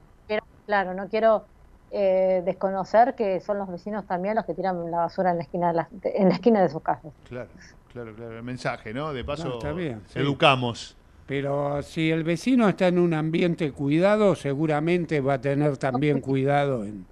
Claro 0.66 0.94
no 0.94 1.08
quiero 1.08 1.46
eh, 1.92 2.44
desconocer 2.46 3.16
que 3.16 3.40
son 3.40 3.58
los 3.58 3.68
vecinos 3.68 4.06
también 4.06 4.36
los 4.36 4.46
que 4.46 4.54
tiran 4.54 4.92
la 4.92 4.98
basura 4.98 5.32
en 5.32 5.38
la 5.38 5.44
esquina 5.44 5.70
de 5.70 5.74
las- 5.74 5.88
de- 5.90 6.14
en 6.16 6.30
la 6.30 6.36
esquina 6.36 6.62
de 6.62 6.70
sus 6.70 6.82
casas 6.84 7.12
Claro, 7.28 7.50
claro, 7.92 8.14
claro. 8.16 8.38
El 8.38 8.44
mensaje, 8.44 8.94
¿no? 8.94 9.12
De 9.14 9.24
paso, 9.24 9.48
No, 9.48 9.54
está 9.56 9.72
bien, 9.72 10.04
sí. 10.08 10.20
educamos. 10.20 10.96
Pero 11.30 11.84
si 11.84 12.10
el 12.10 12.24
vecino 12.24 12.68
está 12.68 12.88
en 12.88 12.98
un 12.98 13.14
ambiente 13.14 13.72
cuidado, 13.72 14.34
seguramente 14.34 15.22
va 15.22 15.36
a 15.36 15.38
tener 15.40 15.78
también 15.78 16.22
cuidado 16.22 16.84
en, 16.84 17.06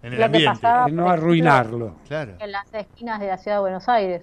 En 0.00 0.12
el 0.12 0.22
ambiente. 0.22 0.48
pasaba, 0.48 0.88
en 0.88 0.94
no 0.94 1.10
arruinarlo. 1.10 1.96
Claro. 2.06 2.34
en 2.38 2.52
las 2.52 2.72
esquinas 2.72 3.18
de 3.18 3.26
la 3.26 3.38
ciudad 3.38 3.56
de 3.56 3.62
Buenos 3.62 3.88
Aires. 3.88 4.22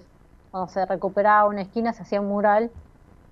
Cuando 0.50 0.72
se 0.72 0.86
recuperaba 0.86 1.46
una 1.46 1.60
esquina, 1.60 1.92
se 1.92 2.00
hacía 2.00 2.22
un 2.22 2.28
mural 2.28 2.70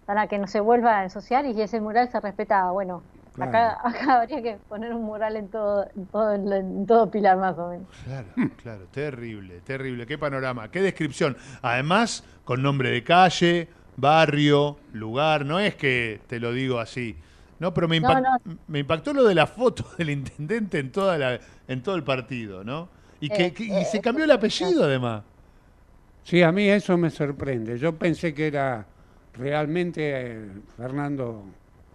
para 0.04 0.26
que 0.26 0.36
no 0.36 0.46
se 0.46 0.60
vuelva 0.60 0.98
a 0.98 1.04
ensuciar 1.04 1.46
y 1.46 1.58
ese 1.58 1.80
mural 1.80 2.10
se 2.10 2.20
respetaba. 2.20 2.70
Bueno, 2.70 3.02
acá, 3.40 3.78
acá 3.82 4.20
habría 4.20 4.42
que 4.42 4.58
poner 4.68 4.92
un 4.92 5.04
mural 5.04 5.36
en 5.36 5.48
todo, 5.48 5.88
en 5.96 6.04
todo, 6.04 6.34
en 6.34 6.86
todo 6.86 7.10
Pilar 7.10 7.38
más 7.38 7.56
o 7.56 7.70
menos. 7.70 7.88
Claro, 8.04 8.28
claro, 8.62 8.84
terrible, 8.90 9.60
terrible. 9.60 10.06
Qué 10.06 10.18
panorama, 10.18 10.70
qué 10.70 10.82
descripción. 10.82 11.34
Además, 11.62 12.24
con 12.44 12.62
nombre 12.62 12.90
de 12.90 13.02
calle, 13.02 13.70
barrio, 13.98 14.78
lugar, 14.92 15.44
no 15.46 15.60
es 15.60 15.74
que 15.76 16.20
te 16.28 16.40
lo 16.40 16.52
digo 16.52 16.80
así. 16.80 17.16
No, 17.60 17.74
pero 17.74 17.88
me, 17.88 17.96
impact- 18.00 18.22
no. 18.44 18.58
me 18.68 18.80
impactó 18.80 19.12
lo 19.12 19.24
de 19.24 19.34
la 19.34 19.46
foto 19.46 19.84
del 19.98 20.10
intendente 20.10 20.78
en 20.78 20.92
toda 20.92 21.18
la, 21.18 21.40
en 21.68 21.82
todo 21.82 21.96
el 21.96 22.04
partido, 22.04 22.64
¿no? 22.64 22.88
Y 23.20 23.30
que, 23.30 23.46
Eh, 23.46 23.52
que- 23.54 23.64
y 23.64 23.70
eh, 23.72 23.84
se 23.84 24.00
cambió 24.00 24.24
el 24.24 24.30
apellido 24.30 24.84
además. 24.84 25.24
Sí, 26.22 26.42
a 26.42 26.52
mí 26.52 26.68
eso 26.68 26.96
me 26.98 27.10
sorprende. 27.10 27.78
Yo 27.78 27.98
pensé 27.98 28.34
que 28.34 28.46
era 28.48 28.86
realmente 29.32 30.00
eh, 30.32 30.62
Fernando 30.76 31.44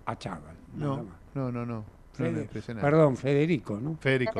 Achával. 0.06 0.56
nada 0.74 0.96
No, 0.98 1.04
más. 1.04 1.18
no, 1.36 1.52
no, 1.52 1.66
no. 1.66 1.86
Fede- 2.14 2.48
perdón, 2.82 3.18
Federico, 3.18 3.80
¿no? 3.80 3.96
Federico. 3.96 4.40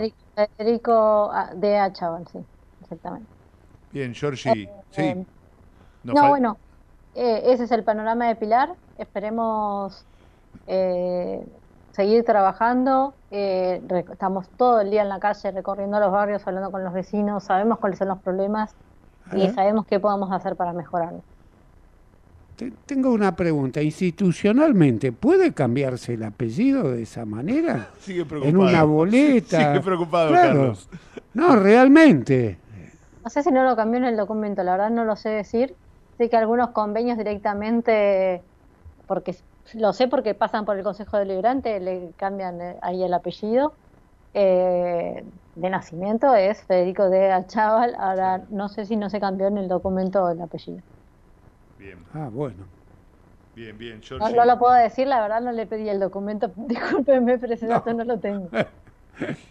Federico, 0.58 1.32
ah, 1.32 1.52
de 1.56 1.78
Achaval, 1.78 2.26
sí, 2.32 2.40
exactamente. 2.82 3.32
Bien, 3.92 4.14
Georgie. 4.14 4.68
Sí. 4.92 5.02
Eh, 5.02 5.26
no, 6.04 6.30
bueno, 6.30 6.60
eh, 7.16 7.44
ese 7.46 7.64
es 7.66 7.72
el 7.72 7.84
panorama 7.84 8.28
de 8.28 8.36
Pilar. 8.36 8.74
Esperemos 8.98 10.06
eh, 10.68 11.46
seguir 11.92 12.24
trabajando. 12.24 13.14
eh, 13.32 13.82
estamos 14.12 14.48
todo 14.58 14.82
el 14.82 14.92
día 14.92 15.02
en 15.02 15.10
la 15.10 15.20
calle 15.20 15.52
recorriendo 15.52 16.00
los 16.00 16.12
barrios, 16.12 16.46
hablando 16.48 16.72
con 16.72 16.84
los 16.84 16.94
vecinos, 16.94 17.44
sabemos 17.44 17.80
cuáles 17.80 17.98
son 18.00 18.08
los 18.10 18.20
problemas 18.20 18.76
y 19.34 19.50
sabemos 19.50 19.86
qué 19.86 20.00
podemos 20.00 20.32
hacer 20.32 20.56
para 20.56 20.74
mejorarlo. 20.74 21.22
Te- 22.56 22.72
tengo 22.86 23.12
una 23.12 23.36
pregunta. 23.36 23.82
Institucionalmente, 23.82 25.12
¿puede 25.12 25.54
cambiarse 25.54 26.14
el 26.14 26.24
apellido 26.24 26.92
de 26.92 27.02
esa 27.04 27.26
manera? 27.26 27.90
Sigue 28.00 28.26
En 28.44 28.58
una 28.58 28.84
boleta. 28.84 29.70
Sigue 29.74 29.82
preocupado, 29.82 30.30
Claro. 30.30 30.48
Carlos. 30.50 30.90
No, 31.34 31.56
realmente. 31.56 32.60
No 33.24 33.30
sé 33.30 33.42
si 33.42 33.52
no 33.52 33.64
lo 33.64 33.76
cambió 33.76 33.98
en 34.00 34.06
el 34.06 34.18
documento, 34.18 34.62
la 34.64 34.74
verdad 34.74 34.90
no 34.92 35.04
lo 35.06 35.16
sé 35.16 35.30
decir. 35.30 35.74
Sé 36.18 36.30
que 36.30 36.38
algunos 36.38 36.70
convenios 36.72 37.18
directamente, 37.18 38.46
porque 39.08 39.36
lo 39.76 39.94
sé 39.94 40.08
porque 40.08 40.36
pasan 40.36 40.66
por 40.66 40.78
el 40.78 40.84
Consejo 40.84 41.18
Deliberante, 41.18 41.80
le 41.80 42.14
cambian 42.16 42.62
eh, 42.62 42.80
ahí 42.82 43.04
el 43.04 43.14
apellido. 43.14 43.80
Eh, 44.34 45.24
de 45.56 45.70
nacimiento 45.70 46.36
es 46.36 46.64
Federico 46.66 47.10
de 47.10 47.32
Achával, 47.32 47.96
ahora 48.00 48.46
no 48.50 48.70
sé 48.70 48.86
si 48.86 48.98
no 48.98 49.10
se 49.10 49.20
cambió 49.22 49.48
en 49.48 49.58
el 49.60 49.68
documento 49.70 50.30
el 50.30 50.42
apellido. 50.42 50.84
Bien, 51.78 52.06
Ah, 52.14 52.30
bueno. 52.30 52.66
bien, 53.56 53.78
bien. 53.78 54.02
No, 54.20 54.30
no 54.30 54.46
lo 54.46 54.58
puedo 54.60 54.74
decir, 54.74 55.08
la 55.08 55.22
verdad 55.22 55.42
no 55.42 55.52
le 55.52 55.68
pedí 55.68 55.90
el 55.90 56.00
documento, 56.00 56.54
discúlpenme, 56.56 57.38
pero 57.40 57.54
ese 57.54 57.68
dato 57.68 57.94
no 57.94 58.04
lo 58.06 58.20
tengo. 58.20 58.52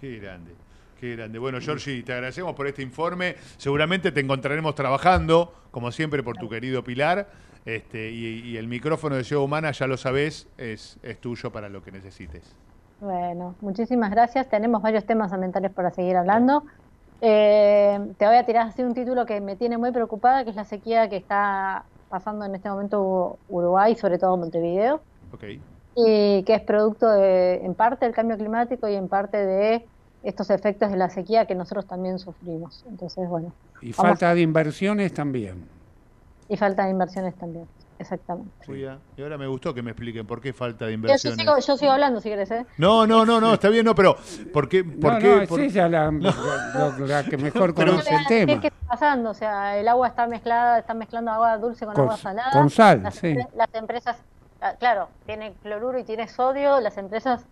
Qué 0.01 0.19
grande, 0.19 0.57
qué 1.03 1.17
grande. 1.17 1.41
Bueno, 1.41 1.59
Georgie, 1.61 2.01
te 2.05 2.13
agradecemos 2.13 2.55
por 2.55 2.69
este 2.69 2.81
informe. 2.81 3.35
Seguramente 3.57 4.13
te 4.13 4.21
encontraremos 4.21 4.77
trabajando, 4.77 5.53
como 5.73 5.91
siempre, 5.91 6.23
por 6.23 6.37
tu 6.37 6.49
querido 6.49 6.85
Pilar. 6.85 7.27
Este, 7.65 8.11
y, 8.11 8.41
y 8.51 8.57
el 8.57 8.69
micrófono 8.69 9.17
de 9.17 9.25
Ciudad 9.25 9.43
Humana, 9.45 9.73
ya 9.73 9.89
lo 9.89 9.97
sabés, 9.97 10.47
es, 10.59 10.99
es 11.03 11.21
tuyo 11.21 11.51
para 11.51 11.69
lo 11.69 11.83
que 11.83 11.91
necesites. 11.91 12.55
Bueno, 13.01 13.57
muchísimas 13.61 14.13
gracias. 14.13 14.49
Tenemos 14.49 14.81
varios 14.81 15.05
temas 15.05 15.33
ambientales 15.33 15.73
para 15.73 15.91
seguir 15.91 16.17
hablando. 16.17 16.63
Eh, 17.21 17.99
te 18.17 18.25
voy 18.27 18.37
a 18.37 18.47
tirar 18.47 18.69
así 18.69 18.83
un 18.85 18.95
título 18.95 19.27
que 19.27 19.41
me 19.41 19.57
tiene 19.57 19.79
muy 19.79 19.91
preocupada, 19.91 20.45
que 20.45 20.51
es 20.51 20.57
la 20.57 20.65
sequía 20.65 21.09
que 21.09 21.17
está 21.17 21.85
pasando 22.11 22.45
en 22.45 22.55
este 22.55 22.69
momento 22.69 23.39
Uruguay, 23.49 23.97
sobre 23.97 24.19
todo 24.19 24.37
Montevideo, 24.37 25.01
Ok. 25.33 25.45
y 25.97 26.45
que 26.45 26.55
es 26.55 26.63
producto 26.63 27.09
de, 27.11 27.57
en 27.65 27.75
parte 27.75 28.05
del 28.05 28.15
cambio 28.15 28.37
climático 28.37 28.87
y 28.89 28.95
en 28.95 29.09
parte 29.09 29.45
de 29.45 29.85
estos 30.23 30.51
efectos 30.51 30.91
de 30.91 30.97
la 30.97 31.11
sequía 31.11 31.47
que 31.47 31.55
nosotros 31.55 31.87
también 31.87 32.19
sufrimos. 32.19 32.85
Entonces, 32.89 33.29
bueno, 33.29 33.53
Y 33.81 33.93
falta 33.93 34.35
de 34.35 34.41
inversiones 34.43 35.13
también. 35.13 35.67
y 36.49 36.57
falta 36.57 36.85
de 36.85 36.91
inversiones 36.91 37.35
también, 37.37 37.67
exactamente. 37.99 38.51
Cuida. 38.67 38.99
Y 39.17 39.23
ahora 39.23 39.39
me 39.39 39.47
gustó 39.47 39.73
que 39.75 39.83
me 39.83 39.91
expliquen 39.93 40.27
por 40.27 40.41
qué 40.41 40.53
falta 40.53 40.85
de 40.87 40.93
Yo, 40.93 40.97
yo 40.99 41.05
inversiones. 41.07 41.39
sigo, 41.41 41.59
yo 41.59 41.77
sigo 41.77 41.93
hablando 41.93 42.21
si 42.21 42.29
querés, 42.29 42.51
¿eh? 42.51 42.67
No, 42.79 43.07
no, 43.07 43.25
no, 43.25 43.41
no, 43.41 43.55
está 43.55 43.69
bien, 43.69 43.85
no, 43.85 43.95
pero 43.95 44.17
¿por 44.53 44.69
qué? 44.69 44.85
Por 44.85 45.15
No, 45.15 45.19
qué? 45.19 45.37
no, 45.37 45.43
es 45.43 45.49
por- 45.49 45.61
ella 45.61 45.89
la, 45.89 46.11
la- 46.13 46.95
la 46.99 47.25
que 47.25 47.37
mejor 47.39 47.75
Pero- 47.75 47.93
conoce 47.93 48.15
el 48.15 48.27
tema. 48.27 48.61
qué 48.61 48.69
está 48.69 48.87
pasando, 48.87 49.31
o 49.31 49.35
sea, 49.35 49.77
el 49.79 49.89
agua 49.89 50.09
está 50.09 50.27
mezclada, 50.27 50.79
está 50.79 50.95
mezclando 50.95 51.31
agua 51.31 51.57
dulce 51.59 51.85
con, 51.87 51.95
Con- 51.95 52.05
agua 52.05 52.17
salada. 52.17 52.51
con 52.53 52.71
sal, 52.71 53.03
las, 53.03 53.15
sí. 53.17 53.35
las 53.57 53.75
empresas, 53.75 54.17
ah, 54.61 54.75
claro, 54.79 55.09
tiene 55.27 55.55
cloruro 55.63 55.99
y 55.99 56.05
tiene 56.05 56.29
sodio, 56.29 56.79
las 56.81 56.97
empresas 56.99 57.45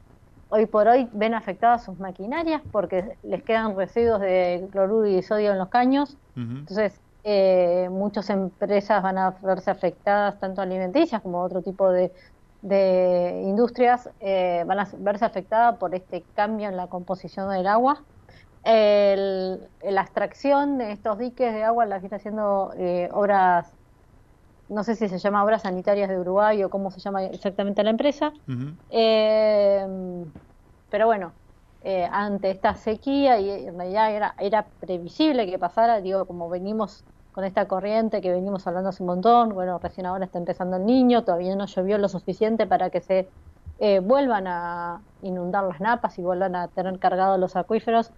hoy 0.50 0.66
por 0.66 0.88
hoy 0.88 1.08
ven 1.12 1.34
afectadas 1.34 1.84
sus 1.84 1.98
maquinarias 1.98 2.62
porque 2.70 3.18
les 3.22 3.42
quedan 3.44 3.76
residuos 3.76 4.20
de 4.20 4.68
cloruro 4.72 5.06
y 5.06 5.22
sodio 5.22 5.52
en 5.52 5.58
los 5.58 5.68
caños. 5.70 6.18
Entonces, 6.60 7.02
eh, 7.24 7.88
muchas 7.90 8.30
empresas 8.30 9.02
van 9.02 9.18
a 9.18 9.32
verse 9.42 9.70
afectadas, 9.70 10.38
tanto 10.40 10.62
alimenticias 10.62 11.22
como 11.22 11.42
otro 11.42 11.62
tipo 11.62 11.90
de, 11.90 12.12
de 12.62 13.42
industrias, 13.46 14.10
eh, 14.20 14.64
van 14.66 14.80
a 14.80 14.88
verse 14.98 15.24
afectadas 15.24 15.78
por 15.78 15.94
este 15.94 16.26
cambio 16.34 16.68
en 16.68 16.76
la 16.76 16.88
composición 16.88 17.50
del 17.50 17.66
agua. 17.66 18.06
El- 18.62 19.70
la 19.82 20.02
extracción 20.02 20.78
de 20.78 20.92
estos 20.92 21.18
diques 21.18 21.52
de 21.54 21.64
agua 21.64 21.86
la 21.86 21.98
viene 21.98 22.16
haciendo 22.16 22.72
eh, 22.76 23.08
obras, 23.12 23.74
no 24.70 24.84
sé 24.84 24.94
si 24.94 25.08
se 25.08 25.18
llama 25.18 25.44
Obras 25.44 25.62
Sanitarias 25.62 26.08
de 26.08 26.18
Uruguay 26.18 26.62
o 26.64 26.70
cómo 26.70 26.90
se 26.90 27.00
llama 27.00 27.24
exactamente 27.24 27.82
la 27.82 27.90
empresa, 27.90 28.32
eh, 28.90 29.86
pero 30.90 31.06
bueno, 31.06 31.32
eh, 31.82 32.08
ante 32.10 32.50
esta 32.50 32.74
sequía, 32.74 33.38
y 33.40 33.66
en 33.66 33.76
realidad 33.76 34.14
era, 34.14 34.34
era 34.38 34.66
previsible 34.80 35.50
que 35.50 35.58
pasara, 35.58 36.00
digo, 36.00 36.24
como 36.24 36.48
venimos 36.48 37.04
con 37.32 37.44
esta 37.44 37.66
corriente 37.66 38.20
que 38.20 38.30
venimos 38.30 38.66
hablando 38.66 38.90
hace 38.90 39.02
un 39.02 39.08
montón, 39.08 39.54
bueno, 39.54 39.78
recién 39.78 40.06
ahora 40.06 40.24
está 40.24 40.38
empezando 40.38 40.76
el 40.76 40.84
niño, 40.84 41.24
todavía 41.24 41.54
no 41.56 41.66
llovió 41.66 41.98
lo 41.98 42.08
suficiente 42.08 42.66
para 42.66 42.90
que 42.90 43.00
se 43.00 43.28
eh, 43.78 44.00
vuelvan 44.00 44.46
a 44.46 45.00
inundar 45.22 45.64
las 45.64 45.80
napas 45.80 46.18
y 46.18 46.22
vuelvan 46.22 46.54
a 46.54 46.68
tener 46.68 46.98
cargados 46.98 47.38
los 47.40 47.56
acuíferos, 47.56 48.10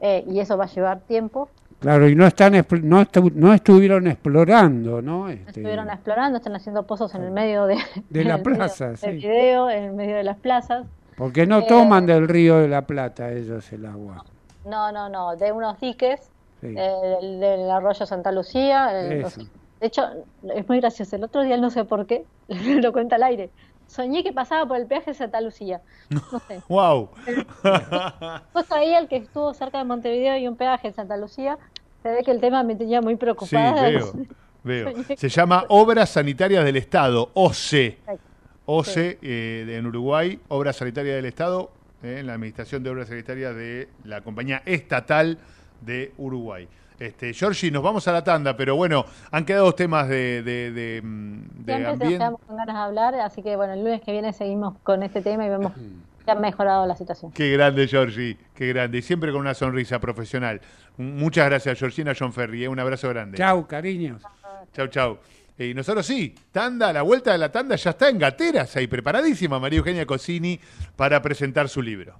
eh, 0.00 0.24
y 0.28 0.40
eso 0.40 0.56
va 0.56 0.64
a 0.64 0.68
llevar 0.68 1.00
tiempo. 1.00 1.48
Claro, 1.80 2.08
y 2.08 2.14
no 2.14 2.26
están 2.26 2.52
no, 2.54 2.58
estu- 2.58 3.32
no 3.34 3.52
estuvieron 3.52 4.06
explorando, 4.06 5.02
¿no? 5.02 5.28
Este, 5.28 5.50
Estuvieron 5.50 5.90
explorando, 5.90 6.38
están 6.38 6.56
haciendo 6.56 6.84
pozos 6.84 7.14
en 7.14 7.22
el 7.22 7.30
medio 7.30 7.66
de, 7.66 7.76
De 8.08 8.24
la 8.24 8.42
plaza, 8.42 8.88
del 8.88 8.96
sí. 8.96 9.10
video, 9.10 9.68
en 9.70 9.84
el 9.84 9.92
medio 9.92 10.16
de 10.16 10.24
las 10.24 10.36
plazas. 10.38 10.86
porque 11.16 11.46
no 11.46 11.60
Eh, 11.60 11.66
toman 11.68 12.06
del 12.06 12.28
río 12.28 12.58
de 12.58 12.68
la 12.68 12.82
Plata 12.82 13.30
ellos 13.30 13.70
el 13.72 13.86
agua. 13.86 14.24
No, 14.64 14.90
no, 14.92 15.08
no, 15.08 15.36
de 15.36 15.52
unos 15.52 15.78
diques, 15.80 16.20
Sí. 16.60 16.74
eh, 16.76 17.18
del, 17.20 17.40
del 17.40 17.70
arroyo 17.70 18.06
Santa 18.06 18.32
Lucía. 18.32 18.88
eh, 18.92 19.20
los- 19.20 19.36
de 19.36 19.86
hecho, 19.86 20.02
es 20.54 20.66
muy 20.68 20.80
gracioso. 20.80 21.16
El 21.16 21.24
otro 21.24 21.42
día, 21.42 21.58
no 21.58 21.68
sé 21.70 21.84
por 21.84 22.06
qué, 22.06 22.24
lo 22.48 22.92
cuenta 22.92 23.16
al 23.16 23.22
aire. 23.24 23.50
Soñé 23.86 24.22
que 24.22 24.32
pasaba 24.32 24.66
por 24.66 24.76
el 24.76 24.86
peaje 24.86 25.12
de 25.12 25.14
Santa 25.14 25.40
Lucía. 25.40 25.80
No 26.10 26.20
sé. 26.48 26.60
¡Wow! 26.68 27.10
Justo 28.52 28.74
ahí, 28.74 28.92
el 28.94 29.08
que 29.08 29.16
estuvo 29.16 29.52
cerca 29.54 29.78
de 29.78 29.84
Montevideo 29.84 30.36
y 30.36 30.48
un 30.48 30.56
peaje 30.56 30.88
en 30.88 30.94
Santa 30.94 31.16
Lucía, 31.16 31.58
se 32.02 32.10
ve 32.10 32.22
que 32.24 32.30
el 32.30 32.40
tema 32.40 32.62
me 32.62 32.74
tenía 32.76 33.00
muy 33.00 33.14
Sí, 33.14 33.18
preocupada. 33.18 33.82
veo, 33.82 34.12
veo. 34.64 34.92
Se 35.16 35.28
llama 35.28 35.64
Obras 35.68 36.10
Sanitarias 36.10 36.64
del 36.64 36.76
Estado, 36.76 37.30
OCE. 37.34 37.98
OCE 38.66 39.18
eh, 39.22 39.76
en 39.78 39.86
Uruguay, 39.86 40.40
Obras 40.48 40.76
Sanitarias 40.76 41.16
del 41.16 41.26
Estado, 41.26 41.70
eh, 42.02 42.16
en 42.20 42.26
la 42.26 42.34
Administración 42.34 42.82
de 42.82 42.90
Obras 42.90 43.08
Sanitarias 43.08 43.54
de 43.54 43.88
la 44.04 44.20
Compañía 44.22 44.62
Estatal 44.66 45.38
de 45.80 46.12
Uruguay. 46.18 46.68
Este, 46.98 47.34
Georgie, 47.34 47.70
nos 47.70 47.82
vamos 47.82 48.08
a 48.08 48.12
la 48.12 48.24
tanda, 48.24 48.56
pero 48.56 48.74
bueno, 48.76 49.04
han 49.30 49.44
quedado 49.44 49.74
temas 49.74 50.08
de, 50.08 50.42
de, 50.42 50.72
de, 50.72 51.02
mm, 51.02 51.40
de 51.64 51.74
ambiente. 51.74 52.08
quedamos 52.08 52.40
con 52.46 52.56
ganas 52.56 52.74
de 52.74 52.80
hablar, 52.80 53.14
así 53.16 53.42
que 53.42 53.54
bueno, 53.56 53.74
el 53.74 53.80
lunes 53.84 54.00
que 54.00 54.12
viene 54.12 54.32
seguimos 54.32 54.78
con 54.82 55.02
este 55.02 55.20
tema 55.20 55.44
y 55.44 55.50
vemos 55.50 55.72
que 56.24 56.30
ha 56.30 56.34
mejorado 56.36 56.86
la 56.86 56.96
situación. 56.96 57.32
Qué 57.32 57.50
grande, 57.52 57.86
Georgie, 57.86 58.36
qué 58.54 58.68
grande. 58.68 58.98
Y 58.98 59.02
siempre 59.02 59.30
con 59.30 59.42
una 59.42 59.54
sonrisa 59.54 59.98
profesional. 60.00 60.60
Muchas 60.96 61.46
gracias, 61.46 61.78
Georgina 61.78 62.14
John 62.18 62.32
Ferry. 62.32 62.64
eh, 62.64 62.68
Un 62.68 62.80
abrazo 62.80 63.08
grande. 63.10 63.36
Chau, 63.36 63.66
cariños. 63.66 64.22
Chau, 64.72 64.88
chau. 64.88 65.18
Y 65.58 65.72
nosotros 65.72 66.04
sí, 66.04 66.34
tanda, 66.52 66.92
la 66.92 67.02
vuelta 67.02 67.32
de 67.32 67.38
la 67.38 67.50
tanda 67.52 67.76
ya 67.76 67.90
está 67.90 68.08
en 68.08 68.18
gateras 68.18 68.74
ahí, 68.76 68.86
preparadísima 68.86 69.58
María 69.58 69.78
Eugenia 69.78 70.04
Cosini 70.04 70.58
para 70.96 71.22
presentar 71.22 71.68
su 71.68 71.80
libro. 71.80 72.18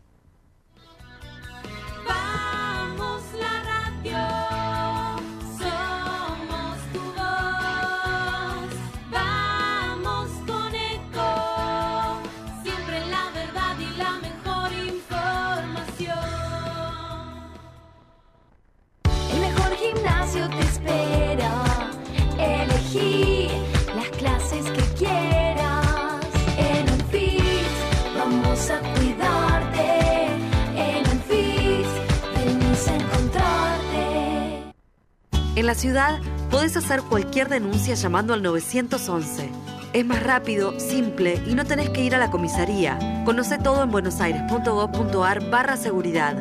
En 35.66 35.72
la 35.72 35.74
ciudad 35.74 36.20
podés 36.48 36.76
hacer 36.76 37.02
cualquier 37.02 37.48
denuncia 37.48 37.96
llamando 37.96 38.32
al 38.32 38.40
911. 38.40 39.50
Es 39.94 40.06
más 40.06 40.22
rápido, 40.22 40.78
simple 40.78 41.42
y 41.44 41.56
no 41.56 41.64
tenés 41.64 41.90
que 41.90 42.04
ir 42.04 42.14
a 42.14 42.18
la 42.18 42.30
comisaría. 42.30 43.24
Conoce 43.24 43.58
todo 43.58 43.82
en 43.82 43.90
buenosaires.gov.ar 43.90 45.50
barra 45.50 45.76
seguridad. 45.76 46.40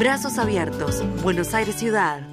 Brazos 0.00 0.38
abiertos. 0.38 1.04
Buenos 1.22 1.54
Aires 1.54 1.76
Ciudad. 1.76 2.26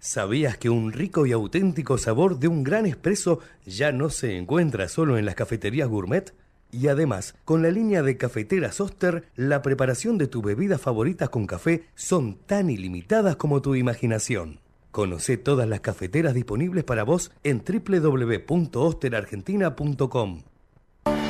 ¿Sabías 0.00 0.58
que 0.58 0.68
un 0.68 0.90
rico 0.90 1.26
y 1.26 1.30
auténtico 1.30 1.96
sabor 1.96 2.40
de 2.40 2.48
un 2.48 2.64
gran 2.64 2.84
espresso 2.84 3.38
ya 3.64 3.92
no 3.92 4.10
se 4.10 4.36
encuentra 4.36 4.88
solo 4.88 5.16
en 5.16 5.26
las 5.26 5.36
cafeterías 5.36 5.88
gourmet? 5.88 6.34
Y 6.72 6.88
además, 6.88 7.36
con 7.44 7.62
la 7.62 7.70
línea 7.70 8.02
de 8.02 8.16
cafeteras 8.16 8.80
Oster, 8.80 9.28
la 9.36 9.62
preparación 9.62 10.18
de 10.18 10.26
tus 10.26 10.42
bebidas 10.42 10.80
favoritas 10.80 11.28
con 11.28 11.46
café 11.46 11.84
son 11.94 12.34
tan 12.34 12.68
ilimitadas 12.68 13.36
como 13.36 13.62
tu 13.62 13.76
imaginación. 13.76 14.58
Conoce 14.90 15.36
todas 15.36 15.68
las 15.68 15.80
cafeteras 15.80 16.32
disponibles 16.34 16.84
para 16.84 17.04
vos 17.04 17.30
en 17.44 17.62
www.osterargentina.com. 17.62 20.42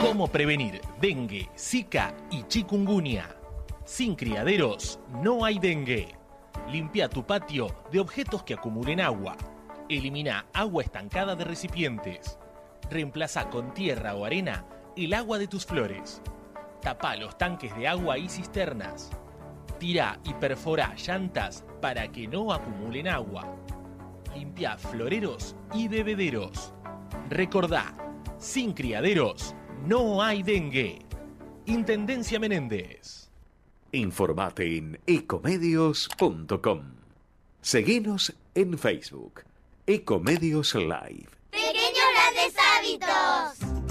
¿Cómo 0.00 0.28
prevenir 0.28 0.80
dengue, 1.00 1.50
zika 1.58 2.14
y 2.30 2.44
chikungunya? 2.44 3.34
Sin 3.84 4.14
criaderos 4.14 5.00
no 5.22 5.44
hay 5.44 5.58
dengue. 5.58 6.14
Limpia 6.70 7.08
tu 7.08 7.26
patio 7.26 7.74
de 7.90 7.98
objetos 7.98 8.44
que 8.44 8.54
acumulen 8.54 9.00
agua. 9.00 9.36
Elimina 9.88 10.46
agua 10.52 10.84
estancada 10.84 11.34
de 11.34 11.42
recipientes. 11.44 12.38
Reemplaza 12.90 13.50
con 13.50 13.74
tierra 13.74 14.14
o 14.14 14.24
arena 14.24 14.64
el 14.96 15.14
agua 15.14 15.38
de 15.38 15.48
tus 15.48 15.66
flores. 15.66 16.22
Tapa 16.80 17.16
los 17.16 17.36
tanques 17.36 17.76
de 17.76 17.88
agua 17.88 18.18
y 18.18 18.28
cisternas. 18.28 19.10
Tira 19.78 20.18
y 20.24 20.34
perfora 20.34 20.94
llantas 20.96 21.64
para 21.80 22.10
que 22.10 22.26
no 22.26 22.52
acumulen 22.52 23.06
agua. 23.06 23.56
Limpia 24.34 24.76
floreros 24.76 25.54
y 25.72 25.86
bebederos. 25.86 26.74
Recordá, 27.28 27.94
sin 28.38 28.72
criaderos 28.72 29.54
no 29.86 30.20
hay 30.22 30.42
dengue. 30.42 30.98
Intendencia 31.66 32.40
Menéndez. 32.40 33.30
Informate 33.92 34.76
en 34.76 34.98
ecomedios.com. 35.06 36.82
Seguinos 37.60 38.34
en 38.54 38.76
Facebook. 38.78 39.44
Ecomedios 39.86 40.74
Live. 40.74 41.28
Pequeños 41.50 42.06
grandes 42.14 42.54
hábitos. 42.58 43.87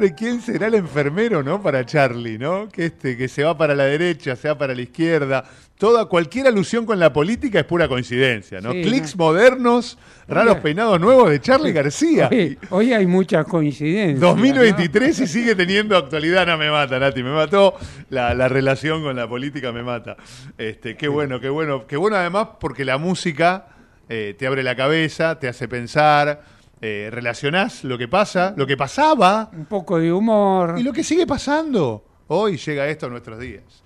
Claro, 0.00 0.14
¿y 0.14 0.16
quién 0.16 0.40
será 0.40 0.68
el 0.68 0.76
enfermero, 0.76 1.42
no? 1.42 1.60
Para 1.60 1.84
Charlie, 1.84 2.38
¿no? 2.38 2.70
Que 2.70 2.86
este, 2.86 3.18
que 3.18 3.28
se 3.28 3.44
va 3.44 3.58
para 3.58 3.74
la 3.74 3.84
derecha, 3.84 4.34
se 4.34 4.48
va 4.48 4.56
para 4.56 4.74
la 4.74 4.80
izquierda. 4.80 5.44
Toda, 5.76 6.06
cualquier 6.06 6.46
alusión 6.46 6.86
con 6.86 6.98
la 6.98 7.12
política 7.12 7.60
es 7.60 7.66
pura 7.66 7.86
coincidencia, 7.86 8.62
¿no? 8.62 8.72
Sí, 8.72 8.80
Clics 8.80 9.14
no. 9.14 9.26
modernos, 9.26 9.98
raros 10.26 10.54
Oye. 10.54 10.62
peinados 10.62 10.98
nuevos 10.98 11.28
de 11.28 11.38
Charlie 11.42 11.72
García. 11.72 12.30
Hoy, 12.32 12.58
hoy 12.70 12.92
hay 12.94 13.06
muchas 13.06 13.44
coincidencias. 13.44 14.20
2023 14.20 15.20
y 15.20 15.26
sigue 15.26 15.54
teniendo 15.54 15.94
actualidad, 15.98 16.46
no 16.46 16.56
me 16.56 16.70
mata, 16.70 16.98
Nati, 16.98 17.22
me 17.22 17.32
mató 17.32 17.74
la, 18.08 18.32
la 18.32 18.48
relación 18.48 19.02
con 19.02 19.14
la 19.14 19.28
política, 19.28 19.70
me 19.70 19.82
mata. 19.82 20.16
Este, 20.56 20.96
qué 20.96 21.08
bueno, 21.08 21.40
qué 21.40 21.50
bueno, 21.50 21.86
qué 21.86 21.98
bueno 21.98 22.16
además 22.16 22.48
porque 22.58 22.86
la 22.86 22.96
música 22.96 23.66
eh, 24.08 24.34
te 24.38 24.46
abre 24.46 24.62
la 24.62 24.74
cabeza, 24.74 25.38
te 25.38 25.46
hace 25.46 25.68
pensar, 25.68 26.42
eh, 26.82 27.08
relacionás 27.12 27.84
lo 27.84 27.98
que 27.98 28.08
pasa, 28.08 28.54
lo 28.56 28.66
que 28.66 28.76
pasaba. 28.76 29.50
Un 29.52 29.66
poco 29.66 29.98
de 29.98 30.12
humor. 30.12 30.76
Y 30.78 30.82
lo 30.82 30.92
que 30.92 31.04
sigue 31.04 31.26
pasando. 31.26 32.04
Hoy 32.28 32.56
llega 32.56 32.88
esto 32.88 33.06
a 33.06 33.10
nuestros 33.10 33.38
días. 33.38 33.82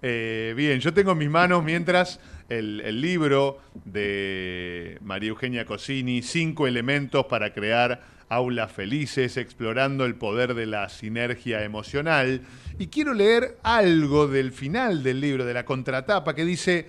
Eh, 0.00 0.52
bien, 0.56 0.80
yo 0.80 0.92
tengo 0.92 1.12
en 1.12 1.18
mis 1.18 1.30
manos 1.30 1.62
mientras 1.62 2.18
el, 2.48 2.80
el 2.80 3.00
libro 3.00 3.60
de 3.84 4.98
María 5.02 5.28
Eugenia 5.28 5.64
Cosini, 5.64 6.22
Cinco 6.22 6.66
elementos 6.66 7.26
para 7.26 7.52
crear 7.52 8.02
aulas 8.28 8.72
felices, 8.72 9.36
explorando 9.36 10.04
el 10.04 10.16
poder 10.16 10.54
de 10.54 10.66
la 10.66 10.88
sinergia 10.88 11.62
emocional. 11.62 12.40
Y 12.78 12.86
quiero 12.88 13.14
leer 13.14 13.58
algo 13.62 14.26
del 14.26 14.52
final 14.52 15.02
del 15.02 15.20
libro, 15.20 15.44
de 15.44 15.54
la 15.54 15.64
contratapa, 15.64 16.34
que 16.34 16.44
dice, 16.44 16.88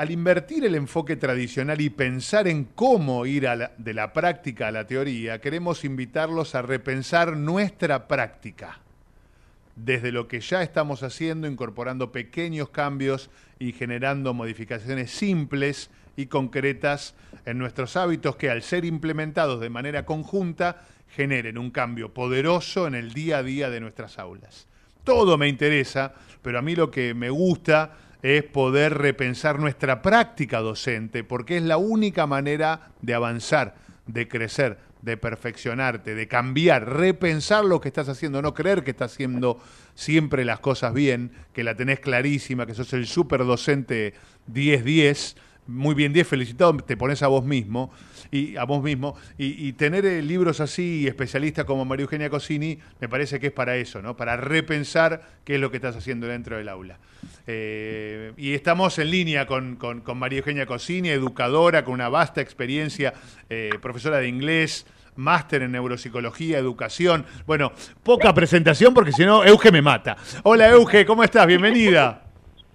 al 0.00 0.10
invertir 0.10 0.64
el 0.64 0.76
enfoque 0.76 1.16
tradicional 1.16 1.78
y 1.78 1.90
pensar 1.90 2.48
en 2.48 2.64
cómo 2.64 3.26
ir 3.26 3.46
de 3.76 3.92
la 3.92 4.14
práctica 4.14 4.68
a 4.68 4.70
la 4.70 4.86
teoría, 4.86 5.42
queremos 5.42 5.84
invitarlos 5.84 6.54
a 6.54 6.62
repensar 6.62 7.36
nuestra 7.36 8.08
práctica 8.08 8.78
desde 9.76 10.10
lo 10.10 10.26
que 10.26 10.40
ya 10.40 10.62
estamos 10.62 11.02
haciendo, 11.02 11.46
incorporando 11.46 12.12
pequeños 12.12 12.70
cambios 12.70 13.28
y 13.58 13.72
generando 13.72 14.32
modificaciones 14.32 15.10
simples 15.10 15.90
y 16.16 16.28
concretas 16.28 17.14
en 17.44 17.58
nuestros 17.58 17.94
hábitos 17.98 18.36
que 18.36 18.48
al 18.48 18.62
ser 18.62 18.86
implementados 18.86 19.60
de 19.60 19.68
manera 19.68 20.06
conjunta 20.06 20.80
generen 21.10 21.58
un 21.58 21.70
cambio 21.70 22.14
poderoso 22.14 22.86
en 22.86 22.94
el 22.94 23.12
día 23.12 23.36
a 23.36 23.42
día 23.42 23.68
de 23.68 23.80
nuestras 23.80 24.18
aulas. 24.18 24.66
Todo 25.04 25.36
me 25.36 25.48
interesa, 25.48 26.14
pero 26.40 26.58
a 26.58 26.62
mí 26.62 26.74
lo 26.74 26.90
que 26.90 27.12
me 27.12 27.28
gusta 27.28 27.98
es 28.22 28.44
poder 28.44 28.98
repensar 28.98 29.58
nuestra 29.58 30.02
práctica 30.02 30.60
docente, 30.60 31.24
porque 31.24 31.56
es 31.56 31.62
la 31.62 31.76
única 31.76 32.26
manera 32.26 32.92
de 33.00 33.14
avanzar, 33.14 33.76
de 34.06 34.28
crecer, 34.28 34.78
de 35.02 35.16
perfeccionarte, 35.16 36.14
de 36.14 36.28
cambiar, 36.28 36.96
repensar 36.96 37.64
lo 37.64 37.80
que 37.80 37.88
estás 37.88 38.08
haciendo, 38.08 38.42
no 38.42 38.54
creer 38.54 38.84
que 38.84 38.90
estás 38.90 39.12
haciendo 39.12 39.58
siempre 39.94 40.44
las 40.44 40.60
cosas 40.60 40.92
bien, 40.92 41.32
que 41.52 41.64
la 41.64 41.74
tenés 41.74 42.00
clarísima, 42.00 42.66
que 42.66 42.74
sos 42.74 42.92
el 42.92 43.06
super 43.06 43.44
docente 43.44 44.14
10-10, 44.52 45.36
muy 45.66 45.94
bien 45.94 46.12
10, 46.12 46.26
felicitado, 46.26 46.76
te 46.78 46.96
pones 46.96 47.22
a 47.22 47.28
vos 47.28 47.44
mismo 47.44 47.90
y 48.32 48.56
a 48.56 48.64
vos 48.64 48.82
mismo 48.82 49.16
y, 49.38 49.66
y 49.68 49.72
tener 49.72 50.04
eh, 50.06 50.22
libros 50.22 50.60
así 50.60 51.00
y 51.02 51.06
especialistas 51.06 51.64
como 51.64 51.84
María 51.84 52.04
Eugenia 52.04 52.30
Cosini 52.30 52.78
me 53.00 53.08
parece 53.08 53.40
que 53.40 53.48
es 53.48 53.52
para 53.52 53.76
eso, 53.76 54.00
¿no? 54.02 54.16
Para 54.16 54.36
repensar 54.36 55.22
qué 55.44 55.56
es 55.56 55.60
lo 55.60 55.70
que 55.70 55.78
estás 55.78 55.96
haciendo 55.96 56.26
dentro 56.26 56.56
del 56.56 56.68
aula. 56.68 56.98
Eh, 57.46 58.32
y 58.36 58.54
estamos 58.54 58.98
en 58.98 59.10
línea 59.10 59.46
con, 59.46 59.76
con- 59.76 60.00
con 60.00 60.18
María 60.18 60.38
Eugenia 60.38 60.66
Cosini, 60.66 61.08
educadora 61.08 61.84
con 61.84 61.94
una 61.94 62.08
vasta 62.08 62.40
experiencia, 62.40 63.12
eh, 63.48 63.70
profesora 63.82 64.18
de 64.18 64.28
inglés, 64.28 64.86
máster 65.16 65.62
en 65.62 65.72
neuropsicología, 65.72 66.58
educación. 66.58 67.26
Bueno, 67.46 67.72
poca 68.02 68.32
presentación 68.32 68.94
porque 68.94 69.12
si 69.12 69.24
no, 69.24 69.44
Euge 69.44 69.72
me 69.72 69.82
mata. 69.82 70.16
Hola 70.44 70.68
Euge, 70.68 71.04
¿cómo 71.04 71.24
estás? 71.24 71.46
Bienvenida. 71.46 72.22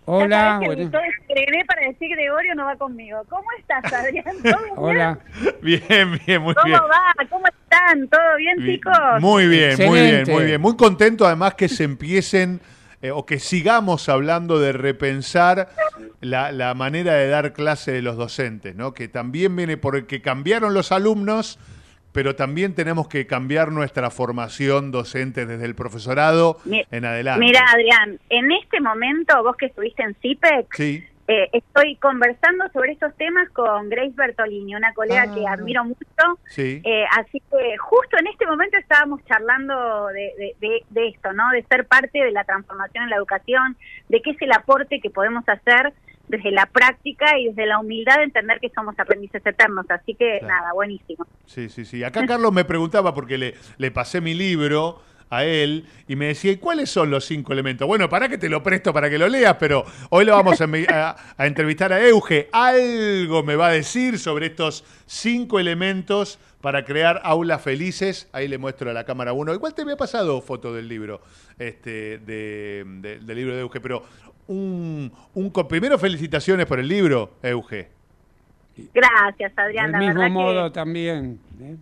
Hola, 0.08 0.60
bueno. 0.64 0.92
Escribí 1.42 1.64
para 1.66 1.82
decir 1.88 2.08
que 2.10 2.16
Gregorio 2.16 2.56
no 2.56 2.66
va 2.66 2.76
conmigo. 2.76 3.22
¿Cómo 3.30 3.44
estás, 3.60 3.92
Adrián? 3.94 4.26
¿Todo 4.44 4.58
bien? 4.64 4.74
Hola. 4.78 5.20
Bien, 5.62 6.20
bien, 6.26 6.42
muy 6.42 6.54
¿Cómo 6.56 6.66
bien. 6.68 6.80
va? 6.80 7.26
¿Cómo 7.30 7.46
están? 7.48 8.08
¿Todo 8.10 8.36
bien, 8.38 8.58
chicos? 8.66 8.94
Muy 9.20 9.48
bien, 9.48 9.76
muy 9.88 10.00
bien, 10.02 10.24
muy 10.28 10.44
bien. 10.46 10.62
Muy 10.62 10.76
contento 10.78 11.26
además 11.26 11.56
que 11.56 11.68
se 11.70 11.84
empiecen 11.84 12.62
eh, 13.02 13.12
o 13.12 13.26
que 13.26 13.40
sigamos 13.40 14.08
hablando 14.10 14.60
de 14.60 14.72
repensar 14.72 15.70
la, 16.22 16.52
la 16.52 16.74
manera 16.74 17.14
de 17.14 17.28
dar 17.28 17.54
clase 17.54 17.92
de 17.92 18.02
los 18.02 18.16
docentes, 18.18 18.76
¿no? 18.76 18.94
Que 18.94 19.08
también 19.08 19.56
viene 19.56 19.78
porque 19.78 20.22
cambiaron 20.22 20.74
los 20.74 20.92
alumnos, 20.92 21.60
pero 22.14 22.36
también 22.36 22.74
tenemos 22.74 23.08
que 23.10 23.28
cambiar 23.28 23.72
nuestra 23.74 24.10
formación 24.10 24.92
docente 24.92 25.46
desde 25.46 25.66
el 25.66 25.76
profesorado 25.76 26.58
Mi- 26.64 26.84
en 26.90 27.04
adelante. 27.06 27.42
Mira, 27.46 27.66
Adrián, 27.72 28.18
en 28.30 28.52
este 28.54 28.80
momento, 28.80 29.44
vos 29.44 29.56
que 29.58 29.66
estuviste 29.68 30.02
en 30.04 30.16
CIPEC, 30.22 30.74
Sí. 30.74 31.04
Eh, 31.28 31.50
estoy 31.54 31.96
conversando 31.96 32.66
sobre 32.72 32.92
estos 32.92 33.16
temas 33.16 33.50
con 33.50 33.90
Grace 33.90 34.14
Bertolini, 34.16 34.76
una 34.76 34.94
colega 34.94 35.34
que 35.34 35.48
admiro 35.48 35.84
mucho. 35.84 36.00
Sí. 36.48 36.82
Eh, 36.84 37.06
así 37.18 37.42
que 37.52 37.78
justo 37.78 38.18
en 38.20 38.28
este 38.28 38.46
momento 38.46 38.78
estábamos 38.78 39.24
charlando 39.26 40.08
de, 40.08 40.34
de- 40.38 40.56
de- 40.60 40.84
de 40.90 41.08
esto, 41.10 41.34
¿no? 41.34 41.50
De 41.52 41.64
ser 41.64 41.88
parte 41.88 42.20
de 42.24 42.32
la 42.32 42.44
transformación 42.44 43.06
en 43.06 43.10
la 43.10 43.16
educación, 43.16 43.76
de 44.10 44.22
qué 44.22 44.32
es 44.32 44.42
el 44.42 44.52
aporte 44.52 45.00
que 45.02 45.10
podemos 45.10 45.44
hacer 45.50 45.94
desde 46.28 46.50
la 46.52 46.66
práctica 46.66 47.38
y 47.38 47.50
desde 47.50 47.68
la 47.68 47.80
humildad 47.80 48.18
de 48.18 48.24
entender 48.24 48.60
que 48.60 48.70
somos 48.70 48.98
aprendices 49.00 49.46
eternos. 49.46 49.86
Así 49.90 50.16
que 50.16 50.40
Claro. 50.40 50.48
nada, 50.56 50.74
buenísimo. 50.74 51.26
Sí, 51.46 51.70
sí, 51.70 51.86
sí. 51.86 52.04
Acá 52.04 52.26
Carlos 52.26 52.52
me 52.52 52.66
preguntaba, 52.66 53.14
porque 53.14 53.38
le, 53.38 53.54
le 53.78 53.92
pasé 53.92 54.22
mi 54.22 54.34
libro 54.34 55.02
a 55.38 55.46
él 55.46 55.86
y 56.08 56.16
me 56.16 56.28
decía, 56.28 56.52
¿y 56.52 56.58
cuáles 56.58 56.90
son 56.90 57.10
los 57.12 57.26
cinco 57.26 57.54
elementos? 57.54 57.88
Bueno, 57.88 58.10
para 58.10 58.30
que 58.30 58.38
te 58.38 58.50
lo 58.50 58.62
presto 58.64 58.94
para 58.94 59.10
que 59.10 59.18
lo 59.18 59.28
leas, 59.28 59.56
pero 59.60 59.86
hoy 60.10 60.26
lo 60.26 60.34
vamos 60.36 60.60
a, 60.62 60.66
envi- 60.68 60.90
a- 60.90 61.16
a 61.38 61.48
entrevistar 61.48 61.92
a 61.94 62.06
Euge. 62.08 62.50
Algo 62.52 63.44
me 63.44 63.56
va 63.56 63.68
a 63.68 63.72
decir 63.72 64.18
sobre 64.20 64.48
estos 64.48 64.84
cinco 65.06 65.60
elementos 65.60 66.40
para 66.62 66.84
crear 66.86 67.22
aulas 67.24 67.62
felices. 67.62 68.28
Ahí 68.34 68.48
le 68.48 68.58
muestro 68.58 68.90
a 68.90 68.94
la 68.94 69.04
cámara 69.04 69.34
uno. 69.34 69.54
Igual 69.54 69.74
te 69.74 69.82
había 69.84 69.98
pasado 69.98 70.42
foto 70.42 70.74
del 70.74 70.88
libro, 70.88 71.22
este, 71.60 72.18
de- 72.20 72.84
de- 72.86 73.20
del 73.20 73.38
libro 73.38 73.54
de 73.56 73.62
Euge, 73.62 73.80
pero 73.82 74.04
un, 74.48 75.12
un 75.34 75.52
primero 75.68 75.98
felicitaciones 75.98 76.66
por 76.66 76.80
el 76.80 76.88
libro, 76.88 77.34
Euge. 77.44 77.90
Gracias, 78.94 79.54
Adrián. 79.56 79.92
Del 79.92 80.02
mismo 80.02 80.22
que- 80.22 80.30
modo 80.30 80.72
también. 80.72 81.40
¿eh? 81.62 81.76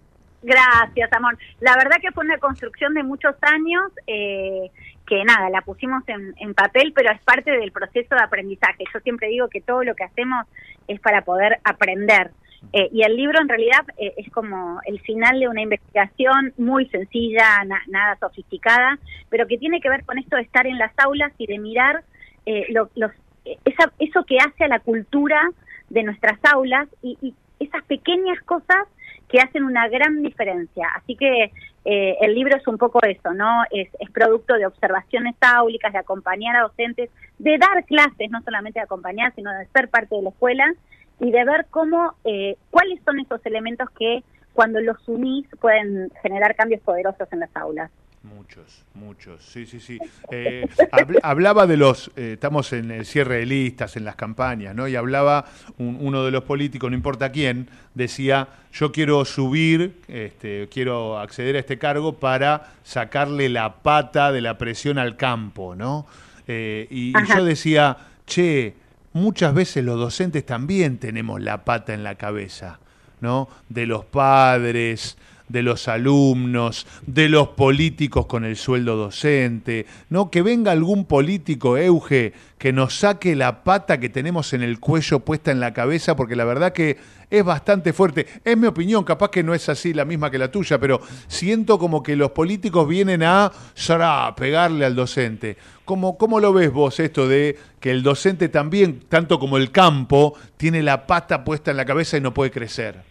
Gracias, 0.44 1.12
amor. 1.14 1.38
La 1.62 1.76
verdad 1.78 1.98
que 2.02 2.12
fue 2.12 2.26
una 2.26 2.38
construcción 2.38 2.94
de 2.94 3.04
muchos 3.04 3.34
años 3.42 3.84
eh, 4.08 4.70
que 5.08 5.24
nada, 5.24 5.50
la 5.50 5.62
pusimos 5.62 6.04
en, 6.08 6.34
en 6.38 6.54
papel, 6.54 6.92
pero 6.94 7.12
es 7.14 7.22
parte 7.22 7.50
del 7.52 7.72
proceso 7.72 8.14
de 8.16 8.22
aprendizaje. 8.24 8.84
Yo 8.94 9.00
siempre 9.00 9.30
digo 9.30 9.48
que 9.48 9.62
todo 9.62 9.84
lo 9.84 9.96
que 9.96 10.04
hacemos 10.04 10.46
es 10.88 11.00
para 11.00 11.22
poder 11.22 11.60
aprender. 11.64 12.32
Eh, 12.74 12.90
y 12.94 13.04
el 13.04 13.16
libro 13.16 13.40
en 13.42 13.48
realidad 13.50 13.86
eh, 13.98 14.14
es 14.18 14.30
como 14.32 14.80
el 14.86 15.00
final 15.02 15.40
de 15.40 15.48
una 15.48 15.62
investigación 15.62 16.54
muy 16.58 16.88
sencilla, 16.90 17.64
na- 17.66 17.82
nada 17.88 18.18
sofisticada, 18.20 19.00
pero 19.30 19.48
que 19.48 19.58
tiene 19.58 19.80
que 19.82 19.90
ver 19.90 20.04
con 20.06 20.18
esto 20.18 20.36
de 20.36 20.44
estar 20.44 20.68
en 20.68 20.78
las 20.78 20.92
aulas 20.98 21.32
y 21.38 21.48
de 21.48 21.60
mirar 21.60 22.04
eh, 22.46 22.66
lo- 22.70 22.90
los, 22.96 23.12
eh, 23.46 23.58
esa- 23.66 23.92
eso 24.00 24.24
que 24.26 24.38
hace 24.38 24.66
a 24.66 24.70
la 24.70 24.80
cultura 24.80 25.42
de 25.90 26.04
nuestras 26.04 26.40
aulas 26.54 26.88
y, 27.02 27.18
y 27.22 27.34
esas 27.60 27.84
pequeñas 27.84 28.40
cosas 28.44 28.88
que 29.34 29.40
hacen 29.40 29.64
una 29.64 29.88
gran 29.88 30.22
diferencia. 30.22 30.88
Así 30.96 31.16
que 31.16 31.52
eh, 31.86 32.18
el 32.22 32.36
libro 32.36 32.56
es 32.56 32.68
un 32.68 32.78
poco 32.78 33.00
eso, 33.04 33.34
¿no? 33.34 33.64
Es, 33.72 33.90
producto 34.12 34.54
de 34.54 34.68
observaciones 34.68 35.34
áulicas, 35.42 35.92
de 35.92 35.98
acompañar 35.98 36.56
a 36.56 36.62
docentes, 36.62 37.10
de 37.40 37.58
dar 37.58 37.84
clases, 37.86 38.30
no 38.30 38.44
solamente 38.44 38.80
de 38.80 38.84
acompañar, 38.84 39.34
sino 39.34 39.52
de 39.52 39.66
ser 39.74 39.90
parte 39.90 40.16
de 40.16 40.22
la 40.22 40.30
escuela 40.30 40.72
y 41.20 41.32
de 41.32 41.46
ver 41.46 41.66
cómo, 41.72 42.14
eh, 42.26 42.58
cuáles 42.70 43.02
son 43.04 43.22
esos 43.22 43.44
elementos 43.48 43.90
que 43.98 44.24
cuando 44.54 44.80
los 44.82 44.98
unís 45.08 45.48
pueden 45.60 46.12
generar 46.22 46.56
cambios 46.56 46.82
poderosos 46.82 47.28
en 47.34 47.40
las 47.40 47.50
aulas. 47.56 47.90
Muchos, 48.24 48.84
muchos, 48.94 49.44
sí, 49.44 49.66
sí, 49.66 49.82
sí. 49.82 50.00
Eh, 50.32 50.66
habl- 50.94 51.20
hablaba 51.24 51.68
de 51.68 51.76
los, 51.76 52.10
eh, 52.16 52.34
estamos 52.34 52.72
en 52.72 52.90
el 52.92 53.06
cierre 53.06 53.40
de 53.40 53.46
listas, 53.46 53.98
en 53.98 54.06
las 54.06 54.16
campañas, 54.16 54.74
¿no? 54.74 54.88
Y 54.88 54.96
hablaba 54.96 55.44
un- 55.78 55.98
uno 56.00 56.24
de 56.24 56.32
los 56.32 56.44
políticos, 56.46 56.90
no 56.90 56.96
importa 56.96 57.34
quién, 57.34 57.68
decía, 57.94 58.48
yo 58.72 58.94
quiero 58.94 59.26
subir, 59.26 60.00
este, 60.08 60.70
quiero 60.72 61.20
acceder 61.20 61.58
a 61.58 61.60
este 61.60 61.78
cargo 61.78 62.14
para 62.18 62.72
sacarle 62.84 63.50
la 63.50 63.76
pata 63.84 64.32
de 64.32 64.40
la 64.40 64.58
presión 64.58 64.98
al 65.00 65.18
campo, 65.18 65.76
¿no? 65.76 66.08
Eh, 66.48 66.88
y, 66.90 67.10
y 67.10 67.26
yo 67.28 67.44
decía, 67.44 67.98
che, 68.26 68.74
muchas 69.12 69.54
veces 69.54 69.84
los 69.84 70.00
docentes 70.00 70.46
también 70.46 70.98
tenemos 70.98 71.42
la 71.42 71.66
pata 71.66 71.94
en 71.94 72.04
la 72.06 72.16
cabeza, 72.16 72.80
¿no? 73.20 73.50
De 73.68 73.86
los 73.86 74.06
padres, 74.06 75.18
de 75.50 75.62
los 75.62 75.88
alumnos, 75.88 76.88
de 77.06 77.30
los 77.30 77.50
políticos 77.50 78.26
con 78.26 78.46
el 78.46 78.56
sueldo 78.56 78.96
docente, 78.96 79.86
¿no? 80.10 80.32
Que 80.32 80.42
venga 80.42 80.72
algún 80.72 81.06
político, 81.06 81.78
Euge, 81.78 82.34
que 82.58 82.72
nos 82.72 82.96
saque 82.98 83.36
la 83.36 83.64
pata 83.64 84.00
que 84.00 84.10
tenemos 84.10 84.54
en 84.54 84.64
el 84.64 84.80
cuello 84.80 85.20
puesta 85.20 85.52
en 85.52 85.60
la 85.60 85.74
cabeza, 85.74 86.16
porque 86.16 86.36
la 86.36 86.46
verdad 86.46 86.74
que 86.74 86.98
es 87.30 87.44
bastante 87.44 87.94
fuerte. 87.94 88.28
Es 88.46 88.56
mi 88.56 88.68
opinión, 88.68 89.04
capaz 89.04 89.32
que 89.32 89.44
no 89.44 89.54
es 89.54 89.68
así 89.68 89.94
la 89.94 90.06
misma 90.06 90.32
que 90.32 90.38
la 90.38 90.52
tuya, 90.52 90.80
pero 90.80 91.02
siento 91.28 91.78
como 91.78 92.04
que 92.04 92.16
los 92.16 92.32
políticos 92.32 92.88
vienen 92.88 93.24
a 93.24 93.52
sará, 93.74 94.34
pegarle 94.36 94.86
al 94.86 94.96
docente. 94.96 95.58
¿Cómo, 95.84 96.18
¿Cómo 96.18 96.40
lo 96.40 96.54
ves 96.54 96.72
vos 96.72 97.00
esto 97.00 97.28
de 97.28 97.58
que 97.80 97.92
el 97.92 98.04
docente 98.04 98.50
también, 98.50 99.02
tanto 99.10 99.40
como 99.40 99.58
el 99.58 99.72
campo, 99.72 100.36
tiene 100.56 100.82
la 100.82 101.06
pata 101.06 101.44
puesta 101.44 101.72
en 101.72 101.78
la 101.78 101.86
cabeza 101.86 102.18
y 102.18 102.22
no 102.22 102.34
puede 102.34 102.52
crecer? 102.52 103.02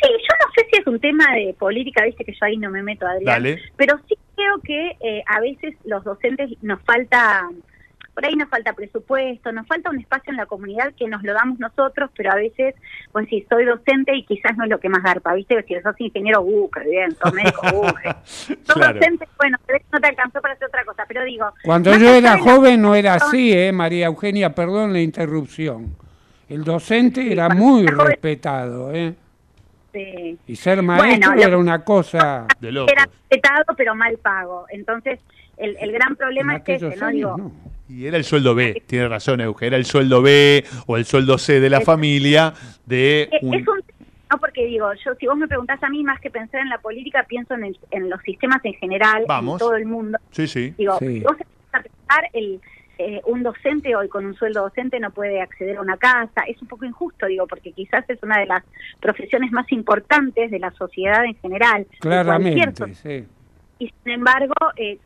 Sí, 0.00 0.08
yo 0.08 0.34
no 0.40 0.52
sé 0.54 0.66
si 0.72 0.75
es 0.86 0.92
un 0.92 1.00
tema 1.00 1.24
de 1.34 1.54
política, 1.58 2.04
viste 2.04 2.24
que 2.24 2.32
yo 2.32 2.38
ahí 2.42 2.56
no 2.56 2.70
me 2.70 2.82
meto, 2.82 3.06
Adrián, 3.06 3.42
Dale. 3.42 3.60
pero 3.76 3.98
sí 4.08 4.16
creo 4.36 4.60
que 4.62 4.96
eh, 5.00 5.22
a 5.26 5.40
veces 5.40 5.74
los 5.84 6.04
docentes 6.04 6.50
nos 6.62 6.80
falta, 6.82 7.48
por 8.14 8.24
ahí 8.24 8.34
nos 8.36 8.48
falta 8.48 8.72
presupuesto, 8.72 9.50
nos 9.50 9.66
falta 9.66 9.90
un 9.90 9.98
espacio 9.98 10.30
en 10.30 10.36
la 10.36 10.46
comunidad 10.46 10.92
que 10.96 11.08
nos 11.08 11.22
lo 11.22 11.32
damos 11.32 11.58
nosotros, 11.58 12.10
pero 12.16 12.30
a 12.32 12.36
veces, 12.36 12.74
pues 13.10 13.28
sí, 13.28 13.44
soy 13.48 13.64
docente 13.64 14.14
y 14.14 14.24
quizás 14.24 14.56
no 14.56 14.64
es 14.64 14.70
lo 14.70 14.78
que 14.78 14.88
más 14.88 15.02
garpa, 15.02 15.34
viste, 15.34 15.60
si 15.64 15.74
sos 15.80 16.00
ingeniero, 16.00 16.42
uh, 16.42 16.70
qué 16.70 16.88
bien, 16.88 17.16
sos 17.16 17.32
médico, 17.32 17.60
uh, 17.62 17.86
sos 18.24 18.56
Claro. 18.74 18.94
docente, 18.94 19.26
bueno, 19.38 19.58
tal 19.66 19.74
vez 19.74 19.82
no 19.92 20.00
te 20.00 20.06
alcanzó 20.06 20.40
para 20.40 20.54
hacer 20.54 20.68
otra 20.68 20.84
cosa, 20.84 21.04
pero 21.08 21.24
digo... 21.24 21.46
Cuando 21.64 21.96
yo 21.96 22.10
era 22.10 22.38
joven 22.38 22.80
no 22.80 22.94
era 22.94 23.14
así, 23.14 23.52
¿eh, 23.52 23.72
María 23.72 24.06
Eugenia? 24.06 24.54
Perdón 24.54 24.92
la 24.92 25.00
interrupción. 25.00 25.96
El 26.48 26.62
docente 26.62 27.32
era 27.32 27.48
muy 27.48 27.86
respetado, 27.86 28.94
¿eh? 28.94 29.14
Sí. 29.96 30.38
Y 30.46 30.56
ser 30.56 30.82
Bueno, 30.82 31.02
maestro 31.02 31.34
lo- 31.34 31.42
era 31.42 31.56
una 31.58 31.82
cosa... 31.82 32.46
Era 32.60 32.84
respetado, 33.06 33.64
pero 33.76 33.94
mal 33.94 34.18
pago. 34.18 34.66
Entonces, 34.68 35.20
el, 35.56 35.76
el 35.80 35.92
gran 35.92 36.16
problema 36.16 36.56
En 36.56 36.62
es 36.62 36.68
ese, 36.68 36.86
aquellos 36.86 37.00
¿no? 37.00 37.10
Digo, 37.10 37.52
Y 37.88 38.06
era 38.06 38.16
el 38.18 38.24
sueldo 38.24 38.54
B, 38.54 38.82
tiene 38.86 39.08
razón 39.08 39.40
Euge, 39.40 39.66
era 39.68 39.76
el 39.76 39.86
sueldo 39.86 40.20
B 40.20 40.64
o 40.86 40.96
el 40.98 41.04
sueldo 41.06 41.38
C 41.38 41.60
de 41.60 41.70
la 41.70 41.80
familia 41.80 42.52
de 42.84 43.22
Eh, 43.22 43.38
un... 43.42 43.54
Es 43.54 43.66
un 43.66 43.80
no 44.30 44.38
porque 44.38 44.66
digo, 44.66 44.92
yo 45.04 45.14
si 45.20 45.26
vos 45.28 45.36
me 45.36 45.46
preguntás 45.46 45.80
a 45.84 45.88
mí 45.88 46.02
más 46.02 46.20
que 46.20 46.30
pensar 46.30 46.60
en 46.60 46.68
la 46.68 46.78
política, 46.78 47.24
pienso 47.28 47.54
en, 47.54 47.62
el- 47.64 47.78
en 47.92 48.10
los 48.10 48.20
sistemas 48.22 48.58
en 48.64 48.74
general, 48.74 49.24
Vamos. 49.28 49.54
en 49.54 49.58
todo 49.66 49.76
el 49.76 49.86
mundo. 49.86 50.18
Sí, 50.32 50.48
sí. 50.48 50.74
Digo, 50.76 50.98
Sí. 50.98 51.20
vos 51.20 51.36
empezás 51.40 51.74
a 51.74 51.80
pensar, 51.82 52.24
el, 52.32 52.60
eh, 52.98 53.20
un 53.26 53.42
docente 53.42 53.94
hoy 53.94 54.08
con 54.08 54.24
un 54.24 54.34
sueldo 54.34 54.62
docente 54.62 54.98
no 55.00 55.10
puede 55.10 55.40
acceder 55.40 55.76
a 55.76 55.80
una 55.82 55.96
casa, 55.96 56.42
es 56.46 56.60
un 56.62 56.68
poco 56.68 56.84
injusto, 56.84 57.26
digo, 57.26 57.46
porque 57.46 57.72
quizás 57.72 58.04
es 58.08 58.22
una 58.22 58.38
de 58.38 58.46
las 58.46 58.62
profesiones 59.00 59.52
más 59.52 59.70
importantes 59.72 60.50
de 60.50 60.58
la 60.58 60.70
sociedad 60.72 61.24
en 61.24 61.34
general. 61.36 61.86
Claramente, 62.00 62.94
sí. 62.94 63.24
y 63.78 63.92
sin 64.02 64.12
embargo 64.12 64.54
eh, 64.76 64.98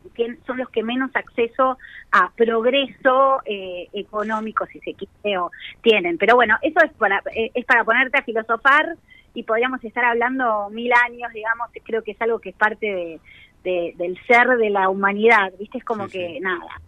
son 0.47 0.57
los 0.57 0.69
que 0.69 0.83
menos 0.83 1.11
acceso 1.13 1.77
a 2.13 2.31
progreso 2.35 3.41
eh, 3.45 3.87
económico, 3.93 4.65
si 4.67 4.79
se 4.79 4.93
quiere, 4.93 5.37
o 5.37 5.51
tienen. 5.81 6.17
Pero 6.17 6.35
bueno, 6.35 6.55
eso 6.61 6.79
es 6.85 6.91
para, 6.93 7.21
eh, 7.35 7.51
es 7.53 7.65
para 7.65 7.83
ponerte 7.83 8.17
a 8.17 8.23
filosofar 8.23 8.95
y 9.33 9.43
podríamos 9.43 9.83
estar 9.83 10.05
hablando 10.05 10.69
mil 10.69 10.91
años, 11.07 11.31
digamos, 11.33 11.69
creo 11.83 12.01
que 12.03 12.11
es 12.11 12.21
algo 12.21 12.39
que 12.39 12.49
es 12.49 12.55
parte 12.55 12.85
de, 12.85 13.19
de- 13.63 13.93
del 13.97 14.17
ser 14.25 14.47
de 14.57 14.69
la 14.69 14.89
humanidad, 14.89 15.51
¿viste? 15.59 15.77
Es 15.77 15.83
como 15.83 16.07
que 16.07 16.39
nada. 16.41 16.79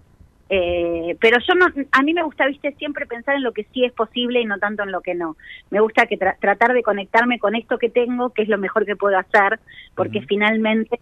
Eh, 0.56 1.18
pero 1.20 1.40
yo 1.48 1.56
no, 1.56 1.66
a 1.92 2.04
mí 2.04 2.14
me 2.14 2.22
gusta, 2.22 2.46
viste, 2.46 2.74
siempre 2.78 3.08
pensar 3.08 3.36
en 3.36 3.42
lo 3.44 3.54
que 3.54 3.66
sí 3.74 3.84
es 3.84 3.92
posible 3.92 4.40
y 4.40 4.46
no 4.46 4.60
tanto 4.60 4.84
en 4.84 4.92
lo 4.92 5.02
que 5.02 5.16
no. 5.16 5.36
Me 5.72 5.80
gusta 5.80 6.06
que 6.06 6.20
tra- 6.20 6.36
tratar 6.40 6.74
de 6.74 6.84
conectarme 6.84 7.40
con 7.40 7.56
esto 7.56 7.80
que 7.80 7.90
tengo, 7.90 8.30
que 8.30 8.44
es 8.44 8.50
lo 8.50 8.60
mejor 8.60 8.86
que 8.86 8.96
puedo 8.96 9.18
hacer, 9.18 9.60
porque 9.96 10.22
finalmente 10.22 11.00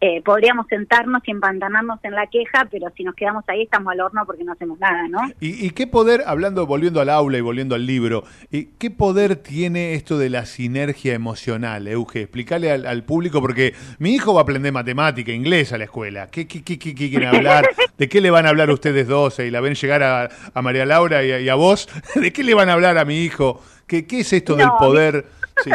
eh, 0.00 0.22
podríamos 0.22 0.68
sentarnos 0.68 1.22
y 1.26 1.32
empantanarnos 1.32 1.98
en 2.04 2.12
la 2.12 2.28
queja, 2.28 2.68
pero 2.70 2.88
si 2.96 3.02
nos 3.02 3.16
quedamos 3.16 3.42
ahí 3.48 3.62
estamos 3.62 3.92
al 3.92 4.00
horno 4.00 4.22
porque 4.26 4.44
no 4.44 4.52
hacemos 4.52 4.78
nada, 4.78 5.08
¿no? 5.08 5.18
¿Y, 5.40 5.66
y 5.66 5.70
qué 5.70 5.88
poder, 5.88 6.22
hablando, 6.26 6.64
volviendo 6.66 7.00
al 7.00 7.08
aula 7.08 7.36
y 7.38 7.40
volviendo 7.40 7.74
al 7.74 7.86
libro, 7.86 8.22
¿y 8.52 8.66
¿qué 8.78 8.92
poder 8.92 9.34
tiene 9.34 9.94
esto 9.94 10.18
de 10.18 10.30
la 10.30 10.46
sinergia 10.46 11.14
emocional, 11.14 11.88
Euge? 11.88 12.20
Explícale 12.22 12.70
al, 12.70 12.86
al 12.86 13.02
público, 13.02 13.40
porque 13.40 13.74
mi 13.98 14.14
hijo 14.14 14.34
va 14.34 14.40
a 14.40 14.42
aprender 14.44 14.72
matemática, 14.72 15.32
inglés 15.32 15.72
a 15.72 15.78
la 15.78 15.84
escuela. 15.84 16.28
¿Qué, 16.30 16.46
qué, 16.46 16.62
qué, 16.62 16.78
qué- 16.78 16.94
qué 16.94 17.10
quieren 17.10 17.28
hablar? 17.34 17.64
¿De 17.98 18.08
qué 18.08 18.20
le 18.20 18.30
van 18.30 18.46
a 18.46 18.50
hablar 18.50 18.70
ustedes 18.70 18.83
dos? 18.92 19.38
Y 19.38 19.50
la 19.50 19.60
ven 19.60 19.74
llegar 19.74 20.02
a, 20.02 20.28
a 20.52 20.62
María 20.62 20.84
Laura 20.84 21.22
y 21.24 21.32
a, 21.32 21.40
y 21.40 21.48
a 21.48 21.54
vos. 21.54 21.88
¿De 22.14 22.32
qué 22.32 22.42
le 22.44 22.54
van 22.54 22.68
a 22.68 22.74
hablar 22.74 22.98
a 22.98 23.04
mi 23.04 23.22
hijo? 23.24 23.62
¿Qué, 23.86 24.06
qué 24.06 24.20
es 24.20 24.32
esto 24.32 24.54
del 24.56 24.68
poder? 24.78 25.26
Sí. 25.62 25.70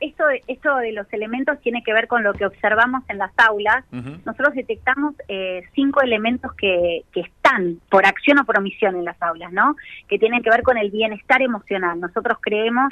Esto, 0.00 0.26
de- 0.28 0.42
esto 0.46 0.74
de 0.76 0.92
los 0.92 1.06
elementos 1.12 1.60
tiene 1.60 1.82
que 1.82 1.92
ver 1.92 2.06
con 2.08 2.22
lo 2.22 2.32
que 2.32 2.46
observamos 2.46 3.02
en 3.08 3.18
las 3.18 3.30
aulas. 3.36 3.84
Nosotros 3.90 4.54
detectamos 4.54 5.14
eh, 5.28 5.62
cinco 5.74 6.00
elementos 6.00 6.54
que, 6.54 7.02
que 7.12 7.20
están 7.20 7.80
por 7.90 8.06
acción 8.06 8.38
o 8.38 8.44
por 8.46 8.56
omisión 8.58 8.96
en 8.96 9.04
las 9.04 9.20
aulas, 9.20 9.52
¿no? 9.52 9.76
Que 10.08 10.18
tienen 10.18 10.42
que 10.42 10.48
ver 10.48 10.62
con 10.62 10.78
el 10.78 10.90
bienestar 10.90 11.42
emocional. 11.42 12.00
Nosotros 12.00 12.38
creemos, 12.40 12.88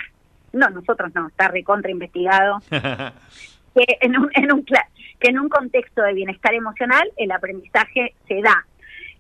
no, 0.53 0.69
nosotros 0.69 1.11
no, 1.15 1.29
está 1.29 1.49
recontra 1.49 1.91
investigado, 1.91 2.59
que 2.71 3.97
en 4.03 4.19
un, 4.19 4.29
en 4.35 4.53
un 4.53 4.65
que 5.21 5.31
en 5.31 5.39
un 5.39 5.49
contexto 5.49 6.03
de 6.03 6.13
bienestar 6.13 6.53
emocional 6.55 7.11
el 7.17 7.31
aprendizaje 7.33 8.15
se 8.29 8.41
da. 8.43 8.67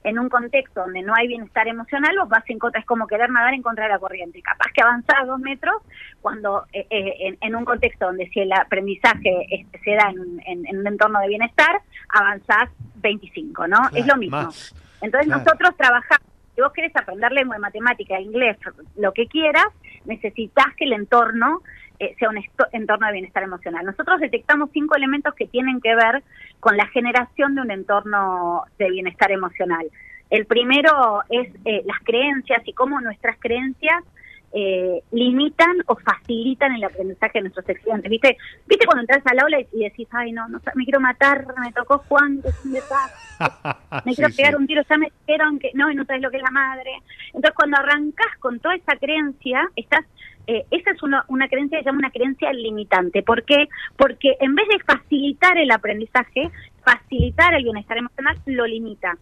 En 0.04 0.18
un 0.18 0.28
contexto 0.28 0.80
donde 0.82 1.02
no 1.02 1.12
hay 1.14 1.26
bienestar 1.26 1.66
emocional, 1.66 2.16
vos 2.20 2.28
vas 2.28 2.44
en 2.48 2.58
contra, 2.58 2.80
es 2.80 2.86
como 2.86 3.06
querer 3.08 3.30
nadar 3.30 3.52
en 3.54 3.62
contra 3.62 3.84
de 3.86 3.90
la 3.90 3.98
corriente. 3.98 4.40
Capaz 4.42 4.68
que 4.72 4.80
avanzás 4.82 5.26
dos 5.26 5.40
metros, 5.40 5.74
cuando 6.20 6.64
eh, 6.72 6.86
eh, 6.90 7.14
en, 7.20 7.38
en 7.40 7.56
un 7.56 7.64
contexto 7.64 8.06
donde 8.06 8.28
si 8.28 8.40
el 8.40 8.52
aprendizaje 8.52 9.46
este, 9.50 9.78
se 9.80 9.90
da 9.96 10.10
en, 10.10 10.40
en- 10.46 10.66
en 10.66 10.78
un 10.78 10.86
entorno 10.86 11.18
de 11.20 11.28
bienestar, 11.28 11.80
avanzás 12.10 12.70
25, 12.96 13.66
¿no? 13.66 13.78
es 13.94 14.06
lo 14.06 14.16
mismo. 14.16 14.36
Más. 14.42 14.74
Entonces 15.00 15.26
Claro. 15.26 15.42
nosotros 15.44 15.76
trabajamos, 15.76 16.26
si 16.54 16.60
vos 16.60 16.72
querés 16.72 16.94
aprender 16.96 17.30
lengua 17.32 17.58
matemática, 17.58 18.20
inglés, 18.20 18.56
lo 18.96 19.12
que 19.12 19.26
quieras, 19.26 19.66
necesitas 20.04 20.66
que 20.76 20.84
el 20.84 20.92
entorno 20.92 21.60
eh, 22.00 22.14
sea 22.18 22.28
un 22.30 22.38
entorno 22.72 23.06
de 23.06 23.12
bienestar 23.12 23.42
emocional. 23.42 23.84
Nosotros 23.84 24.20
detectamos 24.20 24.70
cinco 24.72 24.96
elementos 24.96 25.34
que 25.34 25.46
tienen 25.46 25.80
que 25.80 25.94
ver 25.94 26.22
con 26.60 26.76
la 26.76 26.86
generación 26.86 27.54
de 27.54 27.62
un 27.62 27.70
entorno 27.70 28.64
de 28.78 28.90
bienestar 28.90 29.32
emocional. 29.32 29.86
El 30.30 30.46
primero 30.46 31.22
es 31.28 31.48
eh, 31.64 31.82
las 31.86 31.98
creencias 32.04 32.62
y 32.66 32.72
cómo 32.72 33.00
nuestras 33.00 33.36
creencias 33.40 34.04
eh, 34.52 35.02
limitan 35.12 35.76
o 35.86 35.96
facilitan 35.96 36.74
el 36.74 36.84
aprendizaje 36.84 37.38
de 37.38 37.42
nuestros 37.42 37.68
estudiantes. 37.68 38.10
¿Viste? 38.10 38.36
¿Viste 38.66 38.86
cuando 38.86 39.02
entras 39.02 39.22
al 39.26 39.38
aula 39.40 39.60
y, 39.60 39.66
y 39.72 39.84
decís, 39.84 40.08
ay, 40.12 40.32
no, 40.32 40.48
no, 40.48 40.60
me 40.74 40.84
quiero 40.84 41.00
matar, 41.00 41.46
me 41.60 41.72
tocó 41.72 41.98
Juan, 42.08 42.40
que 42.42 42.48
es 42.48 42.64
un 42.64 42.72
desastre, 42.72 43.18
me 44.06 44.14
quiero 44.14 44.30
Sí, 44.30 44.36
pegar 44.36 44.52
sí. 44.54 44.56
un 44.56 44.66
tiro, 44.66 44.82
ya 44.88 44.96
me 44.96 45.12
dijeron 45.26 45.58
que 45.58 45.70
no, 45.74 45.90
y 45.90 45.94
no 45.94 46.04
sabes 46.04 46.22
lo 46.22 46.30
que 46.30 46.38
es 46.38 46.42
la 46.42 46.50
madre. 46.50 46.90
Entonces, 47.26 47.52
cuando 47.54 47.76
arrancas 47.78 48.36
con 48.38 48.58
toda 48.60 48.74
esa 48.76 48.96
creencia, 48.96 49.68
estás 49.76 50.04
eh, 50.48 50.64
esa 50.72 50.90
es 50.90 51.02
una, 51.02 51.24
una 51.28 51.46
creencia 51.48 51.78
que 51.78 51.84
se 51.84 51.88
llama 51.90 51.98
una 52.00 52.10
creencia 52.10 52.52
limitante. 52.52 53.22
¿Por 53.22 53.44
qué? 53.44 53.68
Porque 53.96 54.36
en 54.40 54.54
vez 54.56 54.66
de 54.68 54.78
facilitar 54.80 55.56
el 55.58 55.70
aprendizaje, 55.70 56.50
facilitar 56.82 57.54
el 57.54 57.64
bienestar 57.64 57.98
emocional, 57.98 58.36
lo 58.46 58.66
limita. 58.66 59.16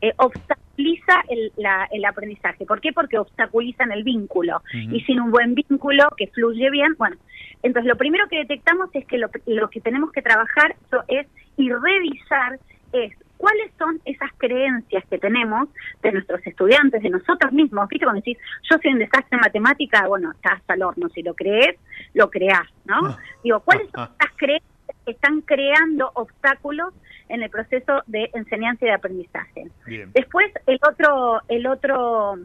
Eh, 0.00 0.12
obstaculiza 0.16 1.22
el, 1.28 1.52
la- 1.56 1.88
el 1.90 2.04
aprendizaje. 2.04 2.64
¿Por 2.64 2.80
qué? 2.80 2.92
Porque 2.92 3.18
obstaculizan 3.18 3.92
el 3.92 4.04
vínculo. 4.04 4.62
Y 4.96 5.00
sin 5.02 5.20
un 5.20 5.30
buen 5.30 5.54
vínculo 5.54 6.08
que 6.16 6.28
fluye 6.28 6.70
bien, 6.70 6.94
bueno, 6.96 7.16
entonces 7.62 7.88
lo 7.88 7.96
primero 7.96 8.28
que 8.28 8.38
detectamos 8.38 8.88
es 8.94 9.04
que 9.06 9.18
lo, 9.18 9.28
lo 9.46 9.68
que 9.70 9.80
tenemos 9.80 10.12
que 10.12 10.22
trabajar 10.22 10.76
es 11.08 11.26
y 11.56 11.70
revisar 11.72 12.58
es 12.92 13.12
cuáles 13.38 13.72
son 13.78 14.00
esas 14.04 14.30
creencias 14.36 15.02
que 15.08 15.18
tenemos 15.18 15.68
de 16.02 16.12
nuestros 16.12 16.46
estudiantes, 16.46 17.02
de 17.02 17.08
nosotros 17.08 17.52
mismos. 17.52 17.88
¿Viste? 17.88 18.04
Cuando 18.04 18.20
decís, 18.20 18.36
yo 18.70 18.76
soy 18.82 18.92
un 18.92 18.98
desastre 18.98 19.36
en 19.36 19.40
matemática, 19.40 20.06
bueno, 20.06 20.32
estás 20.32 20.60
al 20.68 20.82
horno. 20.82 21.08
Si 21.08 21.22
lo 21.22 21.34
crees, 21.34 21.76
lo 22.12 22.28
creás, 22.28 22.68
¿no? 22.84 23.16
Digo, 23.42 23.60
¿cuáles 23.60 23.88
son 23.90 24.08
esas 24.20 24.36
creencias 24.36 24.96
que 25.06 25.12
están 25.12 25.40
creando 25.42 26.10
obstáculos 26.14 26.92
en 27.28 27.42
el 27.42 27.50
proceso 27.50 28.02
de 28.06 28.30
enseñanza 28.34 28.84
y 28.84 28.88
de 28.88 28.94
aprendizaje? 28.94 29.68
Bien. 29.86 30.10
Después, 30.12 30.52
el 30.66 30.78
otro, 30.86 31.40
el 31.48 31.66
otro 31.66 32.36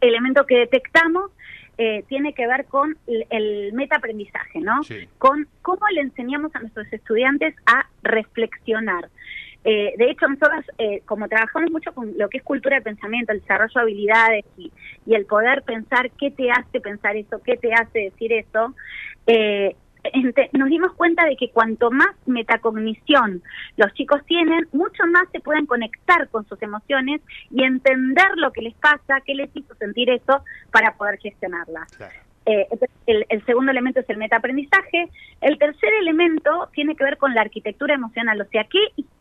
elemento 0.00 0.44
que 0.44 0.58
detectamos 0.58 1.30
eh, 1.78 2.04
tiene 2.08 2.34
que 2.34 2.46
ver 2.46 2.66
con 2.66 2.98
el, 3.06 3.26
el 3.30 3.72
metaaprendizaje, 3.72 4.60
¿no? 4.60 4.82
Sí. 4.82 5.08
Con 5.18 5.48
cómo 5.62 5.86
le 5.94 6.02
enseñamos 6.02 6.54
a 6.54 6.60
nuestros 6.60 6.92
estudiantes 6.92 7.54
a 7.64 7.86
reflexionar. 8.02 9.08
Eh, 9.64 9.94
de 9.98 10.10
hecho, 10.10 10.26
nosotros, 10.26 10.64
eh, 10.78 11.02
como 11.04 11.28
trabajamos 11.28 11.70
mucho 11.70 11.92
con 11.92 12.16
lo 12.16 12.28
que 12.28 12.38
es 12.38 12.44
cultura 12.44 12.76
de 12.76 12.82
pensamiento, 12.82 13.32
el 13.32 13.40
desarrollo 13.40 13.72
de 13.74 13.80
habilidades 13.80 14.44
y, 14.56 14.72
el 15.06 15.26
poder 15.26 15.62
pensar 15.62 16.10
qué 16.12 16.30
te 16.30 16.50
hace 16.50 16.80
pensar 16.80 17.16
eso, 17.16 17.42
qué 17.44 17.56
te 17.56 17.74
hace 17.74 17.98
decir 17.98 18.32
eso, 18.32 18.74
eh, 19.26 19.74
nos 20.52 20.68
dimos 20.68 20.94
cuenta 20.94 21.26
de 21.26 21.36
que 21.36 21.50
cuanto 21.50 21.90
más 21.90 22.14
metacognición 22.26 23.42
los 23.76 23.92
chicos 23.94 24.24
tienen, 24.24 24.68
mucho 24.72 25.04
más 25.10 25.24
se 25.32 25.40
pueden 25.40 25.66
conectar 25.66 26.28
con 26.28 26.46
sus 26.48 26.62
emociones 26.62 27.20
y 27.50 27.64
entender 27.64 28.28
lo 28.36 28.52
que 28.52 28.62
les 28.62 28.74
pasa, 28.74 29.20
qué 29.26 29.34
les 29.34 29.50
hizo 29.54 29.74
sentir 29.74 30.10
eso 30.10 30.42
para 30.70 30.94
poder 30.94 31.18
gestionarla. 31.18 31.86
Eh, 32.50 32.68
el, 33.06 33.26
el 33.28 33.44
segundo 33.46 33.70
elemento 33.70 34.00
es 34.00 34.10
el 34.10 34.16
metaaprendizaje. 34.16 35.08
El 35.40 35.58
tercer 35.58 35.90
elemento 36.00 36.68
tiene 36.72 36.96
que 36.96 37.04
ver 37.04 37.16
con 37.16 37.34
la 37.34 37.42
arquitectura 37.42 37.94
emocional, 37.94 38.40
o 38.40 38.44
sea, 38.46 38.64
qué, 38.64 38.80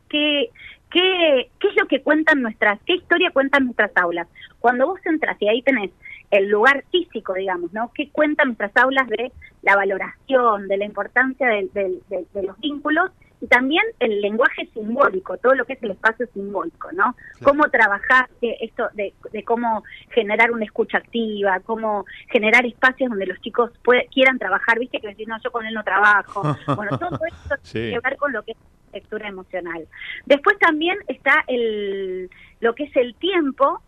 qué, 0.10 0.49
qué, 0.89 1.49
qué 1.60 1.68
es 1.68 1.76
lo 1.76 1.88
que 1.88 2.01
cuentan 2.01 2.41
nuestras, 2.41 2.80
qué 2.85 2.95
historia 2.95 3.31
cuentan 3.31 3.65
nuestras 3.65 3.91
aulas. 3.95 4.27
Cuando 4.60 4.88
vos 4.88 4.99
entras 5.06 5.38
y 5.39 5.47
ahí 5.47 5.61
tenés 5.61 5.91
el 6.31 6.49
lugar 6.49 6.84
físico, 6.91 7.34
digamos, 7.34 7.73
¿no? 7.73 7.91
¿Qué 7.93 8.10
cuentan 8.10 8.47
nuestras 8.47 8.76
aulas 8.77 9.07
de 9.07 9.31
la 9.61 9.76
valoración, 9.76 10.68
de 10.68 10.77
la 10.77 10.85
importancia 10.85 11.47
de 11.47 11.99
los 12.43 12.60
vínculos 12.60 13.11
y 13.41 13.48
también 13.48 13.84
el 13.99 14.20
lenguaje 14.22 14.68
simbólico, 14.74 15.38
todo 15.38 15.56
lo 15.56 15.66
que 15.66 15.74
es 15.74 15.84
el 15.84 15.91
espacio 15.91 16.28
simbólico, 16.34 16.91
¿no? 16.91 17.16
Cómo 17.44 17.64
trabajar 17.70 18.30
esto 18.41 18.90
de, 18.94 19.14
de 19.32 19.44
cómo 19.44 19.84
generar 20.10 20.52
una 20.52 20.66
escucha 20.66 20.98
activa, 20.98 21.60
cómo 21.61 22.06
generar 22.30 22.66
espacios 22.66 23.10
donde 23.10 23.26
los 23.28 23.40
chicos 23.41 23.72
pue- 23.84 24.07
quieran 24.14 24.38
trabajar, 24.40 24.78
viste 24.80 24.99
que 24.99 25.07
decir, 25.07 25.28
no, 25.28 25.38
yo 25.41 25.52
con 25.52 25.66
él 25.66 25.74
no 25.74 25.84
trabajo. 25.84 26.41
Bueno, 26.76 26.98
todo 26.98 27.18
esto 27.28 27.56
Sí. 27.64 27.74
tiene 27.80 27.94
que 27.94 27.99
ver 28.10 28.18
con 28.18 28.34
lo 28.34 28.44
que 28.44 28.52
es 28.52 28.57
lectura 28.94 29.28
emocional. 29.30 29.88
Después 30.26 30.57
también 30.60 30.98
está 31.07 31.44
el 31.48 32.30
lo 32.60 32.76
que 32.76 32.84
es 32.86 32.95
el 32.98 33.16
tiempo, 33.16 33.82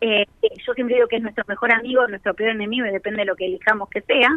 eh, 0.00 0.26
yo 0.66 0.74
siempre 0.74 0.96
digo 0.96 1.08
que 1.08 1.16
es 1.16 1.22
nuestro 1.22 1.44
mejor 1.48 1.72
amigo, 1.72 2.06
nuestro 2.06 2.34
peor 2.34 2.50
enemigo, 2.50 2.86
y 2.86 2.90
depende 2.90 3.20
de 3.20 3.26
lo 3.26 3.36
que 3.36 3.46
elijamos 3.46 3.88
que 3.88 4.02
sea. 4.02 4.30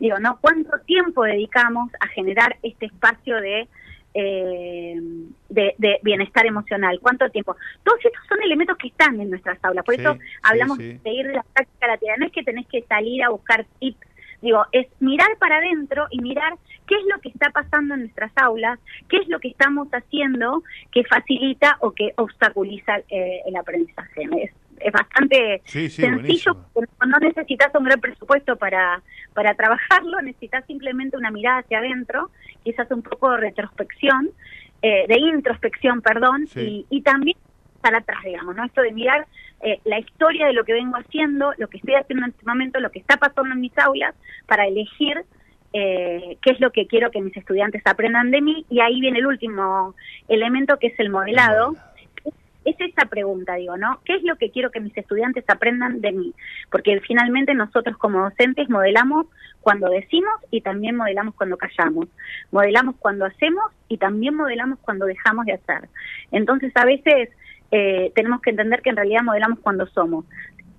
Digo, 0.00 0.18
¿no? 0.18 0.38
¿Cuánto 0.40 0.78
tiempo 0.86 1.24
dedicamos 1.24 1.90
a 2.00 2.08
generar 2.08 2.56
este 2.62 2.86
espacio 2.86 3.40
de, 3.40 3.68
eh, 4.14 5.00
de, 5.48 5.74
de 5.78 5.98
bienestar 6.02 6.46
emocional? 6.46 6.98
¿Cuánto 7.00 7.28
tiempo? 7.30 7.56
Todos 7.84 7.98
estos 8.04 8.26
son 8.28 8.42
elementos 8.42 8.76
que 8.76 8.88
están 8.88 9.20
en 9.20 9.30
nuestras 9.30 9.58
aulas. 9.64 9.84
Por 9.84 9.94
Sí, 9.94 10.00
eso 10.00 10.14
sí, 10.14 10.20
hablamos 10.42 10.78
sí. 10.78 10.98
de 11.04 11.10
ir 11.10 11.26
de 11.26 11.34
la 11.34 11.42
práctica 11.42 11.86
a 11.86 11.88
la 11.88 11.96
teoría. 11.98 12.16
No 12.18 12.26
es 12.26 12.32
que 12.32 12.42
tenés 12.42 12.66
que 12.66 12.82
salir 12.82 13.22
a 13.22 13.30
buscar 13.30 13.64
tips. 13.80 14.06
Digo, 14.42 14.66
es 14.72 14.86
mirar 15.00 15.28
para 15.38 15.56
adentro 15.56 16.06
y 16.10 16.20
mirar 16.20 16.54
qué 16.86 16.94
es 16.96 17.04
lo 17.12 17.20
que 17.20 17.28
está 17.30 17.50
pasando 17.50 17.94
en 17.94 18.00
nuestras 18.00 18.32
aulas, 18.36 18.78
qué 19.08 19.18
es 19.18 19.28
lo 19.28 19.38
que 19.40 19.48
estamos 19.48 19.88
haciendo 19.92 20.62
que 20.92 21.04
facilita 21.04 21.76
o 21.80 21.92
que 21.92 22.12
obstaculiza 22.16 22.98
eh, 23.08 23.40
el 23.46 23.56
aprendizaje. 23.56 24.22
Es, 24.42 24.50
es 24.80 24.92
bastante 24.92 25.62
Sí, 25.64 25.88
sí, 25.88 26.02
sencillo, 26.02 26.56
no 26.74 27.06
no 27.06 27.18
necesitas 27.18 27.70
un 27.74 27.84
gran 27.84 28.00
presupuesto 28.00 28.56
para, 28.56 29.02
para 29.32 29.54
trabajarlo, 29.54 30.20
necesitas 30.22 30.64
simplemente 30.66 31.16
una 31.16 31.30
mirada 31.30 31.58
hacia 31.60 31.78
adentro, 31.78 32.30
quizás 32.64 32.90
un 32.90 33.02
poco 33.02 33.30
de 33.32 33.38
retrospección, 33.38 34.30
eh, 34.82 35.06
de 35.08 35.18
introspección, 35.18 36.02
perdón, 36.02 36.46
Sí. 36.48 36.86
y, 36.90 36.96
y 36.98 37.02
también 37.02 37.38
para 37.80 37.98
atrás, 37.98 38.22
digamos, 38.24 38.56
¿no? 38.56 38.64
Esto 38.64 38.82
de 38.82 38.92
mirar 38.92 39.26
eh, 39.62 39.78
la 39.84 39.98
historia 39.98 40.46
de 40.46 40.52
lo 40.54 40.64
que 40.64 40.72
vengo 40.72 40.96
haciendo, 40.96 41.52
lo 41.58 41.68
que 41.68 41.76
estoy 41.78 41.94
haciendo 41.94 42.24
en 42.26 42.32
este 42.32 42.44
momento, 42.46 42.80
lo 42.80 42.90
que 42.90 42.98
está 42.98 43.16
pasando 43.16 43.52
en 43.54 43.60
mis 43.60 43.76
aulas, 43.78 44.14
para 44.46 44.66
elegir 44.66 45.22
eh, 45.76 46.38
qué 46.40 46.52
es 46.52 46.60
lo 46.60 46.70
que 46.70 46.86
quiero 46.86 47.10
que 47.10 47.20
mis 47.20 47.36
estudiantes 47.36 47.82
aprendan 47.84 48.30
de 48.30 48.40
mí, 48.40 48.64
y 48.70 48.80
ahí 48.80 49.00
viene 49.00 49.18
el 49.18 49.26
último 49.26 49.94
elemento 50.28 50.78
que 50.78 50.86
es 50.86 51.00
el 51.00 51.10
modelado. 51.10 51.74
Es 52.64 52.76
esa 52.78 53.06
pregunta, 53.06 53.56
digo, 53.56 53.76
¿no? 53.76 54.00
¿Qué 54.04 54.14
es 54.14 54.22
lo 54.22 54.36
que 54.36 54.50
quiero 54.50 54.70
que 54.70 54.80
mis 54.80 54.96
estudiantes 54.96 55.44
aprendan 55.48 56.00
de 56.00 56.12
mí? 56.12 56.32
Porque 56.70 56.98
finalmente 57.00 57.52
nosotros 57.54 57.98
como 57.98 58.22
docentes 58.22 58.70
modelamos 58.70 59.26
cuando 59.60 59.90
decimos 59.90 60.32
y 60.50 60.60
también 60.60 60.96
modelamos 60.96 61.34
cuando 61.34 61.58
callamos. 61.58 62.06
Modelamos 62.52 62.94
cuando 63.00 63.26
hacemos 63.26 63.64
y 63.88 63.98
también 63.98 64.36
modelamos 64.36 64.78
cuando 64.78 65.04
dejamos 65.06 65.44
de 65.44 65.54
hacer. 65.54 65.88
Entonces 66.30 66.72
a 66.76 66.86
veces 66.86 67.30
eh, 67.70 68.12
tenemos 68.14 68.40
que 68.40 68.50
entender 68.50 68.80
que 68.80 68.90
en 68.90 68.96
realidad 68.96 69.22
modelamos 69.24 69.58
cuando 69.58 69.86
somos. 69.88 70.24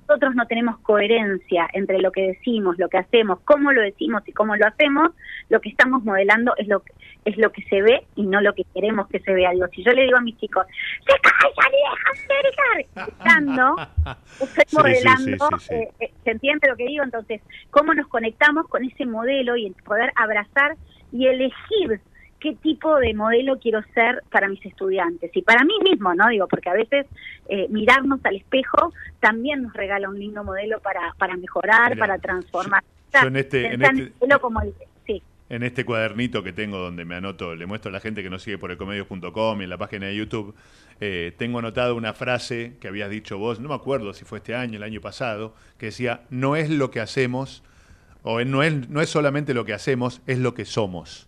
Nosotros 0.07 0.35
no 0.35 0.45
tenemos 0.45 0.77
coherencia 0.79 1.67
entre 1.73 1.99
lo 1.99 2.11
que 2.11 2.27
decimos, 2.27 2.77
lo 2.77 2.89
que 2.89 2.97
hacemos, 2.97 3.39
cómo 3.45 3.71
lo 3.71 3.81
decimos 3.81 4.21
y 4.27 4.33
cómo 4.33 4.55
lo 4.55 4.67
hacemos. 4.67 5.11
Lo 5.49 5.59
que 5.61 5.69
estamos 5.69 6.03
modelando 6.03 6.53
es 6.57 6.67
lo 6.67 6.81
que 6.81 6.93
es 7.25 7.37
lo 7.37 7.51
que 7.51 7.63
se 7.63 7.81
ve 7.81 8.05
y 8.15 8.27
no 8.27 8.39
lo 8.39 8.53
que 8.53 8.63
queremos 8.71 9.07
que 9.07 9.19
se 9.19 9.33
vea. 9.33 9.49
Digo, 9.49 9.65
si 9.69 9.83
yo 9.83 9.91
le 9.93 10.03
digo 10.03 10.17
a 10.17 10.21
mis 10.21 10.37
chicos, 10.37 10.65
¡se 10.99 11.19
callan 11.21 11.71
y 11.73 11.81
dejan 11.89 12.27
de 12.27 12.35
gritar! 12.43 13.07
Estoy 14.41 14.63
Sí, 14.67 14.75
modelando, 14.77 15.47
sí, 15.57 15.59
sí, 15.59 15.65
sí. 15.67 15.73
eh, 15.73 15.89
eh, 16.01 16.11
¿se 16.23 16.31
entiende 16.31 16.67
lo 16.69 16.75
que 16.75 16.85
digo? 16.85 17.03
Entonces, 17.03 17.41
¿cómo 17.71 17.95
nos 17.95 18.07
conectamos 18.07 18.67
con 18.67 18.83
ese 18.83 19.07
modelo 19.07 19.55
y 19.57 19.65
el 19.65 19.73
poder 19.73 20.11
abrazar 20.15 20.75
y 21.11 21.25
elegir 21.27 21.99
qué 22.39 22.53
tipo 22.55 22.95
de 22.97 23.13
modelo 23.13 23.57
quiero 23.59 23.81
ser 23.93 24.21
para 24.31 24.47
mis 24.47 24.63
estudiantes? 24.65 25.31
Y 25.35 25.41
para 25.41 25.63
mí 25.63 25.73
mismo, 25.83 26.13
¿no? 26.13 26.27
Digo, 26.29 26.47
porque 26.47 26.69
a 26.69 26.73
veces 26.73 27.05
eh, 27.49 27.67
mirarnos 27.69 28.19
al 28.23 28.35
espejo 28.35 28.93
también 29.19 29.63
nos 29.63 29.73
regala 29.73 30.09
un 30.09 30.19
lindo 30.19 30.43
modelo 30.43 30.79
para, 30.79 31.13
para 31.17 31.35
mejorar, 31.37 31.91
Mira, 31.95 31.99
para 31.99 32.19
transformar. 32.19 32.83
yo 33.21 33.27
en 33.27 33.35
este- 33.37 33.73
en 33.73 33.81
este- 33.83 34.39
como 34.41 34.61
el... 34.61 34.73
Sí. 35.07 35.21
En 35.49 35.63
este 35.63 35.85
cuadernito 35.85 36.41
que 36.43 36.53
tengo 36.53 36.77
donde 36.77 37.05
me 37.05 37.15
anoto, 37.15 37.55
le 37.55 37.65
muestro 37.67 37.89
a 37.89 37.93
la 37.93 37.99
gente 37.99 38.21
que 38.23 38.29
nos 38.29 38.41
sigue 38.43 38.57
por 38.57 38.71
ecomedios.com 38.71 39.61
y 39.61 39.63
en 39.63 39.69
la 39.69 39.77
página 39.77 40.07
de 40.07 40.15
YouTube, 40.15 40.55
eh, 40.99 41.33
tengo 41.37 41.59
anotado 41.59 41.95
una 41.95 42.13
frase 42.13 42.73
que 42.81 42.87
habías 42.87 43.09
dicho 43.09 43.37
vos, 43.37 43.59
no 43.59 43.69
me 43.69 43.75
acuerdo 43.75 44.13
si 44.13 44.25
fue 44.25 44.39
este 44.39 44.55
año, 44.55 44.77
el 44.77 44.83
año 44.83 45.01
pasado, 45.01 45.53
que 45.77 45.87
decía, 45.87 46.21
no 46.31 46.55
es 46.55 46.69
lo 46.69 46.89
que 46.91 46.99
hacemos, 46.99 47.63
o 48.23 48.43
no 48.43 48.63
es, 48.63 48.89
no 48.89 49.01
es 49.01 49.09
solamente 49.09 49.53
lo 49.53 49.65
que 49.65 49.73
hacemos, 49.73 50.21
es 50.25 50.39
lo 50.39 50.53
que 50.55 50.65
somos. 50.65 51.27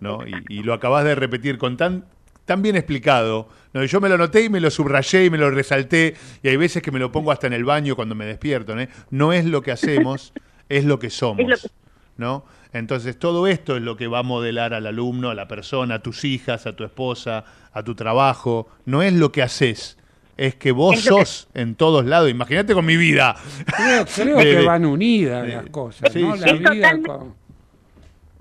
¿No? 0.00 0.20
Y, 0.26 0.58
y 0.58 0.62
lo 0.62 0.72
acabas 0.74 1.04
de 1.04 1.14
repetir 1.14 1.58
con 1.58 1.76
tan, 1.76 2.04
tan 2.44 2.62
bien 2.62 2.76
explicado. 2.76 3.48
¿no? 3.72 3.84
Yo 3.84 4.00
me 4.00 4.08
lo 4.08 4.14
anoté 4.16 4.44
y 4.44 4.48
me 4.48 4.60
lo 4.60 4.70
subrayé 4.70 5.24
y 5.26 5.30
me 5.30 5.38
lo 5.38 5.50
resalté, 5.50 6.14
y 6.42 6.48
hay 6.48 6.56
veces 6.56 6.82
que 6.82 6.90
me 6.90 6.98
lo 6.98 7.10
pongo 7.12 7.32
hasta 7.32 7.46
en 7.46 7.52
el 7.52 7.64
baño 7.64 7.96
cuando 7.96 8.14
me 8.14 8.24
despierto. 8.26 8.74
¿no? 8.74 8.86
No 9.10 9.32
es 9.32 9.44
lo 9.44 9.62
que 9.62 9.72
hacemos, 9.72 10.32
es 10.68 10.84
lo 10.84 10.98
que 10.98 11.10
somos. 11.10 11.68
¿no? 12.16 12.44
Entonces, 12.72 13.18
todo 13.18 13.46
esto 13.46 13.76
es 13.76 13.82
lo 13.82 13.96
que 13.96 14.06
va 14.06 14.18
a 14.18 14.22
modelar 14.22 14.74
al 14.74 14.86
alumno, 14.86 15.30
a 15.30 15.34
la 15.34 15.48
persona, 15.48 15.96
a 15.96 15.98
tus 16.02 16.24
hijas, 16.24 16.66
a 16.66 16.74
tu 16.76 16.84
esposa, 16.84 17.44
a 17.72 17.82
tu 17.82 17.94
trabajo. 17.94 18.68
No 18.84 19.02
es 19.02 19.12
lo 19.14 19.32
que 19.32 19.42
haces, 19.42 19.96
es 20.36 20.54
que 20.56 20.72
vos 20.72 20.96
Es 20.98 21.06
lo 21.06 21.16
que- 21.18 21.24
sos 21.24 21.48
en 21.54 21.74
todos 21.74 22.04
lados. 22.04 22.28
Imagínate 22.30 22.74
con 22.74 22.84
mi 22.84 22.96
vida. 22.98 23.34
Creo, 23.76 24.04
creo 24.06 24.36
De- 24.44 24.44
que 24.44 24.62
van 24.62 24.84
unidas 24.84 25.46
de- 25.46 25.54
las 25.56 25.66
cosas, 25.70 26.12
sí, 26.12 26.20
¿no? 26.22 26.36
sí. 26.36 26.42
La 26.44 26.52
vida 26.52 26.70
totalmente- 26.74 27.08
con... 27.08 27.34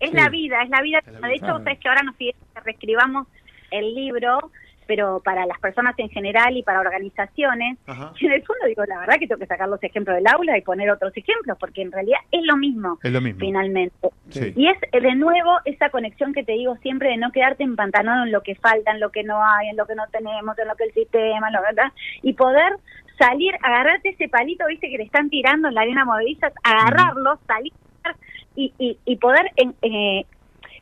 Es 0.05 0.11
Sí. 0.11 0.15
la 0.17 0.29
vida, 0.29 0.61
es 0.63 0.69
la 0.69 0.81
vida. 0.81 0.99
De 1.05 1.33
hecho, 1.35 1.45
sabes 1.47 1.79
que 1.79 1.89
ahora 1.89 2.03
nos 2.03 2.15
piden 2.15 2.35
que 2.53 2.61
reescribamos 2.61 3.27
el 3.71 3.93
libro, 3.93 4.51
pero 4.87 5.19
para 5.25 5.47
las 5.47 5.59
personas 5.59 5.95
en 5.97 6.09
general 6.09 6.55
y 6.55 6.61
para 6.61 6.79
organizaciones. 6.79 7.77
Ajá. 7.87 8.13
Y 8.19 8.25
en 8.27 8.33
el 8.33 8.43
fondo 8.43 8.67
digo, 8.67 8.85
la 8.85 8.99
verdad 8.99 9.15
que 9.19 9.27
tengo 9.27 9.39
que 9.39 9.47
sacar 9.47 9.67
los 9.67 9.81
ejemplos 9.83 10.15
del 10.15 10.27
aula 10.27 10.57
y 10.57 10.61
poner 10.61 10.91
otros 10.91 11.11
ejemplos, 11.17 11.57
porque 11.59 11.81
en 11.81 11.91
realidad 11.91 12.19
es 12.31 12.43
lo 12.45 12.55
mismo, 12.55 12.99
Es 13.03 13.11
lo 13.11 13.19
mismo. 13.19 13.39
finalmente. 13.39 14.09
Sí. 14.29 14.53
Y 14.55 14.67
es 14.67 14.77
eh, 14.91 15.01
de 15.01 15.15
nuevo 15.15 15.57
esa 15.65 15.89
conexión 15.89 16.33
que 16.33 16.43
te 16.43 16.51
digo 16.53 16.75
siempre 16.77 17.09
de 17.09 17.17
no 17.17 17.31
quedarte 17.31 17.63
empantanado 17.63 18.25
en 18.25 18.31
lo 18.31 18.41
que 18.41 18.53
falta, 18.55 18.91
en 18.91 18.99
lo 18.99 19.09
que 19.11 19.23
no 19.23 19.43
hay, 19.43 19.69
en 19.69 19.77
lo 19.77 19.85
que 19.87 19.95
no 19.95 20.03
tenemos, 20.11 20.57
en 20.59 20.67
lo 20.67 20.75
que 20.75 20.83
el 20.83 20.93
sistema, 20.93 21.47
en 21.47 21.53
lo 21.53 21.61
verdad, 21.63 21.91
y 22.21 22.33
poder 22.33 22.73
salir, 23.17 23.55
agarrarte 23.63 24.09
ese 24.09 24.27
palito, 24.29 24.67
viste, 24.67 24.89
que 24.89 24.97
le 24.97 25.05
están 25.05 25.29
tirando 25.29 25.69
en 25.69 25.73
la 25.73 25.81
arena 25.81 26.05
movediza, 26.05 26.51
agarrarlo, 26.63 27.39
salir 27.47 27.73
y, 28.55 28.73
y, 28.79 28.97
y 29.05 29.15
poder 29.17 29.51
en- 29.55 29.75
eh, 29.81 30.25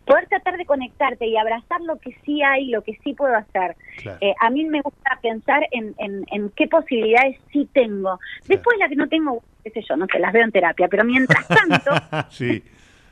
poder 0.06 0.28
tratar 0.28 0.58
de 0.58 0.66
conectarte 0.66 1.26
y 1.28 1.38
abrazar 1.38 1.80
lo 1.82 1.98
que 1.98 2.14
sí 2.26 2.42
hay, 2.44 2.68
lo 2.68 2.82
que 2.82 2.98
sí 3.04 3.14
puedo 3.14 3.34
hacer. 3.36 3.78
Claro. 4.02 4.18
Eh, 4.20 4.34
a 4.42 4.50
mí 4.50 4.66
me 4.66 4.82
gusta 4.82 5.18
pensar 5.22 5.66
en, 5.72 5.96
en, 5.98 6.26
en 6.30 6.50
qué 6.58 6.68
posibilidades 6.68 7.38
sí 7.54 7.70
tengo. 7.74 8.20
Después 8.48 8.78
la 8.80 8.90
que 8.90 8.98
no 8.98 9.08
tengo, 9.08 9.42
qué 9.64 9.70
sé 9.70 9.82
yo, 9.88 9.96
no 9.96 10.06
sé, 10.12 10.20
las 10.20 10.34
veo 10.34 10.44
en 10.44 10.52
terapia, 10.52 10.90
pero 10.90 11.06
mientras 11.06 11.48
tanto, 11.48 11.92
sí. 12.30 12.62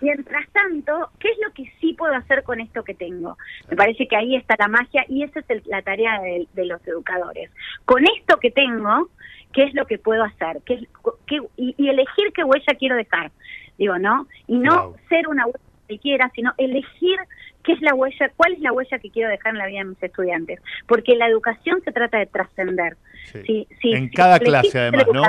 Mientras 0.01 0.49
tanto, 0.49 1.11
¿qué 1.19 1.27
es 1.29 1.37
lo 1.45 1.53
que 1.53 1.71
sí 1.79 1.93
puedo 1.93 2.13
hacer 2.15 2.41
con 2.43 2.59
esto 2.59 2.83
que 2.83 2.95
tengo? 2.95 3.37
Me 3.69 3.77
parece 3.77 4.07
que 4.07 4.15
ahí 4.15 4.35
está 4.35 4.55
la 4.57 4.67
magia 4.67 5.05
y 5.07 5.21
esa 5.23 5.41
es 5.41 5.49
el- 5.49 5.61
la 5.67 5.83
tarea 5.83 6.19
de, 6.19 6.47
de 6.53 6.65
los 6.65 6.85
educadores. 6.87 7.51
Con 7.85 8.03
esto 8.17 8.37
que 8.37 8.49
tengo, 8.49 9.09
¿qué 9.53 9.63
es 9.63 9.73
lo 9.73 9.85
que 9.85 9.97
puedo 9.97 10.23
hacer? 10.23 10.61
¿Qué, 10.65 10.87
qué- 11.27 11.41
y, 11.57 11.75
y 11.77 11.89
elegir 11.89 12.31
qué 12.33 12.43
huella 12.43 12.73
quiero 12.77 12.95
dejar, 12.95 13.31
digo, 13.77 13.97
¿no? 13.99 14.27
Y 14.47 14.57
no 14.57 14.93
ser 15.09 15.27
una 15.27 15.45
huella 15.45 15.59
cualquiera, 15.87 16.31
sino 16.35 16.53
elegir 16.57 17.17
qué 17.63 17.73
es 17.73 17.81
la 17.81 17.93
huella, 17.93 18.31
cuál 18.35 18.53
es 18.53 18.59
la 18.59 18.71
huella 18.71 18.97
que 18.99 19.09
quiero 19.11 19.29
dejar 19.29 19.53
en 19.53 19.59
la 19.59 19.67
vida 19.67 19.79
de 19.79 19.85
mis 19.85 20.01
estudiantes. 20.03 20.59
Porque 20.87 21.15
la 21.15 21.27
educación 21.27 21.81
se 21.83 21.91
trata 21.91 22.17
de 22.17 22.25
trascender. 22.25 22.97
Si- 23.45 23.67
si- 23.81 23.93
en 23.93 24.09
cada 24.09 24.39
clase 24.39 24.79
además, 24.79 25.05
¿no? 25.13 25.23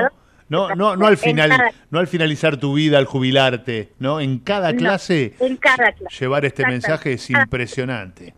No, 0.48 0.74
no, 0.74 0.96
no 0.96 1.06
al 1.06 1.16
final, 1.16 1.48
cada- 1.50 1.70
no 1.90 1.98
al 1.98 2.06
finalizar 2.06 2.58
tu 2.58 2.74
vida, 2.74 2.98
al 2.98 3.06
jubilarte, 3.06 3.90
¿no? 3.98 4.20
En 4.20 4.38
cada 4.38 4.72
No, 4.72 4.78
clase 4.78 5.34
en 5.40 5.56
cada 5.56 5.92
clase. 5.92 6.14
llevar 6.20 6.44
este 6.44 6.66
mensaje 6.66 7.12
es 7.14 7.30
impresionante. 7.30 8.34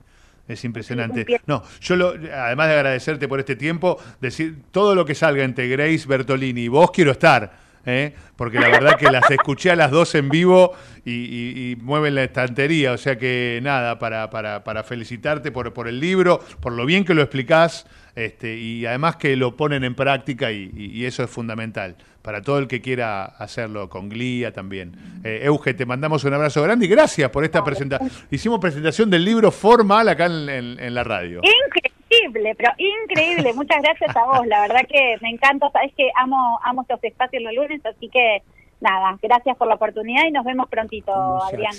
Es 0.46 0.64
impresionante. 0.64 1.24
No, 1.46 1.62
yo 1.80 1.96
lo, 1.96 2.08
además 2.10 2.68
de 2.68 2.74
agradecerte 2.74 3.28
por 3.28 3.40
este 3.40 3.56
tiempo, 3.56 3.98
decir 4.20 4.56
todo 4.70 4.94
lo 4.94 5.04
que 5.06 5.14
salga 5.14 5.42
entre 5.44 5.68
Grace 5.68 6.06
Bertolini 6.06 6.62
y 6.62 6.68
vos 6.68 6.90
quiero 6.90 7.12
estar, 7.12 7.56
¿eh? 7.86 8.14
porque 8.36 8.58
la 8.60 8.68
verdad 8.68 8.96
que 8.98 9.10
las 9.10 9.30
escuché 9.30 9.70
a 9.70 9.76
las 9.76 9.90
dos 9.90 10.14
en 10.14 10.28
vivo 10.28 10.72
y, 11.04 11.12
y- 11.12 11.70
y 11.72 11.76
mueven 11.76 12.14
la 12.14 12.24
estantería, 12.24 12.92
o 12.92 12.98
sea 12.98 13.16
que 13.18 13.58
nada, 13.62 13.98
para, 13.98 14.28
para, 14.28 14.64
para 14.64 14.82
felicitarte 14.84 15.50
por, 15.50 15.72
por 15.72 15.88
el 15.88 15.98
libro, 15.98 16.40
por 16.60 16.72
lo 16.74 16.84
bien 16.84 17.04
que 17.06 17.14
lo 17.14 17.22
explicás 17.22 17.86
este, 18.16 18.56
y 18.56 18.86
además 18.86 19.16
que 19.16 19.34
lo 19.36 19.56
ponen 19.56 19.84
en 19.84 19.94
práctica 19.94 20.52
y, 20.52 20.70
y- 20.76 20.86
y 21.00 21.04
eso 21.06 21.22
es 21.24 21.30
fundamental 21.30 21.96
para 22.22 22.40
todo 22.40 22.58
el 22.58 22.68
que 22.68 22.80
quiera 22.80 23.24
hacerlo 23.24 23.88
con 23.90 24.08
Glía 24.08 24.52
también. 24.52 24.92
Eh, 25.24 25.40
Euge, 25.44 25.74
te 25.74 25.84
mandamos 25.84 26.24
un 26.24 26.32
abrazo 26.32 26.62
grande 26.62 26.86
y 26.86 26.88
gracias 26.88 27.28
por 27.30 27.44
esta 27.44 27.62
presentación. 27.62 28.10
Hicimos 28.30 28.60
presentación 28.60 29.10
del 29.10 29.24
libro 29.24 29.50
formal 29.50 30.08
acá 30.08 30.26
en, 30.26 30.48
en- 30.48 30.80
en 30.80 30.94
la 30.94 31.04
radio. 31.04 31.40
Increíble, 31.42 32.54
pero 32.56 32.70
increíble. 32.78 33.52
Muchas 33.54 33.82
gracias 33.82 34.16
a 34.16 34.24
vos. 34.24 34.46
La 34.46 34.62
verdad 34.62 34.82
que 34.88 35.16
me 35.20 35.30
encanta. 35.30 35.68
Sabes 35.70 35.92
que 35.96 36.08
amo, 36.18 36.58
amo 36.64 36.82
estos 36.82 37.02
espacios 37.04 37.42
los 37.42 37.52
lunes, 37.54 37.84
así 37.84 38.08
que 38.08 38.42
nada, 38.80 39.18
gracias 39.22 39.56
por 39.56 39.66
la 39.68 39.74
oportunidad 39.74 40.24
y 40.26 40.30
nos 40.30 40.44
vemos 40.44 40.68
prontito, 40.68 41.12
Adrián. 41.44 41.72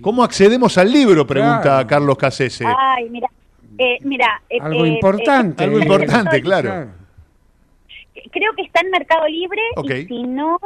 ¿Cómo 0.00 0.24
accedemos 0.24 0.78
al 0.78 0.90
libro? 0.90 1.26
Pregunta 1.26 1.62
Claro. 1.62 1.86
Carlos 1.86 2.16
Casese. 2.18 2.64
Ay, 2.66 3.08
mira, 3.10 3.28
eh, 3.78 3.98
mira. 4.02 4.42
eh, 4.50 4.58
Algo 4.60 4.84
eh, 4.84 4.88
importante. 4.88 5.64
Algo 5.64 5.78
eh, 5.78 5.82
importante, 5.82 6.40
claro. 6.42 6.88
Creo 8.30 8.52
que 8.54 8.62
está 8.62 8.80
en 8.80 8.90
Mercado 8.90 9.26
Libre 9.28 9.60
y 9.84 10.06
si 10.06 10.22
no, 10.24 10.58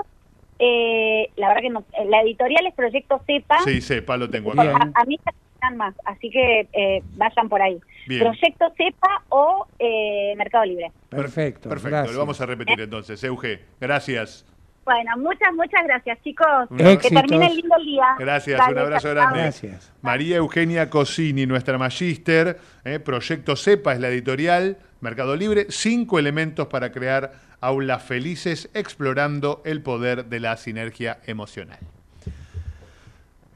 eh, 0.58 1.28
la 1.36 1.48
verdad 1.48 1.62
que 1.62 1.70
no. 1.70 1.80
eh, 1.98 2.04
La 2.08 2.22
editorial 2.22 2.66
es 2.66 2.74
Proyecto 2.74 3.20
Cepa. 3.26 3.58
Sí, 3.64 3.80
sepa, 3.80 4.16
lo 4.16 4.28
tengo 4.30 4.52
acá. 4.52 4.62
A, 4.94 5.02
a 5.02 5.04
mí 5.04 5.18
están 5.54 5.76
más, 5.76 5.94
así 6.06 6.30
que 6.30 6.68
eh, 6.72 7.02
vayan 7.16 7.48
por 7.48 7.60
ahí. 7.60 7.78
Bien. 8.06 8.22
Proyecto 8.22 8.72
Cepa 8.76 9.22
o 9.28 9.66
eh, 9.78 10.34
Mercado 10.36 10.64
Libre. 10.64 10.90
Perfecto. 11.08 11.68
Perfecto, 11.68 11.90
gracias. 11.90 12.14
lo 12.14 12.20
vamos 12.20 12.40
a 12.40 12.46
repetir 12.46 12.80
entonces. 12.80 13.22
Euge, 13.24 13.60
gracias. 13.80 14.46
Bueno, 14.84 15.16
muchas, 15.18 15.52
muchas 15.54 15.84
gracias, 15.84 16.18
chicos. 16.22 16.46
Que 16.76 17.10
termine 17.10 17.46
el 17.46 17.56
lindo 17.56 17.76
día. 17.84 18.04
Gracias, 18.18 18.58
Dale, 18.58 18.72
un 18.72 18.78
abrazo 18.78 19.08
chao, 19.08 19.14
grande. 19.14 19.40
Gracias. 19.40 19.92
María 20.02 20.36
Eugenia 20.36 20.90
Cosini, 20.90 21.46
nuestra 21.46 21.78
magíster, 21.78 22.58
eh, 22.84 22.98
Proyecto 22.98 23.56
CEPA 23.56 23.94
es 23.94 24.00
la 24.00 24.08
editorial, 24.08 24.78
Mercado 25.00 25.36
Libre, 25.36 25.66
cinco 25.68 26.18
elementos 26.18 26.66
para 26.68 26.92
crear 26.92 27.32
aulas 27.60 28.02
felices 28.02 28.70
explorando 28.74 29.62
el 29.64 29.82
poder 29.82 30.26
de 30.26 30.40
la 30.40 30.56
sinergia 30.56 31.18
emocional. 31.26 31.78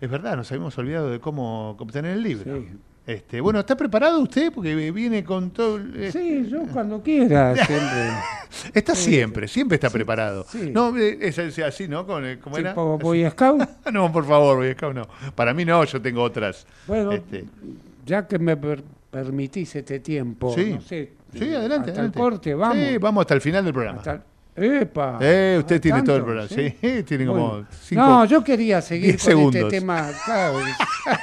Es 0.00 0.10
verdad, 0.10 0.36
nos 0.36 0.50
habíamos 0.52 0.76
olvidado 0.76 1.10
de 1.10 1.20
cómo 1.20 1.70
obtener 1.70 2.12
el 2.12 2.22
libro. 2.22 2.62
Este, 3.06 3.40
bueno, 3.40 3.60
¿está 3.60 3.76
preparado 3.76 4.18
usted? 4.20 4.50
Porque 4.50 4.90
viene 4.90 5.22
con 5.24 5.50
todo... 5.50 5.76
el- 5.76 6.10
Sí, 6.10 6.46
yo 6.50 6.62
cuando 6.72 7.02
quiera, 7.02 7.54
siempre. 7.66 8.08
Está 8.72 8.94
Sí, 8.94 9.10
siempre, 9.10 9.46
siempre 9.48 9.74
está 9.74 9.90
preparado. 9.90 10.46
sí. 10.48 10.70
No, 10.72 10.96
eh, 10.96 11.18
es, 11.20 11.36
es 11.36 11.58
así, 11.58 11.86
¿no? 11.86 12.06
Con, 12.06 12.24
¿Cómo 12.42 12.56
era? 12.56 12.72
Boy 12.72 13.28
Scout. 13.30 13.62
no, 13.92 14.10
por 14.10 14.26
favor, 14.26 14.56
Boy 14.56 14.72
Scout 14.72 14.94
no. 14.94 15.06
Para 15.34 15.52
mí 15.52 15.64
no, 15.66 15.84
yo 15.84 16.00
tengo 16.00 16.22
otras. 16.22 16.66
Bueno, 16.86 17.12
Este, 17.12 17.44
ya 18.06 18.26
que 18.26 18.38
me 18.38 18.56
per- 18.56 18.82
permitís 19.10 19.76
este 19.76 20.00
tiempo, 20.00 20.54
Sí. 20.54 20.72
no 20.74 20.80
sé. 20.80 21.12
Sí, 21.34 21.44
eh, 21.44 21.56
adelante. 21.56 21.90
Hasta 21.90 22.00
adelante. 22.02 22.18
el 22.18 22.22
corte, 22.24 22.54
vamos. 22.54 22.76
Sí, 22.78 22.96
vamos 22.98 23.20
hasta 23.22 23.34
el 23.34 23.40
final 23.42 23.64
del 23.64 23.74
programa. 23.74 23.98
Hasta 23.98 24.12
el- 24.12 24.20
¡Epa! 24.56 25.18
Eh, 25.20 25.56
usted 25.58 25.76
¿Ah, 25.76 25.80
tiene 25.80 26.02
todo 26.04 26.16
el 26.16 26.22
programa. 26.22 26.48
Sí, 26.48 26.76
tiene 27.04 27.26
como 27.26 27.48
Bueno. 27.50 27.66
cinco. 27.80 28.00
No, 28.02 28.24
yo 28.24 28.44
quería 28.44 28.80
seguir 28.80 29.16
con 29.16 29.18
segundos. 29.18 29.54
este 29.56 29.80
tema. 29.80 30.10
claro. 30.24 30.58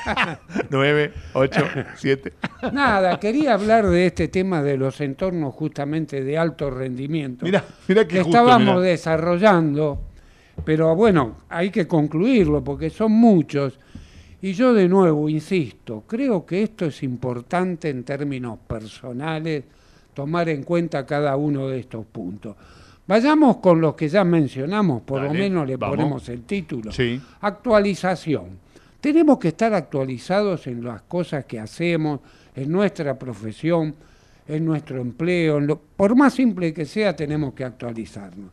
Nueve, 0.69 1.13
ocho, 1.33 1.61
siete. 1.95 2.33
Nada, 2.73 3.19
quería 3.19 3.53
hablar 3.53 3.87
de 3.87 4.07
este 4.07 4.27
tema 4.27 4.61
de 4.61 4.77
los 4.77 4.99
entornos 5.01 5.53
justamente 5.55 6.23
de 6.23 6.37
alto 6.37 6.69
rendimiento. 6.69 7.45
Mirá, 7.45 7.63
mirá 7.87 8.03
que 8.05 8.15
que 8.17 8.23
justo, 8.23 8.37
estábamos 8.37 8.75
mirá. 8.75 8.87
desarrollando, 8.87 10.01
pero 10.65 10.93
bueno, 10.95 11.37
hay 11.49 11.69
que 11.69 11.87
concluirlo 11.87 12.61
porque 12.63 12.89
son 12.89 13.13
muchos. 13.13 13.79
Y 14.41 14.53
yo 14.53 14.73
de 14.73 14.89
nuevo 14.89 15.29
insisto, 15.29 16.03
creo 16.07 16.45
que 16.45 16.63
esto 16.63 16.85
es 16.87 17.01
importante 17.03 17.89
en 17.89 18.03
términos 18.03 18.57
personales, 18.67 19.63
tomar 20.13 20.49
en 20.49 20.63
cuenta 20.63 21.05
cada 21.05 21.35
uno 21.37 21.69
de 21.69 21.79
estos 21.79 22.05
puntos. 22.07 22.55
Vayamos 23.15 23.57
con 23.57 23.81
los 23.81 23.93
que 23.95 24.07
ya 24.07 24.23
mencionamos, 24.23 25.01
por 25.01 25.21
lo 25.21 25.33
menos 25.33 25.67
le 25.67 25.75
vamos. 25.75 25.97
ponemos 25.97 26.29
el 26.29 26.43
título. 26.43 26.93
Sí. 26.93 27.19
Actualización. 27.41 28.45
Tenemos 29.01 29.37
que 29.37 29.49
estar 29.49 29.73
actualizados 29.73 30.65
en 30.67 30.81
las 30.81 31.01
cosas 31.01 31.43
que 31.43 31.59
hacemos, 31.59 32.21
en 32.55 32.71
nuestra 32.71 33.19
profesión, 33.19 33.93
en 34.47 34.63
nuestro 34.63 35.01
empleo. 35.01 35.57
en 35.57 35.67
lo- 35.67 35.77
por 35.77 36.15
más 36.15 36.35
simple 36.35 36.73
que 36.73 36.85
sea, 36.85 37.13
tenemos 37.13 37.53
que 37.53 37.65
actualizarnos. 37.65 38.49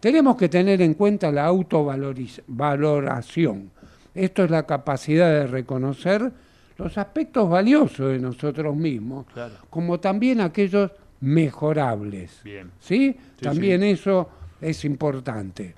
Tenemos 0.00 0.36
que 0.36 0.50
tener 0.50 0.82
en 0.82 0.92
cuenta 0.92 1.32
la 1.32 1.46
autovaloración. 1.46 3.70
Esto 4.14 4.44
es 4.44 4.50
la 4.50 4.64
capacidad 4.66 5.30
de 5.30 5.46
reconocer 5.46 6.30
los 6.76 6.98
aspectos 6.98 7.48
valiosos 7.48 8.10
de 8.12 8.18
nosotros 8.18 8.76
mismos, 8.76 9.24
Claro. 9.32 9.54
como 9.70 9.98
también 9.98 10.42
aquellos 10.42 10.90
mejorables. 11.24 12.40
Bien. 12.44 12.70
¿Sí? 12.78 13.16
Sí, 13.38 13.44
También 13.44 13.82
eso 13.82 14.28
es 14.60 14.84
importante. 14.84 15.74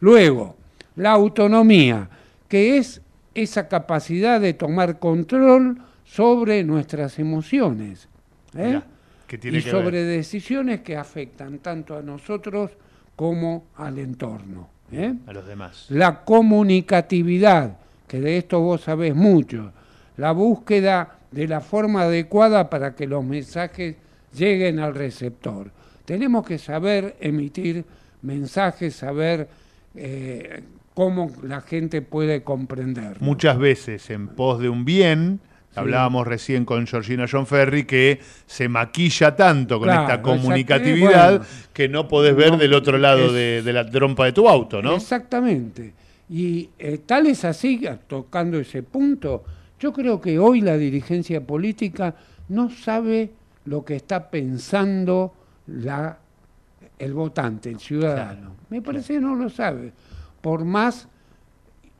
Luego, 0.00 0.56
la 0.96 1.12
autonomía, 1.12 2.08
que 2.48 2.76
es 2.78 3.00
esa 3.34 3.68
capacidad 3.68 4.40
de 4.40 4.54
tomar 4.54 4.98
control 4.98 5.80
sobre 6.04 6.62
nuestras 6.64 7.18
emociones. 7.18 8.08
¿eh? 8.54 8.80
Tiene 9.26 9.58
y 9.58 9.62
que 9.62 9.70
sobre 9.70 10.04
ver. 10.04 10.16
decisiones 10.16 10.80
que 10.80 10.96
afectan 10.96 11.58
tanto 11.58 11.96
a 11.96 12.02
nosotros 12.02 12.72
como 13.14 13.66
al 13.76 13.98
entorno. 13.98 14.68
¿eh? 14.90 15.14
A 15.26 15.32
los 15.32 15.46
demás. 15.46 15.86
La 15.88 16.24
comunicatividad, 16.24 17.78
que 18.08 18.20
de 18.20 18.38
esto 18.38 18.60
vos 18.60 18.82
sabés 18.82 19.14
mucho. 19.14 19.72
La 20.16 20.32
búsqueda 20.32 21.20
de 21.30 21.46
la 21.46 21.60
forma 21.60 22.02
adecuada 22.02 22.68
para 22.68 22.94
que 22.94 23.06
los 23.06 23.24
mensajes 23.24 23.96
lleguen 24.36 24.78
al 24.78 24.94
receptor. 24.94 25.70
Tenemos 26.04 26.46
que 26.46 26.58
saber 26.58 27.16
emitir 27.20 27.84
mensajes, 28.22 28.94
saber 28.96 29.48
eh, 29.94 30.62
cómo 30.94 31.30
la 31.42 31.60
gente 31.60 32.02
puede 32.02 32.42
comprender. 32.42 33.16
Muchas 33.20 33.58
veces 33.58 34.10
en 34.10 34.28
pos 34.28 34.60
de 34.60 34.68
un 34.68 34.84
bien, 34.84 35.40
hablábamos 35.74 36.26
recién 36.26 36.64
con 36.64 36.86
Georgina 36.86 37.26
John 37.30 37.46
Ferry, 37.46 37.84
que 37.84 38.20
se 38.46 38.68
maquilla 38.68 39.36
tanto 39.36 39.78
con 39.78 39.86
Claro, 39.88 40.02
esta 40.02 40.20
comunicatividad 40.22 41.30
Bueno. 41.38 41.44
que 41.72 41.88
no 41.88 42.08
podés 42.08 42.34
ver 42.36 42.50
No, 42.52 42.56
del 42.58 42.74
otro 42.74 42.98
lado 42.98 43.26
es- 43.26 43.32
de, 43.32 43.62
de 43.62 43.72
la 43.72 43.88
trompa 43.88 44.24
de 44.26 44.32
tu 44.32 44.48
auto, 44.48 44.82
¿no? 44.82 44.96
Exactamente. 44.96 45.92
Y 46.28 46.68
eh, 46.78 46.98
tal 47.06 47.26
es 47.26 47.44
así, 47.44 47.80
tocando 48.06 48.58
ese 48.58 48.82
punto, 48.82 49.44
Yo 49.80 49.94
creo 49.94 50.20
que 50.20 50.38
hoy 50.38 50.60
la 50.60 50.76
dirigencia 50.76 51.40
política 51.40 52.14
no 52.50 52.68
sabe 52.68 53.30
lo 53.64 53.84
que 53.84 53.96
está 53.96 54.30
pensando 54.30 55.32
la, 55.66 56.18
el 56.98 57.14
votante, 57.14 57.70
el 57.70 57.78
ciudadano. 57.78 58.54
Me 58.68 58.82
parece 58.82 59.14
que 59.14 59.20
no 59.20 59.34
lo 59.34 59.48
sabe. 59.48 59.92
Por 60.40 60.64
más 60.64 61.08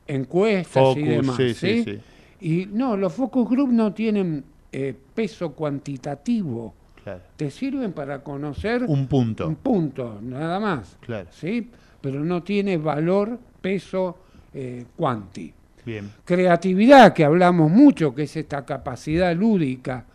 encuestas 0.07 0.97
y 0.97 1.03
demás. 1.03 1.35
sí, 1.37 1.53
sí, 1.53 1.83
¿sí? 1.83 1.83
sí. 1.83 1.99
Y 2.41 2.65
no, 2.65 2.97
los 2.97 3.13
focus 3.13 3.47
group 3.47 3.71
no 3.71 3.93
tienen 3.93 4.43
eh, 4.71 4.95
peso 5.13 5.51
cuantitativo. 5.53 6.73
Claro. 7.03 7.21
Te 7.35 7.49
sirven 7.51 7.93
para 7.93 8.23
conocer 8.23 8.83
Un 8.87 9.07
punto. 9.07 9.47
un 9.47 9.55
punto, 9.55 10.19
nada 10.21 10.59
más. 10.59 10.97
Claro. 11.01 11.27
¿sí? 11.31 11.69
Pero 12.01 12.23
no 12.23 12.41
tiene 12.41 12.77
valor, 12.77 13.39
peso, 13.61 14.17
eh, 14.53 14.85
cuanti. 14.95 15.53
Bien. 15.85 16.11
Creatividad, 16.25 17.13
que 17.13 17.23
hablamos 17.23 17.71
mucho, 17.71 18.13
que 18.13 18.23
es 18.23 18.35
esta 18.35 18.65
capacidad 18.65 19.35
lúdica, 19.35 20.05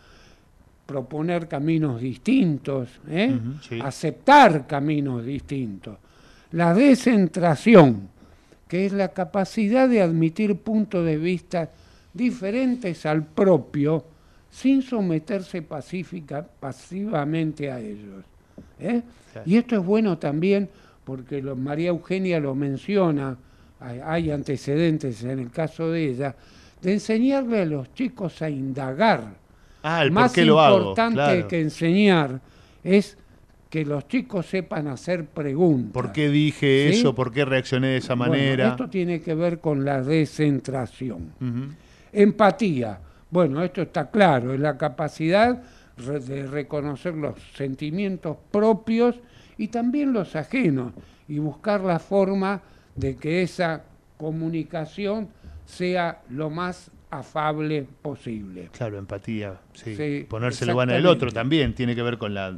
proponer 0.86 1.48
caminos 1.48 2.00
distintos, 2.00 2.88
¿eh? 3.08 3.36
Sí. 3.68 3.78
aceptar 3.82 4.66
caminos 4.66 5.24
distintos. 5.24 5.98
La 6.52 6.72
descentración, 6.74 8.08
que 8.68 8.86
es 8.86 8.92
la 8.92 9.08
capacidad 9.08 9.88
de 9.88 10.00
admitir 10.02 10.56
puntos 10.56 11.04
de 11.04 11.16
vista 11.18 11.70
diferentes 12.14 13.04
al 13.04 13.24
propio, 13.24 14.04
sin 14.50 14.80
someterse 14.80 15.60
pacífica, 15.62 16.46
pasivamente 16.60 17.70
a 17.70 17.78
ellos. 17.80 18.24
¿eh? 18.78 19.02
Y 19.44 19.56
esto 19.56 19.76
es 19.76 19.84
bueno 19.84 20.16
también 20.18 20.68
porque 21.04 21.42
lo- 21.42 21.56
María 21.56 21.88
Eugenia 21.90 22.40
lo 22.40 22.54
menciona, 22.54 23.36
hay, 23.80 24.00
hay 24.02 24.30
antecedentes 24.30 25.22
en 25.24 25.38
el 25.40 25.50
caso 25.50 25.90
de 25.90 26.10
ella, 26.10 26.34
de 26.80 26.92
enseñarle 26.94 27.62
a 27.62 27.66
los 27.66 27.92
chicos 27.92 28.40
a 28.40 28.48
indagar. 28.48 29.34
Ah, 29.88 30.02
el 30.02 30.10
Más 30.10 30.32
por 30.32 30.34
qué 30.34 30.44
lo 30.44 30.60
hago. 30.60 30.78
importante 30.78 31.14
claro. 31.14 31.48
que 31.48 31.60
enseñar 31.60 32.40
es 32.82 33.16
que 33.70 33.84
los 33.84 34.08
chicos 34.08 34.46
sepan 34.46 34.88
hacer 34.88 35.26
preguntas. 35.26 35.92
¿Por 35.92 36.10
qué 36.12 36.28
dije 36.28 36.90
¿Sí? 36.92 36.98
eso? 37.00 37.14
¿Por 37.14 37.30
qué 37.32 37.44
reaccioné 37.44 37.88
de 37.88 37.96
esa 37.98 38.14
Bueno, 38.14 38.32
manera? 38.32 38.68
esto 38.70 38.88
tiene 38.88 39.20
que 39.20 39.34
ver 39.34 39.60
con 39.60 39.84
la 39.84 40.02
descentración. 40.02 41.30
Empatía. 42.12 42.98
Bueno, 43.30 43.62
esto 43.62 43.82
está 43.82 44.10
claro, 44.10 44.54
es 44.54 44.60
la 44.60 44.76
capacidad 44.78 45.62
de 45.96 46.46
reconocer 46.46 47.14
los 47.14 47.34
sentimientos 47.54 48.36
propios 48.50 49.16
y 49.58 49.68
también 49.68 50.12
los 50.12 50.36
ajenos 50.36 50.92
y 51.28 51.38
buscar 51.38 51.80
la 51.82 51.98
forma 51.98 52.60
de 52.94 53.16
que 53.16 53.42
esa 53.42 53.82
comunicación 54.16 55.28
sea 55.64 56.22
lo 56.30 56.50
más 56.50 56.90
afable 57.18 57.86
posible. 58.02 58.68
Claro, 58.76 58.98
empatía. 58.98 59.54
Sí. 59.74 59.94
Sí, 59.96 60.26
Ponerse 60.28 60.64
la 60.66 60.74
mano 60.74 60.92
del 60.92 61.06
otro 61.06 61.30
también 61.32 61.74
tiene 61.74 61.94
que 61.94 62.02
ver 62.02 62.18
con 62.18 62.34
la 62.34 62.54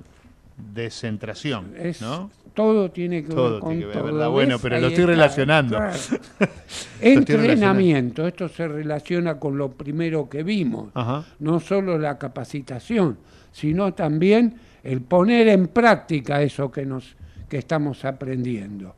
descentración, 0.72 1.72
Es- 1.78 2.00
¿no? 2.02 2.30
Todo 2.54 2.90
tiene 2.90 3.22
que 3.22 3.28
Todo 3.32 3.52
ver 3.52 3.60
con 3.60 3.68
tiene 3.70 3.80
que 3.82 3.86
ver, 3.86 3.96
todo. 3.98 4.04
¿verdad? 4.14 4.30
Bueno, 4.30 4.58
pero 4.58 4.80
lo 4.80 4.88
estoy 4.88 5.02
está, 5.04 5.12
relacionando. 5.12 5.76
claro. 5.76 5.96
Entrenamiento, 7.00 8.26
esto 8.26 8.48
se 8.48 8.66
relaciona 8.66 9.38
con 9.38 9.56
lo 9.56 9.70
primero 9.70 10.28
que 10.28 10.42
vimos. 10.42 10.90
Ajá. 10.94 11.24
No 11.38 11.60
solo 11.60 11.96
la 11.98 12.18
capacitación, 12.18 13.16
sino 13.52 13.94
también 13.94 14.56
el 14.82 15.02
poner 15.02 15.46
en 15.48 15.68
práctica 15.68 16.42
eso 16.42 16.70
que 16.70 16.84
nos 16.84 17.14
que 17.48 17.58
estamos 17.58 18.04
aprendiendo. 18.04 18.94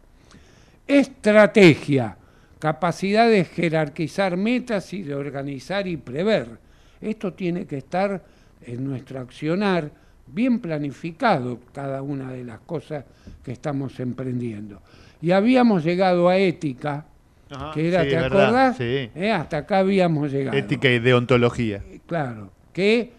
Estrategia, 0.86 2.16
capacidad 2.60 3.28
de 3.28 3.44
jerarquizar 3.44 4.36
metas 4.36 4.92
y 4.92 5.02
de 5.02 5.14
organizar 5.14 5.88
y 5.88 5.96
prever. 5.96 6.58
Esto 7.00 7.32
tiene 7.32 7.66
que 7.66 7.78
estar 7.78 8.22
en 8.62 8.84
nuestro 8.84 9.18
accionar 9.18 9.90
bien 10.26 10.60
planificado 10.60 11.58
cada 11.72 12.02
una 12.02 12.30
de 12.30 12.44
las 12.44 12.60
cosas 12.60 13.04
que 13.42 13.52
estamos 13.52 13.98
emprendiendo. 13.98 14.80
Y 15.22 15.32
habíamos 15.32 15.82
llegado 15.82 16.28
a 16.28 16.36
ética, 16.36 17.06
Ajá, 17.50 17.72
que 17.72 17.88
era, 17.88 18.04
sí, 18.04 18.10
¿te 18.10 18.16
acordás? 18.18 18.76
sí. 18.76 19.10
Eh, 19.14 19.32
hasta 19.32 19.58
acá 19.58 19.78
habíamos 19.78 20.30
llegado. 20.30 20.56
Ética 20.56 20.88
y 20.88 20.98
deontología. 20.98 21.82
Claro, 22.06 22.52
que 22.72 23.12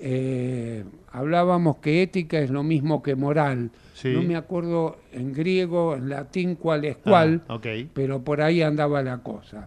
eh, 0.00 0.84
hablábamos 1.12 1.78
que 1.78 2.02
ética 2.02 2.38
es 2.38 2.50
lo 2.50 2.62
mismo 2.62 3.02
que 3.02 3.14
moral. 3.14 3.70
Sí. 3.98 4.12
No 4.12 4.22
me 4.22 4.36
acuerdo 4.36 4.96
en 5.10 5.32
griego, 5.32 5.96
en 5.96 6.08
latín 6.08 6.54
cuál 6.54 6.84
es 6.84 6.98
cuál, 6.98 7.42
Ah, 7.48 7.58
pero 7.92 8.22
por 8.22 8.40
ahí 8.40 8.62
andaba 8.62 9.02
la 9.02 9.18
cosa. 9.18 9.66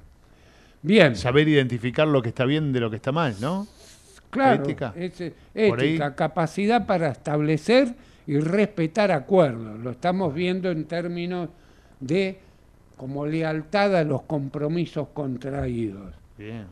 Bien, 0.82 1.18
Saber 1.18 1.50
identificar 1.50 2.08
lo 2.08 2.22
que 2.22 2.30
está 2.30 2.46
bien 2.46 2.72
de 2.72 2.80
lo 2.80 2.90
que 2.90 2.96
está 2.96 3.12
mal, 3.12 3.36
¿no? 3.42 3.68
claro, 4.30 4.64
ética. 4.64 4.94
es, 4.96 5.20
eh, 5.20 5.34
ética, 5.54 6.16
capacidad 6.16 6.88
para 6.88 7.10
establecer 7.10 7.94
y 8.26 8.40
respetar 8.40 9.12
acuerdos. 9.12 9.78
Lo 9.82 9.92
estamos 9.92 10.34
viendo 10.34 10.72
en 10.72 10.86
términos 10.86 11.50
de 12.00 12.40
como 12.96 13.26
lealtad 13.26 13.98
a 13.98 14.06
los 14.06 14.22
compromisos 14.22 15.10
contraídos. 15.14 16.14
Bien, 16.38 16.68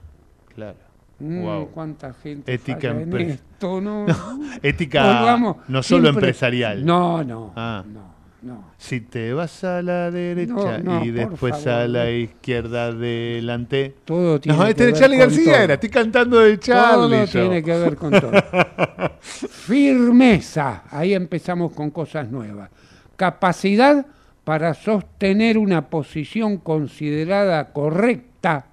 claro. 0.55 0.77
Mm, 1.19 1.41
Wow. 1.43 1.69
Cuánta 1.71 2.13
gente 2.13 2.53
Ética 2.53 2.89
en 2.91 3.13
esto, 3.17 3.81
¿no? 3.81 4.05
ética 4.63 5.37
no 5.67 5.83
solo 5.83 5.83
siempre- 5.83 6.09
empresarial. 6.09 6.85
No, 6.85 7.23
no, 7.23 7.51
Ah. 7.55 7.83
no, 7.85 8.15
no. 8.41 8.63
Si 8.77 9.01
te 9.01 9.33
vas 9.33 9.63
a 9.65 9.81
la 9.81 10.09
derecha 10.11 10.77
No, 10.77 10.99
no, 10.99 11.03
y 11.05 11.11
después 11.11 11.67
a 11.67 11.85
la 11.87 12.05
no. 12.05 12.09
izquierda 12.09 12.85
adelante. 12.85 13.95
Todo 14.05 14.39
tiene 14.39 14.57
No, 14.57 14.63
que 14.63 14.69
este 14.69 14.83
es 14.85 14.91
ver 14.93 14.99
Charlie 15.01 15.17
con 15.17 15.27
García 15.27 15.53
todo. 15.53 15.63
era, 15.63 15.73
estoy 15.73 15.89
cantando 15.89 16.39
de 16.39 16.59
Charlie. 16.59 16.93
Todo 17.17 17.25
yo. 17.25 17.39
tiene 17.41 17.63
que 17.63 17.77
ver 17.77 17.95
con 17.97 18.11
todo. 18.11 18.31
Firmeza, 19.21 20.83
ahí 20.89 21.13
empezamos 21.13 21.73
con 21.73 21.91
cosas 21.91 22.29
nuevas. 22.31 22.69
Capacidad 23.17 24.05
para 24.45 24.73
sostener 24.73 25.57
una 25.57 25.89
posición 25.89 26.57
considerada 26.57 27.71
correcta, 27.73 28.65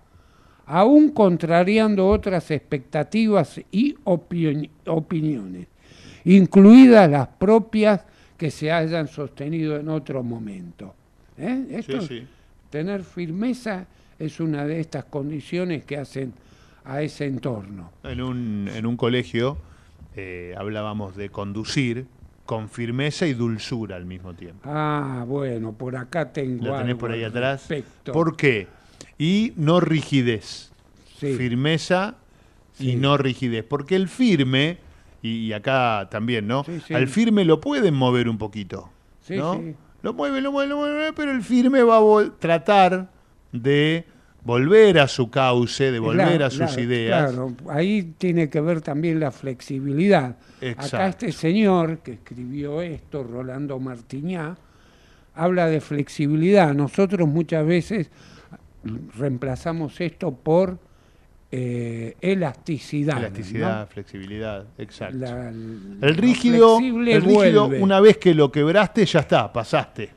aún 0.66 1.10
contrariando 1.10 2.06
otras 2.09 2.51
expectativas 2.51 3.60
y 3.70 3.94
opini- 4.05 4.70
opiniones, 4.86 5.66
incluidas 6.24 7.10
las 7.10 7.28
propias 7.28 8.05
que 8.36 8.51
se 8.51 8.70
hayan 8.70 9.09
sostenido 9.09 9.76
en 9.76 9.88
otro 9.88 10.22
momento. 10.22 10.94
¿Eh? 11.38 11.66
Esto 11.70 12.01
Sí, 12.02 12.06
sí. 12.20 12.26
Tener 12.70 13.02
firmeza 13.05 13.86
es 14.18 14.40
una 14.40 14.64
de 14.66 14.80
estas 14.80 15.05
condiciones 15.05 15.84
que 15.84 15.97
hacen 15.97 16.32
a 16.84 17.01
ese 17.02 17.26
entorno. 17.26 17.93
En 18.02 18.20
un, 18.20 18.68
en 18.74 18.86
un 18.86 18.97
colegio 18.97 19.56
eh, 20.16 20.55
hablábamos 20.56 21.16
de 21.16 21.28
conducir 21.30 22.06
con 22.44 22.68
firmeza 22.68 23.26
y 23.26 23.34
dulzura 23.34 23.97
al 23.97 24.05
mismo 24.06 24.34
tiempo. 24.34 24.60
Ah, 24.64 25.24
bueno, 25.26 25.72
por 25.72 25.97
acá 25.97 26.32
tengo 26.32 26.64
¿Lo 26.66 26.72
tenés 26.72 26.88
algo 26.90 26.98
por 26.98 27.10
ahí 27.12 27.24
atrás? 27.24 27.66
respecto. 27.68 28.12
¿Por 28.12 28.36
qué? 28.36 28.66
Y 29.18 29.52
no 29.56 29.80
rigidez. 29.80 30.70
Sí. 31.18 31.34
Firmeza 31.34 32.16
y 32.78 32.97
no 32.97 33.16
rigidez. 33.16 33.64
Porque 33.64 33.97
el 33.97 34.09
firme, 34.09 34.78
y, 35.22 35.52
acá 35.52 36.09
también, 36.10 36.47
¿no? 36.47 36.64
Sí. 36.64 36.94
Al 36.94 37.09
firme 37.09 37.44
lo 37.44 37.60
pueden 37.60 37.94
mover 37.94 38.28
un 38.28 38.38
poquito. 38.38 38.90
Sí, 39.22 39.36
¿no? 39.36 39.55
sí. 39.55 39.74
Lo 40.02 40.12
mueve, 40.12 40.40
lo 40.40 40.52
mueve, 40.52 40.68
lo 40.68 40.76
mueve, 40.76 41.12
pero 41.14 41.32
el 41.32 41.43
firme 41.43 41.82
va 41.82 41.97
a 41.98 42.30
tratar 42.38 43.10
de 43.51 44.05
volver 44.44 45.01
a 45.01 45.09
su 45.09 45.28
cauce, 45.30 45.90
de 45.90 45.98
volver 45.98 46.28
Claro, 46.28 46.44
a 46.47 46.51
sus 46.51 46.59
claro, 46.59 46.80
ideas. 46.80 47.32
Claro, 47.32 47.56
ahí 47.68 48.14
tiene 48.16 48.48
que 48.48 48.60
ver 48.60 48.80
también 48.80 49.18
la 49.18 49.32
flexibilidad. 49.32 50.36
Acá 50.76 51.09
este 51.09 51.32
señor 51.32 51.98
que 51.98 52.12
escribió 52.12 52.80
esto, 52.82 53.24
Rolando 53.24 53.80
Martiñá, 53.80 54.56
habla 55.34 55.66
de 55.66 55.80
flexibilidad. 55.80 56.72
Nosotros 56.72 57.28
muchas 57.28 57.66
veces 57.66 58.09
reemplazamos 59.17 60.01
esto 60.01 60.33
por 60.33 60.79
eh, 61.53 62.17
elasticidad. 62.21 63.19
Elasticidad, 63.19 63.81
¿no? 63.83 63.87
flexibilidad, 63.87 64.65
exacto. 64.79 65.19
La- 65.19 65.49
el 65.49 66.17
rígido, 66.17 66.79
el 66.79 67.23
rígido 67.23 67.67
vuelve. 67.69 67.83
una 67.83 68.01
vez 68.01 68.19
que 68.19 68.35
lo 68.35 68.51
quebraste, 68.51 69.07
ya 69.07 69.21
está, 69.21 69.53
pasaste. 69.53 70.11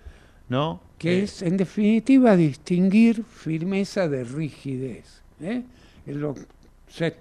¿No? 0.49 0.81
que 0.97 1.23
es 1.23 1.41
en 1.43 1.55
definitiva 1.55 2.35
distinguir 2.35 3.23
firmeza 3.23 4.09
de 4.09 4.25
rigidez. 4.25 5.21
¿eh? 5.39 5.63
Lo- 6.07 6.35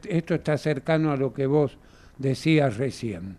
esto 0.09 0.35
está 0.35 0.59
cercano 0.59 1.13
a 1.13 1.17
lo 1.17 1.33
que 1.33 1.47
vos 1.47 1.77
decías 2.17 2.77
recién. 2.77 3.37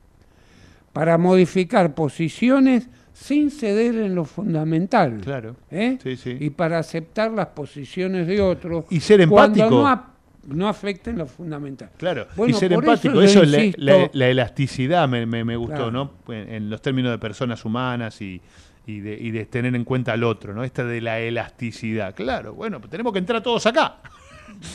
Para 0.93 1.17
modificar 1.17 1.93
posiciones 1.93 2.87
sin 3.19 3.51
ceder 3.51 3.95
en 3.95 4.15
lo 4.15 4.23
fundamental. 4.25 5.19
Claro. 5.21 5.55
¿eh? 5.71 5.97
Sí, 6.01 6.15
sí. 6.15 6.37
Y 6.39 6.49
para 6.51 6.79
aceptar 6.79 7.31
las 7.31 7.47
posiciones 7.47 8.27
de 8.27 8.39
otros. 8.41 8.85
Y 8.89 8.99
ser 9.01 9.27
cuando 9.27 9.63
empático. 9.63 9.81
no, 9.81 9.87
ap- 9.87 10.07
no 10.47 10.67
afecten 10.69 11.17
lo 11.17 11.27
fundamental. 11.27 11.89
Claro, 11.97 12.27
Bueno, 12.35 12.55
y 12.55 12.59
ser 12.59 12.71
empático, 12.73 13.21
eso, 13.21 13.43
es 13.43 13.49
la, 13.49 13.57
insisto- 13.63 13.81
la- 13.81 14.09
la 14.13 14.27
elasticidad 14.29 15.07
me, 15.09 15.25
me- 15.25 15.43
me 15.43 15.57
gustó, 15.57 15.75
Claro. 15.75 15.91
¿no? 15.91 16.11
En, 16.33 16.49
en 16.53 16.69
los 16.69 16.81
términos 16.81 17.11
de 17.11 17.17
personas 17.19 17.63
humanas 17.65 18.21
y, 18.21 18.41
y 18.87 19.01
de, 19.01 19.17
y 19.19 19.31
de 19.31 19.45
tener 19.45 19.75
en 19.75 19.83
cuenta 19.83 20.13
al 20.13 20.23
otro, 20.23 20.53
¿no? 20.53 20.63
Esta 20.63 20.85
de 20.85 21.01
la 21.01 21.19
elasticidad. 21.19 22.15
Claro, 22.15 22.53
bueno, 22.53 22.79
pues 22.79 22.89
tenemos 22.89 23.11
que 23.13 23.19
entrar 23.19 23.43
todos 23.43 23.65
acá. 23.65 23.97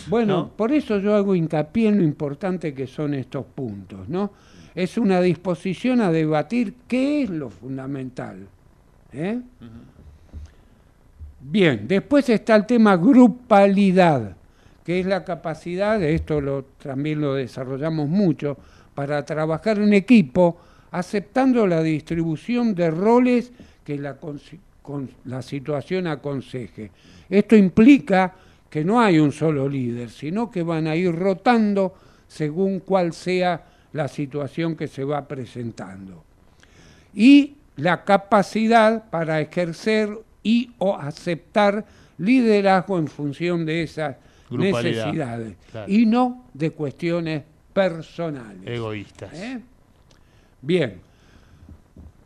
Bueno, 0.06 0.34
¿No? 0.36 0.48
por 0.50 0.70
eso 0.70 0.98
yo 0.98 1.14
hago 1.16 1.34
hincapié 1.34 1.88
en 1.88 1.98
lo 1.98 2.04
importante 2.04 2.72
que 2.74 2.86
son 2.86 3.14
estos 3.14 3.44
puntos, 3.46 4.08
¿no? 4.08 4.32
Es 4.74 4.98
una 4.98 5.20
disposición 5.20 6.00
a 6.00 6.10
debatir 6.10 6.74
qué 6.88 7.22
es 7.22 7.30
lo 7.30 7.48
fundamental. 7.50 8.46
¿eh? 9.12 9.40
Bien, 11.40 11.86
después 11.86 12.28
está 12.28 12.56
el 12.56 12.66
tema 12.66 12.96
grupalidad, 12.96 14.36
que 14.84 15.00
es 15.00 15.06
la 15.06 15.24
capacidad, 15.24 16.02
esto 16.02 16.40
lo, 16.40 16.64
también 16.82 17.20
lo 17.20 17.34
desarrollamos 17.34 18.08
mucho, 18.08 18.56
para 18.94 19.24
trabajar 19.24 19.78
en 19.78 19.92
equipo, 19.92 20.56
aceptando 20.90 21.66
la 21.66 21.82
distribución 21.82 22.74
de 22.74 22.90
roles 22.90 23.52
que 23.84 23.98
la, 23.98 24.16
con- 24.16 25.10
la 25.26 25.42
situación 25.42 26.06
aconseje. 26.06 26.90
Esto 27.28 27.56
implica 27.56 28.34
que 28.70 28.84
no 28.84 29.00
hay 29.00 29.18
un 29.18 29.30
solo 29.32 29.68
líder, 29.68 30.10
sino 30.10 30.50
que 30.50 30.62
van 30.62 30.86
a 30.86 30.96
ir 30.96 31.14
rotando 31.14 31.94
según 32.26 32.80
cuál 32.80 33.12
sea 33.12 33.62
la 33.94 34.08
situación 34.08 34.76
que 34.76 34.88
se 34.88 35.04
va 35.04 35.26
presentando 35.26 36.24
y 37.14 37.54
la 37.76 38.04
capacidad 38.04 39.08
para 39.08 39.40
ejercer 39.40 40.10
y 40.42 40.72
o 40.78 40.96
aceptar 40.96 41.84
liderazgo 42.18 42.98
en 42.98 43.06
función 43.06 43.64
de 43.64 43.84
esas 43.84 44.16
Grupalidad, 44.50 45.06
necesidades 45.06 45.56
claro. 45.70 45.92
y 45.92 46.06
no 46.06 46.44
de 46.52 46.72
cuestiones 46.72 47.44
personales. 47.72 48.66
Egoístas. 48.66 49.32
¿eh? 49.32 49.60
Bien. 50.60 51.00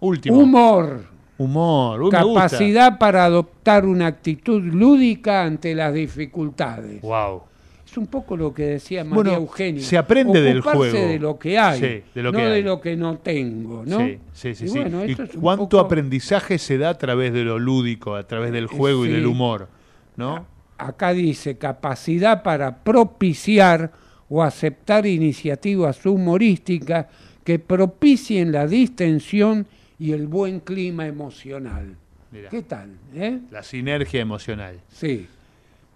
Último. 0.00 0.38
Humor. 0.38 1.04
Humor. 1.36 2.02
Uy. 2.02 2.10
Capacidad 2.10 2.98
para 2.98 3.26
adoptar 3.26 3.84
una 3.84 4.06
actitud 4.06 4.62
lúdica 4.62 5.44
ante 5.44 5.74
las 5.74 5.92
dificultades. 5.92 7.02
Wow. 7.02 7.42
Es 7.90 7.96
un 7.96 8.06
poco 8.06 8.36
lo 8.36 8.52
que 8.52 8.64
decía 8.64 9.02
María 9.02 9.14
Bueno, 9.14 9.32
Eugenia. 9.34 9.82
se 9.82 9.96
aprende 9.96 10.40
del 10.42 10.60
juego. 10.60 10.84
de 10.84 11.18
lo 11.18 11.38
que 11.38 11.58
hay, 11.58 11.80
Sí, 11.80 12.02
de 12.14 12.22
lo 12.22 12.32
no 12.32 12.38
que 12.38 12.44
de 12.44 12.62
lo 12.62 12.80
que 12.80 12.96
no 12.96 13.16
tengo, 13.18 13.84
¿no? 13.86 13.98
Sí, 14.00 14.18
sí, 14.34 14.54
sí. 14.54 14.64
Y 14.64 14.68
sí. 14.68 14.78
bueno, 14.78 15.04
¿Y 15.06 15.12
esto 15.12 15.22
es 15.22 15.34
un 15.34 15.40
cuánto 15.40 15.68
poco- 15.68 15.80
aprendizaje 15.80 16.58
se 16.58 16.76
da 16.76 16.90
a 16.90 16.98
través 16.98 17.32
de 17.32 17.44
lo 17.44 17.58
lúdico, 17.58 18.14
a 18.14 18.26
través 18.26 18.52
del 18.52 18.66
juego 18.66 19.06
y 19.06 19.08
del 19.10 19.26
humor? 19.26 19.68
¿No? 20.16 20.46
acá 20.80 21.12
dice 21.12 21.58
capacidad 21.58 22.44
para 22.44 22.76
propiciar 22.84 23.90
o 24.28 24.44
aceptar 24.44 25.06
iniciativas 25.06 26.06
humorísticas 26.06 27.06
que 27.42 27.58
propicien 27.58 28.52
la 28.52 28.66
distensión 28.66 29.66
y 29.98 30.12
el 30.12 30.28
buen 30.28 30.60
clima 30.60 31.06
emocional. 31.06 31.96
Mirá. 32.30 32.48
¿Qué 32.50 32.62
tal? 32.62 32.90
eh? 33.14 33.38
La 33.50 33.62
sinergia 33.64 34.20
emocional. 34.20 34.78
Sí. 34.92 35.26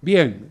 Bien. 0.01 0.47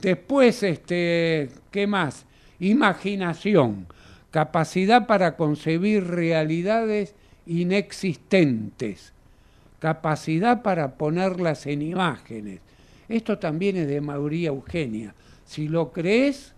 Después, 0.00 0.62
este, 0.62 1.48
¿qué 1.70 1.86
más? 1.86 2.24
Imaginación. 2.60 3.86
Capacidad 4.30 5.06
para 5.06 5.36
concebir 5.36 6.06
realidades 6.06 7.14
inexistentes. 7.46 9.12
Capacidad 9.78 10.62
para 10.62 10.94
ponerlas 10.96 11.66
en 11.66 11.82
imágenes. 11.82 12.60
Esto 13.08 13.38
también 13.38 13.76
es 13.76 13.88
de 13.88 14.00
María 14.00 14.48
Eugenia. 14.48 15.14
Si 15.44 15.68
lo 15.68 15.92
crees, 15.92 16.54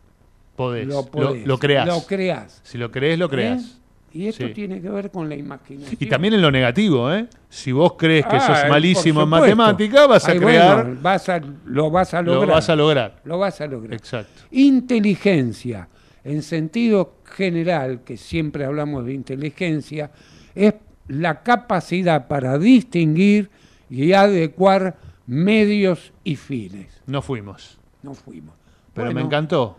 Podés. 0.57 0.87
Lo 0.87 1.07
podés. 1.07 1.47
lo 1.47 1.59
creás. 1.59 1.87
Lo 1.87 2.03
creás. 2.03 2.61
Si 2.65 2.77
lo 2.77 2.91
crees, 2.91 3.19
lo 3.19 3.31
creás. 3.31 3.63
¿eh? 3.63 3.80
Y 4.13 4.27
esto 4.27 4.47
Sí. 4.49 4.53
tiene 4.55 4.81
que 4.81 4.89
ver 4.91 5.11
con 5.11 5.29
la 5.29 5.37
imaginación. 5.37 5.97
Y 6.01 6.07
también 6.07 6.35
en 6.35 6.43
lo 6.43 6.51
negativo, 6.51 7.13
¿eh? 7.13 7.29
Si 7.49 7.71
vos 7.71 7.95
crees 7.97 8.27
que 8.27 8.37
Ah, 8.37 8.41
sos 8.41 8.69
malísimo 8.69 9.23
en 9.23 9.29
matemática, 9.29 10.07
vas 10.07 10.27
a 10.29 10.33
Ay, 10.33 10.39
crear. 10.41 10.85
bueno, 10.85 10.99
vas 11.01 11.29
a- 11.29 11.41
lo 11.67 11.91
vas 11.91 12.13
a 12.15 12.23
Lo 12.23 12.35
lograr. 12.35 12.55
vas 12.57 12.69
a 12.69 12.77
lograr. 12.77 13.21
Lo 13.25 13.39
vas 13.39 13.61
a 13.61 13.67
lograr. 13.67 13.95
Exacto. 13.95 14.43
Inteligencia, 14.51 15.89
en 16.25 16.43
sentido 16.43 17.15
general, 17.25 18.01
que 18.05 18.17
siempre 18.17 18.65
hablamos 18.65 19.05
de 19.07 19.13
inteligencia, 19.15 20.11
es 20.55 20.75
la 21.09 21.43
capacidad 21.43 22.27
para 22.27 22.59
distinguir 22.59 23.51
y 23.89 24.13
adecuar 24.13 24.97
medios 25.27 26.13
y 26.25 26.35
fines. 26.37 27.01
No 27.07 27.23
fuimos. 27.23 27.79
No 28.03 28.15
fuimos. 28.15 28.55
Pero 28.93 29.07
Bueno, 29.07 29.21
me 29.21 29.27
encantó. 29.27 29.79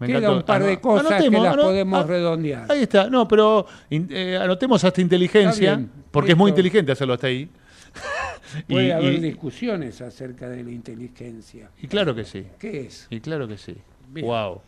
Me 0.00 0.06
queda 0.06 0.18
encantó. 0.18 0.36
un 0.38 0.42
par 0.44 0.62
de 0.64 0.72
Ano- 0.72 0.80
cosas 0.80 1.22
que 1.22 1.30
las 1.30 1.56
podemos 1.56 2.00
ah, 2.04 2.06
redondear. 2.06 2.66
Ahí 2.72 2.82
está. 2.82 3.08
No, 3.08 3.28
pero 3.28 3.66
eh, 3.90 4.38
anotemos 4.40 4.82
hasta 4.82 5.00
inteligencia, 5.00 5.76
bien, 5.76 5.90
porque 6.10 6.32
es 6.32 6.36
muy 6.38 6.48
inteligente 6.50 6.90
hacerlo 6.92 7.14
hasta 7.14 7.26
ahí. 7.28 7.48
Puede 8.68 8.86
Y- 8.88 8.90
haber 8.90 9.12
y- 9.14 9.20
discusiones 9.20 10.00
acerca 10.00 10.48
de 10.48 10.64
la 10.64 10.70
inteligencia. 10.70 11.70
Y 11.80 11.86
claro 11.86 12.14
que 12.14 12.24
sí. 12.24 12.46
¿Qué 12.58 12.80
es? 12.86 13.06
Y 13.10 13.20
claro 13.20 13.46
que 13.46 13.58
sí. 13.58 13.76
Bien. 14.08 14.26
Wow. 14.26 14.60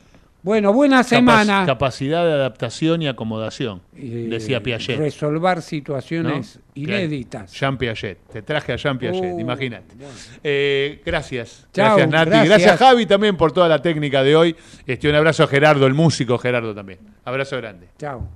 Bueno, 0.43 0.73
buena 0.73 1.05
semana. 1.05 1.65
capacidad 1.67 2.25
de 2.27 2.33
adaptación 2.33 3.01
y 3.03 3.07
acomodación, 3.07 3.81
Eh, 3.97 4.27
decía 4.29 4.61
Piaget. 4.61 4.99
Resolver 4.99 5.63
situaciones 5.63 6.57
¿no? 6.57 6.63
inéditas. 6.83 7.53
Jean 7.53 7.79
Piaget. 7.79 8.19
Te 8.33 8.43
traje 8.43 8.73
a 8.73 8.77
Jean 8.77 8.99
Piaget, 8.99 9.35
Uh, 9.35 9.39
imagínate. 9.41 9.95
Eh, 10.43 11.01
gracias. 11.07 11.69
Chau, 11.73 11.97
gracias, 11.97 12.09
Nati. 12.11 12.31
gracias. 12.31 12.49
Gracias. 12.49 12.79
Javi, 12.79 13.07
también 13.07 13.37
por 13.37 13.53
toda 13.53 13.69
la 13.69 13.81
técnica 13.81 14.23
de 14.25 14.35
hoy. 14.35 14.57
Este, 14.87 15.09
un 15.09 15.15
abrazo 15.15 15.45
a 15.45 15.47
Gerardo, 15.47 15.87
el 15.87 15.95
músico 15.95 16.37
Gerardo 16.39 16.75
también. 16.75 16.99
Abrazo 17.25 17.57
grande. 17.59 17.87
Chao. 17.99 18.29